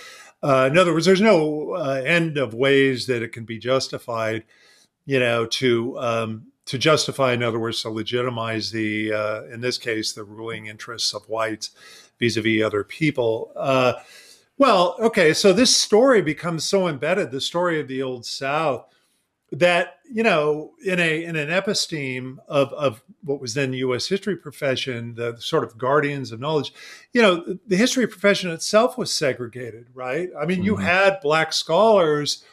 Uh, 0.42 0.70
in 0.72 0.78
other 0.78 0.94
words, 0.94 1.06
there's 1.06 1.22
no 1.22 1.72
uh, 1.72 2.02
end 2.06 2.38
of 2.38 2.54
ways 2.54 3.08
that 3.08 3.22
it 3.22 3.32
can 3.32 3.46
be 3.46 3.58
justified 3.58 4.44
you 5.08 5.20
know, 5.20 5.46
to 5.46 5.98
um, 5.98 6.48
to 6.66 6.78
justify, 6.78 7.34
in 7.34 7.42
other 7.42 7.58
words, 7.58 7.82
to 7.82 7.90
legitimize 7.90 8.72
the, 8.72 9.14
uh, 9.14 9.44
in 9.46 9.62
this 9.62 9.78
case, 9.78 10.12
the 10.12 10.26
ruling 10.26 10.68
interests 10.68 11.14
of 11.14 11.24
whites 11.30 11.72
vis-a-vis 12.20 12.62
other 12.62 12.84
people. 12.84 13.54
Well, 14.58 14.96
okay, 15.00 15.34
so 15.34 15.54
this 15.54 15.76
story 15.76 16.22
becomes 16.22 16.64
so 16.64 16.88
embedded, 16.88 17.32
the 17.32 17.42
story 17.42 17.80
of 17.80 17.88
the 17.88 18.02
Old 18.02 18.26
South, 18.26 18.86
that 19.52 20.00
you 20.12 20.24
know, 20.24 20.74
in 20.84 21.00
a 21.00 21.24
in 21.24 21.36
an 21.36 21.50
episteme 21.50 22.38
of 22.48 22.74
of 22.74 23.04
what 23.24 23.40
was 23.40 23.54
then 23.54 23.72
the 23.72 23.78
U.S. 23.80 24.08
history 24.08 24.36
profession, 24.36 25.16
the 25.16 25.38
sort 25.40 25.64
of 25.64 25.78
guardians 25.78 26.32
of 26.32 26.40
knowledge, 26.40 26.74
you 27.14 27.22
know, 27.22 27.58
the 27.66 27.78
history 27.78 28.08
profession 28.08 28.50
itself 28.50 28.98
was 28.98 29.14
segregated, 29.14 29.88
right? 29.94 30.30
I 30.38 30.46
mean, 30.46 30.58
mm-hmm. 30.58 30.66
you 30.66 30.76
had 30.78 31.22
black 31.22 31.54
scholars 31.54 32.44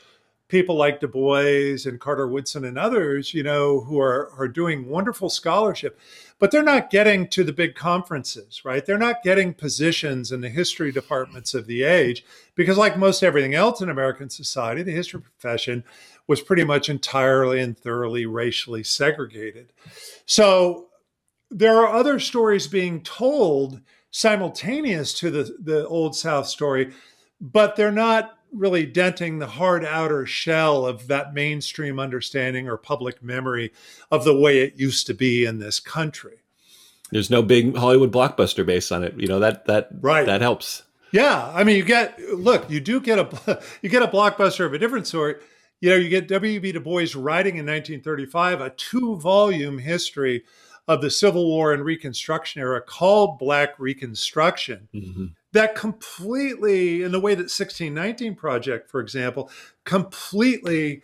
people 0.48 0.76
like 0.76 1.00
Du 1.00 1.08
Bois 1.08 1.78
and 1.84 1.98
Carter 1.98 2.28
Woodson 2.28 2.64
and 2.64 2.78
others, 2.78 3.34
you 3.34 3.42
know, 3.42 3.80
who 3.80 3.98
are, 3.98 4.30
are 4.38 4.48
doing 4.48 4.88
wonderful 4.88 5.30
scholarship, 5.30 5.98
but 6.38 6.50
they're 6.50 6.62
not 6.62 6.90
getting 6.90 7.28
to 7.28 7.44
the 7.44 7.52
big 7.52 7.74
conferences, 7.74 8.64
right? 8.64 8.84
They're 8.84 8.98
not 8.98 9.22
getting 9.22 9.54
positions 9.54 10.32
in 10.32 10.40
the 10.40 10.48
history 10.48 10.92
departments 10.92 11.54
of 11.54 11.66
the 11.66 11.84
age 11.84 12.24
because, 12.54 12.76
like 12.76 12.98
most 12.98 13.22
everything 13.22 13.54
else 13.54 13.80
in 13.80 13.88
American 13.88 14.30
society, 14.30 14.82
the 14.82 14.92
history 14.92 15.20
profession 15.20 15.84
was 16.26 16.40
pretty 16.40 16.64
much 16.64 16.88
entirely 16.88 17.60
and 17.60 17.78
thoroughly 17.78 18.26
racially 18.26 18.82
segregated. 18.82 19.72
So 20.26 20.88
there 21.50 21.78
are 21.78 21.94
other 21.94 22.18
stories 22.18 22.66
being 22.66 23.02
told 23.02 23.80
simultaneous 24.10 25.12
to 25.14 25.30
the, 25.30 25.56
the 25.60 25.86
Old 25.86 26.16
South 26.16 26.46
story, 26.46 26.92
but 27.40 27.76
they're 27.76 27.92
not 27.92 28.38
really 28.54 28.86
denting 28.86 29.38
the 29.38 29.46
hard 29.46 29.84
outer 29.84 30.24
shell 30.26 30.86
of 30.86 31.08
that 31.08 31.34
mainstream 31.34 31.98
understanding 31.98 32.68
or 32.68 32.76
public 32.76 33.22
memory 33.22 33.72
of 34.10 34.24
the 34.24 34.38
way 34.38 34.60
it 34.60 34.76
used 34.76 35.06
to 35.06 35.14
be 35.14 35.44
in 35.44 35.58
this 35.58 35.80
country. 35.80 36.38
There's 37.10 37.30
no 37.30 37.42
big 37.42 37.76
Hollywood 37.76 38.12
blockbuster 38.12 38.64
based 38.64 38.90
on 38.90 39.04
it. 39.04 39.14
You 39.18 39.26
know 39.26 39.40
that 39.40 39.66
that 39.66 39.88
right. 40.00 40.26
that 40.26 40.40
helps. 40.40 40.84
Yeah, 41.12 41.52
I 41.54 41.62
mean, 41.62 41.76
you 41.76 41.84
get 41.84 42.18
look, 42.32 42.68
you 42.70 42.80
do 42.80 43.00
get 43.00 43.18
a 43.18 43.62
you 43.82 43.88
get 43.88 44.02
a 44.02 44.08
blockbuster 44.08 44.64
of 44.64 44.72
a 44.72 44.78
different 44.78 45.06
sort. 45.06 45.42
You 45.80 45.90
know, 45.90 45.96
you 45.96 46.08
get 46.08 46.28
W.B. 46.28 46.72
Du 46.72 46.80
Bois 46.80 47.08
writing 47.14 47.56
in 47.56 47.66
1935 47.66 48.60
a 48.60 48.70
two 48.70 49.16
volume 49.16 49.78
history 49.78 50.44
of 50.88 51.02
the 51.02 51.10
Civil 51.10 51.46
War 51.46 51.72
and 51.72 51.84
Reconstruction 51.84 52.62
era 52.62 52.80
called 52.80 53.38
Black 53.38 53.78
Reconstruction. 53.78 54.88
Mm-hmm 54.94 55.26
that 55.54 55.74
completely, 55.74 57.02
in 57.02 57.12
the 57.12 57.20
way 57.20 57.34
that 57.34 57.44
1619 57.44 58.34
Project, 58.34 58.90
for 58.90 59.00
example, 59.00 59.50
completely 59.84 61.02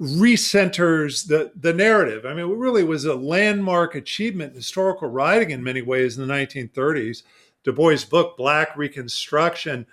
recenters 0.00 1.28
the, 1.28 1.52
the 1.54 1.72
narrative. 1.72 2.26
I 2.26 2.34
mean, 2.34 2.50
it 2.50 2.56
really 2.56 2.84
was 2.84 3.04
a 3.04 3.14
landmark 3.14 3.94
achievement 3.94 4.50
in 4.50 4.56
historical 4.56 5.08
writing 5.08 5.50
in 5.50 5.62
many 5.62 5.80
ways 5.80 6.18
in 6.18 6.26
the 6.26 6.34
1930s. 6.34 7.22
Du 7.64 7.72
Bois' 7.72 8.04
book, 8.08 8.36
Black 8.36 8.76
Reconstruction, 8.76 9.86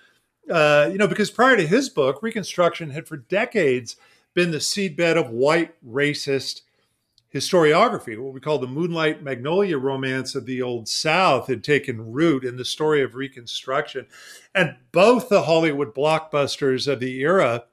uh, 0.50 0.90
you 0.92 0.98
know, 0.98 1.08
because 1.08 1.32
prior 1.32 1.56
to 1.56 1.66
his 1.66 1.90
book, 1.90 2.22
Reconstruction 2.22 2.90
had 2.90 3.08
for 3.08 3.18
decades 3.18 3.96
been 4.34 4.52
the 4.52 4.58
seedbed 4.58 5.16
of 5.16 5.30
white 5.30 5.76
racist 5.88 6.62
historiography, 7.34 8.18
what 8.18 8.34
we 8.34 8.40
call 8.40 8.60
the 8.60 8.68
Moonlight 8.68 9.24
Magnolia 9.24 9.78
romance 9.78 10.36
of 10.36 10.46
the 10.46 10.62
Old 10.62 10.88
South, 10.88 11.48
had 11.48 11.64
taken 11.64 12.12
root 12.12 12.44
in 12.44 12.58
the 12.58 12.66
story 12.66 13.02
of 13.02 13.16
Reconstruction. 13.16 14.06
And 14.54 14.76
both 14.92 15.30
the 15.30 15.44
Hollywood 15.44 15.96
blockbusters 15.96 16.92
of 16.92 17.00
the 17.00 17.20
era, 17.22 17.64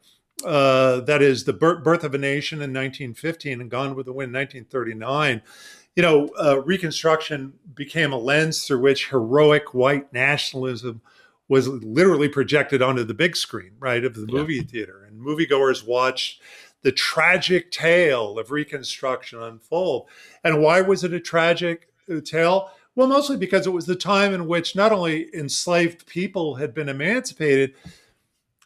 uh, 0.45 1.01
that 1.01 1.20
is, 1.20 1.45
The 1.45 1.53
Birth 1.53 2.05
of 2.05 2.15
a 2.15 2.19
Nation 2.19 2.59
in 2.59 2.70
1915 2.70 3.61
and 3.61 3.70
Gone 3.70 3.95
with 3.95 4.07
the 4.07 4.12
Wind 4.12 4.35
in 4.35 4.41
1939, 4.41 5.43
you 5.97 6.03
know, 6.03 6.31
uh, 6.43 6.62
Reconstruction 6.62 7.53
became 7.74 8.12
a 8.12 8.19
lens 8.19 8.65
through 8.65 8.81
which 8.81 9.11
heroic 9.11 9.74
white 9.74 10.12
nationalism 10.12 11.03
was 11.49 11.66
literally 11.66 12.28
projected 12.28 12.81
onto 12.81 13.03
the 13.03 13.12
big 13.12 13.37
screen, 13.37 13.73
right, 13.81 14.05
of 14.05 14.15
the 14.15 14.27
movie 14.27 14.57
yeah. 14.57 14.62
theater. 14.62 15.05
And 15.05 15.20
moviegoers 15.20 15.85
watched 15.85 16.41
the 16.82 16.93
tragic 16.93 17.70
tale 17.70 18.39
of 18.39 18.51
Reconstruction 18.51 19.43
unfold. 19.43 20.09
And 20.44 20.62
why 20.62 20.81
was 20.81 21.05
it 21.05 21.12
a 21.12 21.20
tragic 21.20 21.89
uh, 22.11 22.20
tale? 22.24 22.70
Well, 22.94 23.07
mostly 23.07 23.36
because 23.36 23.66
it 23.66 23.73
was 23.73 23.86
the 23.86 23.97
time 23.97 24.35
in 24.35 24.47
which 24.47 24.74
not 24.74 24.93
only 24.93 25.35
enslaved 25.35 26.07
people 26.07 26.57
had 26.57 26.74
been 26.74 26.89
emancipated, 26.89 27.74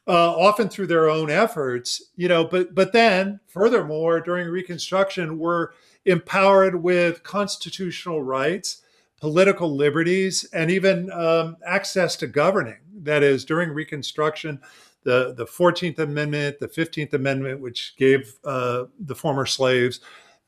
uh, 0.06 0.36
often 0.36 0.68
through 0.68 0.86
their 0.86 1.08
own 1.08 1.30
efforts, 1.30 2.10
you 2.16 2.28
know, 2.28 2.44
but 2.44 2.74
but 2.74 2.92
then 2.92 3.40
furthermore, 3.46 4.20
during 4.20 4.48
Reconstruction, 4.48 5.38
were 5.38 5.72
empowered 6.04 6.82
with 6.82 7.22
constitutional 7.22 8.22
rights, 8.22 8.82
political 9.18 9.74
liberties, 9.74 10.44
and 10.52 10.70
even 10.70 11.10
um, 11.10 11.56
access 11.66 12.16
to 12.16 12.26
governing. 12.26 12.78
That 13.02 13.22
is, 13.22 13.44
during 13.44 13.70
Reconstruction, 13.70 14.60
the, 15.04 15.34
the 15.36 15.46
14th 15.46 15.98
Amendment, 15.98 16.58
the 16.58 16.68
15th 16.68 17.14
Amendment, 17.14 17.60
which 17.60 17.94
gave 17.96 18.34
uh, 18.44 18.84
the 18.98 19.14
former 19.14 19.46
slaves 19.46 20.00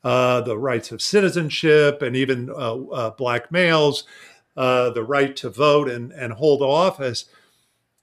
uh, 0.03 0.41
the 0.41 0.57
rights 0.57 0.91
of 0.91 1.01
citizenship 1.01 2.01
and 2.01 2.15
even 2.15 2.49
uh, 2.51 2.75
uh 2.75 3.09
black 3.11 3.51
males 3.51 4.05
uh, 4.57 4.89
the 4.89 5.03
right 5.03 5.35
to 5.35 5.49
vote 5.49 5.89
and, 5.89 6.11
and 6.11 6.33
hold 6.33 6.61
office. 6.61 7.25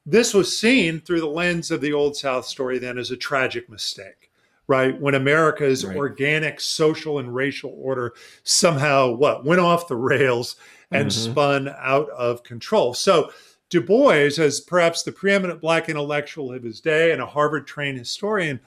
This 0.07 0.33
was 0.33 0.57
seen 0.57 1.01
through 1.01 1.21
the 1.21 1.27
lens 1.27 1.71
of 1.71 1.81
the 1.81 1.93
Old 1.93 2.17
South 2.17 2.47
story 2.47 2.79
then 2.79 2.97
as 2.97 3.11
a 3.11 3.17
tragic 3.17 3.69
mistake, 3.69 4.31
right? 4.69 4.99
When 5.01 5.15
America's 5.15 5.85
right. 5.85 5.97
organic 5.97 6.61
social 6.61 7.19
and 7.19 7.35
racial 7.35 7.75
order 7.77 8.15
somehow 8.45 9.11
what 9.11 9.45
went 9.45 9.61
off 9.61 9.89
the 9.89 9.97
rails 9.97 10.57
and 10.91 11.09
mm-hmm. 11.09 11.33
spun 11.33 11.75
out 11.79 12.09
of 12.11 12.45
control. 12.45 12.95
So 12.95 13.33
Du 13.71 13.81
Bois, 13.81 14.39
as 14.39 14.61
perhaps 14.61 15.03
the 15.03 15.13
preeminent 15.13 15.61
black 15.61 15.89
intellectual 15.89 16.53
of 16.53 16.63
his 16.63 16.81
day 16.81 17.13
and 17.13 17.21
a 17.21 17.27
Harvard 17.27 17.67
trained 17.67 17.99
historian, 17.99 18.61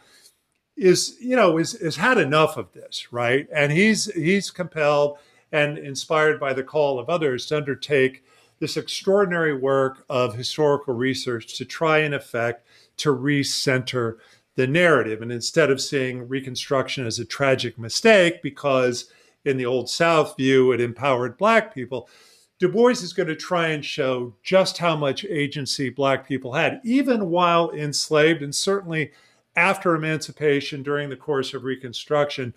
is 0.76 1.18
you 1.20 1.36
know 1.36 1.58
is 1.58 1.80
has 1.82 1.96
had 1.96 2.18
enough 2.18 2.58
of 2.58 2.72
this, 2.74 3.12
right? 3.12 3.48
And 3.54 3.72
he's 3.72 4.06
he's 4.14 4.52
compelled 4.52 5.18
and 5.52 5.78
inspired 5.78 6.40
by 6.40 6.54
the 6.54 6.64
call 6.64 7.00
of 7.00 7.10
others 7.10 7.46
to 7.48 7.58
undertake 7.58 8.24
this 8.60 8.78
extraordinary 8.78 9.56
work 9.56 10.04
of 10.10 10.36
historical 10.36 10.94
research 10.94 11.56
to 11.58 11.66
try 11.66 12.00
in 12.00 12.14
effect 12.14 12.66
to 12.98 13.16
recenter 13.16 14.18
the 14.56 14.68
narrative. 14.68 15.22
And 15.22 15.32
instead 15.32 15.70
of 15.70 15.80
seeing 15.80 16.28
Reconstruction 16.28 17.06
as 17.06 17.20
a 17.20 17.26
tragic 17.26 17.78
mistake 17.78 18.42
because 18.42 19.10
in 19.46 19.58
the 19.58 19.66
Old 19.66 19.90
South 19.90 20.36
view 20.36 20.72
it 20.72 20.82
empowered 20.82 21.38
Black 21.38 21.74
people, 21.74 22.10
Du 22.60 22.68
Bois 22.68 22.90
is 22.90 23.14
going 23.14 23.28
to 23.28 23.36
try 23.36 23.68
and 23.68 23.86
show 23.86 24.34
just 24.42 24.80
how 24.80 24.96
much 24.96 25.24
agency 25.26 25.90
Black 25.90 26.28
people 26.28 26.54
had, 26.54 26.82
even 26.84 27.30
while 27.30 27.70
enslaved, 27.72 28.42
and 28.42 28.54
certainly 28.54 29.12
after 29.56 29.96
emancipation 29.96 30.82
during 30.82 31.10
the 31.10 31.16
course 31.16 31.54
of 31.54 31.64
Reconstruction, 31.64 32.54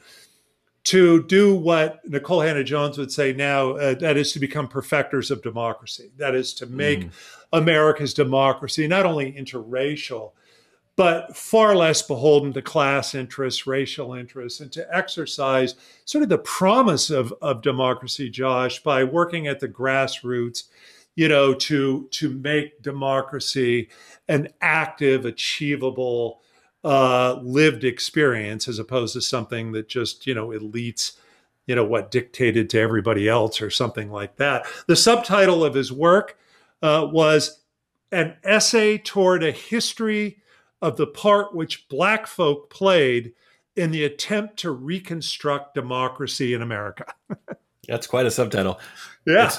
to 0.84 1.22
do 1.24 1.54
what 1.54 2.00
Nikole 2.10 2.46
Hannah 2.46 2.64
Jones 2.64 2.96
would 2.96 3.12
say 3.12 3.34
now 3.34 3.72
uh, 3.72 3.94
that 3.94 4.16
is 4.16 4.32
to 4.32 4.38
become 4.38 4.66
perfecters 4.66 5.30
of 5.30 5.42
democracy. 5.42 6.10
That 6.16 6.34
is 6.34 6.54
to 6.54 6.66
make 6.66 7.00
mm. 7.00 7.10
America's 7.52 8.14
democracy 8.14 8.88
not 8.88 9.04
only 9.04 9.32
interracial, 9.32 10.32
but 11.00 11.34
far 11.34 11.74
less 11.74 12.02
beholden 12.02 12.52
to 12.52 12.60
class 12.60 13.14
interests, 13.14 13.66
racial 13.66 14.12
interests, 14.12 14.60
and 14.60 14.70
to 14.70 14.86
exercise 14.94 15.74
sort 16.04 16.22
of 16.22 16.28
the 16.28 16.36
promise 16.36 17.08
of, 17.08 17.32
of 17.40 17.62
democracy, 17.62 18.28
Josh, 18.28 18.82
by 18.82 19.02
working 19.02 19.46
at 19.46 19.60
the 19.60 19.68
grassroots, 19.68 20.64
you 21.16 21.26
know, 21.26 21.54
to 21.54 22.06
to 22.10 22.28
make 22.28 22.82
democracy 22.82 23.88
an 24.28 24.50
active, 24.60 25.24
achievable, 25.24 26.42
uh, 26.84 27.38
lived 27.40 27.84
experience 27.84 28.68
as 28.68 28.78
opposed 28.78 29.14
to 29.14 29.22
something 29.22 29.72
that 29.72 29.88
just, 29.88 30.26
you 30.26 30.34
know, 30.34 30.48
elites 30.48 31.16
you 31.66 31.74
know 31.74 31.84
what 31.84 32.10
dictated 32.10 32.68
to 32.68 32.78
everybody 32.78 33.26
else 33.26 33.62
or 33.62 33.70
something 33.70 34.10
like 34.10 34.36
that. 34.36 34.66
The 34.86 34.96
subtitle 34.96 35.64
of 35.64 35.72
his 35.72 35.90
work 35.90 36.36
uh, 36.82 37.08
was 37.10 37.62
an 38.12 38.36
essay 38.44 38.98
toward 38.98 39.42
a 39.42 39.50
history 39.50 40.36
of 40.82 40.96
the 40.96 41.06
part 41.06 41.54
which 41.54 41.88
black 41.88 42.26
folk 42.26 42.70
played 42.70 43.32
in 43.76 43.90
the 43.90 44.04
attempt 44.04 44.56
to 44.58 44.70
reconstruct 44.70 45.74
democracy 45.74 46.54
in 46.54 46.62
america 46.62 47.04
that's 47.88 48.06
quite 48.06 48.26
a 48.26 48.30
subtitle 48.30 48.78
yeah 49.26 49.50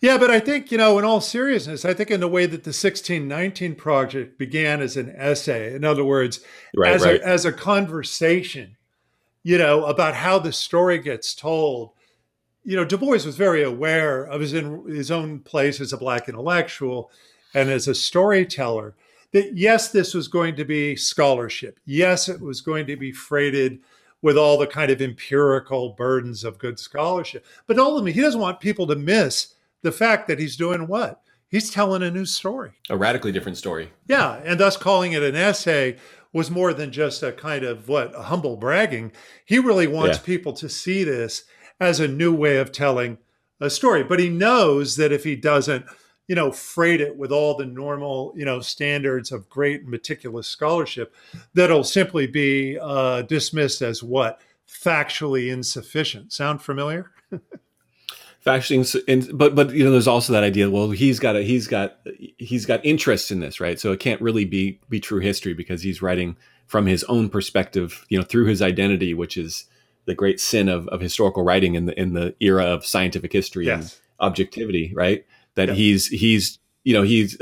yeah 0.00 0.18
but 0.18 0.30
i 0.30 0.38
think 0.38 0.70
you 0.70 0.78
know 0.78 0.98
in 0.98 1.04
all 1.04 1.20
seriousness 1.20 1.84
i 1.84 1.94
think 1.94 2.10
in 2.10 2.20
the 2.20 2.28
way 2.28 2.46
that 2.46 2.64
the 2.64 2.68
1619 2.68 3.74
project 3.74 4.38
began 4.38 4.80
as 4.80 4.96
an 4.96 5.10
essay 5.16 5.74
in 5.74 5.84
other 5.84 6.04
words 6.04 6.40
right, 6.76 6.92
as, 6.92 7.04
right. 7.04 7.20
A, 7.20 7.26
as 7.26 7.44
a 7.44 7.52
conversation 7.52 8.76
you 9.42 9.58
know, 9.58 9.84
about 9.86 10.14
how 10.14 10.38
the 10.38 10.52
story 10.52 10.98
gets 10.98 11.34
told. 11.34 11.90
You 12.62 12.76
know, 12.76 12.84
Du 12.84 12.98
Bois 12.98 13.24
was 13.24 13.36
very 13.36 13.62
aware 13.62 14.24
of 14.24 14.40
his 14.40 14.52
in, 14.52 14.86
his 14.86 15.10
own 15.10 15.40
place 15.40 15.80
as 15.80 15.92
a 15.92 15.98
black 15.98 16.28
intellectual 16.28 17.10
and 17.54 17.70
as 17.70 17.88
a 17.88 17.94
storyteller. 17.94 18.94
That 19.32 19.56
yes, 19.56 19.88
this 19.88 20.14
was 20.14 20.28
going 20.28 20.56
to 20.56 20.64
be 20.64 20.96
scholarship. 20.96 21.78
Yes, 21.84 22.28
it 22.28 22.40
was 22.40 22.60
going 22.60 22.86
to 22.86 22.96
be 22.96 23.12
freighted 23.12 23.80
with 24.22 24.36
all 24.36 24.58
the 24.58 24.66
kind 24.66 24.90
of 24.90 25.00
empirical 25.00 25.90
burdens 25.90 26.44
of 26.44 26.58
good 26.58 26.78
scholarship. 26.78 27.46
But 27.66 27.78
ultimately, 27.78 28.12
he 28.12 28.20
doesn't 28.20 28.40
want 28.40 28.60
people 28.60 28.86
to 28.88 28.96
miss 28.96 29.54
the 29.82 29.92
fact 29.92 30.28
that 30.28 30.38
he's 30.38 30.56
doing 30.56 30.86
what? 30.86 31.22
He's 31.48 31.70
telling 31.70 32.02
a 32.02 32.10
new 32.10 32.26
story, 32.26 32.72
a 32.88 32.96
radically 32.96 33.32
different 33.32 33.58
story. 33.58 33.90
Yeah, 34.06 34.40
and 34.44 34.60
thus 34.60 34.76
calling 34.76 35.12
it 35.12 35.22
an 35.22 35.34
essay 35.34 35.96
was 36.32 36.50
more 36.50 36.72
than 36.72 36.92
just 36.92 37.22
a 37.22 37.32
kind 37.32 37.64
of 37.64 37.88
what 37.88 38.14
a 38.14 38.22
humble 38.24 38.56
bragging. 38.56 39.12
He 39.44 39.58
really 39.58 39.88
wants 39.88 40.18
yeah. 40.18 40.24
people 40.24 40.52
to 40.54 40.68
see 40.68 41.02
this 41.02 41.44
as 41.80 41.98
a 41.98 42.06
new 42.06 42.32
way 42.32 42.58
of 42.58 42.70
telling 42.70 43.18
a 43.58 43.68
story. 43.68 44.04
But 44.04 44.20
he 44.20 44.28
knows 44.28 44.96
that 44.96 45.12
if 45.12 45.24
he 45.24 45.34
doesn't, 45.34 45.86
you 46.30 46.36
know, 46.36 46.52
freight 46.52 47.00
it 47.00 47.16
with 47.16 47.32
all 47.32 47.56
the 47.56 47.66
normal, 47.66 48.32
you 48.36 48.44
know, 48.44 48.60
standards 48.60 49.32
of 49.32 49.48
great 49.48 49.88
meticulous 49.88 50.46
scholarship, 50.46 51.12
that'll 51.54 51.82
simply 51.82 52.28
be 52.28 52.78
uh, 52.80 53.22
dismissed 53.22 53.82
as 53.82 54.00
what 54.00 54.40
factually 54.64 55.50
insufficient. 55.50 56.32
Sound 56.32 56.62
familiar? 56.62 57.10
factually, 58.46 59.28
but 59.36 59.56
but 59.56 59.74
you 59.74 59.82
know, 59.82 59.90
there's 59.90 60.06
also 60.06 60.32
that 60.32 60.44
idea. 60.44 60.70
Well, 60.70 60.90
he's 60.90 61.18
got 61.18 61.34
a 61.34 61.42
he's 61.42 61.66
got 61.66 61.98
he's 62.38 62.64
got 62.64 62.86
interest 62.86 63.32
in 63.32 63.40
this, 63.40 63.58
right? 63.58 63.80
So 63.80 63.90
it 63.90 63.98
can't 63.98 64.20
really 64.20 64.44
be 64.44 64.78
be 64.88 65.00
true 65.00 65.18
history 65.18 65.52
because 65.52 65.82
he's 65.82 66.00
writing 66.00 66.36
from 66.68 66.86
his 66.86 67.02
own 67.08 67.28
perspective, 67.28 68.06
you 68.08 68.16
know, 68.16 68.24
through 68.24 68.46
his 68.46 68.62
identity, 68.62 69.14
which 69.14 69.36
is 69.36 69.64
the 70.04 70.14
great 70.14 70.38
sin 70.38 70.68
of, 70.68 70.86
of 70.90 71.00
historical 71.00 71.42
writing 71.42 71.74
in 71.74 71.86
the 71.86 72.00
in 72.00 72.12
the 72.12 72.36
era 72.38 72.66
of 72.66 72.86
scientific 72.86 73.32
history 73.32 73.66
yes. 73.66 73.80
and 73.80 74.00
objectivity, 74.20 74.92
right? 74.94 75.26
That 75.54 75.68
yeah. 75.68 75.74
he's 75.74 76.06
he's 76.06 76.58
you 76.84 76.94
know 76.94 77.02
he's 77.02 77.36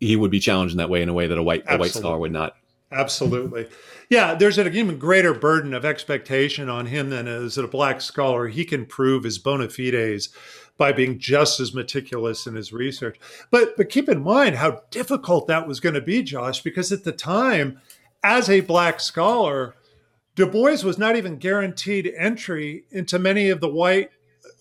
he 0.00 0.16
would 0.16 0.30
be 0.30 0.40
challenged 0.40 0.72
in 0.72 0.78
that 0.78 0.90
way 0.90 1.02
in 1.02 1.08
a 1.08 1.14
way 1.14 1.26
that 1.26 1.38
a 1.38 1.42
white 1.42 1.62
Absolutely. 1.62 1.76
a 1.76 1.80
white 1.80 1.92
scholar 1.92 2.18
would 2.18 2.32
not. 2.32 2.56
Absolutely. 2.92 3.66
Yeah, 4.08 4.34
there's 4.34 4.58
an 4.58 4.74
even 4.74 4.98
greater 4.98 5.34
burden 5.34 5.74
of 5.74 5.84
expectation 5.84 6.68
on 6.68 6.86
him 6.86 7.10
than 7.10 7.26
as 7.26 7.58
a 7.58 7.66
black 7.66 8.00
scholar. 8.00 8.46
He 8.46 8.64
can 8.64 8.86
prove 8.86 9.24
his 9.24 9.38
bona 9.38 9.68
fides 9.68 10.28
by 10.78 10.92
being 10.92 11.18
just 11.18 11.58
as 11.58 11.74
meticulous 11.74 12.46
in 12.46 12.54
his 12.54 12.72
research. 12.72 13.18
But 13.50 13.76
but 13.76 13.90
keep 13.90 14.08
in 14.08 14.22
mind 14.22 14.56
how 14.56 14.82
difficult 14.90 15.48
that 15.48 15.66
was 15.66 15.80
going 15.80 15.94
to 15.94 16.00
be, 16.00 16.22
Josh, 16.22 16.62
because 16.62 16.92
at 16.92 17.04
the 17.04 17.12
time, 17.12 17.80
as 18.22 18.48
a 18.48 18.60
black 18.60 19.00
scholar, 19.00 19.74
Du 20.36 20.46
Bois 20.46 20.84
was 20.84 20.98
not 20.98 21.16
even 21.16 21.38
guaranteed 21.38 22.12
entry 22.16 22.84
into 22.90 23.18
many 23.18 23.48
of 23.48 23.60
the 23.60 23.68
white 23.68 24.10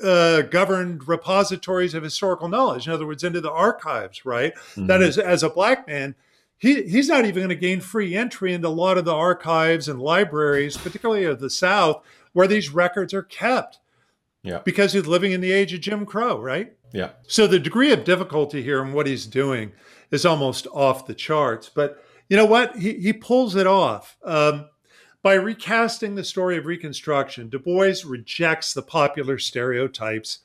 uh, 0.04 0.42
governed 0.42 1.08
repositories 1.08 1.94
of 1.94 2.04
historical 2.04 2.48
knowledge. 2.48 2.88
In 2.88 2.94
other 2.94 3.08
words, 3.08 3.24
into 3.24 3.42
the 3.42 3.52
archives, 3.52 4.26
right? 4.26 4.54
Mm-hmm. 4.56 4.88
That 4.88 5.02
is, 5.02 5.18
as 5.18 5.44
a 5.44 5.50
black 5.50 5.88
man, 5.88 6.16
he, 6.58 6.84
he's 6.84 7.10
not 7.10 7.26
even 7.26 7.42
going 7.42 7.50
to 7.50 7.56
gain 7.56 7.82
free 7.82 8.16
entry 8.16 8.54
into 8.54 8.68
a 8.68 8.70
lot 8.70 8.98
of 8.98 9.06
the 9.06 9.14
archives 9.14 9.88
and 9.88 10.02
libraries, 10.02 10.78
particularly 10.78 11.26
of 11.26 11.40
the 11.40 11.50
South, 11.50 12.04
where 12.34 12.48
these 12.48 12.70
records 12.70 13.14
are 13.14 13.24
kept. 13.24 13.80
Yeah. 14.44 14.60
Because 14.64 14.94
he's 14.94 15.08
living 15.08 15.32
in 15.32 15.42
the 15.42 15.52
age 15.52 15.74
of 15.74 15.82
Jim 15.82 16.06
Crow, 16.06 16.40
right? 16.40 16.74
Yeah. 16.94 17.10
So 17.28 17.48
the 17.48 17.60
degree 17.60 17.92
of 17.92 18.04
difficulty 18.04 18.62
here 18.62 18.82
and 18.82 18.94
what 18.94 19.08
he's 19.08 19.26
doing 19.26 19.72
is 20.12 20.26
almost 20.26 20.68
off 20.72 21.08
the 21.08 21.16
charts. 21.16 21.70
But 21.70 22.04
you 22.30 22.38
know 22.38 22.46
what? 22.46 22.78
He, 22.78 22.94
he 22.94 23.12
pulls 23.12 23.56
it 23.56 23.68
off. 23.68 24.18
Um, 24.24 24.70
by 25.26 25.34
recasting 25.34 26.14
the 26.14 26.24
story 26.24 26.56
of 26.56 26.68
Reconstruction, 26.68 27.50
Du 27.50 27.58
Bois 27.58 27.96
rejects 28.06 28.76
the 28.76 28.84
popular 28.84 29.40
stereotypes 29.40 30.42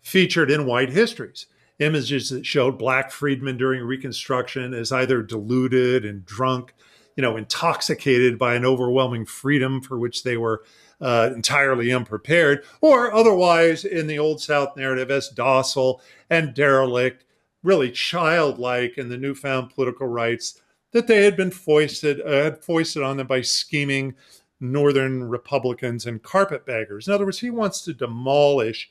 featured 0.00 0.50
in 0.50 0.66
white 0.66 0.90
histories. 0.90 1.46
Images 1.78 2.30
that 2.30 2.44
showed 2.44 2.76
black 2.76 3.12
freedmen 3.12 3.56
during 3.56 3.84
Reconstruction 3.84 4.74
as 4.74 4.90
either 4.90 5.22
deluded 5.22 6.04
and 6.04 6.26
drunk, 6.26 6.74
you 7.14 7.22
know, 7.22 7.36
intoxicated 7.36 8.36
by 8.36 8.56
an 8.56 8.64
overwhelming 8.64 9.24
freedom 9.24 9.80
for 9.80 10.00
which 10.00 10.24
they 10.24 10.36
were 10.36 10.64
uh, 11.00 11.30
entirely 11.32 11.92
unprepared, 11.92 12.64
or 12.80 13.14
otherwise 13.14 13.84
in 13.84 14.08
the 14.08 14.18
Old 14.18 14.40
South 14.40 14.76
narrative 14.76 15.12
as 15.12 15.28
docile 15.28 16.02
and 16.28 16.54
derelict, 16.54 17.24
really 17.62 17.92
childlike 17.92 18.98
in 18.98 19.10
the 19.10 19.16
newfound 19.16 19.70
political 19.70 20.08
rights 20.08 20.60
that 20.94 21.08
they 21.08 21.24
had 21.24 21.36
been 21.36 21.50
foisted 21.50 22.22
uh, 22.22 22.52
foisted 22.52 23.02
on 23.02 23.18
them 23.18 23.26
by 23.26 23.42
scheming 23.42 24.14
Northern 24.60 25.28
Republicans 25.28 26.06
and 26.06 26.22
carpetbaggers. 26.22 27.06
In 27.06 27.12
other 27.12 27.26
words, 27.26 27.40
he 27.40 27.50
wants 27.50 27.82
to 27.82 27.92
demolish 27.92 28.90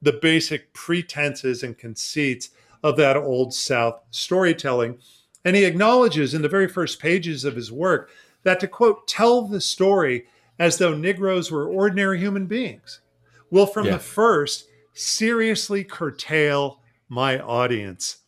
the 0.00 0.12
basic 0.12 0.72
pretenses 0.72 1.62
and 1.62 1.76
conceits 1.76 2.50
of 2.82 2.96
that 2.96 3.16
old 3.16 3.52
South 3.52 4.00
storytelling. 4.10 4.98
And 5.44 5.56
he 5.56 5.64
acknowledges 5.64 6.32
in 6.32 6.42
the 6.42 6.48
very 6.48 6.68
first 6.68 7.00
pages 7.00 7.44
of 7.44 7.56
his 7.56 7.72
work 7.72 8.10
that 8.44 8.60
to 8.60 8.68
quote, 8.68 9.08
tell 9.08 9.42
the 9.42 9.60
story 9.60 10.26
as 10.58 10.78
though 10.78 10.94
Negroes 10.94 11.50
were 11.50 11.68
ordinary 11.68 12.18
human 12.18 12.46
beings 12.46 13.00
will 13.50 13.66
from 13.66 13.86
yeah. 13.86 13.92
the 13.92 13.98
first 13.98 14.66
seriously 14.94 15.82
curtail 15.82 16.80
my 17.08 17.40
audience. 17.40 18.18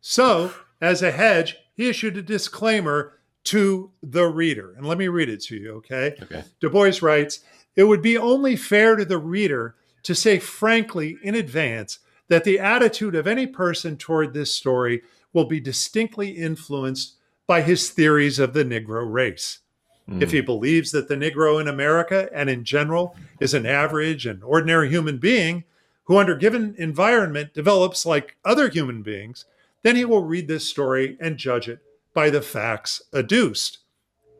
So, 0.00 0.52
as 0.80 1.02
a 1.02 1.10
hedge, 1.10 1.56
he 1.76 1.88
issued 1.88 2.16
a 2.16 2.22
disclaimer 2.22 3.12
to 3.44 3.92
the 4.02 4.26
reader. 4.26 4.74
And 4.76 4.86
let 4.86 4.98
me 4.98 5.08
read 5.08 5.28
it 5.28 5.42
to 5.44 5.56
you, 5.56 5.74
okay? 5.76 6.16
Okay. 6.22 6.42
Du 6.60 6.68
Bois 6.68 6.98
writes, 7.00 7.40
it 7.76 7.84
would 7.84 8.02
be 8.02 8.18
only 8.18 8.56
fair 8.56 8.96
to 8.96 9.04
the 9.04 9.18
reader 9.18 9.76
to 10.02 10.14
say 10.14 10.38
frankly 10.38 11.16
in 11.22 11.34
advance 11.34 12.00
that 12.28 12.44
the 12.44 12.58
attitude 12.58 13.14
of 13.14 13.26
any 13.26 13.46
person 13.46 13.96
toward 13.96 14.32
this 14.32 14.52
story 14.52 15.02
will 15.32 15.44
be 15.44 15.60
distinctly 15.60 16.30
influenced 16.30 17.14
by 17.46 17.60
his 17.62 17.90
theories 17.90 18.38
of 18.38 18.52
the 18.52 18.64
Negro 18.64 19.04
race. 19.08 19.60
Mm. 20.08 20.22
If 20.22 20.32
he 20.32 20.40
believes 20.40 20.90
that 20.92 21.08
the 21.08 21.14
Negro 21.14 21.60
in 21.60 21.68
America 21.68 22.28
and 22.32 22.48
in 22.48 22.64
general 22.64 23.16
is 23.40 23.54
an 23.54 23.66
average 23.66 24.26
and 24.26 24.42
ordinary 24.42 24.88
human 24.88 25.18
being 25.18 25.64
who, 26.04 26.18
under 26.18 26.34
given 26.34 26.74
environment, 26.78 27.54
develops 27.54 28.06
like 28.06 28.36
other 28.44 28.68
human 28.68 29.02
beings, 29.02 29.44
then 29.86 29.94
he 29.94 30.04
will 30.04 30.24
read 30.24 30.48
this 30.48 30.68
story 30.68 31.16
and 31.20 31.36
judge 31.36 31.68
it 31.68 31.78
by 32.12 32.28
the 32.28 32.42
facts 32.42 33.00
adduced. 33.12 33.78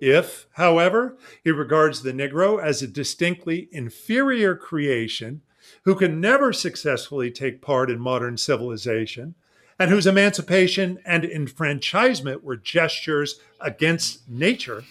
If, 0.01 0.48
however, 0.55 1.16
he 1.44 1.52
regards 1.52 2.02
the 2.02 2.12
Negro 2.12 2.60
as 2.60 2.82
a 2.82 2.89
distinctly 2.89 3.68
inferior 3.70 4.56
creation 4.56 5.43
who 5.85 5.94
can 5.94 6.20
never 6.20 6.52
successfully 6.52 7.31
take 7.31 7.62
part 7.62 7.93
in 7.93 8.01
modern 8.01 8.36
civilization, 8.36 9.36
and 9.78 9.89
whose 9.89 10.05
emancipation 10.05 10.98
and 11.06 11.24
enfranchisement 11.24 12.43
were 12.43 12.56
gestures 12.56 13.39
against 13.60 14.28
nature, 14.28 14.82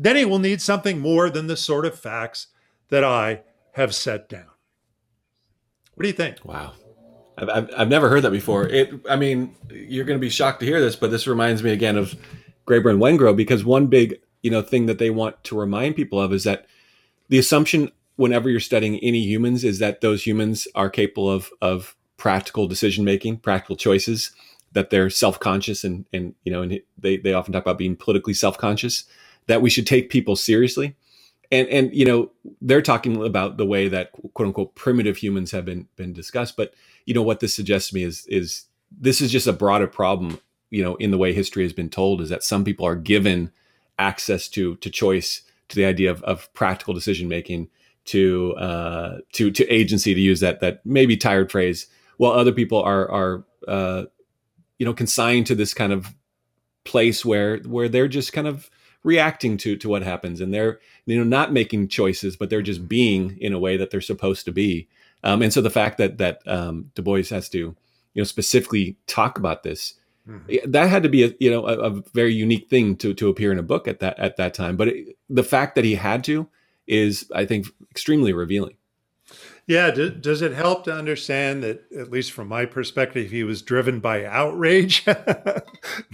then 0.00 0.16
he 0.16 0.24
will 0.24 0.40
need 0.40 0.60
something 0.60 0.98
more 0.98 1.30
than 1.30 1.46
the 1.46 1.56
sort 1.56 1.86
of 1.86 1.96
facts 1.96 2.48
that 2.88 3.04
I 3.04 3.42
have 3.74 3.94
set 3.94 4.28
down. 4.28 4.50
What 5.94 6.02
do 6.02 6.08
you 6.08 6.14
think? 6.14 6.44
Wow. 6.44 6.72
I've, 7.48 7.70
I've 7.76 7.88
never 7.88 8.08
heard 8.08 8.22
that 8.22 8.30
before. 8.30 8.66
It, 8.66 8.92
I 9.08 9.16
mean, 9.16 9.54
you're 9.70 10.04
going 10.04 10.18
to 10.18 10.20
be 10.20 10.30
shocked 10.30 10.60
to 10.60 10.66
hear 10.66 10.80
this, 10.80 10.96
but 10.96 11.10
this 11.10 11.26
reminds 11.26 11.62
me 11.62 11.70
again 11.70 11.96
of 11.96 12.14
Graeber 12.66 12.90
and 12.90 13.00
Wengrow 13.00 13.36
because 13.36 13.64
one 13.64 13.86
big, 13.86 14.20
you 14.42 14.50
know, 14.50 14.62
thing 14.62 14.86
that 14.86 14.98
they 14.98 15.10
want 15.10 15.42
to 15.44 15.58
remind 15.58 15.96
people 15.96 16.20
of 16.20 16.32
is 16.32 16.44
that 16.44 16.66
the 17.28 17.38
assumption 17.38 17.90
whenever 18.16 18.50
you're 18.50 18.60
studying 18.60 18.98
any 18.98 19.20
humans 19.20 19.64
is 19.64 19.78
that 19.78 20.02
those 20.02 20.26
humans 20.26 20.68
are 20.74 20.90
capable 20.90 21.30
of 21.30 21.50
of 21.62 21.96
practical 22.16 22.66
decision 22.66 23.04
making, 23.04 23.38
practical 23.38 23.76
choices, 23.76 24.32
that 24.72 24.90
they're 24.90 25.10
self-conscious 25.10 25.84
and 25.84 26.06
and 26.12 26.34
you 26.44 26.52
know 26.52 26.62
and 26.62 26.80
they 26.98 27.16
they 27.16 27.32
often 27.32 27.52
talk 27.52 27.62
about 27.62 27.78
being 27.78 27.96
politically 27.96 28.34
self-conscious 28.34 29.04
that 29.46 29.62
we 29.62 29.70
should 29.70 29.86
take 29.86 30.10
people 30.10 30.36
seriously 30.36 30.96
and 31.50 31.68
and 31.68 31.94
you 31.94 32.04
know 32.04 32.30
they're 32.60 32.82
talking 32.82 33.24
about 33.24 33.56
the 33.56 33.66
way 33.66 33.88
that 33.88 34.12
quote 34.34 34.46
unquote 34.46 34.74
primitive 34.74 35.16
humans 35.16 35.50
have 35.50 35.64
been 35.64 35.88
been 35.96 36.12
discussed 36.12 36.56
but 36.56 36.74
you 37.06 37.14
know 37.14 37.22
what 37.22 37.40
this 37.40 37.54
suggests 37.54 37.90
to 37.90 37.94
me 37.94 38.02
is 38.02 38.26
is 38.26 38.66
this 38.90 39.20
is 39.20 39.30
just 39.30 39.46
a 39.46 39.52
broader 39.52 39.86
problem 39.86 40.38
you 40.70 40.82
know 40.82 40.96
in 40.96 41.10
the 41.10 41.18
way 41.18 41.32
history 41.32 41.62
has 41.62 41.72
been 41.72 41.90
told 41.90 42.20
is 42.20 42.28
that 42.28 42.42
some 42.42 42.64
people 42.64 42.86
are 42.86 42.96
given 42.96 43.50
access 43.98 44.48
to 44.48 44.76
to 44.76 44.90
choice 44.90 45.42
to 45.68 45.76
the 45.76 45.84
idea 45.84 46.10
of, 46.10 46.22
of 46.24 46.52
practical 46.52 46.94
decision 46.94 47.28
making 47.28 47.68
to 48.04 48.54
uh, 48.54 49.18
to 49.32 49.50
to 49.50 49.66
agency 49.68 50.14
to 50.14 50.20
use 50.20 50.40
that 50.40 50.60
that 50.60 50.84
maybe 50.84 51.16
tired 51.16 51.50
phrase 51.50 51.86
while 52.16 52.32
other 52.32 52.52
people 52.52 52.82
are 52.82 53.10
are 53.10 53.44
uh, 53.68 54.04
you 54.78 54.86
know 54.86 54.94
consigned 54.94 55.46
to 55.46 55.54
this 55.54 55.74
kind 55.74 55.92
of 55.92 56.14
place 56.84 57.24
where 57.24 57.58
where 57.58 57.88
they're 57.88 58.08
just 58.08 58.32
kind 58.32 58.46
of 58.46 58.70
reacting 59.02 59.56
to 59.56 59.76
to 59.76 59.88
what 59.88 60.02
happens 60.02 60.40
and 60.40 60.52
they're 60.52 60.78
you 61.06 61.16
know 61.16 61.24
not 61.24 61.52
making 61.52 61.88
choices 61.88 62.36
but 62.36 62.50
they're 62.50 62.62
just 62.62 62.88
being 62.88 63.36
in 63.40 63.52
a 63.52 63.58
way 63.58 63.76
that 63.76 63.90
they're 63.90 64.00
supposed 64.00 64.44
to 64.44 64.52
be 64.52 64.88
um, 65.22 65.42
and 65.42 65.52
so 65.52 65.60
the 65.60 65.70
fact 65.70 65.98
that 65.98 66.18
that 66.18 66.40
um, 66.46 66.90
du 66.94 67.02
bois 67.02 67.22
has 67.30 67.48
to 67.48 67.58
you 67.58 67.76
know 68.16 68.24
specifically 68.24 68.96
talk 69.06 69.38
about 69.38 69.62
this 69.62 69.94
mm-hmm. 70.28 70.70
that 70.70 70.88
had 70.88 71.02
to 71.02 71.08
be 71.08 71.24
a 71.24 71.32
you 71.40 71.50
know 71.50 71.66
a, 71.66 71.78
a, 71.78 72.02
very 72.12 72.34
unique 72.34 72.68
thing 72.68 72.94
to 72.94 73.14
to 73.14 73.28
appear 73.28 73.50
in 73.50 73.58
a 73.58 73.62
book 73.62 73.88
at 73.88 74.00
that 74.00 74.18
at 74.18 74.36
that 74.36 74.52
time 74.52 74.76
but 74.76 74.88
it, 74.88 75.16
the 75.30 75.44
fact 75.44 75.74
that 75.74 75.84
he 75.84 75.94
had 75.94 76.22
to 76.22 76.46
is 76.86 77.30
i 77.34 77.46
think 77.46 77.66
extremely 77.90 78.34
revealing 78.34 78.76
yeah, 79.70 79.92
do, 79.92 80.10
does 80.10 80.42
it 80.42 80.52
help 80.52 80.82
to 80.86 80.92
understand 80.92 81.62
that, 81.62 81.84
at 81.96 82.10
least 82.10 82.32
from 82.32 82.48
my 82.48 82.64
perspective, 82.64 83.30
he 83.30 83.44
was 83.44 83.62
driven 83.62 84.00
by 84.00 84.24
outrage? 84.24 85.04
in 85.06 85.14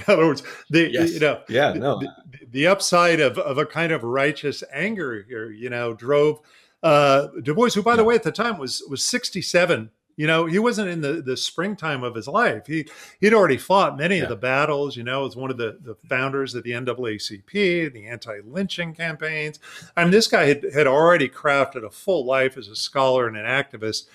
other 0.07 0.27
words, 0.27 0.43
the 0.69 0.91
yes. 0.93 1.15
you 1.15 1.21
know, 1.21 1.41
yeah, 1.49 1.73
no, 1.73 1.99
the, 1.99 2.09
the, 2.57 2.67
upside 2.67 3.21
of, 3.21 3.39
of 3.39 3.59
a 3.59 3.67
kind 3.67 3.93
of 3.93 4.03
righteous 4.03 4.63
anger 4.73 5.25
here, 5.29 5.51
you 5.51 5.71
know, 5.71 5.95
drove 5.95 6.41
uh, 6.83 7.29
Du 7.43 7.55
Bois, 7.55 7.71
who, 7.71 7.83
by 7.83 7.93
yeah. 7.93 7.97
the 7.97 8.05
way, 8.05 8.15
at 8.15 8.23
the 8.23 8.33
time 8.33 8.59
was 8.59 8.83
was 8.89 9.03
sixty 9.05 9.43
seven 9.43 9.91
you 10.17 10.27
know, 10.27 10.47
he 10.47 10.59
wasn't 10.59 10.89
in 10.89 11.03
the, 11.03 11.21
the 11.21 11.37
springtime 11.37 12.03
of 12.03 12.15
his 12.15 12.27
life. 12.27 12.67
He 12.67 12.89
he'd 13.21 13.35
already 13.35 13.59
fought 13.59 13.99
many 13.99 14.17
yeah. 14.17 14.23
of 14.25 14.31
the 14.31 14.37
battles. 14.37 14.97
You 14.97 15.03
know, 15.05 15.23
was 15.23 15.37
one 15.37 15.51
of 15.51 15.59
the, 15.59 15.79
the 15.83 15.95
founders 16.09 16.55
of 16.55 16.65
the 16.65 16.71
NAACP, 16.71 17.93
the 17.93 18.07
anti-lynching 18.07 18.95
campaigns. 18.95 19.61
I 19.97 20.03
mean, 20.03 20.11
this 20.11 20.27
guy 20.27 20.47
had, 20.47 20.65
had 20.73 20.87
already 20.87 21.29
crafted 21.29 21.85
a 21.85 21.91
full 21.91 22.25
life 22.25 22.57
as 22.57 22.69
a 22.69 22.77
scholar 22.77 23.29
and 23.29 23.37
an 23.37 23.45
activist. 23.45 24.07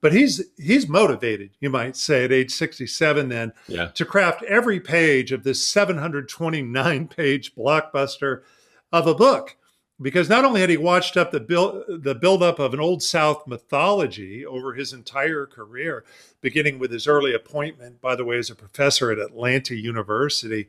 But 0.00 0.12
he's 0.12 0.42
he's 0.56 0.88
motivated, 0.88 1.50
you 1.60 1.68
might 1.68 1.96
say, 1.96 2.24
at 2.24 2.32
age 2.32 2.52
67 2.52 3.28
then 3.28 3.52
yeah. 3.68 3.88
to 3.88 4.04
craft 4.04 4.42
every 4.44 4.80
page 4.80 5.30
of 5.30 5.44
this 5.44 5.66
729 5.66 7.08
page 7.08 7.54
blockbuster 7.54 8.42
of 8.92 9.06
a 9.06 9.14
book 9.14 9.56
because 10.02 10.28
not 10.28 10.44
only 10.44 10.60
had 10.60 10.70
he 10.70 10.76
watched 10.76 11.16
up 11.16 11.30
the 11.30 11.40
build 11.40 11.84
the 11.88 12.14
buildup 12.14 12.58
of 12.58 12.72
an 12.72 12.80
old 12.80 13.02
South 13.02 13.46
mythology 13.46 14.44
over 14.44 14.74
his 14.74 14.92
entire 14.92 15.46
career, 15.46 16.04
beginning 16.40 16.78
with 16.78 16.90
his 16.90 17.06
early 17.06 17.34
appointment, 17.34 18.00
by 18.00 18.16
the 18.16 18.24
way, 18.24 18.38
as 18.38 18.50
a 18.50 18.54
professor 18.54 19.10
at 19.10 19.18
Atlanta 19.18 19.74
University, 19.74 20.68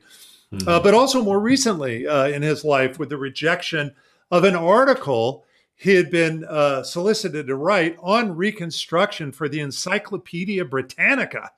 mm-hmm. 0.53 0.68
uh, 0.68 0.80
but 0.80 0.94
also 0.94 1.24
more 1.24 1.40
recently 1.40 2.06
uh, 2.06 2.28
in 2.28 2.41
his 2.41 2.66
life 2.66 2.99
with 2.99 3.10
the 3.10 3.18
rejection 3.18 3.94
of 4.30 4.44
an 4.44 4.56
article 4.56 5.45
he 5.82 5.95
had 5.95 6.12
been 6.12 6.45
uh, 6.45 6.84
solicited 6.84 7.48
to 7.48 7.56
write 7.56 7.98
on 8.02 8.36
Reconstruction 8.36 9.32
for 9.32 9.49
the 9.49 9.60
Encyclopedia 9.60 10.64
Britannica. 10.64 11.49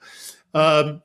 Um, 0.53 1.01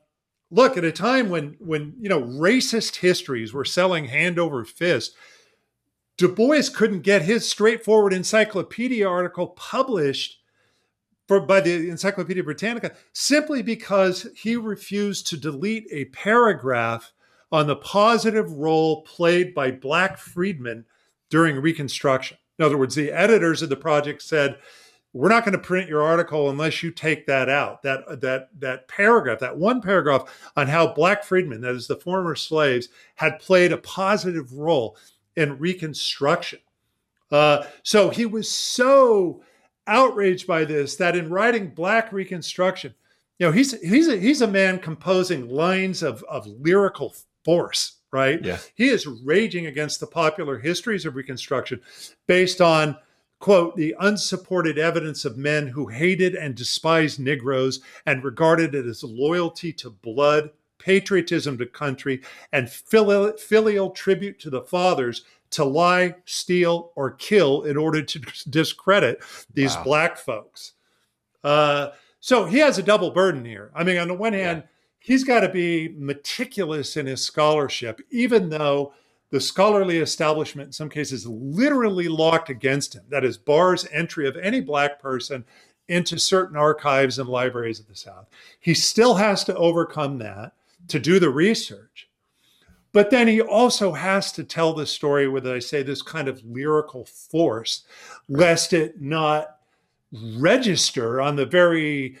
look, 0.49 0.77
at 0.77 0.85
a 0.85 0.91
time 0.91 1.29
when 1.29 1.57
when 1.59 1.95
you 1.99 2.09
know 2.09 2.21
racist 2.21 2.97
histories 2.97 3.53
were 3.53 3.65
selling 3.65 4.05
hand 4.05 4.39
over 4.39 4.63
fist 4.63 5.15
Du 6.19 6.27
Bois 6.27 6.63
couldn't 6.75 7.03
get 7.03 7.21
his 7.21 7.49
straightforward 7.49 8.11
encyclopedia 8.11 9.07
article 9.07 9.47
published 9.47 10.41
for, 11.29 11.39
by 11.39 11.61
the 11.61 11.89
Encyclopedia 11.89 12.43
Britannica 12.43 12.91
simply 13.13 13.61
because 13.61 14.27
he 14.35 14.57
refused 14.57 15.27
to 15.27 15.37
delete 15.37 15.87
a 15.91 16.05
paragraph 16.05 17.13
on 17.53 17.67
the 17.67 17.77
positive 17.77 18.51
role 18.51 19.03
played 19.03 19.53
by 19.53 19.71
black 19.71 20.17
freedmen 20.17 20.83
during 21.29 21.55
Reconstruction. 21.55 22.37
In 22.59 22.65
other 22.65 22.77
words, 22.77 22.93
the 22.93 23.11
editors 23.11 23.61
of 23.61 23.69
the 23.69 23.75
project 23.75 24.21
said, 24.21 24.59
we're 25.13 25.29
not 25.29 25.43
going 25.43 25.53
to 25.53 25.59
print 25.59 25.89
your 25.89 26.03
article 26.03 26.51
unless 26.51 26.83
you 26.83 26.91
take 26.91 27.25
that 27.25 27.49
out 27.49 27.81
that 27.81 28.21
that 28.21 28.49
that 28.59 28.87
paragraph 28.87 29.39
that 29.39 29.57
one 29.57 29.81
paragraph 29.81 30.51
on 30.55 30.67
how 30.67 30.93
black 30.93 31.23
freedmen 31.23 31.61
that 31.61 31.73
is 31.73 31.87
the 31.87 31.95
former 31.95 32.35
slaves 32.35 32.89
had 33.15 33.39
played 33.39 33.71
a 33.71 33.77
positive 33.77 34.53
role 34.53 34.95
in 35.35 35.57
Reconstruction. 35.57 36.59
Uh, 37.31 37.63
so 37.83 38.09
he 38.09 38.25
was 38.25 38.49
so 38.49 39.41
outraged 39.87 40.45
by 40.45 40.65
this 40.65 40.95
that 40.97 41.15
in 41.15 41.29
writing 41.29 41.69
Black 41.69 42.11
Reconstruction, 42.11 42.93
you 43.39 43.45
know, 43.45 43.51
he's 43.51 43.79
he's 43.81 44.07
a, 44.07 44.17
he's 44.17 44.41
a 44.41 44.47
man 44.47 44.79
composing 44.79 45.49
lines 45.49 46.03
of 46.03 46.23
of 46.23 46.45
lyrical 46.45 47.15
force, 47.45 47.98
right? 48.11 48.43
Yeah. 48.43 48.57
He 48.75 48.89
is 48.89 49.07
raging 49.07 49.65
against 49.65 49.99
the 49.99 50.07
popular 50.07 50.59
histories 50.59 51.05
of 51.05 51.15
Reconstruction 51.15 51.81
based 52.27 52.61
on 52.61 52.97
quote 53.39 53.75
the 53.77 53.95
unsupported 53.99 54.77
evidence 54.77 55.23
of 55.23 55.37
men 55.37 55.67
who 55.67 55.87
hated 55.87 56.35
and 56.35 56.55
despised 56.55 57.19
Negroes 57.19 57.79
and 58.05 58.23
regarded 58.23 58.75
it 58.75 58.85
as 58.85 59.03
loyalty 59.03 59.71
to 59.73 59.89
blood 59.89 60.51
patriotism 60.79 61.57
to 61.57 61.65
country, 61.65 62.21
and 62.51 62.69
filial, 62.69 63.33
filial 63.33 63.91
tribute 63.91 64.39
to 64.39 64.49
the 64.49 64.61
fathers 64.61 65.23
to 65.51 65.63
lie, 65.63 66.15
steal, 66.25 66.91
or 66.95 67.11
kill 67.11 67.63
in 67.63 67.77
order 67.77 68.01
to 68.01 68.19
discredit 68.49 69.21
these 69.53 69.75
wow. 69.75 69.83
black 69.83 70.17
folks. 70.17 70.73
Uh, 71.43 71.89
so 72.19 72.45
he 72.45 72.57
has 72.59 72.77
a 72.77 72.83
double 72.83 73.11
burden 73.11 73.45
here. 73.45 73.71
I 73.75 73.83
mean, 73.83 73.97
on 73.97 74.07
the 74.07 74.13
one 74.13 74.33
hand, 74.33 74.63
yeah. 74.63 74.69
He's 74.99 75.23
got 75.23 75.39
to 75.39 75.49
be 75.49 75.95
meticulous 75.97 76.97
in 76.97 77.05
his 77.05 77.23
scholarship, 77.23 78.01
even 78.11 78.49
though 78.49 78.93
the 79.31 79.39
scholarly 79.39 79.99
establishment, 79.99 80.67
in 80.67 80.73
some 80.73 80.89
cases, 80.89 81.25
literally 81.27 82.07
locked 82.07 82.49
against 82.49 82.95
him. 82.95 83.03
That 83.09 83.23
is, 83.23 83.37
bars 83.37 83.87
entry 83.91 84.27
of 84.27 84.35
any 84.37 84.61
black 84.61 84.99
person 84.99 85.45
into 85.87 86.19
certain 86.19 86.57
archives 86.57 87.19
and 87.19 87.29
libraries 87.29 87.79
of 87.79 87.87
the 87.87 87.95
South. 87.95 88.27
He 88.59 88.73
still 88.73 89.15
has 89.15 89.43
to 89.45 89.55
overcome 89.55 90.17
that 90.19 90.53
to 90.87 90.99
do 90.99 91.19
the 91.19 91.29
research. 91.29 92.07
But 92.91 93.11
then 93.11 93.27
he 93.27 93.39
also 93.39 93.91
has 93.91 94.31
to 94.31 94.43
tell 94.43 94.73
the 94.73 94.85
story 94.85 95.27
with, 95.27 95.47
I 95.47 95.59
say, 95.59 95.83
this 95.83 96.01
kind 96.01 96.27
of 96.27 96.43
lyrical 96.43 97.05
force, 97.05 97.83
lest 98.27 98.73
it 98.73 98.99
not 98.99 99.57
register 100.11 101.21
on 101.21 101.35
the 101.35 101.45
very, 101.45 102.17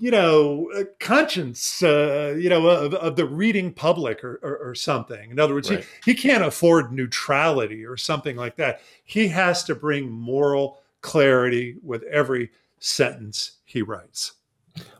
you 0.00 0.10
know, 0.10 0.70
uh, 0.76 0.84
conscience, 1.00 1.82
uh, 1.82 2.36
you 2.38 2.48
know, 2.48 2.66
of, 2.66 2.94
of, 2.94 3.16
the 3.16 3.26
reading 3.26 3.72
public 3.72 4.22
or, 4.22 4.38
or, 4.42 4.56
or 4.58 4.74
something. 4.74 5.30
In 5.30 5.38
other 5.38 5.54
words, 5.54 5.70
right. 5.70 5.84
he, 6.04 6.12
he 6.12 6.14
can't 6.14 6.44
afford 6.44 6.92
neutrality 6.92 7.84
or 7.84 7.96
something 7.96 8.36
like 8.36 8.56
that. 8.56 8.80
He 9.04 9.28
has 9.28 9.64
to 9.64 9.74
bring 9.74 10.10
moral 10.10 10.80
clarity 11.00 11.76
with 11.82 12.02
every 12.04 12.50
sentence 12.78 13.52
he 13.64 13.82
writes. 13.82 14.32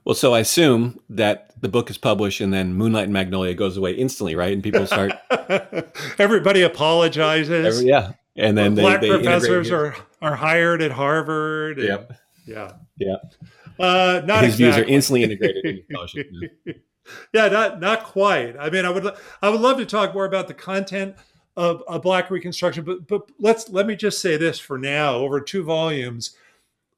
Well, 0.05 0.15
so 0.15 0.35
I 0.35 0.41
assume 0.41 1.01
that 1.11 1.53
the 1.61 1.69
book 1.69 1.91
is 1.91 1.99
published 1.99 2.41
and 2.41 2.53
then 2.53 2.75
Moonlight 2.75 3.05
and 3.05 3.13
Magnolia 3.13 3.55
goes 3.55 3.77
away 3.77 3.93
instantly, 3.93 4.35
right? 4.35 4.53
And 4.53 4.63
people 4.63 4.87
start. 4.87 5.13
Everybody 6.19 6.63
apologizes. 6.63 7.77
Every, 7.77 7.91
yeah, 7.91 8.13
and 8.37 8.57
then 8.57 8.75
they, 8.75 8.83
black 8.83 9.01
they 9.01 9.11
professors 9.11 9.71
are 9.71 9.95
are 10.23 10.35
hired 10.35 10.83
at 10.83 10.91
Harvard. 10.91 11.79
And, 11.79 11.89
yep. 11.89 12.13
Yeah. 12.47 12.73
Yeah. 12.97 13.17
Uh, 13.79 14.23
not 14.25 14.45
his 14.45 14.55
exactly. 14.55 14.65
views 14.65 14.77
are 14.77 14.85
instantly 14.85 15.23
integrated. 15.25 15.85
In 15.89 16.51
yeah, 17.33 17.49
not 17.49 17.81
not 17.81 18.05
quite. 18.05 18.57
I 18.59 18.71
mean, 18.71 18.85
I 18.85 18.91
would 18.91 19.15
I 19.43 19.49
would 19.49 19.61
love 19.61 19.79
to 19.79 19.87
talk 19.87 20.15
more 20.15 20.25
about 20.25 20.49
the 20.49 20.55
content 20.55 21.17
of, 21.57 21.83
of 21.87 22.03
Black 22.03 22.31
Reconstruction, 22.31 22.85
but 22.85 23.07
but 23.07 23.31
let's 23.39 23.69
let 23.69 23.87
me 23.87 23.97
just 23.97 24.21
say 24.21 24.37
this 24.37 24.59
for 24.59 24.79
now. 24.79 25.15
Over 25.17 25.41
two 25.41 25.63
volumes, 25.63 26.37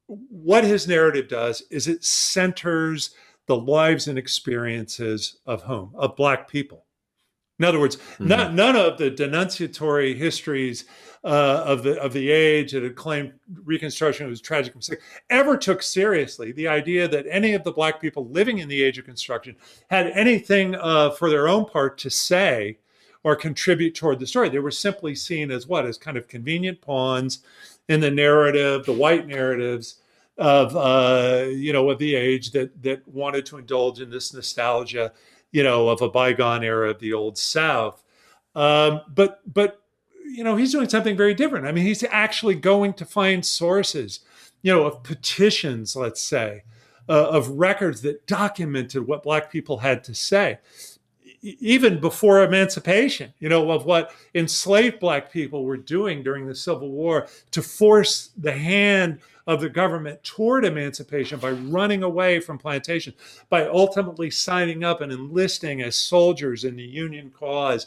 what 0.07 0.65
his 0.65 0.89
narrative 0.89 1.29
does 1.29 1.63
is 1.71 1.87
it 1.87 2.05
centers 2.05 3.15
the 3.47 3.57
lives 3.57 4.09
and 4.09 4.19
experiences 4.19 5.39
of 5.47 5.63
whom? 5.63 5.93
Of 5.95 6.17
Black 6.17 6.49
people. 6.49 6.87
In 7.59 7.67
other 7.67 7.79
words, 7.79 7.97
mm-hmm. 7.97 8.29
not, 8.29 8.55
none 8.55 8.75
of 8.75 8.97
the 8.97 9.11
denunciatory 9.11 10.15
histories 10.15 10.87
uh, 11.23 11.63
of 11.67 11.83
the 11.83 12.01
of 12.01 12.13
the 12.13 12.31
age 12.31 12.73
that 12.73 12.83
had 12.83 12.97
claimed 12.97 13.33
Reconstruction 13.65 14.27
was 14.29 14.41
tragic 14.41 14.75
mistake 14.75 15.01
ever 15.29 15.57
took 15.57 15.83
seriously 15.83 16.53
the 16.53 16.67
idea 16.67 17.07
that 17.09 17.27
any 17.29 17.53
of 17.53 17.63
the 17.63 17.73
Black 17.73 18.01
people 18.01 18.27
living 18.29 18.59
in 18.59 18.69
the 18.69 18.83
age 18.83 18.99
of 18.99 19.05
Construction 19.05 19.55
had 19.91 20.07
anything 20.09 20.75
uh, 20.77 21.11
for 21.11 21.29
their 21.29 21.49
own 21.49 21.67
part 21.67 21.99
to 21.99 22.11
say 22.11 22.79
or 23.23 23.37
contribute 23.37 23.95
toward 23.95 24.19
the 24.19 24.27
story. 24.27 24.49
They 24.49 24.61
were 24.61 24.71
simply 24.71 25.15
seen 25.15 25.51
as 25.51 25.67
what? 25.67 25.85
As 25.85 25.99
kind 25.99 26.17
of 26.17 26.27
convenient 26.27 26.81
pawns 26.81 27.41
in 27.89 28.01
the 28.01 28.11
narrative, 28.11 28.87
the 28.87 28.95
white 28.95 29.27
narratives 29.27 29.97
of 30.39 30.75
uh, 30.75 31.45
you 31.49 31.73
know 31.73 31.91
of 31.91 31.99
the 31.99 32.15
age 32.15 32.53
that 32.53 32.83
that 32.83 33.07
wanted 33.07 33.45
to 33.47 33.59
indulge 33.59 34.01
in 34.01 34.09
this 34.09 34.33
nostalgia 34.33 35.13
you 35.53 35.63
know, 35.63 35.89
of 35.89 36.03
a 36.03 36.09
bygone 36.09 36.65
era 36.65 36.91
of 36.91 36.99
the 37.01 37.13
old 37.13 37.37
South. 37.39 38.03
Um, 38.55 39.03
but 39.09 39.41
but 39.53 39.83
you 40.31 40.45
know, 40.45 40.57
he's 40.57 40.73
doing 40.73 40.89
something 40.89 41.17
very 41.17 41.35
different. 41.35 41.67
I 41.67 41.73
mean, 41.73 41.85
he's 41.85 42.05
actually 42.05 42.55
going 42.55 42.95
to 42.95 43.05
find 43.05 43.45
sources, 43.45 44.21
you 44.63 44.73
know, 44.73 44.85
of 44.85 45.03
petitions, 45.03 45.97
let's 45.97 46.23
say, 46.23 46.63
uh, 47.09 47.29
of 47.31 47.49
records 47.51 48.03
that 48.03 48.27
documented 48.27 49.07
what 49.07 49.23
Black 49.23 49.51
people 49.51 49.79
had 49.79 50.05
to 50.05 50.15
say 50.15 50.59
even 51.43 52.01
before 52.01 52.43
emancipation, 52.43 53.33
you 53.39 53.49
know, 53.49 53.71
of 53.71 53.87
what 53.87 54.13
enslaved 54.35 55.01
black 55.01 55.33
people 55.33 55.65
were 55.65 55.77
doing 55.77 56.23
during 56.23 56.47
the 56.47 56.55
Civil 56.55 56.91
War 56.91 57.29
to 57.53 57.63
force 57.63 58.31
the 58.37 58.53
hand 58.53 59.21
of 59.47 59.61
the 59.61 59.69
government 59.69 60.23
toward 60.23 60.65
emancipation 60.65 61.39
by 61.39 61.51
running 61.51 62.03
away 62.03 62.41
from 62.41 62.59
plantation, 62.59 63.15
by 63.49 63.67
ultimately 63.67 64.31
signing 64.31 64.85
up 64.85 65.01
and 65.01 65.11
enlisting 65.11 65.81
as 65.81 65.97
soldiers 65.97 66.65
in 66.65 66.77
the 66.77 66.85
Union 66.85 67.31
cause. 67.31 67.87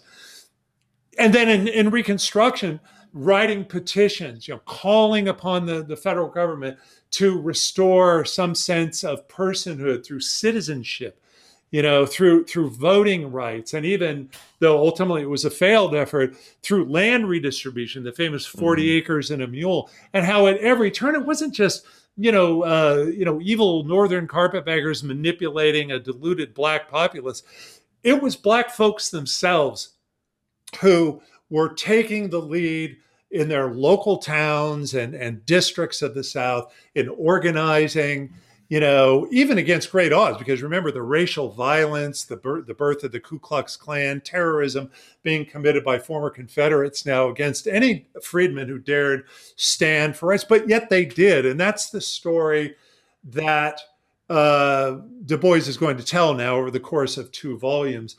And 1.17 1.33
then 1.33 1.49
in, 1.49 1.67
in 1.67 1.89
Reconstruction, 1.89 2.79
writing 3.13 3.65
petitions, 3.65 4.47
you 4.47 4.55
know, 4.55 4.61
calling 4.65 5.27
upon 5.27 5.65
the, 5.65 5.83
the 5.83 5.95
federal 5.95 6.29
government 6.29 6.77
to 7.11 7.39
restore 7.39 8.25
some 8.25 8.55
sense 8.55 9.03
of 9.03 9.27
personhood 9.27 10.05
through 10.05 10.21
citizenship 10.21 11.19
you 11.73 11.81
know, 11.81 12.05
through 12.05 12.45
through 12.45 12.69
voting 12.69 13.31
rights, 13.31 13.73
and 13.73 13.83
even 13.83 14.29
though 14.59 14.77
ultimately 14.77 15.23
it 15.23 15.29
was 15.29 15.43
a 15.43 15.49
failed 15.49 15.95
effort, 15.95 16.35
through 16.61 16.85
land 16.85 17.27
redistribution, 17.27 18.03
the 18.03 18.11
famous 18.11 18.45
40 18.45 18.83
mm-hmm. 18.83 18.97
acres 18.97 19.31
and 19.31 19.41
a 19.41 19.47
mule, 19.47 19.89
and 20.13 20.23
how 20.23 20.45
at 20.45 20.59
every 20.59 20.91
turn 20.91 21.15
it 21.15 21.25
wasn't 21.25 21.51
just 21.51 21.83
you 22.15 22.31
know, 22.31 22.61
uh, 22.61 23.05
you 23.05 23.25
know, 23.25 23.41
evil 23.41 23.83
northern 23.85 24.27
carpetbaggers 24.27 25.03
manipulating 25.03 25.91
a 25.91 25.99
deluded 25.99 26.53
black 26.53 26.91
populace. 26.91 27.41
It 28.03 28.21
was 28.21 28.35
black 28.35 28.69
folks 28.69 29.09
themselves 29.09 29.92
who 30.77 31.21
were 31.49 31.73
taking 31.73 32.29
the 32.29 32.41
lead 32.41 32.97
in 33.31 33.49
their 33.49 33.73
local 33.73 34.17
towns 34.17 34.93
and, 34.93 35.15
and 35.15 35.45
districts 35.45 36.01
of 36.01 36.13
the 36.13 36.23
South 36.23 36.71
in 36.95 37.09
organizing 37.09 38.33
you 38.73 38.79
know, 38.79 39.27
even 39.29 39.59
against 39.59 39.91
great 39.91 40.11
odds, 40.11 40.39
because 40.39 40.63
remember 40.63 40.89
the 40.89 41.01
racial 41.01 41.49
violence, 41.49 42.23
the 42.23 42.37
birth, 42.37 42.65
the 42.65 42.73
birth 42.73 43.03
of 43.03 43.11
the 43.11 43.19
Ku 43.19 43.37
Klux 43.37 43.77
Klan, 43.77 44.19
terrorism 44.19 44.89
being 45.21 45.45
committed 45.45 45.83
by 45.83 45.99
former 45.99 46.31
Confederates 46.31 47.05
now 47.05 47.29
against 47.29 47.67
any 47.67 48.07
freedman 48.23 48.67
who 48.67 48.79
dared 48.79 49.25
stand 49.57 50.15
for 50.15 50.29
rights, 50.29 50.43
but 50.43 50.67
yet 50.67 50.89
they 50.89 51.05
did, 51.05 51.45
and 51.45 51.59
that's 51.59 51.91
the 51.91 52.01
story 52.01 52.75
that 53.23 53.79
uh, 54.27 54.97
Du 55.25 55.37
Bois 55.37 55.57
is 55.57 55.77
going 55.77 55.97
to 55.97 56.03
tell 56.03 56.33
now 56.33 56.55
over 56.55 56.71
the 56.71 56.79
course 56.79 57.15
of 57.17 57.31
two 57.31 57.59
volumes. 57.59 58.15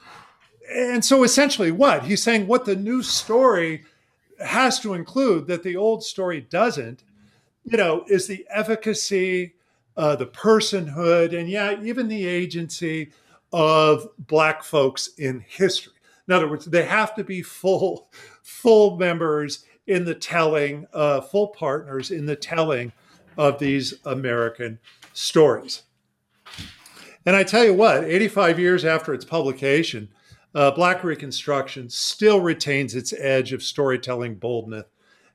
And 0.73 1.05
so, 1.05 1.25
essentially, 1.25 1.71
what 1.71 2.05
he's 2.05 2.23
saying, 2.23 2.47
what 2.47 2.65
the 2.65 2.77
new 2.77 3.03
story 3.03 3.85
has 4.41 4.81
to 4.81 4.95
include 4.95 5.47
that 5.47 5.63
the 5.63 5.77
old 5.77 6.03
story 6.05 6.41
doesn't, 6.41 7.05
you 7.65 7.77
know, 7.77 8.05
is 8.09 8.27
the 8.27 8.47
efficacy 8.51 9.55
uh, 9.97 10.17
the 10.17 10.27
personhood, 10.27 11.39
and 11.39 11.49
yeah, 11.49 11.81
even 11.83 12.09
the 12.09 12.27
agency 12.27 13.13
of 13.53 14.09
Black 14.19 14.63
folks 14.63 15.09
in 15.19 15.41
history. 15.41 15.93
In 16.27 16.35
other 16.35 16.49
words, 16.49 16.65
they 16.65 16.85
have 16.85 17.15
to 17.15 17.25
be 17.25 17.43
full, 17.43 18.09
full 18.43 18.97
members 18.97 19.65
in 19.87 20.05
the 20.05 20.15
telling, 20.15 20.87
uh, 20.93 21.21
full 21.21 21.49
partners 21.49 22.11
in 22.11 22.27
the 22.27 22.37
telling 22.37 22.93
of 23.37 23.59
these 23.59 23.95
American 24.05 24.79
stories. 25.13 25.83
And 27.27 27.37
I 27.37 27.43
tell 27.43 27.65
you 27.65 27.75
what, 27.75 28.05
85 28.05 28.59
years 28.59 28.85
after 28.85 29.15
its 29.15 29.25
publication, 29.25 30.09
uh, 30.55 30.71
Black 30.71 31.03
Reconstruction 31.03 31.89
still 31.91 32.41
retains 32.41 32.95
its 32.95 33.13
edge 33.15 33.53
of 33.53 33.63
storytelling 33.63 34.37
boldness 34.37 34.85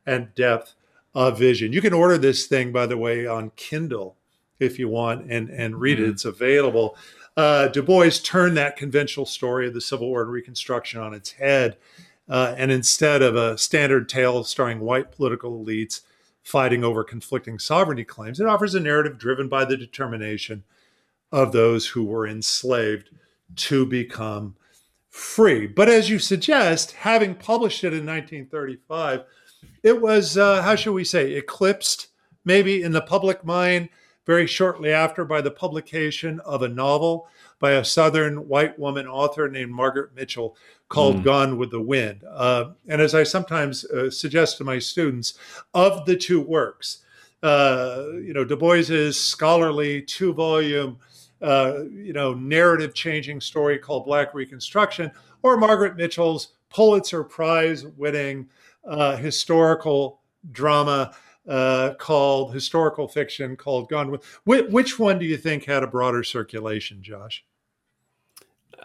and 0.06 0.34
depth 0.36 0.76
of 1.14 1.38
vision. 1.38 1.74
You 1.74 1.82
can 1.82 1.94
order 1.94 2.18
this 2.18 2.48
thing, 2.48 2.72
by 2.72 2.86
the 2.86 2.98
way, 2.98 3.26
on 3.26 3.52
Kindle 3.56 4.16
if 4.60 4.78
you 4.78 4.88
want 4.88 5.32
and 5.32 5.50
and 5.50 5.80
read 5.80 5.98
mm-hmm. 5.98 6.08
it. 6.08 6.12
It's 6.12 6.26
available. 6.26 6.98
Uh, 7.38 7.68
du 7.70 7.82
Bois 7.82 8.10
turned 8.24 8.58
that 8.58 8.76
conventional 8.76 9.26
story 9.26 9.68
of 9.68 9.74
the 9.74 9.82
Civil 9.82 10.10
War 10.10 10.24
and 10.24 10.32
Reconstruction 10.32 11.00
on 11.00 11.14
its 11.14 11.32
head, 11.32 11.78
uh, 12.28 12.54
and 12.58 12.72
instead 12.72 13.22
of 13.22 13.36
a 13.36 13.58
standard 13.58 14.10
tale 14.10 14.44
starring 14.44 14.80
white 14.80 15.12
political 15.12 15.64
elites 15.64 16.02
fighting 16.44 16.84
over 16.84 17.04
conflicting 17.04 17.60
sovereignty 17.60 18.04
claims, 18.04 18.40
it 18.40 18.48
offers 18.48 18.76
a 18.76 18.80
narrative 18.80 19.18
driven 19.18 19.48
by 19.48 19.64
the 19.64 19.78
determination 19.78 20.64
of 21.32 21.52
those 21.52 21.88
who 21.88 22.04
were 22.04 22.28
enslaved 22.28 23.10
to 23.56 23.86
become 23.86 24.56
free. 25.10 25.68
But 25.68 25.90
as 25.90 26.10
you 26.10 26.20
suggest, 26.20 26.92
having 26.92 27.36
published 27.36 27.84
it 27.84 27.94
in 27.94 28.06
1935, 28.06 29.24
it 29.84 30.02
was, 30.02 30.38
uh, 30.38 30.62
how 30.62 30.76
should 30.76 30.94
we 30.94 31.04
say, 31.04 31.34
eclipsed 31.34 32.08
maybe 32.46 32.82
in 32.82 32.92
the 32.92 33.02
public 33.02 33.44
mind 33.44 33.90
very 34.26 34.48
shortly 34.48 34.92
after 34.92 35.26
by 35.26 35.42
the 35.42 35.52
publication 35.52 36.40
of 36.42 36.62
a 36.62 36.68
novel 36.68 37.28
by 37.60 37.72
a 37.72 37.84
Southern 37.84 38.48
white 38.48 38.78
woman 38.80 39.08
author 39.08 39.50
named 39.50 39.72
Margaret 39.72 40.16
Mitchell 40.16 40.56
called 40.88 41.18
mm. 41.18 41.24
Gone 41.24 41.58
with 41.58 41.72
the 41.72 41.82
Wind. 41.82 42.24
Uh, 42.30 42.72
and 42.88 43.02
as 43.02 43.14
I 43.14 43.24
sometimes 43.24 43.86
uh, 43.86 44.10
suggest 44.10 44.58
to 44.58 44.64
my 44.64 44.80
students, 44.80 45.34
of 45.74 46.06
the 46.06 46.16
two 46.16 46.42
works, 46.42 47.00
uh, 47.44 48.04
you 48.24 48.34
know, 48.34 48.44
Du 48.44 48.56
Bois's 48.56 49.20
scholarly 49.20 50.02
two 50.02 50.34
volume, 50.34 51.00
uh, 51.42 51.84
you 51.92 52.14
know, 52.14 52.34
narrative 52.34 52.94
changing 52.94 53.42
story 53.42 53.78
called 53.78 54.06
Black 54.06 54.34
Reconstruction, 54.34 55.12
or 55.42 55.58
Margaret 55.58 55.96
Mitchell's 55.96 56.54
Pulitzer 56.70 57.24
Prize 57.24 57.86
winning 57.86 58.50
uh, 58.86 59.16
historical 59.18 60.22
drama 60.52 61.16
uh, 61.48 61.94
called 61.96 62.54
historical 62.54 63.08
fiction 63.08 63.56
called 63.56 63.90
Gone 63.90 64.12
with. 64.12 64.24
Which 64.46 65.00
one 65.00 65.20
do 65.20 65.26
you 65.26 65.38
think 65.38 65.66
had 65.66 65.84
a 65.84 65.88
broader 65.88 66.24
circulation, 66.24 67.02
Josh? 67.02 67.44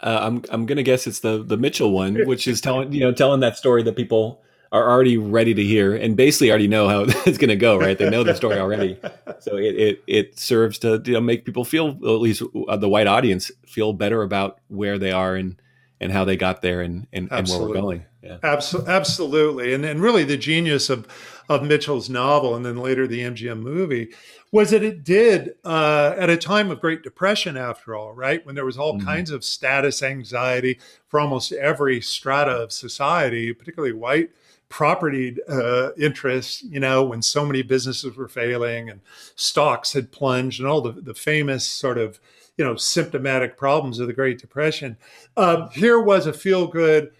Uh, 0.01 0.19
I'm 0.21 0.43
I'm 0.49 0.65
gonna 0.65 0.83
guess 0.83 1.07
it's 1.07 1.19
the 1.19 1.43
the 1.43 1.57
Mitchell 1.57 1.91
one, 1.91 2.25
which 2.25 2.47
is 2.47 2.59
telling 2.61 2.91
you 2.91 3.01
know 3.01 3.13
telling 3.13 3.39
that 3.41 3.57
story 3.57 3.83
that 3.83 3.95
people 3.95 4.41
are 4.75 4.91
already 4.91 5.17
ready 5.17 5.53
to 5.53 5.63
hear 5.63 5.95
and 5.95 6.15
basically 6.15 6.49
already 6.49 6.67
know 6.67 6.87
how 6.87 7.01
it's 7.25 7.37
going 7.37 7.49
to 7.49 7.55
go. 7.55 7.77
Right? 7.77 7.97
They 7.97 8.09
know 8.09 8.23
the 8.23 8.35
story 8.35 8.59
already, 8.59 8.99
so 9.39 9.57
it 9.57 9.75
it, 9.75 10.03
it 10.07 10.39
serves 10.39 10.79
to 10.79 11.01
you 11.05 11.13
know 11.13 11.21
make 11.21 11.45
people 11.45 11.63
feel 11.63 11.89
at 11.89 12.21
least 12.21 12.43
uh, 12.67 12.77
the 12.77 12.89
white 12.89 13.07
audience 13.07 13.51
feel 13.65 13.93
better 13.93 14.21
about 14.21 14.59
where 14.67 14.97
they 14.97 15.11
are 15.11 15.35
and 15.35 15.61
and 16.01 16.11
how 16.11 16.25
they 16.25 16.35
got 16.35 16.61
there 16.61 16.81
and 16.81 17.07
and, 17.13 17.29
and 17.31 17.47
where 17.47 17.61
we're 17.61 17.73
going. 17.73 18.05
Yeah. 18.21 18.37
Absolutely, 18.43 18.91
absolutely, 18.91 19.73
and 19.73 19.85
and 19.85 20.01
really 20.01 20.23
the 20.23 20.37
genius 20.37 20.89
of 20.89 21.07
of 21.47 21.63
Mitchell's 21.63 22.09
novel 22.09 22.55
and 22.55 22.65
then 22.65 22.77
later 22.77 23.05
the 23.05 23.19
MGM 23.19 23.59
movie 23.59 24.11
was 24.51 24.71
that 24.71 24.83
it 24.83 25.03
did 25.03 25.53
uh, 25.63 26.15
at 26.17 26.29
a 26.29 26.37
time 26.37 26.71
of 26.71 26.79
Great 26.79 27.03
Depression, 27.03 27.57
after 27.57 27.93
all, 27.93 28.13
right 28.13 28.43
when 28.45 28.55
there 28.55 28.65
was 28.65 28.77
all 28.77 28.95
mm-hmm. 28.95 29.05
kinds 29.05 29.29
of 29.29 29.43
status 29.43 30.01
anxiety 30.01 30.79
for 31.07 31.19
almost 31.19 31.51
every 31.51 31.99
strata 32.01 32.51
of 32.51 32.71
society, 32.71 33.53
particularly 33.53 33.93
white 33.93 34.29
property 34.69 35.37
uh, 35.47 35.91
interests, 35.97 36.63
you 36.63 36.79
know, 36.79 37.03
when 37.03 37.21
so 37.21 37.45
many 37.45 37.61
businesses 37.61 38.15
were 38.15 38.27
failing 38.27 38.89
and 38.89 39.01
stocks 39.35 39.93
had 39.93 40.11
plunged 40.11 40.59
and 40.59 40.67
all 40.67 40.81
the, 40.81 40.91
the 40.91 41.13
famous 41.13 41.65
sort 41.65 41.97
of, 41.97 42.19
you 42.57 42.65
know, 42.65 42.75
symptomatic 42.75 43.57
problems 43.57 43.99
of 43.99 44.07
the 44.07 44.13
Great 44.13 44.39
Depression. 44.39 44.97
Um, 45.37 45.69
here 45.69 45.99
was 45.99 46.25
a 46.25 46.33
feel 46.33 46.67
good 46.67 47.11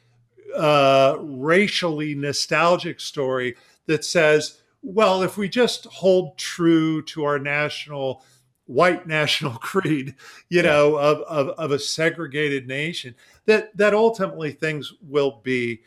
uh, 0.55 1.17
racially 1.19 2.15
nostalgic 2.15 2.99
story 2.99 3.55
that 3.88 4.03
says, 4.03 4.61
well, 4.81 5.22
if 5.22 5.38
we 5.38 5.49
just 5.49 5.85
hold 5.85 6.38
true 6.38 7.01
to 7.03 7.23
our 7.26 7.39
national 7.39 8.23
white 8.65 9.07
national 9.07 9.53
creed, 9.59 10.15
you 10.49 10.61
know, 10.61 10.95
of, 10.95 11.19
of, 11.22 11.49
of 11.49 11.72
a 11.72 11.80
segregated 11.80 12.67
nation, 12.67 13.15
that 13.45 13.76
that 13.77 13.93
ultimately 13.93 14.51
things 14.51 14.93
will 15.01 15.39
be 15.43 15.81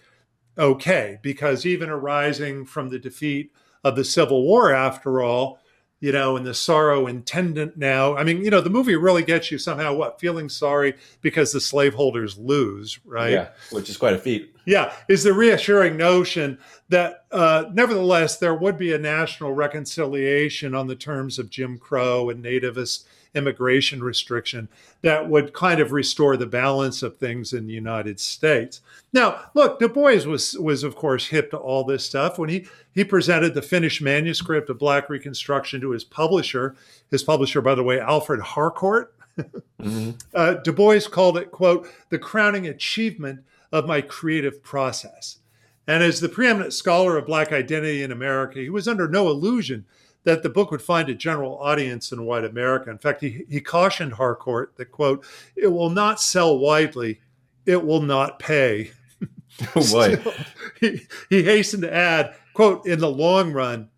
okay. 0.59 1.19
Because 1.23 1.65
even 1.65 1.89
arising 1.89 2.65
from 2.65 2.89
the 2.89 2.99
defeat 2.99 3.53
of 3.85 3.97
the 3.97 4.05
Civil 4.05 4.43
War, 4.43 4.75
after 4.75 5.23
all, 5.23 5.61
you 6.01 6.13
know, 6.13 6.37
and 6.37 6.47
the 6.47 6.55
sorrow 6.55 7.07
intendant 7.07 7.77
now. 7.77 8.17
I 8.17 8.23
mean, 8.23 8.45
you 8.45 8.51
know, 8.51 8.61
the 8.61 8.71
movie 8.71 8.95
really 8.95 9.25
gets 9.25 9.51
you 9.51 9.59
somehow 9.59 9.95
what 9.95 10.21
feeling 10.21 10.49
sorry 10.49 10.95
because 11.23 11.53
the 11.53 11.61
slaveholders 11.61 12.39
lose, 12.39 13.01
right? 13.05 13.33
Yeah, 13.33 13.49
which 13.73 13.91
is 13.91 13.97
quite 13.97 14.15
a 14.15 14.19
feat. 14.19 14.55
Yeah, 14.65 14.93
is 15.09 15.25
the 15.25 15.33
reassuring 15.33 15.97
notion 15.97 16.59
that 16.89 17.25
uh, 17.33 17.65
nevertheless 17.73 18.39
there 18.39 18.55
would 18.55 18.79
be 18.79 18.93
a 18.93 18.99
national 18.99 19.53
reconciliation 19.55 20.75
on 20.75 20.87
the 20.87 20.97
terms 20.97 21.39
of 21.39 21.51
Jim 21.51 21.79
Crow 21.79 22.31
and 22.31 22.45
nativist 22.45 23.05
immigration 23.39 24.03
restriction 24.03 24.69
that 25.03 25.31
would 25.31 25.55
kind 25.55 25.81
of 25.81 25.93
restore 25.93 26.37
the 26.37 26.47
balance 26.47 27.03
of 27.03 27.17
things 27.17 27.55
in 27.55 27.67
the 27.67 27.73
United 27.73 28.21
States. 28.21 28.83
Now, 29.13 29.51
look, 29.55 29.79
Du 29.79 29.89
Bois 29.89 30.27
was 30.27 30.53
was 30.59 30.83
of 30.83 30.97
course 30.97 31.29
hip 31.29 31.51
to 31.53 31.57
all 31.57 31.85
this 31.85 32.05
stuff 32.05 32.39
when 32.39 32.51
he 32.51 32.67
he 32.93 33.05
presented 33.05 33.55
the 33.55 33.63
finished 33.63 34.03
manuscript 34.03 34.69
of 34.69 34.79
Black 34.79 35.09
Reconstruction 35.09 35.81
to 35.81 35.91
his 35.91 36.05
publisher. 36.05 36.77
His 37.11 37.23
publisher, 37.23 37.63
by 37.63 37.75
the 37.75 37.83
way, 37.83 38.01
Alfred 38.01 38.41
Harcourt. 38.41 39.15
mm-hmm. 39.39 40.11
uh, 40.35 40.55
Du 40.55 40.73
Bois 40.73 41.01
called 41.09 41.39
it, 41.39 41.53
quote, 41.53 41.89
the 42.11 42.19
crowning 42.19 42.67
achievement 42.67 43.45
of 43.71 43.87
my 43.87 44.01
creative 44.01 44.63
process. 44.63 45.39
And 45.87 46.03
as 46.03 46.21
the 46.21 46.29
preeminent 46.29 46.75
scholar 46.75 47.17
of 47.17 47.27
Black 47.27 47.51
identity 47.51 48.03
in 48.03 48.13
America, 48.13 48.59
he 48.59 48.69
was 48.69 48.87
under 48.87 49.09
no 49.09 49.29
illusion 49.29 49.87
that 50.29 50.43
the 50.43 50.51
book 50.51 50.71
would 50.71 50.83
find 50.83 51.09
a 51.09 51.15
general 51.15 51.57
audience 51.59 52.13
in 52.13 52.27
white 52.27 52.45
America. 52.45 52.91
In 52.91 52.99
fact, 52.99 53.23
he, 53.23 53.47
he 53.49 53.63
cautioned 53.63 54.13
Harcourt 54.13 54.77
that, 54.77 54.93
quote, 54.93 55.25
it 55.57 55.69
will 55.69 55.89
not 55.89 56.21
sell 56.21 56.59
widely, 56.59 57.23
it 57.65 57.83
will 57.85 58.03
not 58.03 58.39
pay. 58.39 58.93
Oh 59.75 59.91
boy. 59.91 60.23
he, 60.81 61.01
he 61.31 61.43
hastened 61.43 61.83
to 61.83 61.93
add, 61.93 62.37
quote, 62.53 62.87
in 62.87 63.01
the 63.01 63.11
long 63.11 63.53
run, 63.53 63.89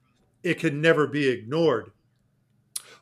it 0.43 0.55
can 0.55 0.81
never 0.81 1.07
be 1.07 1.28
ignored. 1.28 1.90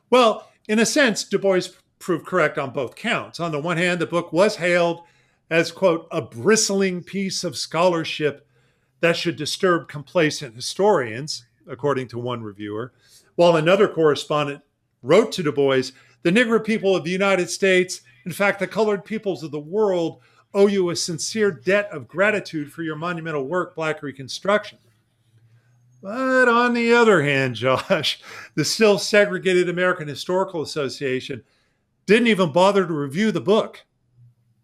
Well, 0.09 0.49
in 0.67 0.79
a 0.79 0.85
sense, 0.85 1.23
Du 1.23 1.39
Bois 1.39 1.61
proved 1.99 2.25
correct 2.25 2.57
on 2.57 2.71
both 2.71 2.97
counts. 2.97 3.39
On 3.39 3.53
the 3.53 3.61
one 3.61 3.77
hand, 3.77 4.01
the 4.01 4.07
book 4.07 4.33
was 4.33 4.57
hailed 4.57 5.03
as, 5.49 5.71
quote, 5.71 6.07
a 6.11 6.21
bristling 6.21 7.01
piece 7.01 7.45
of 7.45 7.55
scholarship 7.55 8.45
that 8.99 9.15
should 9.15 9.37
disturb 9.37 9.87
complacent 9.87 10.55
historians, 10.55 11.45
according 11.65 12.09
to 12.09 12.19
one 12.19 12.43
reviewer, 12.43 12.91
while 13.39 13.55
another 13.55 13.87
correspondent 13.87 14.61
wrote 15.01 15.31
to 15.31 15.41
Du 15.41 15.49
Bois, 15.49 15.83
the 16.23 16.29
Negro 16.29 16.61
people 16.61 16.93
of 16.93 17.05
the 17.05 17.09
United 17.09 17.49
States, 17.49 18.01
in 18.25 18.33
fact, 18.33 18.59
the 18.59 18.67
colored 18.67 19.05
peoples 19.05 19.43
of 19.43 19.51
the 19.51 19.57
world, 19.57 20.19
owe 20.53 20.67
you 20.67 20.89
a 20.89 20.95
sincere 20.97 21.49
debt 21.49 21.87
of 21.89 22.05
gratitude 22.05 22.69
for 22.69 22.83
your 22.83 22.97
monumental 22.97 23.47
work, 23.47 23.77
Black 23.77 24.03
Reconstruction. 24.03 24.77
But 26.03 26.49
on 26.49 26.73
the 26.73 26.91
other 26.91 27.23
hand, 27.23 27.55
Josh, 27.55 28.19
the 28.55 28.65
still 28.65 28.99
segregated 28.99 29.69
American 29.69 30.09
Historical 30.09 30.61
Association 30.61 31.41
didn't 32.07 32.27
even 32.27 32.51
bother 32.51 32.85
to 32.85 32.93
review 32.93 33.31
the 33.31 33.39
book. 33.39 33.85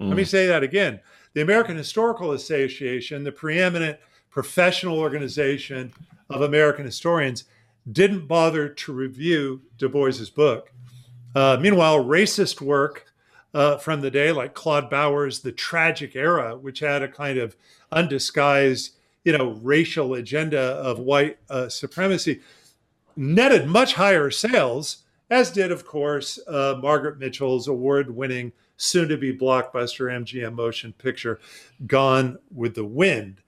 Mm. 0.02 0.10
Let 0.10 0.18
me 0.18 0.24
mm. 0.24 0.28
say 0.28 0.48
that 0.48 0.64
again. 0.64 1.00
The 1.32 1.42
American 1.42 1.78
Historical 1.78 2.34
Association, 2.34 3.24
the 3.24 3.32
preeminent 3.32 4.00
professional 4.30 5.00
organization 5.00 5.94
of 6.30 6.42
American 6.42 6.84
historians, 6.84 7.46
didn't 7.92 8.28
bother 8.28 8.70
to 8.70 8.94
review 8.94 9.62
Du 9.78 9.90
Bois's 9.90 10.30
book. 10.30 10.72
Uh, 11.36 11.58
meanwhile, 11.60 12.04
racist 12.04 12.62
work 12.62 13.06
uh, 13.54 13.78
from 13.78 14.02
the 14.02 14.12
day, 14.12 14.32
like 14.32 14.54
Claude 14.54 14.90
Bowers' 14.90 15.40
The 15.40 15.52
Tragic 15.52 16.16
Era, 16.16 16.56
which 16.56 16.80
had 16.80 17.04
a 17.04 17.08
kind 17.08 17.38
of 17.38 17.56
undisguised 17.92 18.96
you 19.26 19.36
know, 19.36 19.50
racial 19.62 20.14
agenda 20.14 20.62
of 20.62 21.00
white 21.00 21.38
uh, 21.50 21.68
supremacy, 21.68 22.40
netted 23.18 23.68
much 23.68 23.96
higher 23.96 24.30
sales, 24.30 25.04
as 25.32 25.52
did, 25.52 25.72
of 25.72 25.86
course, 25.86 26.40
uh, 26.48 26.76
Margaret 26.80 27.18
Mitchell's 27.18 27.68
award-winning, 27.68 28.54
soon-to-be 28.78 29.38
blockbuster 29.38 30.12
MGM 30.12 30.54
motion 30.54 30.94
picture, 30.94 31.40
Gone 31.88 32.38
with 32.54 32.76
the 32.76 32.86
Wind. 32.86 33.42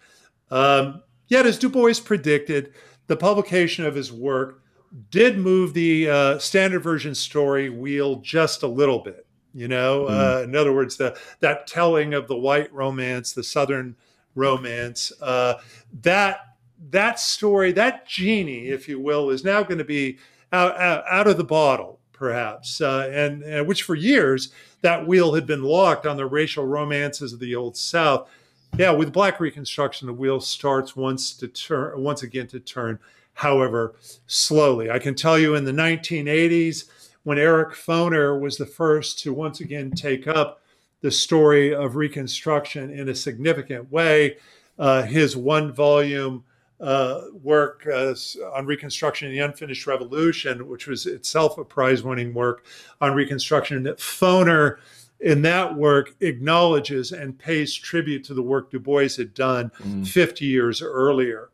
Um, 0.50 1.04
yet, 1.28 1.46
as 1.46 1.60
Du 1.60 1.70
Bois 1.70 1.94
predicted, 2.04 2.74
the 3.08 3.18
publication 3.18 3.86
of 3.86 3.96
his 3.96 4.12
work 4.12 4.62
did 5.10 5.38
move 5.38 5.74
the 5.74 6.10
uh, 6.10 6.40
standard 6.40 6.82
version 6.82 7.16
story 7.16 7.70
wheel 7.70 8.18
just 8.18 8.64
a 8.64 8.68
little 8.68 9.00
bit. 9.00 9.26
You 9.54 9.68
know, 9.68 10.08
mm. 10.10 10.10
uh, 10.10 10.44
in 10.44 10.56
other 10.56 10.74
words, 10.74 10.98
the 10.98 11.18
that 11.40 11.68
telling 11.68 12.14
of 12.14 12.28
the 12.28 12.38
white 12.38 12.72
romance, 12.72 13.34
the 13.34 13.44
Southern 13.44 13.96
romance. 14.36 15.12
Uh, 15.22 15.56
that 16.02 16.42
that 16.90 17.20
story, 17.20 17.72
that 17.72 18.08
genie, 18.08 18.68
if 18.68 18.88
you 18.88 19.00
will, 19.00 19.30
is 19.30 19.44
now 19.44 19.64
going 19.64 19.80
to 19.80 19.84
be 19.84 20.20
out, 20.54 20.78
out, 20.80 21.04
out, 21.10 21.28
of 21.28 21.38
the 21.38 21.44
bottle, 21.44 22.00
perhaps, 22.14 22.80
uh, 22.82 23.10
and, 23.12 23.42
and 23.44 23.68
which 23.68 23.84
for 23.84 23.96
years 23.96 24.52
that 24.82 25.08
wheel 25.08 25.34
had 25.34 25.48
been 25.48 25.64
locked 25.64 26.06
on 26.06 26.18
the 26.18 26.26
racial 26.26 26.66
romances 26.66 27.34
of 27.34 27.40
the 27.40 27.56
old 27.56 27.76
South. 27.76 28.30
Yeah, 28.76 28.92
with 28.92 29.14
Black 29.14 29.40
Reconstruction, 29.40 30.08
the 30.08 30.14
wheel 30.14 30.40
starts 30.40 30.96
once 30.96 31.34
to 31.38 31.48
turn 31.48 32.02
once 32.02 32.24
again 32.24 32.48
to 32.48 32.60
turn, 32.60 33.00
however 33.34 33.96
slowly. 34.28 34.92
I 34.92 35.00
can 35.00 35.16
tell 35.16 35.40
you 35.40 35.56
in 35.56 35.66
the 35.66 35.72
1980s, 35.72 36.86
when 37.24 37.38
Eric 37.38 37.74
Foner 37.74 38.40
was 38.40 38.58
the 38.58 38.66
first 38.66 39.20
to 39.20 39.34
once 39.34 39.60
again 39.60 39.92
take 39.92 40.28
up 40.28 40.62
the 41.02 41.12
story 41.12 41.76
of 41.76 41.96
Reconstruction 41.96 42.90
in 42.90 43.10
a 43.10 43.16
significant 43.16 43.92
way. 43.92 44.38
Uh, 44.80 45.04
his 45.04 45.36
one 45.36 45.74
volume 45.74 46.44
uh, 46.80 47.22
work 47.44 47.88
uh, 47.92 48.14
on 48.54 48.66
Reconstruction 48.66 49.28
and 49.28 49.36
the 49.36 49.44
Unfinished 49.44 49.88
Revolution, 49.88 50.68
which 50.68 50.88
was 50.88 51.06
itself 51.06 51.58
a 51.58 51.66
prize 51.66 52.04
winning 52.04 52.34
work 52.34 52.66
on 53.02 53.14
Reconstruction, 53.14 53.84
that 53.84 53.98
Foner 53.98 54.78
in 55.20 55.42
that 55.42 55.76
work 55.76 56.16
acknowledges 56.22 57.12
and 57.12 57.38
pays 57.38 57.74
tribute 57.74 58.24
to 58.26 58.34
the 58.34 58.42
work 58.42 58.72
Du 58.72 58.80
Bois 58.80 59.10
had 59.18 59.34
done 59.34 59.72
mm. 59.80 60.08
50 60.08 60.46
years 60.46 60.82
earlier. 60.82 61.50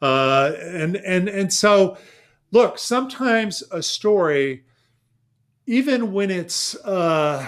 Uh, 0.00 0.52
and, 0.58 0.96
and, 0.96 1.28
and 1.28 1.52
so, 1.52 1.96
look, 2.50 2.78
sometimes 2.78 3.62
a 3.70 3.82
story, 3.82 4.64
even 5.66 6.12
when 6.12 6.30
it's 6.30 6.74
uh, 6.84 7.46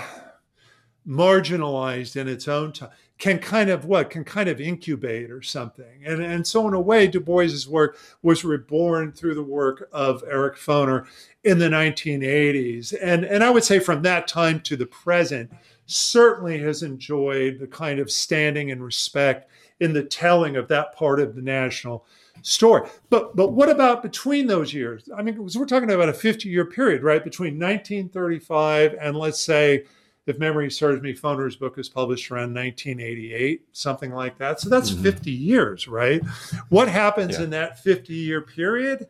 marginalized 1.06 2.16
in 2.16 2.28
its 2.28 2.46
own 2.46 2.72
time 2.72 2.90
can 3.18 3.38
kind 3.38 3.70
of 3.70 3.84
what 3.84 4.10
can 4.10 4.24
kind 4.24 4.48
of 4.48 4.60
incubate 4.60 5.30
or 5.30 5.40
something. 5.40 6.02
And 6.04 6.22
and 6.22 6.46
so 6.46 6.66
in 6.66 6.74
a 6.74 6.80
way 6.80 7.06
du 7.06 7.20
bois's 7.20 7.68
work 7.68 7.96
was 8.22 8.44
reborn 8.44 9.12
through 9.12 9.34
the 9.34 9.42
work 9.42 9.88
of 9.92 10.24
eric 10.28 10.56
foner 10.56 11.06
in 11.44 11.58
the 11.58 11.68
1980s 11.68 12.94
and 13.00 13.24
and 13.24 13.44
i 13.44 13.50
would 13.50 13.64
say 13.64 13.78
from 13.78 14.02
that 14.02 14.26
time 14.26 14.58
to 14.60 14.76
the 14.76 14.86
present 14.86 15.52
certainly 15.86 16.58
has 16.58 16.82
enjoyed 16.82 17.58
the 17.58 17.66
kind 17.66 17.98
of 18.00 18.10
standing 18.10 18.70
and 18.70 18.82
respect 18.82 19.50
in 19.80 19.92
the 19.92 20.02
telling 20.02 20.56
of 20.56 20.68
that 20.68 20.94
part 20.94 21.20
of 21.20 21.34
the 21.34 21.42
national 21.42 22.06
story. 22.42 22.88
But 23.10 23.36
but 23.36 23.52
what 23.52 23.68
about 23.68 24.02
between 24.02 24.46
those 24.46 24.72
years? 24.72 25.08
I 25.16 25.22
mean 25.22 25.36
we're 25.54 25.66
talking 25.66 25.90
about 25.90 26.08
a 26.08 26.14
50 26.14 26.48
year 26.48 26.64
period 26.64 27.02
right? 27.02 27.22
Between 27.22 27.54
1935 27.54 28.96
and 29.00 29.16
let's 29.16 29.40
say 29.40 29.84
if 30.26 30.38
memory 30.38 30.70
serves 30.70 31.02
me, 31.02 31.12
Foner's 31.12 31.56
book 31.56 31.76
was 31.76 31.88
published 31.88 32.30
around 32.30 32.54
1988, 32.54 33.62
something 33.72 34.12
like 34.12 34.38
that. 34.38 34.60
So 34.60 34.68
that's 34.68 34.90
mm-hmm. 34.90 35.02
50 35.02 35.30
years, 35.30 35.86
right? 35.86 36.22
What 36.70 36.88
happens 36.88 37.36
yeah. 37.36 37.44
in 37.44 37.50
that 37.50 37.78
50 37.80 38.14
year 38.14 38.40
period? 38.40 39.08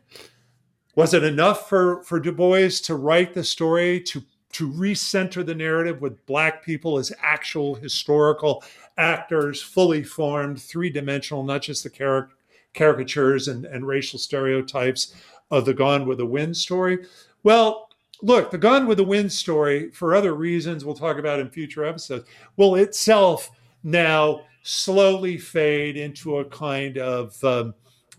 Was 0.95 1.13
it 1.13 1.23
enough 1.23 1.69
for, 1.69 2.03
for 2.03 2.19
Du 2.19 2.31
Bois 2.31 2.69
to 2.83 2.95
write 2.95 3.33
the 3.33 3.43
story, 3.43 4.01
to, 4.01 4.23
to 4.53 4.71
recenter 4.71 5.45
the 5.45 5.55
narrative 5.55 6.01
with 6.01 6.25
Black 6.25 6.63
people 6.63 6.97
as 6.97 7.13
actual 7.21 7.75
historical 7.75 8.63
actors, 8.97 9.61
fully 9.61 10.03
formed, 10.03 10.61
three 10.61 10.89
dimensional, 10.89 11.43
not 11.43 11.61
just 11.61 11.83
the 11.83 11.89
char- 11.89 12.29
caricatures 12.73 13.47
and, 13.47 13.65
and 13.65 13.87
racial 13.87 14.19
stereotypes 14.19 15.13
of 15.51 15.65
the 15.65 15.73
Gone 15.73 16.05
with 16.05 16.17
the 16.17 16.25
Wind 16.25 16.55
story? 16.57 17.05
Well, 17.43 17.89
look, 18.21 18.51
the 18.51 18.57
Gone 18.57 18.87
with 18.87 18.97
the 18.97 19.03
Wind 19.03 19.31
story, 19.31 19.91
for 19.91 20.15
other 20.15 20.33
reasons 20.33 20.83
we'll 20.83 20.95
talk 20.95 21.17
about 21.17 21.39
in 21.39 21.49
future 21.49 21.85
episodes, 21.85 22.27
will 22.57 22.75
itself 22.75 23.51
now 23.83 24.41
slowly 24.63 25.37
fade 25.37 25.97
into 25.97 26.37
a 26.37 26.45
kind 26.45 26.97
of 26.97 27.41
um, 27.43 27.73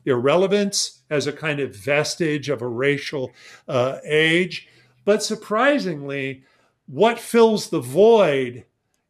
irrelevance 0.04 1.02
as 1.10 1.26
a 1.26 1.32
kind 1.32 1.60
of 1.60 1.74
vestige 1.74 2.48
of 2.48 2.62
a 2.62 2.68
racial 2.68 3.32
uh, 3.68 3.98
age. 4.04 4.68
But 5.04 5.22
surprisingly, 5.22 6.44
what 6.86 7.18
fills 7.18 7.68
the 7.68 7.80
void, 7.80 8.64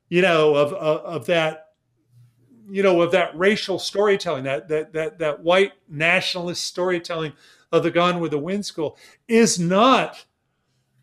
you 0.09 0.23
know, 0.23 0.55
of, 0.55 0.73
of, 0.73 1.01
of 1.01 1.27
that 1.27 1.63
you 2.69 2.83
know 2.83 3.01
of 3.01 3.13
that 3.13 3.37
racial 3.39 3.79
storytelling 3.79 4.45
that 4.45 4.69
that 4.69 4.93
that 4.93 5.19
that 5.19 5.41
white 5.41 5.73
nationalist 5.89 6.65
storytelling 6.65 7.33
of 7.73 7.83
the 7.83 7.91
gone 7.91 8.21
with 8.21 8.31
the 8.31 8.39
wind 8.39 8.67
school 8.67 8.99
is 9.29 9.59
not 9.59 10.25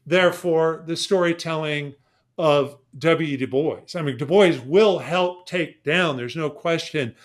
therefore, 0.05 0.83
the 0.85 0.95
storytelling 0.95 1.95
of 2.37 2.77
W. 2.97 3.37
Du 3.37 3.47
Bois. 3.47 3.79
I 3.95 4.01
mean, 4.01 4.17
Du 4.17 4.25
Bois 4.25 4.59
will 4.65 4.99
help 4.99 5.47
take 5.47 5.83
down, 5.83 6.17
there's 6.17 6.35
no 6.35 6.49
question, 6.49 7.15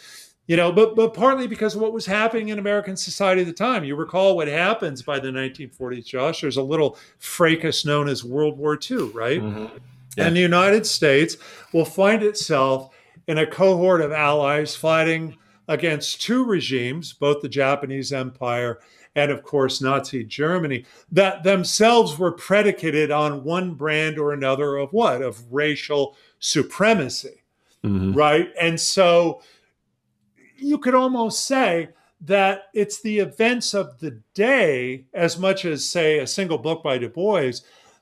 you 0.46 0.56
know, 0.56 0.72
but, 0.72 0.96
but 0.96 1.12
partly 1.12 1.46
because 1.46 1.74
of 1.74 1.82
what 1.82 1.92
was 1.92 2.06
happening 2.06 2.48
in 2.48 2.58
American 2.58 2.96
society 2.96 3.42
at 3.42 3.46
the 3.46 3.52
time. 3.52 3.84
You 3.84 3.96
recall 3.96 4.34
what 4.34 4.48
happens 4.48 5.02
by 5.02 5.18
the 5.18 5.28
1940s, 5.28 6.06
Josh. 6.06 6.40
There's 6.40 6.56
a 6.56 6.62
little 6.62 6.98
fracas 7.18 7.84
known 7.84 8.08
as 8.08 8.24
World 8.24 8.56
War 8.56 8.78
II, 8.90 9.10
right? 9.10 9.42
Mm-hmm. 9.42 9.76
Yeah. 10.16 10.26
And 10.26 10.34
the 10.34 10.40
United 10.40 10.86
States 10.86 11.36
will 11.72 11.84
find 11.84 12.22
itself 12.22 12.94
in 13.26 13.38
a 13.38 13.46
cohort 13.46 14.00
of 14.00 14.10
allies 14.10 14.74
fighting 14.74 15.36
against 15.68 16.22
two 16.22 16.46
regimes, 16.46 17.12
both 17.12 17.42
the 17.42 17.48
Japanese 17.48 18.10
Empire 18.10 18.80
and 19.18 19.32
of 19.32 19.42
course 19.42 19.82
Nazi 19.82 20.24
Germany, 20.24 20.84
that 21.10 21.42
themselves 21.42 22.18
were 22.18 22.32
predicated 22.32 23.10
on 23.10 23.44
one 23.44 23.74
brand 23.74 24.18
or 24.18 24.32
another 24.32 24.76
of 24.76 24.92
what? 24.92 25.22
Of 25.22 25.42
racial 25.52 26.16
supremacy, 26.38 27.42
mm-hmm. 27.84 28.12
right? 28.12 28.48
And 28.60 28.80
so 28.80 29.42
you 30.56 30.78
could 30.78 30.94
almost 30.94 31.46
say 31.46 31.88
that 32.20 32.64
it's 32.74 33.00
the 33.00 33.18
events 33.18 33.74
of 33.74 33.98
the 34.00 34.20
day, 34.34 35.06
as 35.14 35.38
much 35.38 35.64
as, 35.64 35.88
say, 35.88 36.18
a 36.18 36.26
single 36.26 36.58
book 36.58 36.82
by 36.82 36.98
Du 36.98 37.08
Bois, 37.08 37.52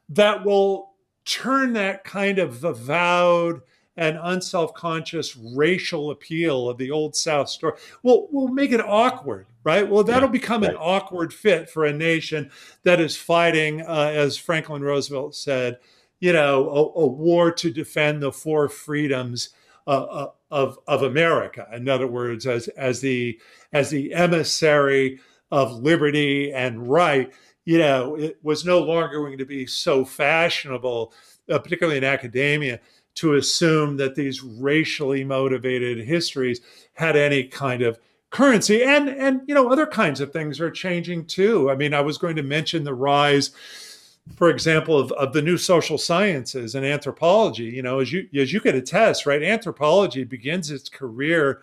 that 0.08 0.44
will 0.44 0.92
turn 1.24 1.72
that 1.74 2.04
kind 2.04 2.38
of 2.38 2.64
avowed 2.64 3.60
and 3.98 4.18
unself-conscious 4.22 5.36
racial 5.36 6.10
appeal 6.10 6.68
of 6.68 6.78
the 6.78 6.90
old 6.90 7.16
South 7.16 7.48
story. 7.48 7.74
We'll, 8.02 8.28
we'll 8.30 8.48
make 8.48 8.72
it 8.72 8.80
awkward, 8.80 9.46
right? 9.66 9.88
Well, 9.90 10.04
that'll 10.04 10.28
Yeah, 10.28 10.30
become 10.30 10.62
an 10.62 10.76
awkward 10.76 11.34
fit 11.34 11.68
for 11.68 11.84
a 11.84 11.92
nation 11.92 12.52
that 12.84 13.00
is 13.00 13.16
fighting, 13.16 13.82
uh, 13.82 14.12
as 14.14 14.36
Franklin 14.38 14.82
Roosevelt 14.82 15.34
said, 15.34 15.78
you 16.20 16.32
know, 16.32 16.68
a, 16.70 17.00
a 17.00 17.06
war 17.08 17.50
to 17.50 17.72
defend 17.72 18.22
the 18.22 18.30
four 18.30 18.68
freedoms 18.68 19.50
uh, 19.88 19.90
uh, 20.04 20.30
of 20.52 20.78
of 20.86 21.02
America. 21.02 21.66
In 21.74 21.88
other 21.88 22.06
words, 22.06 22.46
as 22.46 22.68
as 22.68 23.00
the 23.00 23.40
as 23.72 23.90
the 23.90 24.14
emissary 24.14 25.18
of 25.50 25.72
liberty 25.72 26.52
and 26.52 26.88
right, 26.88 27.32
you 27.64 27.78
know, 27.78 28.14
it 28.14 28.38
was 28.44 28.64
no 28.64 28.78
longer 28.78 29.18
going 29.18 29.38
to 29.38 29.44
be 29.44 29.66
so 29.66 30.04
fashionable, 30.04 31.12
uh, 31.50 31.58
particularly 31.58 31.98
in 31.98 32.04
academia, 32.04 32.78
to 33.16 33.34
assume 33.34 33.96
that 33.96 34.14
these 34.14 34.44
racially 34.44 35.24
motivated 35.24 35.98
histories 36.06 36.60
had 36.94 37.16
any 37.16 37.44
kind 37.44 37.82
of 37.82 37.98
currency 38.30 38.82
and 38.82 39.08
and 39.08 39.40
you 39.46 39.54
know 39.54 39.70
other 39.70 39.86
kinds 39.86 40.20
of 40.20 40.32
things 40.32 40.60
are 40.60 40.70
changing 40.70 41.26
too. 41.26 41.70
I 41.70 41.76
mean 41.76 41.94
i 41.94 42.00
was 42.00 42.18
going 42.18 42.36
to 42.36 42.42
mention 42.42 42.84
the 42.84 42.94
rise 42.94 43.50
for 44.34 44.50
example 44.50 44.98
of, 44.98 45.12
of 45.12 45.32
the 45.32 45.42
new 45.42 45.56
social 45.56 45.96
sciences 45.96 46.74
and 46.74 46.84
anthropology. 46.84 47.64
You 47.64 47.82
know 47.82 48.00
as 48.00 48.12
you 48.12 48.28
as 48.34 48.52
you 48.52 48.60
could 48.60 48.74
attest 48.74 49.26
right 49.26 49.42
anthropology 49.42 50.24
begins 50.24 50.70
its 50.70 50.88
career 50.88 51.62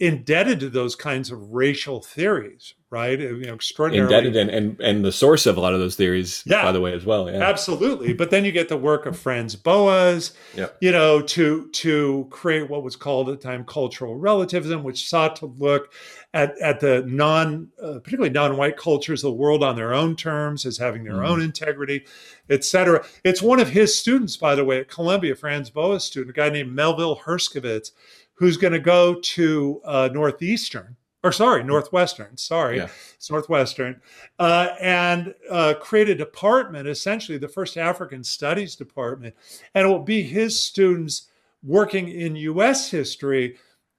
indebted 0.00 0.58
to 0.60 0.68
those 0.68 0.96
kinds 0.96 1.30
of 1.30 1.40
racial 1.52 2.00
theories 2.00 2.74
right 2.90 3.18
you 3.20 3.38
know 3.46 3.54
extraordinarily 3.54 4.14
Indebted 4.14 4.36
and, 4.36 4.50
and 4.50 4.80
and 4.80 5.04
the 5.04 5.10
source 5.10 5.46
of 5.46 5.56
a 5.56 5.60
lot 5.60 5.72
of 5.74 5.80
those 5.80 5.96
theories, 5.96 6.42
Yeah. 6.46 6.62
by 6.62 6.70
the 6.72 6.80
way, 6.80 6.92
as 6.92 7.04
well. 7.04 7.28
Yeah. 7.30 7.38
Absolutely. 7.42 8.12
But 8.12 8.30
then 8.30 8.44
you 8.44 8.52
get 8.52 8.68
the 8.68 8.76
work 8.76 9.06
of 9.06 9.18
Franz 9.18 9.56
Boas, 9.56 10.32
Yep. 10.56 10.76
you 10.80 10.92
know, 10.92 11.20
to 11.20 11.68
to 11.70 12.26
create 12.30 12.68
what 12.70 12.84
was 12.84 12.94
called 12.94 13.28
at 13.30 13.40
the 13.40 13.48
time 13.48 13.64
cultural 13.64 14.16
relativism, 14.16 14.84
which 14.84 15.08
sought 15.08 15.34
to 15.36 15.46
look 15.58 15.92
at, 16.34 16.56
at 16.60 16.78
the 16.80 17.04
non, 17.06 17.68
uh, 17.82 17.94
particularly 17.98 18.30
non-white 18.30 18.76
cultures 18.76 19.24
of 19.24 19.30
the 19.30 19.36
world 19.36 19.64
on 19.64 19.74
their 19.74 19.92
own 19.94 20.14
terms 20.14 20.64
as 20.66 20.78
having 20.78 21.02
their 21.04 21.14
Mhm. 21.14 21.28
own 21.28 21.40
integrity, 21.42 22.04
et 22.48 22.62
cetera. 22.64 23.04
It's 23.24 23.42
one 23.42 23.58
of 23.60 23.70
his 23.70 23.96
students, 23.96 24.36
by 24.36 24.54
the 24.54 24.64
way, 24.64 24.78
at 24.80 24.88
Columbia, 24.88 25.34
Franz 25.34 25.68
Boas 25.70 26.04
student, 26.04 26.30
a 26.36 26.40
guy 26.40 26.48
named 26.48 26.72
Melville 26.72 27.22
Herskovits, 27.26 27.90
who's 28.34 28.56
going 28.56 28.72
to 28.72 28.80
go 28.80 29.14
to 29.20 29.80
uh, 29.84 30.08
Northeastern, 30.12 30.96
or 31.22 31.32
sorry, 31.32 31.62
Northwestern, 31.64 32.36
sorry, 32.36 32.78
Yeah. 32.78 32.88
it's 33.14 33.30
Northwestern, 33.30 34.00
uh, 34.38 34.70
and 34.80 35.34
uh, 35.50 35.74
create 35.80 36.08
a 36.10 36.14
department, 36.14 36.88
essentially 36.88 37.38
the 37.38 37.48
first 37.48 37.76
African 37.76 38.22
Studies 38.24 38.76
department, 38.76 39.34
and 39.74 39.86
it 39.86 39.88
will 39.88 40.00
be 40.02 40.22
his 40.22 40.60
students 40.60 41.28
working 41.62 42.08
in 42.08 42.36
U.S. 42.36 42.90
history 42.90 43.56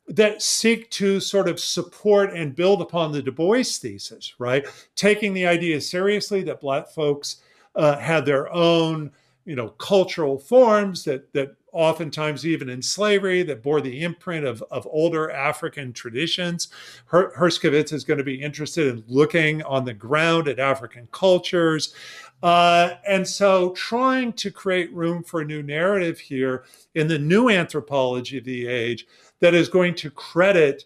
that 0.07 0.41
seek 0.43 0.91
to 0.91 1.19
sort 1.19 1.47
of 1.49 1.59
support 1.59 2.31
and 2.31 2.55
build 2.55 2.79
upon 2.79 3.11
the 3.11 3.23
Du 3.23 3.31
Bois 3.31 3.63
thesis, 3.63 4.35
right? 4.37 4.63
Taking 4.95 5.33
the 5.33 5.47
idea 5.47 5.81
seriously 5.81 6.43
that 6.43 6.61
Black 6.61 6.87
folks 6.89 7.37
uh, 7.73 7.97
had 7.97 8.23
their 8.23 8.53
own, 8.53 9.11
you 9.45 9.55
know, 9.55 9.69
cultural 9.69 10.37
forms 10.37 11.03
that 11.05 11.33
that 11.33 11.55
oftentimes 11.75 12.45
even 12.45 12.69
in 12.69 12.81
slavery 12.81 13.43
that 13.43 13.61
bore 13.61 13.81
the 13.81 14.01
imprint 14.01 14.45
of, 14.45 14.63
of 14.71 14.87
older 14.89 15.29
African 15.29 15.91
traditions. 15.91 16.69
Her- 17.07 17.33
Herskovits 17.37 17.91
is 17.91 18.05
going 18.05 18.17
to 18.17 18.23
be 18.23 18.41
interested 18.41 18.87
in 18.87 19.03
looking 19.07 19.61
on 19.63 19.83
the 19.83 19.93
ground 19.93 20.47
at 20.47 20.57
African 20.57 21.09
cultures. 21.11 21.93
Uh, 22.41 22.93
and 23.05 23.27
so 23.27 23.71
trying 23.71 24.31
to 24.33 24.49
create 24.51 24.93
room 24.93 25.21
for 25.21 25.41
a 25.41 25.45
new 25.45 25.61
narrative 25.61 26.17
here 26.17 26.63
in 26.93 27.07
the 27.07 27.19
new 27.19 27.49
anthropology 27.49 28.37
of 28.37 28.45
the 28.45 28.67
age 28.67 29.05
that 29.41 29.53
is 29.53 29.67
going 29.67 29.95
to 29.95 30.09
credit 30.09 30.85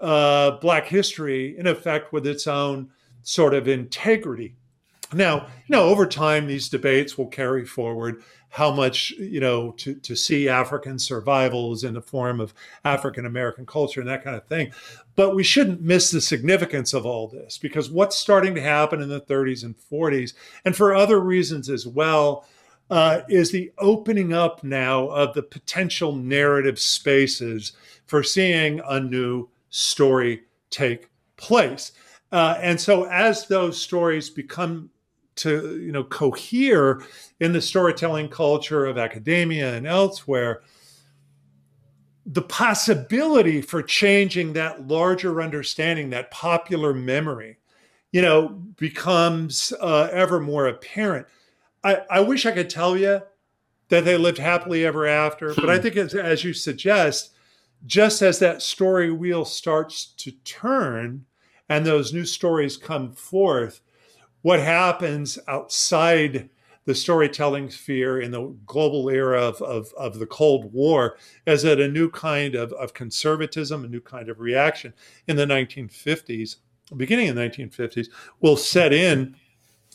uh, 0.00 0.52
Black 0.52 0.86
history, 0.86 1.58
in 1.58 1.66
effect, 1.66 2.14
with 2.14 2.26
its 2.26 2.46
own 2.46 2.88
sort 3.22 3.52
of 3.52 3.68
integrity. 3.68 4.54
Now, 5.12 5.48
you 5.66 5.72
know, 5.76 5.82
over 5.82 6.06
time, 6.06 6.46
these 6.46 6.68
debates 6.68 7.18
will 7.18 7.26
carry 7.26 7.66
forward 7.66 8.22
how 8.50 8.70
much, 8.72 9.12
you 9.12 9.40
know, 9.40 9.70
to, 9.72 9.94
to 9.94 10.16
see 10.16 10.48
African 10.48 10.98
survivals 10.98 11.84
in 11.84 11.94
the 11.94 12.02
form 12.02 12.40
of 12.40 12.52
African 12.84 13.24
American 13.24 13.64
culture 13.64 14.00
and 14.00 14.08
that 14.10 14.24
kind 14.24 14.36
of 14.36 14.46
thing. 14.46 14.72
But 15.14 15.36
we 15.36 15.44
shouldn't 15.44 15.80
miss 15.80 16.10
the 16.10 16.20
significance 16.20 16.92
of 16.92 17.06
all 17.06 17.28
this 17.28 17.58
because 17.58 17.90
what's 17.90 18.16
starting 18.16 18.54
to 18.56 18.60
happen 18.60 19.00
in 19.00 19.08
the 19.08 19.20
30s 19.20 19.64
and 19.64 19.76
40s, 19.78 20.34
and 20.64 20.76
for 20.76 20.94
other 20.94 21.20
reasons 21.20 21.70
as 21.70 21.86
well, 21.86 22.44
uh, 22.90 23.20
is 23.28 23.52
the 23.52 23.70
opening 23.78 24.32
up 24.32 24.64
now 24.64 25.06
of 25.08 25.32
the 25.34 25.42
potential 25.42 26.16
narrative 26.16 26.78
spaces 26.78 27.72
for 28.06 28.22
seeing 28.24 28.80
a 28.88 28.98
new 28.98 29.48
story 29.70 30.42
take 30.70 31.08
place. 31.36 31.92
Uh, 32.32 32.56
and 32.60 32.80
so 32.80 33.06
as 33.06 33.46
those 33.46 33.80
stories 33.80 34.28
become 34.28 34.90
to 35.40 35.80
you 35.80 35.92
know 35.92 36.04
cohere 36.04 37.02
in 37.40 37.52
the 37.52 37.60
storytelling 37.60 38.28
culture 38.28 38.86
of 38.86 38.98
academia 38.98 39.74
and 39.74 39.86
elsewhere 39.86 40.62
the 42.26 42.42
possibility 42.42 43.62
for 43.62 43.82
changing 43.82 44.52
that 44.52 44.86
larger 44.86 45.40
understanding 45.40 46.10
that 46.10 46.30
popular 46.30 46.92
memory 46.92 47.58
you 48.12 48.20
know 48.20 48.48
becomes 48.76 49.72
uh, 49.80 50.08
ever 50.12 50.40
more 50.40 50.66
apparent. 50.66 51.26
I, 51.82 52.02
I 52.10 52.20
wish 52.20 52.44
i 52.44 52.52
could 52.52 52.70
tell 52.70 52.96
you 52.96 53.22
that 53.88 54.04
they 54.04 54.16
lived 54.16 54.38
happily 54.38 54.84
ever 54.84 55.06
after 55.06 55.54
but 55.54 55.70
i 55.70 55.78
think 55.78 55.96
as, 55.96 56.14
as 56.14 56.44
you 56.44 56.52
suggest 56.52 57.32
just 57.86 58.20
as 58.20 58.38
that 58.38 58.60
story 58.60 59.10
wheel 59.10 59.46
starts 59.46 60.04
to 60.18 60.32
turn 60.44 61.24
and 61.70 61.86
those 61.86 62.12
new 62.12 62.26
stories 62.26 62.76
come 62.76 63.12
forth 63.12 63.80
what 64.42 64.60
happens 64.60 65.38
outside 65.48 66.48
the 66.86 66.94
storytelling 66.94 67.70
sphere 67.70 68.20
in 68.20 68.30
the 68.30 68.54
global 68.66 69.08
era 69.10 69.40
of, 69.40 69.60
of, 69.62 69.92
of 69.96 70.18
the 70.18 70.26
Cold 70.26 70.72
War 70.72 71.16
is 71.46 71.62
that 71.62 71.78
a 71.78 71.88
new 71.88 72.10
kind 72.10 72.54
of, 72.54 72.72
of 72.72 72.94
conservatism, 72.94 73.84
a 73.84 73.88
new 73.88 74.00
kind 74.00 74.28
of 74.28 74.40
reaction 74.40 74.94
in 75.28 75.36
the 75.36 75.46
1950s, 75.46 76.56
beginning 76.96 77.28
in 77.28 77.36
the 77.36 77.42
1950s, 77.42 78.08
will 78.40 78.56
set 78.56 78.92
in 78.92 79.36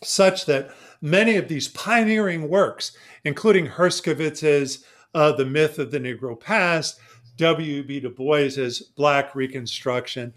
such 0.04 0.46
that 0.46 0.72
many 1.02 1.36
of 1.36 1.48
these 1.48 1.68
pioneering 1.68 2.48
works, 2.48 2.96
including 3.24 3.68
Herskovits's 3.68 4.86
uh, 5.14 5.32
The 5.32 5.46
Myth 5.46 5.80
of 5.80 5.92
the 5.92 6.00
Negro 6.00 6.40
Past, 6.40 7.00
W.B. 7.38 8.00
Du 8.00 8.10
Bois's 8.10 8.82
Black 8.82 9.36
Reconstruction, 9.36 10.34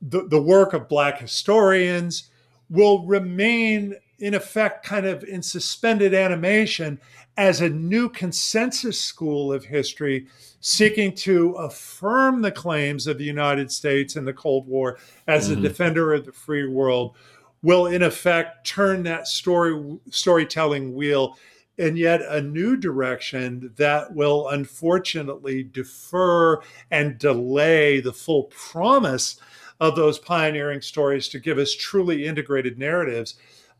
the, 0.00 0.26
the 0.28 0.40
work 0.40 0.72
of 0.72 0.88
Black 0.88 1.18
historians, 1.18 2.30
will 2.70 3.04
remain 3.06 3.94
in 4.18 4.34
effect 4.34 4.84
kind 4.84 5.06
of 5.06 5.22
in 5.24 5.42
suspended 5.42 6.12
animation 6.12 7.00
as 7.36 7.60
a 7.60 7.68
new 7.68 8.08
consensus 8.08 9.00
school 9.00 9.52
of 9.52 9.64
history 9.64 10.26
seeking 10.60 11.14
to 11.14 11.52
affirm 11.52 12.42
the 12.42 12.50
claims 12.50 13.06
of 13.06 13.16
the 13.16 13.24
United 13.24 13.70
States 13.70 14.16
in 14.16 14.24
the 14.24 14.32
Cold 14.32 14.66
War 14.66 14.98
as 15.28 15.48
Mhm. 15.48 15.58
a 15.58 15.60
defender 15.68 16.12
of 16.12 16.26
the 16.26 16.32
free 16.32 16.66
world 16.66 17.14
will 17.62 17.86
in 17.86 18.02
effect 18.02 18.66
turn 18.66 19.04
that 19.04 19.28
story 19.28 19.80
storytelling 20.10 20.94
wheel 20.94 21.36
in 21.76 21.96
yet 21.96 22.20
a 22.22 22.40
new 22.42 22.76
direction 22.76 23.72
that 23.76 24.12
will 24.12 24.48
unfortunately 24.48 25.62
defer 25.62 26.60
and 26.90 27.18
delay 27.18 28.00
the 28.00 28.12
full 28.12 28.44
promise 28.44 29.36
of 29.80 29.96
those 29.96 30.18
pioneering 30.18 30.80
stories 30.80 31.28
to 31.28 31.38
give 31.38 31.58
us 31.58 31.74
truly 31.74 32.26
integrated 32.26 32.78
narratives. 32.78 33.34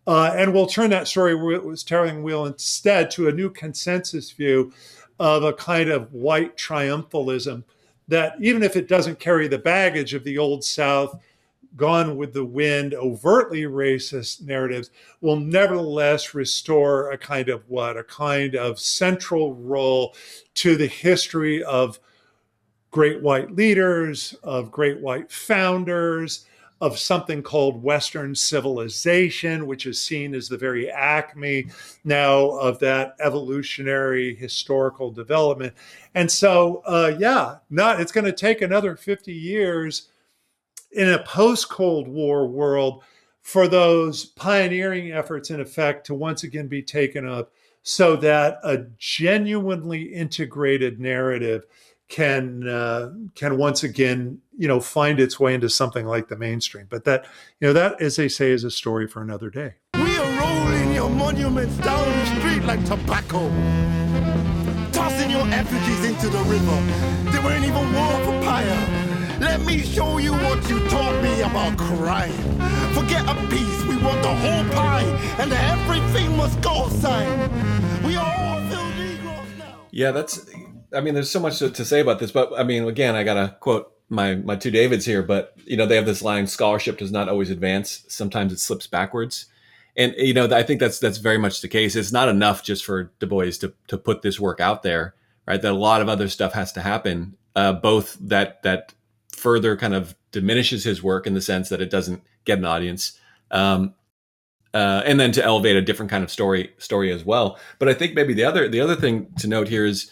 Uh, 0.07 0.33
and 0.35 0.55
we'll 0.55 0.67
turn 0.67 0.91
that 0.91 1.09
story 1.09 1.35
storytelling 1.35 2.23
wheel 2.23 2.47
instead 2.47 3.11
to 3.11 3.29
a 3.29 3.33
new 3.33 3.51
consensus 3.51 4.31
view 4.31 4.73
of 5.19 5.45
a 5.45 5.53
kind 5.53 5.91
of 5.91 6.13
white 6.13 6.57
triumphalism 6.57 7.65
that, 8.07 8.35
even 8.41 8.63
if 8.63 8.77
it 8.77 8.89
doesn't 8.89 9.19
carry 9.19 9.49
the 9.49 9.59
baggage 9.59 10.15
of 10.15 10.25
the 10.25 10.39
old 10.39 10.65
South, 10.65 11.21
gone 11.77 12.17
with 12.17 12.33
the 12.33 12.45
wind, 12.45 12.95
overtly 12.95 13.63
racist 13.63 14.43
narratives, 14.43 14.91
will 15.21 15.37
nevertheless 15.37 16.35
restore 16.35 17.11
a 17.11 17.19
kind 17.19 17.49
of 17.49 17.63
what? 17.69 17.97
A 17.97 18.05
kind 18.05 18.55
of 18.55 18.81
central 18.81 19.55
role 19.55 20.15
to 20.55 20.77
the 20.77 20.87
history 20.87 21.63
of 21.63 22.01
great 22.91 23.23
white 23.23 23.51
leaders, 23.51 24.35
of 24.43 24.71
great 24.71 25.01
white 25.01 25.31
founders, 25.31 26.47
of 26.81 26.99
something 26.99 27.43
called 27.43 27.83
Western 27.83 28.35
civilization, 28.35 29.67
which 29.67 29.87
is 29.87 30.01
seen 30.01 30.35
as 30.35 30.49
the 30.49 30.57
very 30.57 30.89
acme 30.91 31.67
now 32.05 32.51
of 32.51 32.79
that 32.79 33.17
evolutionary 33.21 34.35
historical 34.37 35.11
development. 35.11 35.75
And 36.15 36.31
so, 36.31 36.83
uh, 36.87 37.17
yeah, 37.19 37.57
not 37.69 38.01
it's 38.01 38.13
going 38.13 38.27
to 38.27 38.33
take 38.33 38.63
another 38.63 38.95
50 38.95 39.33
years 39.33 40.09
in 40.93 41.11
a 41.11 41.23
post 41.25 41.69
Cold 41.69 42.07
War 42.07 42.47
world 42.47 43.03
for 43.43 43.67
those 43.67 44.27
pioneering 44.27 45.11
efforts, 45.13 45.51
in 45.51 45.61
effect, 45.61 46.07
to 46.07 46.15
once 46.15 46.45
again 46.45 46.69
be 46.69 46.83
taken 46.83 47.29
up 47.29 47.53
so 47.83 48.15
that 48.17 48.59
a 48.63 48.85
genuinely 48.99 50.03
integrated 50.03 51.01
narrative 51.01 51.65
can 52.09 52.67
uh, 52.67 53.13
can 53.35 53.59
once 53.59 53.83
again 53.83 54.41
you 54.57 54.67
know 54.67 54.81
find 54.81 55.21
its 55.21 55.39
way 55.39 55.55
into 55.55 55.69
something 55.69 56.07
like 56.07 56.29
the 56.29 56.37
mainstream. 56.37 56.87
But 56.89 57.05
that 57.05 57.27
you 57.61 57.69
know 57.69 57.73
that 57.73 58.01
as 58.01 58.17
they 58.17 58.29
say 58.29 58.51
is 58.51 58.65
a 58.65 58.71
story 58.71 59.07
for 59.07 59.23
another 59.23 59.51
day. 59.51 59.75
We 59.95 60.17
are 60.17 60.41
rolling 60.41 60.95
your 60.95 61.11
monuments 61.11 61.77
down 61.79 62.09
the 62.09 62.27
street 62.41 62.65
like 62.65 62.85
tobacco, 62.85 63.49
tossing 64.93 65.31
your 65.31 65.47
effigies 65.49 66.05
into 66.05 66.29
the 66.29 66.43
river. 66.45 67.31
They 67.31 67.39
weren't 67.45 67.65
even 67.65 67.93
war 67.93 68.25
for 68.25 68.43
fire. 68.43 69.05
Let 69.41 69.61
me 69.61 69.79
show 69.79 70.19
you 70.19 70.33
what 70.33 70.69
you 70.69 70.81
taught 70.89 71.23
me 71.23 71.43
about 71.43 71.79
crime. 71.79 72.33
Forget 72.93 73.23
a 73.29 73.35
piece, 73.49 73.85
we 73.85 73.97
want 73.99 74.21
the 74.23 74.35
whole 74.35 74.65
pie, 74.75 75.05
and 75.39 75.53
everything 75.53 76.37
must 76.37 76.61
go 76.61 76.89
sign. 76.89 78.03
We 78.03 78.17
are 78.17 78.35
all 78.37 78.61
Phil 78.69 78.85
Negroes 78.97 79.47
now. 79.59 79.87
Yeah, 79.93 80.11
that's. 80.11 80.45
I 80.95 81.01
mean, 81.01 81.15
there's 81.15 81.31
so 81.31 81.41
much 81.41 81.59
to, 81.59 81.71
to 81.71 81.85
say 81.85 82.01
about 82.01 82.19
this, 82.19 82.31
but 82.31 82.53
I 82.59 82.63
mean, 82.63 82.87
again, 82.89 83.15
I 83.15 83.25
gotta 83.25 83.57
quote 83.61 83.93
my 84.09 84.37
my 84.37 84.57
two 84.57 84.71
Davids 84.71 85.05
here. 85.05 85.23
But 85.23 85.55
you 85.65 85.77
know, 85.77 85.87
they 85.87 85.97
have 85.97 86.07
this 86.07 86.23
line: 86.23 86.47
"Scholarship 86.47 86.99
does 86.99 87.13
not 87.13 87.29
always 87.29 87.51
advance; 87.51 88.05
sometimes 88.09 88.53
it 88.53 88.61
slips 88.61 88.87
backwards." 88.87 89.47
And 89.97 90.15
you 90.17 90.35
know, 90.35 90.45
I 90.47 90.63
think 90.63 90.81
that's 90.81 90.99
that's 90.99 91.19
very 91.19 91.39
much 91.39 91.61
the 91.61 91.69
case. 91.69 91.97
It's 91.97 92.13
not 92.13 92.29
enough 92.29 92.63
just 92.63 92.85
for 92.85 93.13
Du 93.19 93.27
Bois 93.27 93.51
to 93.61 93.73
to 93.89 93.99
put 93.99 94.23
this 94.23 94.41
work 94.41 94.61
out 94.61 94.83
there, 94.83 95.15
right? 95.47 95.61
That 95.61 95.73
a 95.73 95.77
lot 95.77 96.01
of 96.01 96.09
other 96.09 96.29
stuff 96.29 96.53
has 96.55 96.73
to 96.73 96.81
happen, 96.81 97.37
uh, 97.55 97.73
both 97.75 98.17
that 98.21 98.63
that 98.63 98.95
further 99.33 99.77
kind 99.77 99.95
of 99.95 100.15
diminishes 100.33 100.85
his 100.85 101.03
work 101.03 101.27
in 101.27 101.35
the 101.35 101.41
sense 101.41 101.69
that 101.69 101.81
it 101.81 101.91
doesn't 101.91 102.23
get 102.45 102.59
an 102.59 102.65
audience. 102.65 103.19
Um, 103.51 103.95
uh, 104.75 105.03
and 105.07 105.19
then 105.19 105.33
to 105.33 105.43
elevate 105.43 105.77
a 105.77 105.83
different 105.83 106.11
kind 106.11 106.23
of 106.23 106.31
story 106.31 106.73
story 106.79 107.11
as 107.11 107.25
well. 107.25 107.59
But 107.79 107.89
I 107.89 107.95
think 107.95 108.15
maybe 108.15 108.35
the 108.35 108.45
other 108.45 108.69
the 108.69 108.81
other 108.81 108.97
thing 108.97 109.33
to 109.39 109.49
note 109.49 109.69
here 109.69 109.87
is 109.87 110.11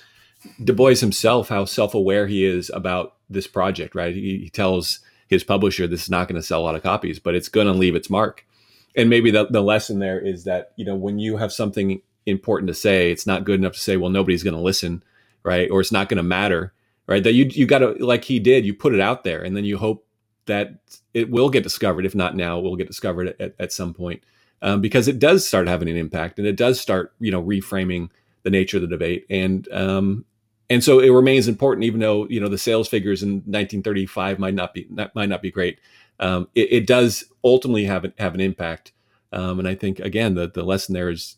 Du 0.63 0.73
Bois 0.73 0.97
himself, 0.97 1.49
how 1.49 1.65
self 1.65 1.95
aware 1.95 2.27
he 2.27 2.45
is 2.45 2.71
about 2.75 3.15
this 3.29 3.47
project. 3.47 3.95
Right, 3.95 4.15
he, 4.15 4.39
he 4.39 4.51
tells 4.51 5.01
his 5.29 5.45
publisher 5.45 5.87
this 5.87 6.05
is 6.05 6.11
not 6.11 6.29
going 6.29 6.41
to 6.41 6.47
sell 6.47 6.61
a 6.61 6.65
lot 6.65 6.75
of 6.77 6.83
copies, 6.83 7.19
but 7.19 7.35
it's 7.35 7.49
going 7.49 7.67
to 7.67 7.73
leave 7.73 7.95
its 7.95 8.11
mark. 8.11 8.47
And 8.95 9.11
maybe 9.11 9.31
the, 9.31 9.47
the 9.47 9.61
lesson 9.61 9.99
there 9.99 10.19
is 10.19 10.45
that 10.45 10.73
you 10.77 10.85
know 10.85 10.95
when 10.95 11.19
you 11.19 11.37
have 11.37 11.53
something 11.53 12.01
important 12.27 12.69
to 12.69 12.75
say, 12.75 13.11
it's 13.11 13.27
not 13.27 13.45
good 13.45 13.61
enough 13.61 13.75
to 13.75 13.81
say, 13.81 13.97
well, 13.97 14.11
nobody's 14.11 14.43
going 14.43 14.55
to 14.55 14.61
listen, 14.61 15.03
right, 15.43 15.71
or 15.71 15.81
it's 15.81 15.93
not 15.93 16.09
going 16.09 16.17
to 16.17 16.23
matter 16.23 16.73
right? 17.07 17.23
That 17.23 17.35
you 17.35 17.47
you 17.47 17.67
got 17.67 17.79
to 17.79 17.93
like 18.05 18.25
he 18.25 18.39
did, 18.39 18.67
you 18.67 18.75
put 18.75 18.95
it 18.95 19.01
out 19.01 19.25
there, 19.25 19.43
and 19.43 19.57
then 19.57 19.65
you 19.65 19.79
hope 19.79 20.07
that 20.47 20.75
it 21.15 21.31
will 21.31 21.49
get 21.49 21.63
discovered. 21.63 22.07
If 22.07 22.15
not 22.15 22.37
now, 22.37 22.59
it 22.59 22.63
will 22.63 22.77
get 22.77 22.87
discovered 22.87 23.35
at, 23.41 23.55
at 23.59 23.73
some 23.73 23.95
point 23.95 24.23
um, 24.63 24.81
because 24.81 25.09
it 25.09 25.19
does 25.19 25.47
start 25.47 25.69
having 25.69 25.89
an 25.89 25.97
impact, 25.97 26.39
and 26.39 26.47
it 26.47 26.57
does 26.57 26.81
start 26.81 27.15
you 27.21 27.31
know 27.31 27.43
reframing 27.43 28.11
the 28.43 28.51
nature 28.51 28.77
of 28.77 28.83
the 28.83 28.89
debate, 28.89 29.27
and 29.31 29.69
um, 29.73 30.25
and 30.69 30.83
so 30.83 31.01
it 31.01 31.11
remains 31.11 31.49
important, 31.49 31.85
even 31.85 32.01
though 32.01 32.27
you 32.29 32.41
know 32.41 32.49
the 32.49 32.59
sales 32.59 32.89
figures 32.89 33.23
in 33.23 33.35
1935 33.35 34.39
might 34.39 34.55
not 34.55 34.75
be 34.75 34.89
might 35.15 35.29
not 35.29 35.43
be 35.43 35.51
great. 35.51 35.79
Um, 36.19 36.49
it, 36.55 36.73
it, 36.73 36.87
does 36.87 37.25
ultimately 37.45 37.85
have 37.85 38.11
have 38.19 38.35
an 38.35 38.41
impact, 38.41 38.93
um, 39.33 39.59
and 39.59 39.69
I 39.69 39.75
think 39.75 40.01
again 40.01 40.35
the 40.35 40.49
the 40.49 40.63
lesson 40.63 40.95
there 40.95 41.11
is 41.11 41.37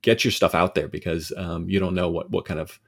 get 0.00 0.24
your 0.24 0.30
stuff 0.30 0.54
out 0.54 0.74
there 0.74 0.88
because 0.88 1.32
um, 1.36 1.68
you 1.68 1.80
don't 1.80 1.94
know 1.94 2.08
what 2.08 2.30
what 2.30 2.44
kind 2.44 2.60
of 2.60 2.78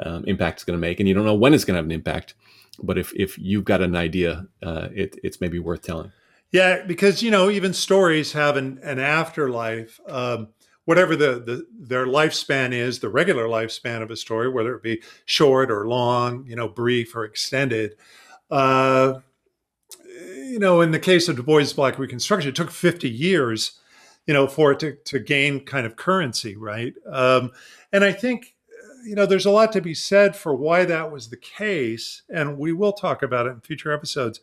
um, 0.00 0.24
impact 0.26 0.58
it's 0.58 0.64
going 0.64 0.78
to 0.78 0.80
make, 0.80 1.00
and 1.00 1.08
you 1.08 1.14
don't 1.14 1.24
know 1.24 1.34
when 1.34 1.54
it's 1.54 1.64
going 1.64 1.74
to 1.74 1.78
have 1.78 1.84
an 1.84 1.92
impact. 1.92 2.34
But 2.82 2.98
if 2.98 3.12
if 3.14 3.38
you've 3.38 3.64
got 3.64 3.82
an 3.82 3.96
idea, 3.96 4.46
uh, 4.62 4.88
it, 4.94 5.18
it's 5.22 5.40
maybe 5.40 5.58
worth 5.58 5.82
telling. 5.82 6.12
Yeah, 6.52 6.84
because 6.86 7.22
you 7.22 7.30
know 7.30 7.50
even 7.50 7.72
stories 7.72 8.32
have 8.32 8.56
an, 8.56 8.78
an 8.82 8.98
afterlife. 8.98 10.00
Um, 10.08 10.48
whatever 10.84 11.16
the, 11.16 11.40
the 11.40 11.66
their 11.72 12.06
lifespan 12.06 12.72
is, 12.72 13.00
the 13.00 13.08
regular 13.08 13.46
lifespan 13.46 14.02
of 14.02 14.10
a 14.10 14.16
story, 14.16 14.48
whether 14.48 14.74
it 14.74 14.82
be 14.82 15.02
short 15.24 15.70
or 15.70 15.86
long, 15.88 16.46
you 16.46 16.56
know, 16.56 16.68
brief 16.68 17.14
or 17.14 17.24
extended. 17.24 17.96
Uh, 18.50 19.20
you 20.34 20.58
know, 20.58 20.80
in 20.80 20.90
the 20.90 20.98
case 20.98 21.28
of 21.28 21.36
Du 21.36 21.42
Bois' 21.42 21.72
Black 21.74 21.98
Reconstruction, 21.98 22.50
it 22.50 22.54
took 22.54 22.70
50 22.70 23.08
years, 23.08 23.80
you 24.26 24.34
know, 24.34 24.46
for 24.46 24.72
it 24.72 24.80
to, 24.80 24.96
to 25.06 25.18
gain 25.18 25.64
kind 25.64 25.86
of 25.86 25.96
currency, 25.96 26.54
right? 26.56 26.94
Um, 27.10 27.50
and 27.92 28.04
I 28.04 28.12
think 28.12 28.54
you 29.04 29.14
know, 29.14 29.26
there's 29.26 29.46
a 29.46 29.50
lot 29.50 29.72
to 29.72 29.80
be 29.80 29.94
said 29.94 30.34
for 30.34 30.54
why 30.54 30.84
that 30.86 31.12
was 31.12 31.28
the 31.28 31.36
case, 31.36 32.22
and 32.28 32.58
we 32.58 32.72
will 32.72 32.92
talk 32.92 33.22
about 33.22 33.46
it 33.46 33.50
in 33.50 33.60
future 33.60 33.92
episodes. 33.92 34.40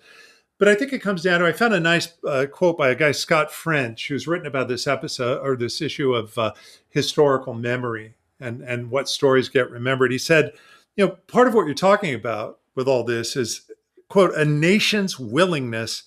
But 0.62 0.68
I 0.68 0.76
think 0.76 0.94
it 0.94 1.02
comes 1.02 1.24
down 1.24 1.40
to 1.40 1.48
I 1.48 1.54
found 1.54 1.74
a 1.74 1.80
nice 1.80 2.14
uh, 2.24 2.46
quote 2.46 2.78
by 2.78 2.90
a 2.90 2.96
guy 2.96 3.14
Scott 3.14 3.52
French 3.52 4.08
who's 4.08 4.28
written 4.28 4.46
about 4.46 4.68
this 4.68 4.86
episode 4.86 5.42
or 5.42 5.56
this 5.56 5.82
issue 5.82 6.14
of 6.14 6.38
uh, 6.38 6.54
historical 6.88 7.56
memory 7.56 8.14
and 8.40 8.62
and 8.62 8.92
what 8.92 9.10
stories 9.10 9.50
get 9.50 9.72
remembered. 9.72 10.12
He 10.12 10.20
said, 10.20 10.54
you 10.96 11.04
know, 11.04 11.18
part 11.26 11.48
of 11.48 11.56
what 11.56 11.66
you're 11.66 11.74
talking 11.74 12.14
about 12.14 12.60
with 12.76 12.88
all 12.88 13.04
this 13.04 13.36
is 13.36 13.72
quote 14.08 14.36
a 14.36 14.46
nation's 14.46 15.20
willingness 15.20 16.04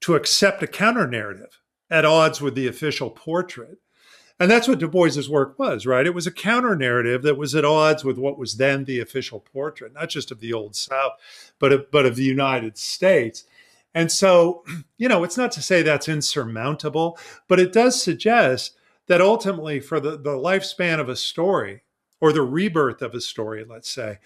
to 0.00 0.14
accept 0.14 0.62
a 0.62 0.66
counter 0.66 1.06
narrative 1.06 1.60
at 1.90 2.06
odds 2.06 2.40
with 2.40 2.54
the 2.54 2.68
official 2.68 3.10
portrait 3.10 3.80
and 4.40 4.50
that's 4.50 4.66
what 4.66 4.78
Du 4.78 4.88
Bois's 4.88 5.28
work 5.28 5.58
was, 5.58 5.84
right? 5.84 6.06
It 6.06 6.14
was 6.14 6.26
a 6.26 6.32
counter 6.32 6.74
narrative 6.74 7.20
that 7.24 7.36
was 7.36 7.54
at 7.54 7.66
odds 7.66 8.04
with 8.04 8.16
what 8.16 8.38
was 8.38 8.56
then 8.56 8.84
the 8.84 8.98
official 8.98 9.38
portrait, 9.38 9.92
not 9.92 10.08
just 10.08 10.30
of 10.30 10.40
the 10.40 10.54
Old 10.54 10.74
South, 10.74 11.12
but 11.58 11.72
of, 11.72 11.90
but 11.90 12.06
of 12.06 12.16
the 12.16 12.24
United 12.24 12.78
States. 12.78 13.44
And 13.94 14.10
so, 14.10 14.64
you 14.98 15.08
know, 15.08 15.24
it's 15.24 15.36
not 15.36 15.52
to 15.52 15.62
say 15.62 15.82
that's 15.82 16.08
insurmountable, 16.08 17.18
but 17.48 17.60
it 17.60 17.72
does 17.72 18.00
suggest 18.00 18.76
that 19.06 19.20
ultimately, 19.20 19.80
for 19.80 19.98
the, 19.98 20.12
the 20.12 20.30
lifespan 20.30 21.00
of 21.00 21.08
a 21.08 21.16
story 21.16 21.82
or 22.20 22.32
the 22.32 22.42
rebirth 22.42 23.02
of 23.02 23.14
a 23.14 23.20
story, 23.20 23.64
let's 23.64 23.90
say, 23.90 24.18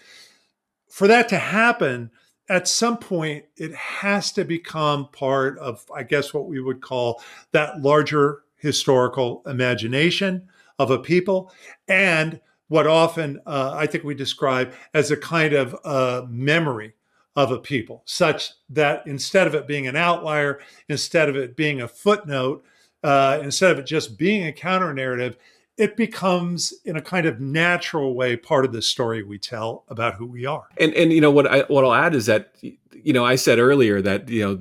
for 0.89 1.07
that 1.07 1.27
to 1.29 1.37
happen, 1.37 2.11
at 2.47 2.67
some 2.67 2.97
point, 2.97 3.45
it 3.57 3.73
has 3.73 4.31
to 4.33 4.43
become 4.43 5.09
part 5.09 5.57
of, 5.57 5.83
I 5.93 6.03
guess, 6.03 6.33
what 6.33 6.45
we 6.45 6.61
would 6.61 6.81
call 6.81 7.23
that 7.51 7.81
larger 7.81 8.43
historical 8.57 9.41
imagination 9.47 10.47
of 10.77 10.91
a 10.91 10.99
people 10.99 11.51
and 11.87 12.39
what 12.67 12.87
often 12.87 13.39
uh, 13.45 13.73
I 13.75 13.85
think 13.87 14.03
we 14.03 14.15
describe 14.15 14.73
as 14.93 15.11
a 15.11 15.17
kind 15.17 15.53
of 15.53 15.75
uh, 15.83 16.25
memory 16.27 16.93
of 17.35 17.51
a 17.51 17.59
people, 17.59 18.01
such 18.05 18.51
that 18.69 19.05
instead 19.05 19.47
of 19.47 19.53
it 19.53 19.67
being 19.67 19.87
an 19.87 19.95
outlier, 19.95 20.59
instead 20.87 21.27
of 21.27 21.35
it 21.35 21.55
being 21.55 21.81
a 21.81 21.87
footnote, 21.87 22.63
uh, 23.03 23.39
instead 23.43 23.71
of 23.71 23.79
it 23.79 23.85
just 23.85 24.17
being 24.17 24.45
a 24.45 24.53
counter 24.53 24.93
narrative, 24.93 25.37
it 25.77 25.97
becomes 25.97 26.73
in 26.85 26.95
a 26.95 27.01
kind 27.01 27.25
of 27.25 27.41
natural 27.41 28.15
way 28.15 28.37
part 28.37 28.63
of 28.63 28.71
the 28.71 28.81
story 28.81 29.21
we 29.21 29.37
tell 29.37 29.83
about 29.89 30.15
who 30.15 30.25
we 30.25 30.45
are. 30.45 30.67
And 30.79 30.93
and 30.93 31.11
you 31.11 31.19
know 31.19 31.31
what 31.31 31.47
I 31.47 31.61
what 31.63 31.83
I'll 31.83 31.93
add 31.93 32.15
is 32.15 32.25
that 32.27 32.55
you 32.61 33.13
know 33.13 33.25
I 33.25 33.35
said 33.35 33.59
earlier 33.59 34.01
that 34.01 34.29
you 34.29 34.41
know 34.41 34.59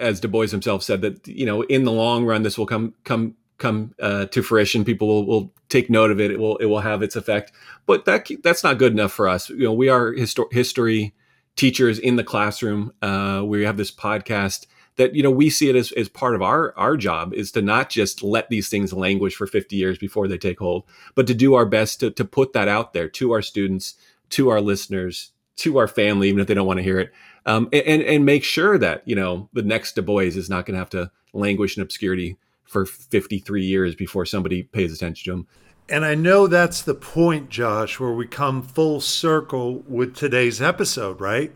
as 0.00 0.20
Du 0.20 0.28
Bois 0.28 0.48
himself 0.48 0.82
said 0.82 1.02
that 1.02 1.26
you 1.28 1.46
know 1.46 1.62
in 1.62 1.84
the 1.84 1.92
long 1.92 2.24
run 2.24 2.42
this 2.42 2.58
will 2.58 2.66
come 2.66 2.94
come 3.04 3.36
come 3.58 3.94
uh, 4.00 4.26
to 4.26 4.42
fruition. 4.42 4.84
People 4.84 5.06
will, 5.06 5.26
will 5.26 5.52
take 5.68 5.88
note 5.88 6.10
of 6.10 6.18
it. 6.18 6.32
It 6.32 6.40
will 6.40 6.56
it 6.56 6.66
will 6.66 6.80
have 6.80 7.02
its 7.02 7.14
effect. 7.14 7.52
But 7.86 8.04
that 8.06 8.28
that's 8.42 8.64
not 8.64 8.78
good 8.78 8.92
enough 8.92 9.12
for 9.12 9.28
us. 9.28 9.48
You 9.50 9.64
know, 9.64 9.72
we 9.72 9.88
are 9.88 10.12
histo- 10.12 10.52
history 10.52 11.14
teachers 11.56 11.98
in 11.98 12.16
the 12.16 12.24
classroom. 12.24 12.92
Uh, 13.02 13.42
we 13.44 13.64
have 13.64 13.76
this 13.76 13.90
podcast 13.90 14.66
that 14.96 15.14
you 15.14 15.22
know 15.22 15.30
we 15.30 15.50
see 15.50 15.68
it 15.68 15.76
as, 15.76 15.92
as 15.92 16.08
part 16.08 16.34
of 16.34 16.42
our 16.42 16.76
our 16.76 16.96
job 16.96 17.32
is 17.32 17.52
to 17.52 17.62
not 17.62 17.90
just 17.90 18.22
let 18.22 18.48
these 18.50 18.68
things 18.68 18.92
languish 18.92 19.34
for 19.34 19.46
50 19.46 19.76
years 19.76 19.98
before 19.98 20.28
they 20.28 20.38
take 20.38 20.58
hold, 20.58 20.84
but 21.14 21.26
to 21.26 21.34
do 21.34 21.54
our 21.54 21.66
best 21.66 22.00
to 22.00 22.10
to 22.10 22.24
put 22.24 22.52
that 22.52 22.68
out 22.68 22.92
there 22.92 23.08
to 23.08 23.32
our 23.32 23.42
students, 23.42 23.94
to 24.30 24.48
our 24.48 24.60
listeners, 24.60 25.32
to 25.56 25.78
our 25.78 25.88
family, 25.88 26.28
even 26.28 26.40
if 26.40 26.46
they 26.46 26.54
don't 26.54 26.66
want 26.66 26.78
to 26.78 26.84
hear 26.84 26.98
it 26.98 27.12
um, 27.46 27.68
and 27.72 28.02
and 28.02 28.24
make 28.24 28.44
sure 28.44 28.78
that 28.78 29.06
you 29.06 29.16
know 29.16 29.48
the 29.52 29.62
next 29.62 29.94
Du 29.94 30.02
Bois 30.02 30.22
is 30.22 30.50
not 30.50 30.66
going 30.66 30.74
to 30.74 30.78
have 30.78 30.90
to 30.90 31.10
languish 31.32 31.76
in 31.76 31.82
obscurity 31.82 32.36
for 32.64 32.86
53 32.86 33.64
years 33.64 33.94
before 33.94 34.26
somebody 34.26 34.62
pays 34.62 34.92
attention 34.92 35.24
to 35.24 35.38
him. 35.38 35.46
And 35.90 36.04
I 36.04 36.14
know 36.14 36.46
that's 36.46 36.82
the 36.82 36.94
point, 36.94 37.48
Josh, 37.48 37.98
where 37.98 38.12
we 38.12 38.24
come 38.24 38.62
full 38.62 39.00
circle 39.00 39.82
with 39.88 40.14
today's 40.14 40.62
episode, 40.62 41.20
right? 41.20 41.52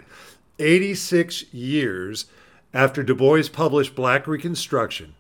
86 0.58 1.54
years 1.54 2.26
after 2.72 3.04
Du 3.04 3.14
Bois 3.14 3.44
published 3.52 3.94
Black 3.94 4.26
Reconstruction, 4.26 5.14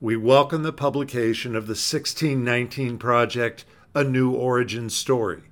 we 0.00 0.16
welcome 0.16 0.62
the 0.62 0.72
publication 0.72 1.54
of 1.54 1.66
the 1.66 1.72
1619 1.72 2.96
project, 2.96 3.66
A 3.94 4.02
New 4.02 4.32
Origin 4.32 4.88
Story, 4.88 5.42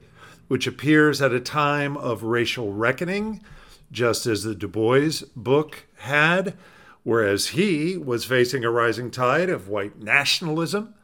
which 0.48 0.66
appears 0.66 1.20
at 1.20 1.34
a 1.34 1.40
time 1.40 1.98
of 1.98 2.22
racial 2.22 2.72
reckoning 2.72 3.43
just 3.90 4.24
as 4.24 4.43
the 4.43 4.55
Du 4.55 4.68
Bois 4.68 5.20
book 5.36 5.84
had, 5.97 6.56
whereas 7.02 7.48
he 7.48 7.94
was 7.98 8.24
facing 8.24 8.64
a 8.64 8.70
rising 8.70 9.10
tide 9.10 9.51
of 9.51 9.68
white 9.68 10.01
nationalism 10.01 10.94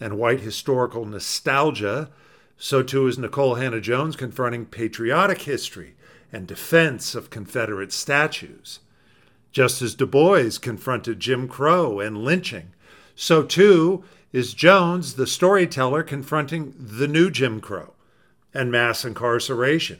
and 0.00 0.18
white 0.18 0.40
historical 0.40 1.04
nostalgia, 1.04 2.10
so 2.56 2.82
too 2.82 3.06
is 3.06 3.18
Nikole 3.18 3.60
Hannah-Jones 3.60 4.16
confronting 4.16 4.66
patriotic 4.66 5.42
history 5.42 5.94
and 6.32 6.46
defense 6.46 7.14
of 7.14 7.30
Confederate 7.30 7.92
statues. 7.92 8.80
Just 9.52 9.82
as 9.82 9.94
Du 9.94 10.06
Bois 10.06 10.50
confronted 10.60 11.20
Jim 11.20 11.48
Crow 11.48 12.00
and 12.00 12.18
lynching, 12.18 12.72
so 13.14 13.42
too 13.42 14.04
is 14.32 14.54
Jones, 14.54 15.14
the 15.14 15.26
storyteller, 15.26 16.02
confronting 16.02 16.72
the 16.78 17.08
new 17.08 17.30
Jim 17.30 17.60
Crow 17.60 17.94
and 18.54 18.70
mass 18.70 19.04
incarceration, 19.04 19.98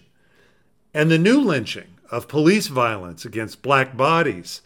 and 0.95 1.11
the 1.11 1.19
new 1.19 1.41
lynching 1.41 1.99
of 2.11 2.29
police 2.29 2.69
violence 2.69 3.25
against 3.25 3.63
black 3.63 3.97
bodies. 3.97 4.63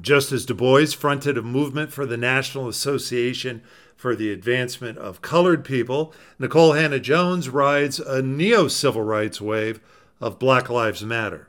Just 0.00 0.32
as 0.32 0.46
Du 0.46 0.54
Bois 0.54 0.86
fronted 0.86 1.36
a 1.36 1.42
movement 1.42 1.92
for 1.92 2.06
the 2.06 2.16
National 2.16 2.68
Association 2.68 3.62
for 3.96 4.14
the 4.14 4.30
Advancement 4.32 4.98
of 4.98 5.22
Colored 5.22 5.64
People, 5.64 6.12
Nikole 6.38 6.80
Hannah 6.80 7.00
Jones 7.00 7.48
rides 7.48 7.98
a 8.00 8.22
neo 8.22 8.68
civil 8.68 9.02
rights 9.02 9.40
wave 9.40 9.80
of 10.20 10.38
Black 10.38 10.68
Lives 10.68 11.04
Matter. 11.04 11.48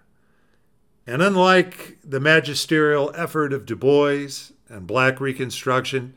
And 1.07 1.21
unlike 1.21 1.97
the 2.03 2.19
magisterial 2.19 3.11
effort 3.15 3.53
of 3.53 3.65
Du 3.65 3.75
Bois 3.75 4.27
and 4.69 4.87
Black 4.87 5.19
Reconstruction, 5.19 6.15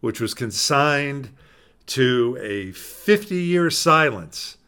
which 0.00 0.20
was 0.20 0.34
consigned 0.34 1.30
to 1.86 2.38
a 2.40 2.72
50 2.72 3.34
year 3.34 3.70
silence, 3.70 4.58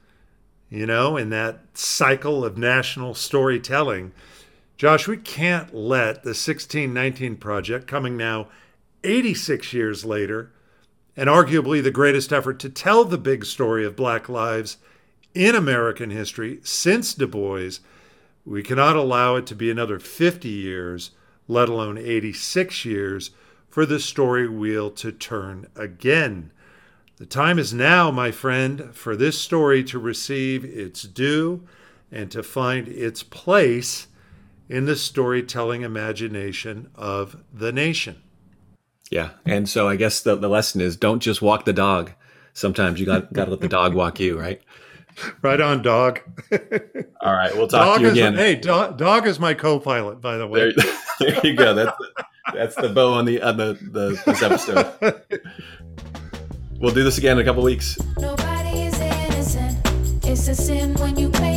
you 0.69 0.87
know, 0.87 1.17
in 1.17 1.31
that 1.31 1.61
cycle 1.75 2.45
of 2.45 2.59
national 2.59 3.15
storytelling, 3.15 4.13
Josh, 4.77 5.07
we 5.07 5.19
can't 5.19 5.75
let 5.75 6.23
the 6.23 6.31
1619 6.31 7.37
Project, 7.37 7.87
coming 7.87 8.17
now 8.17 8.49
86 9.05 9.73
years 9.73 10.05
later, 10.05 10.53
and 11.17 11.29
arguably 11.29 11.83
the 11.83 11.91
greatest 11.91 12.33
effort 12.33 12.59
to 12.61 12.69
tell 12.69 13.05
the 13.05 13.19
big 13.19 13.45
story 13.45 13.85
of 13.85 13.97
Black 13.97 14.29
lives 14.29 14.79
in 15.35 15.55
American 15.55 16.11
history 16.11 16.61
since 16.63 17.15
Du 17.15 17.27
Bois, 17.27 17.79
we 18.45 18.63
cannot 18.63 18.97
allow 18.97 19.37
it 19.37 19.47
to 19.47 19.55
be 19.55 19.71
another 19.71 19.99
50 19.99 20.49
years, 20.49 21.11
let 21.47 21.69
alone 21.69 21.99
86 21.99 22.85
years, 22.85 23.31
for 23.69 23.87
the 23.87 24.01
story 24.01 24.49
wheel 24.49 24.91
to 24.91 25.13
turn 25.13 25.67
again. 25.77 26.51
The 27.19 27.27
time 27.27 27.59
is 27.59 27.75
now, 27.75 28.11
my 28.11 28.31
friend, 28.31 28.95
for 28.95 29.15
this 29.15 29.39
story 29.39 29.85
to 29.85 29.99
receive 29.99 30.65
its 30.65 31.03
due 31.03 31.67
and 32.11 32.31
to 32.31 32.43
find 32.43 32.89
its 32.89 33.23
place 33.23 34.09
in 34.69 34.87
the 34.87 34.97
storytelling 34.97 35.83
imagination 35.83 36.91
of 36.95 37.43
the 37.53 37.73
nation. 37.73 38.23
Yeah. 39.11 39.31
And 39.45 39.69
so 39.69 39.89
I 39.89 39.97
guess 39.97 40.21
the, 40.21 40.37
the 40.37 40.49
lesson 40.49 40.81
is 40.81 40.97
don't 40.97 41.21
just 41.21 41.43
walk 41.43 41.65
the 41.65 41.73
dog. 41.73 42.13
Sometimes 42.55 43.01
you 43.01 43.07
got, 43.07 43.33
got 43.33 43.47
to 43.47 43.51
let 43.53 43.61
the 43.61 43.69
dog 43.69 43.95
walk 43.95 44.21
you, 44.21 44.39
right? 44.39 44.61
Right 45.43 45.61
on, 45.61 45.83
dog. 45.83 46.21
All 47.21 47.35
right, 47.35 47.55
we'll 47.55 47.67
talk 47.69 47.85
dog 47.85 47.97
to 47.97 48.03
you 48.03 48.07
is, 48.07 48.13
again. 48.13 48.37
Hey, 48.37 48.55
dog, 48.55 48.97
dog 48.97 49.27
is 49.27 49.39
my 49.39 49.53
co-pilot, 49.53 50.21
by 50.21 50.39
the 50.39 50.47
way. 50.47 50.73
There, 50.73 50.95
there 51.21 51.41
you 51.45 51.57
go. 51.57 51.75
That's 51.75 51.99
the, 51.99 52.25
that's 52.55 52.77
the 52.77 52.89
bow 52.89 53.13
on 53.15 53.27
the 53.27 53.43
on 53.43 53.57
the, 53.59 53.77
the 53.83 54.23
this 54.25 54.43
episode. 54.43 55.21
we'll 56.79 56.95
do 56.95 57.05
this 57.05 57.19
again 57.19 57.37
in 57.37 57.43
a 57.43 57.45
couple 57.45 57.63
weeks. 57.63 57.99
Nobody 58.19 58.83
is 58.83 58.99
innocent. 58.99 60.25
It's 60.25 60.49
a 60.49 60.55
sin 60.55 60.95
when 60.95 61.19
you 61.19 61.29
play 61.29 61.50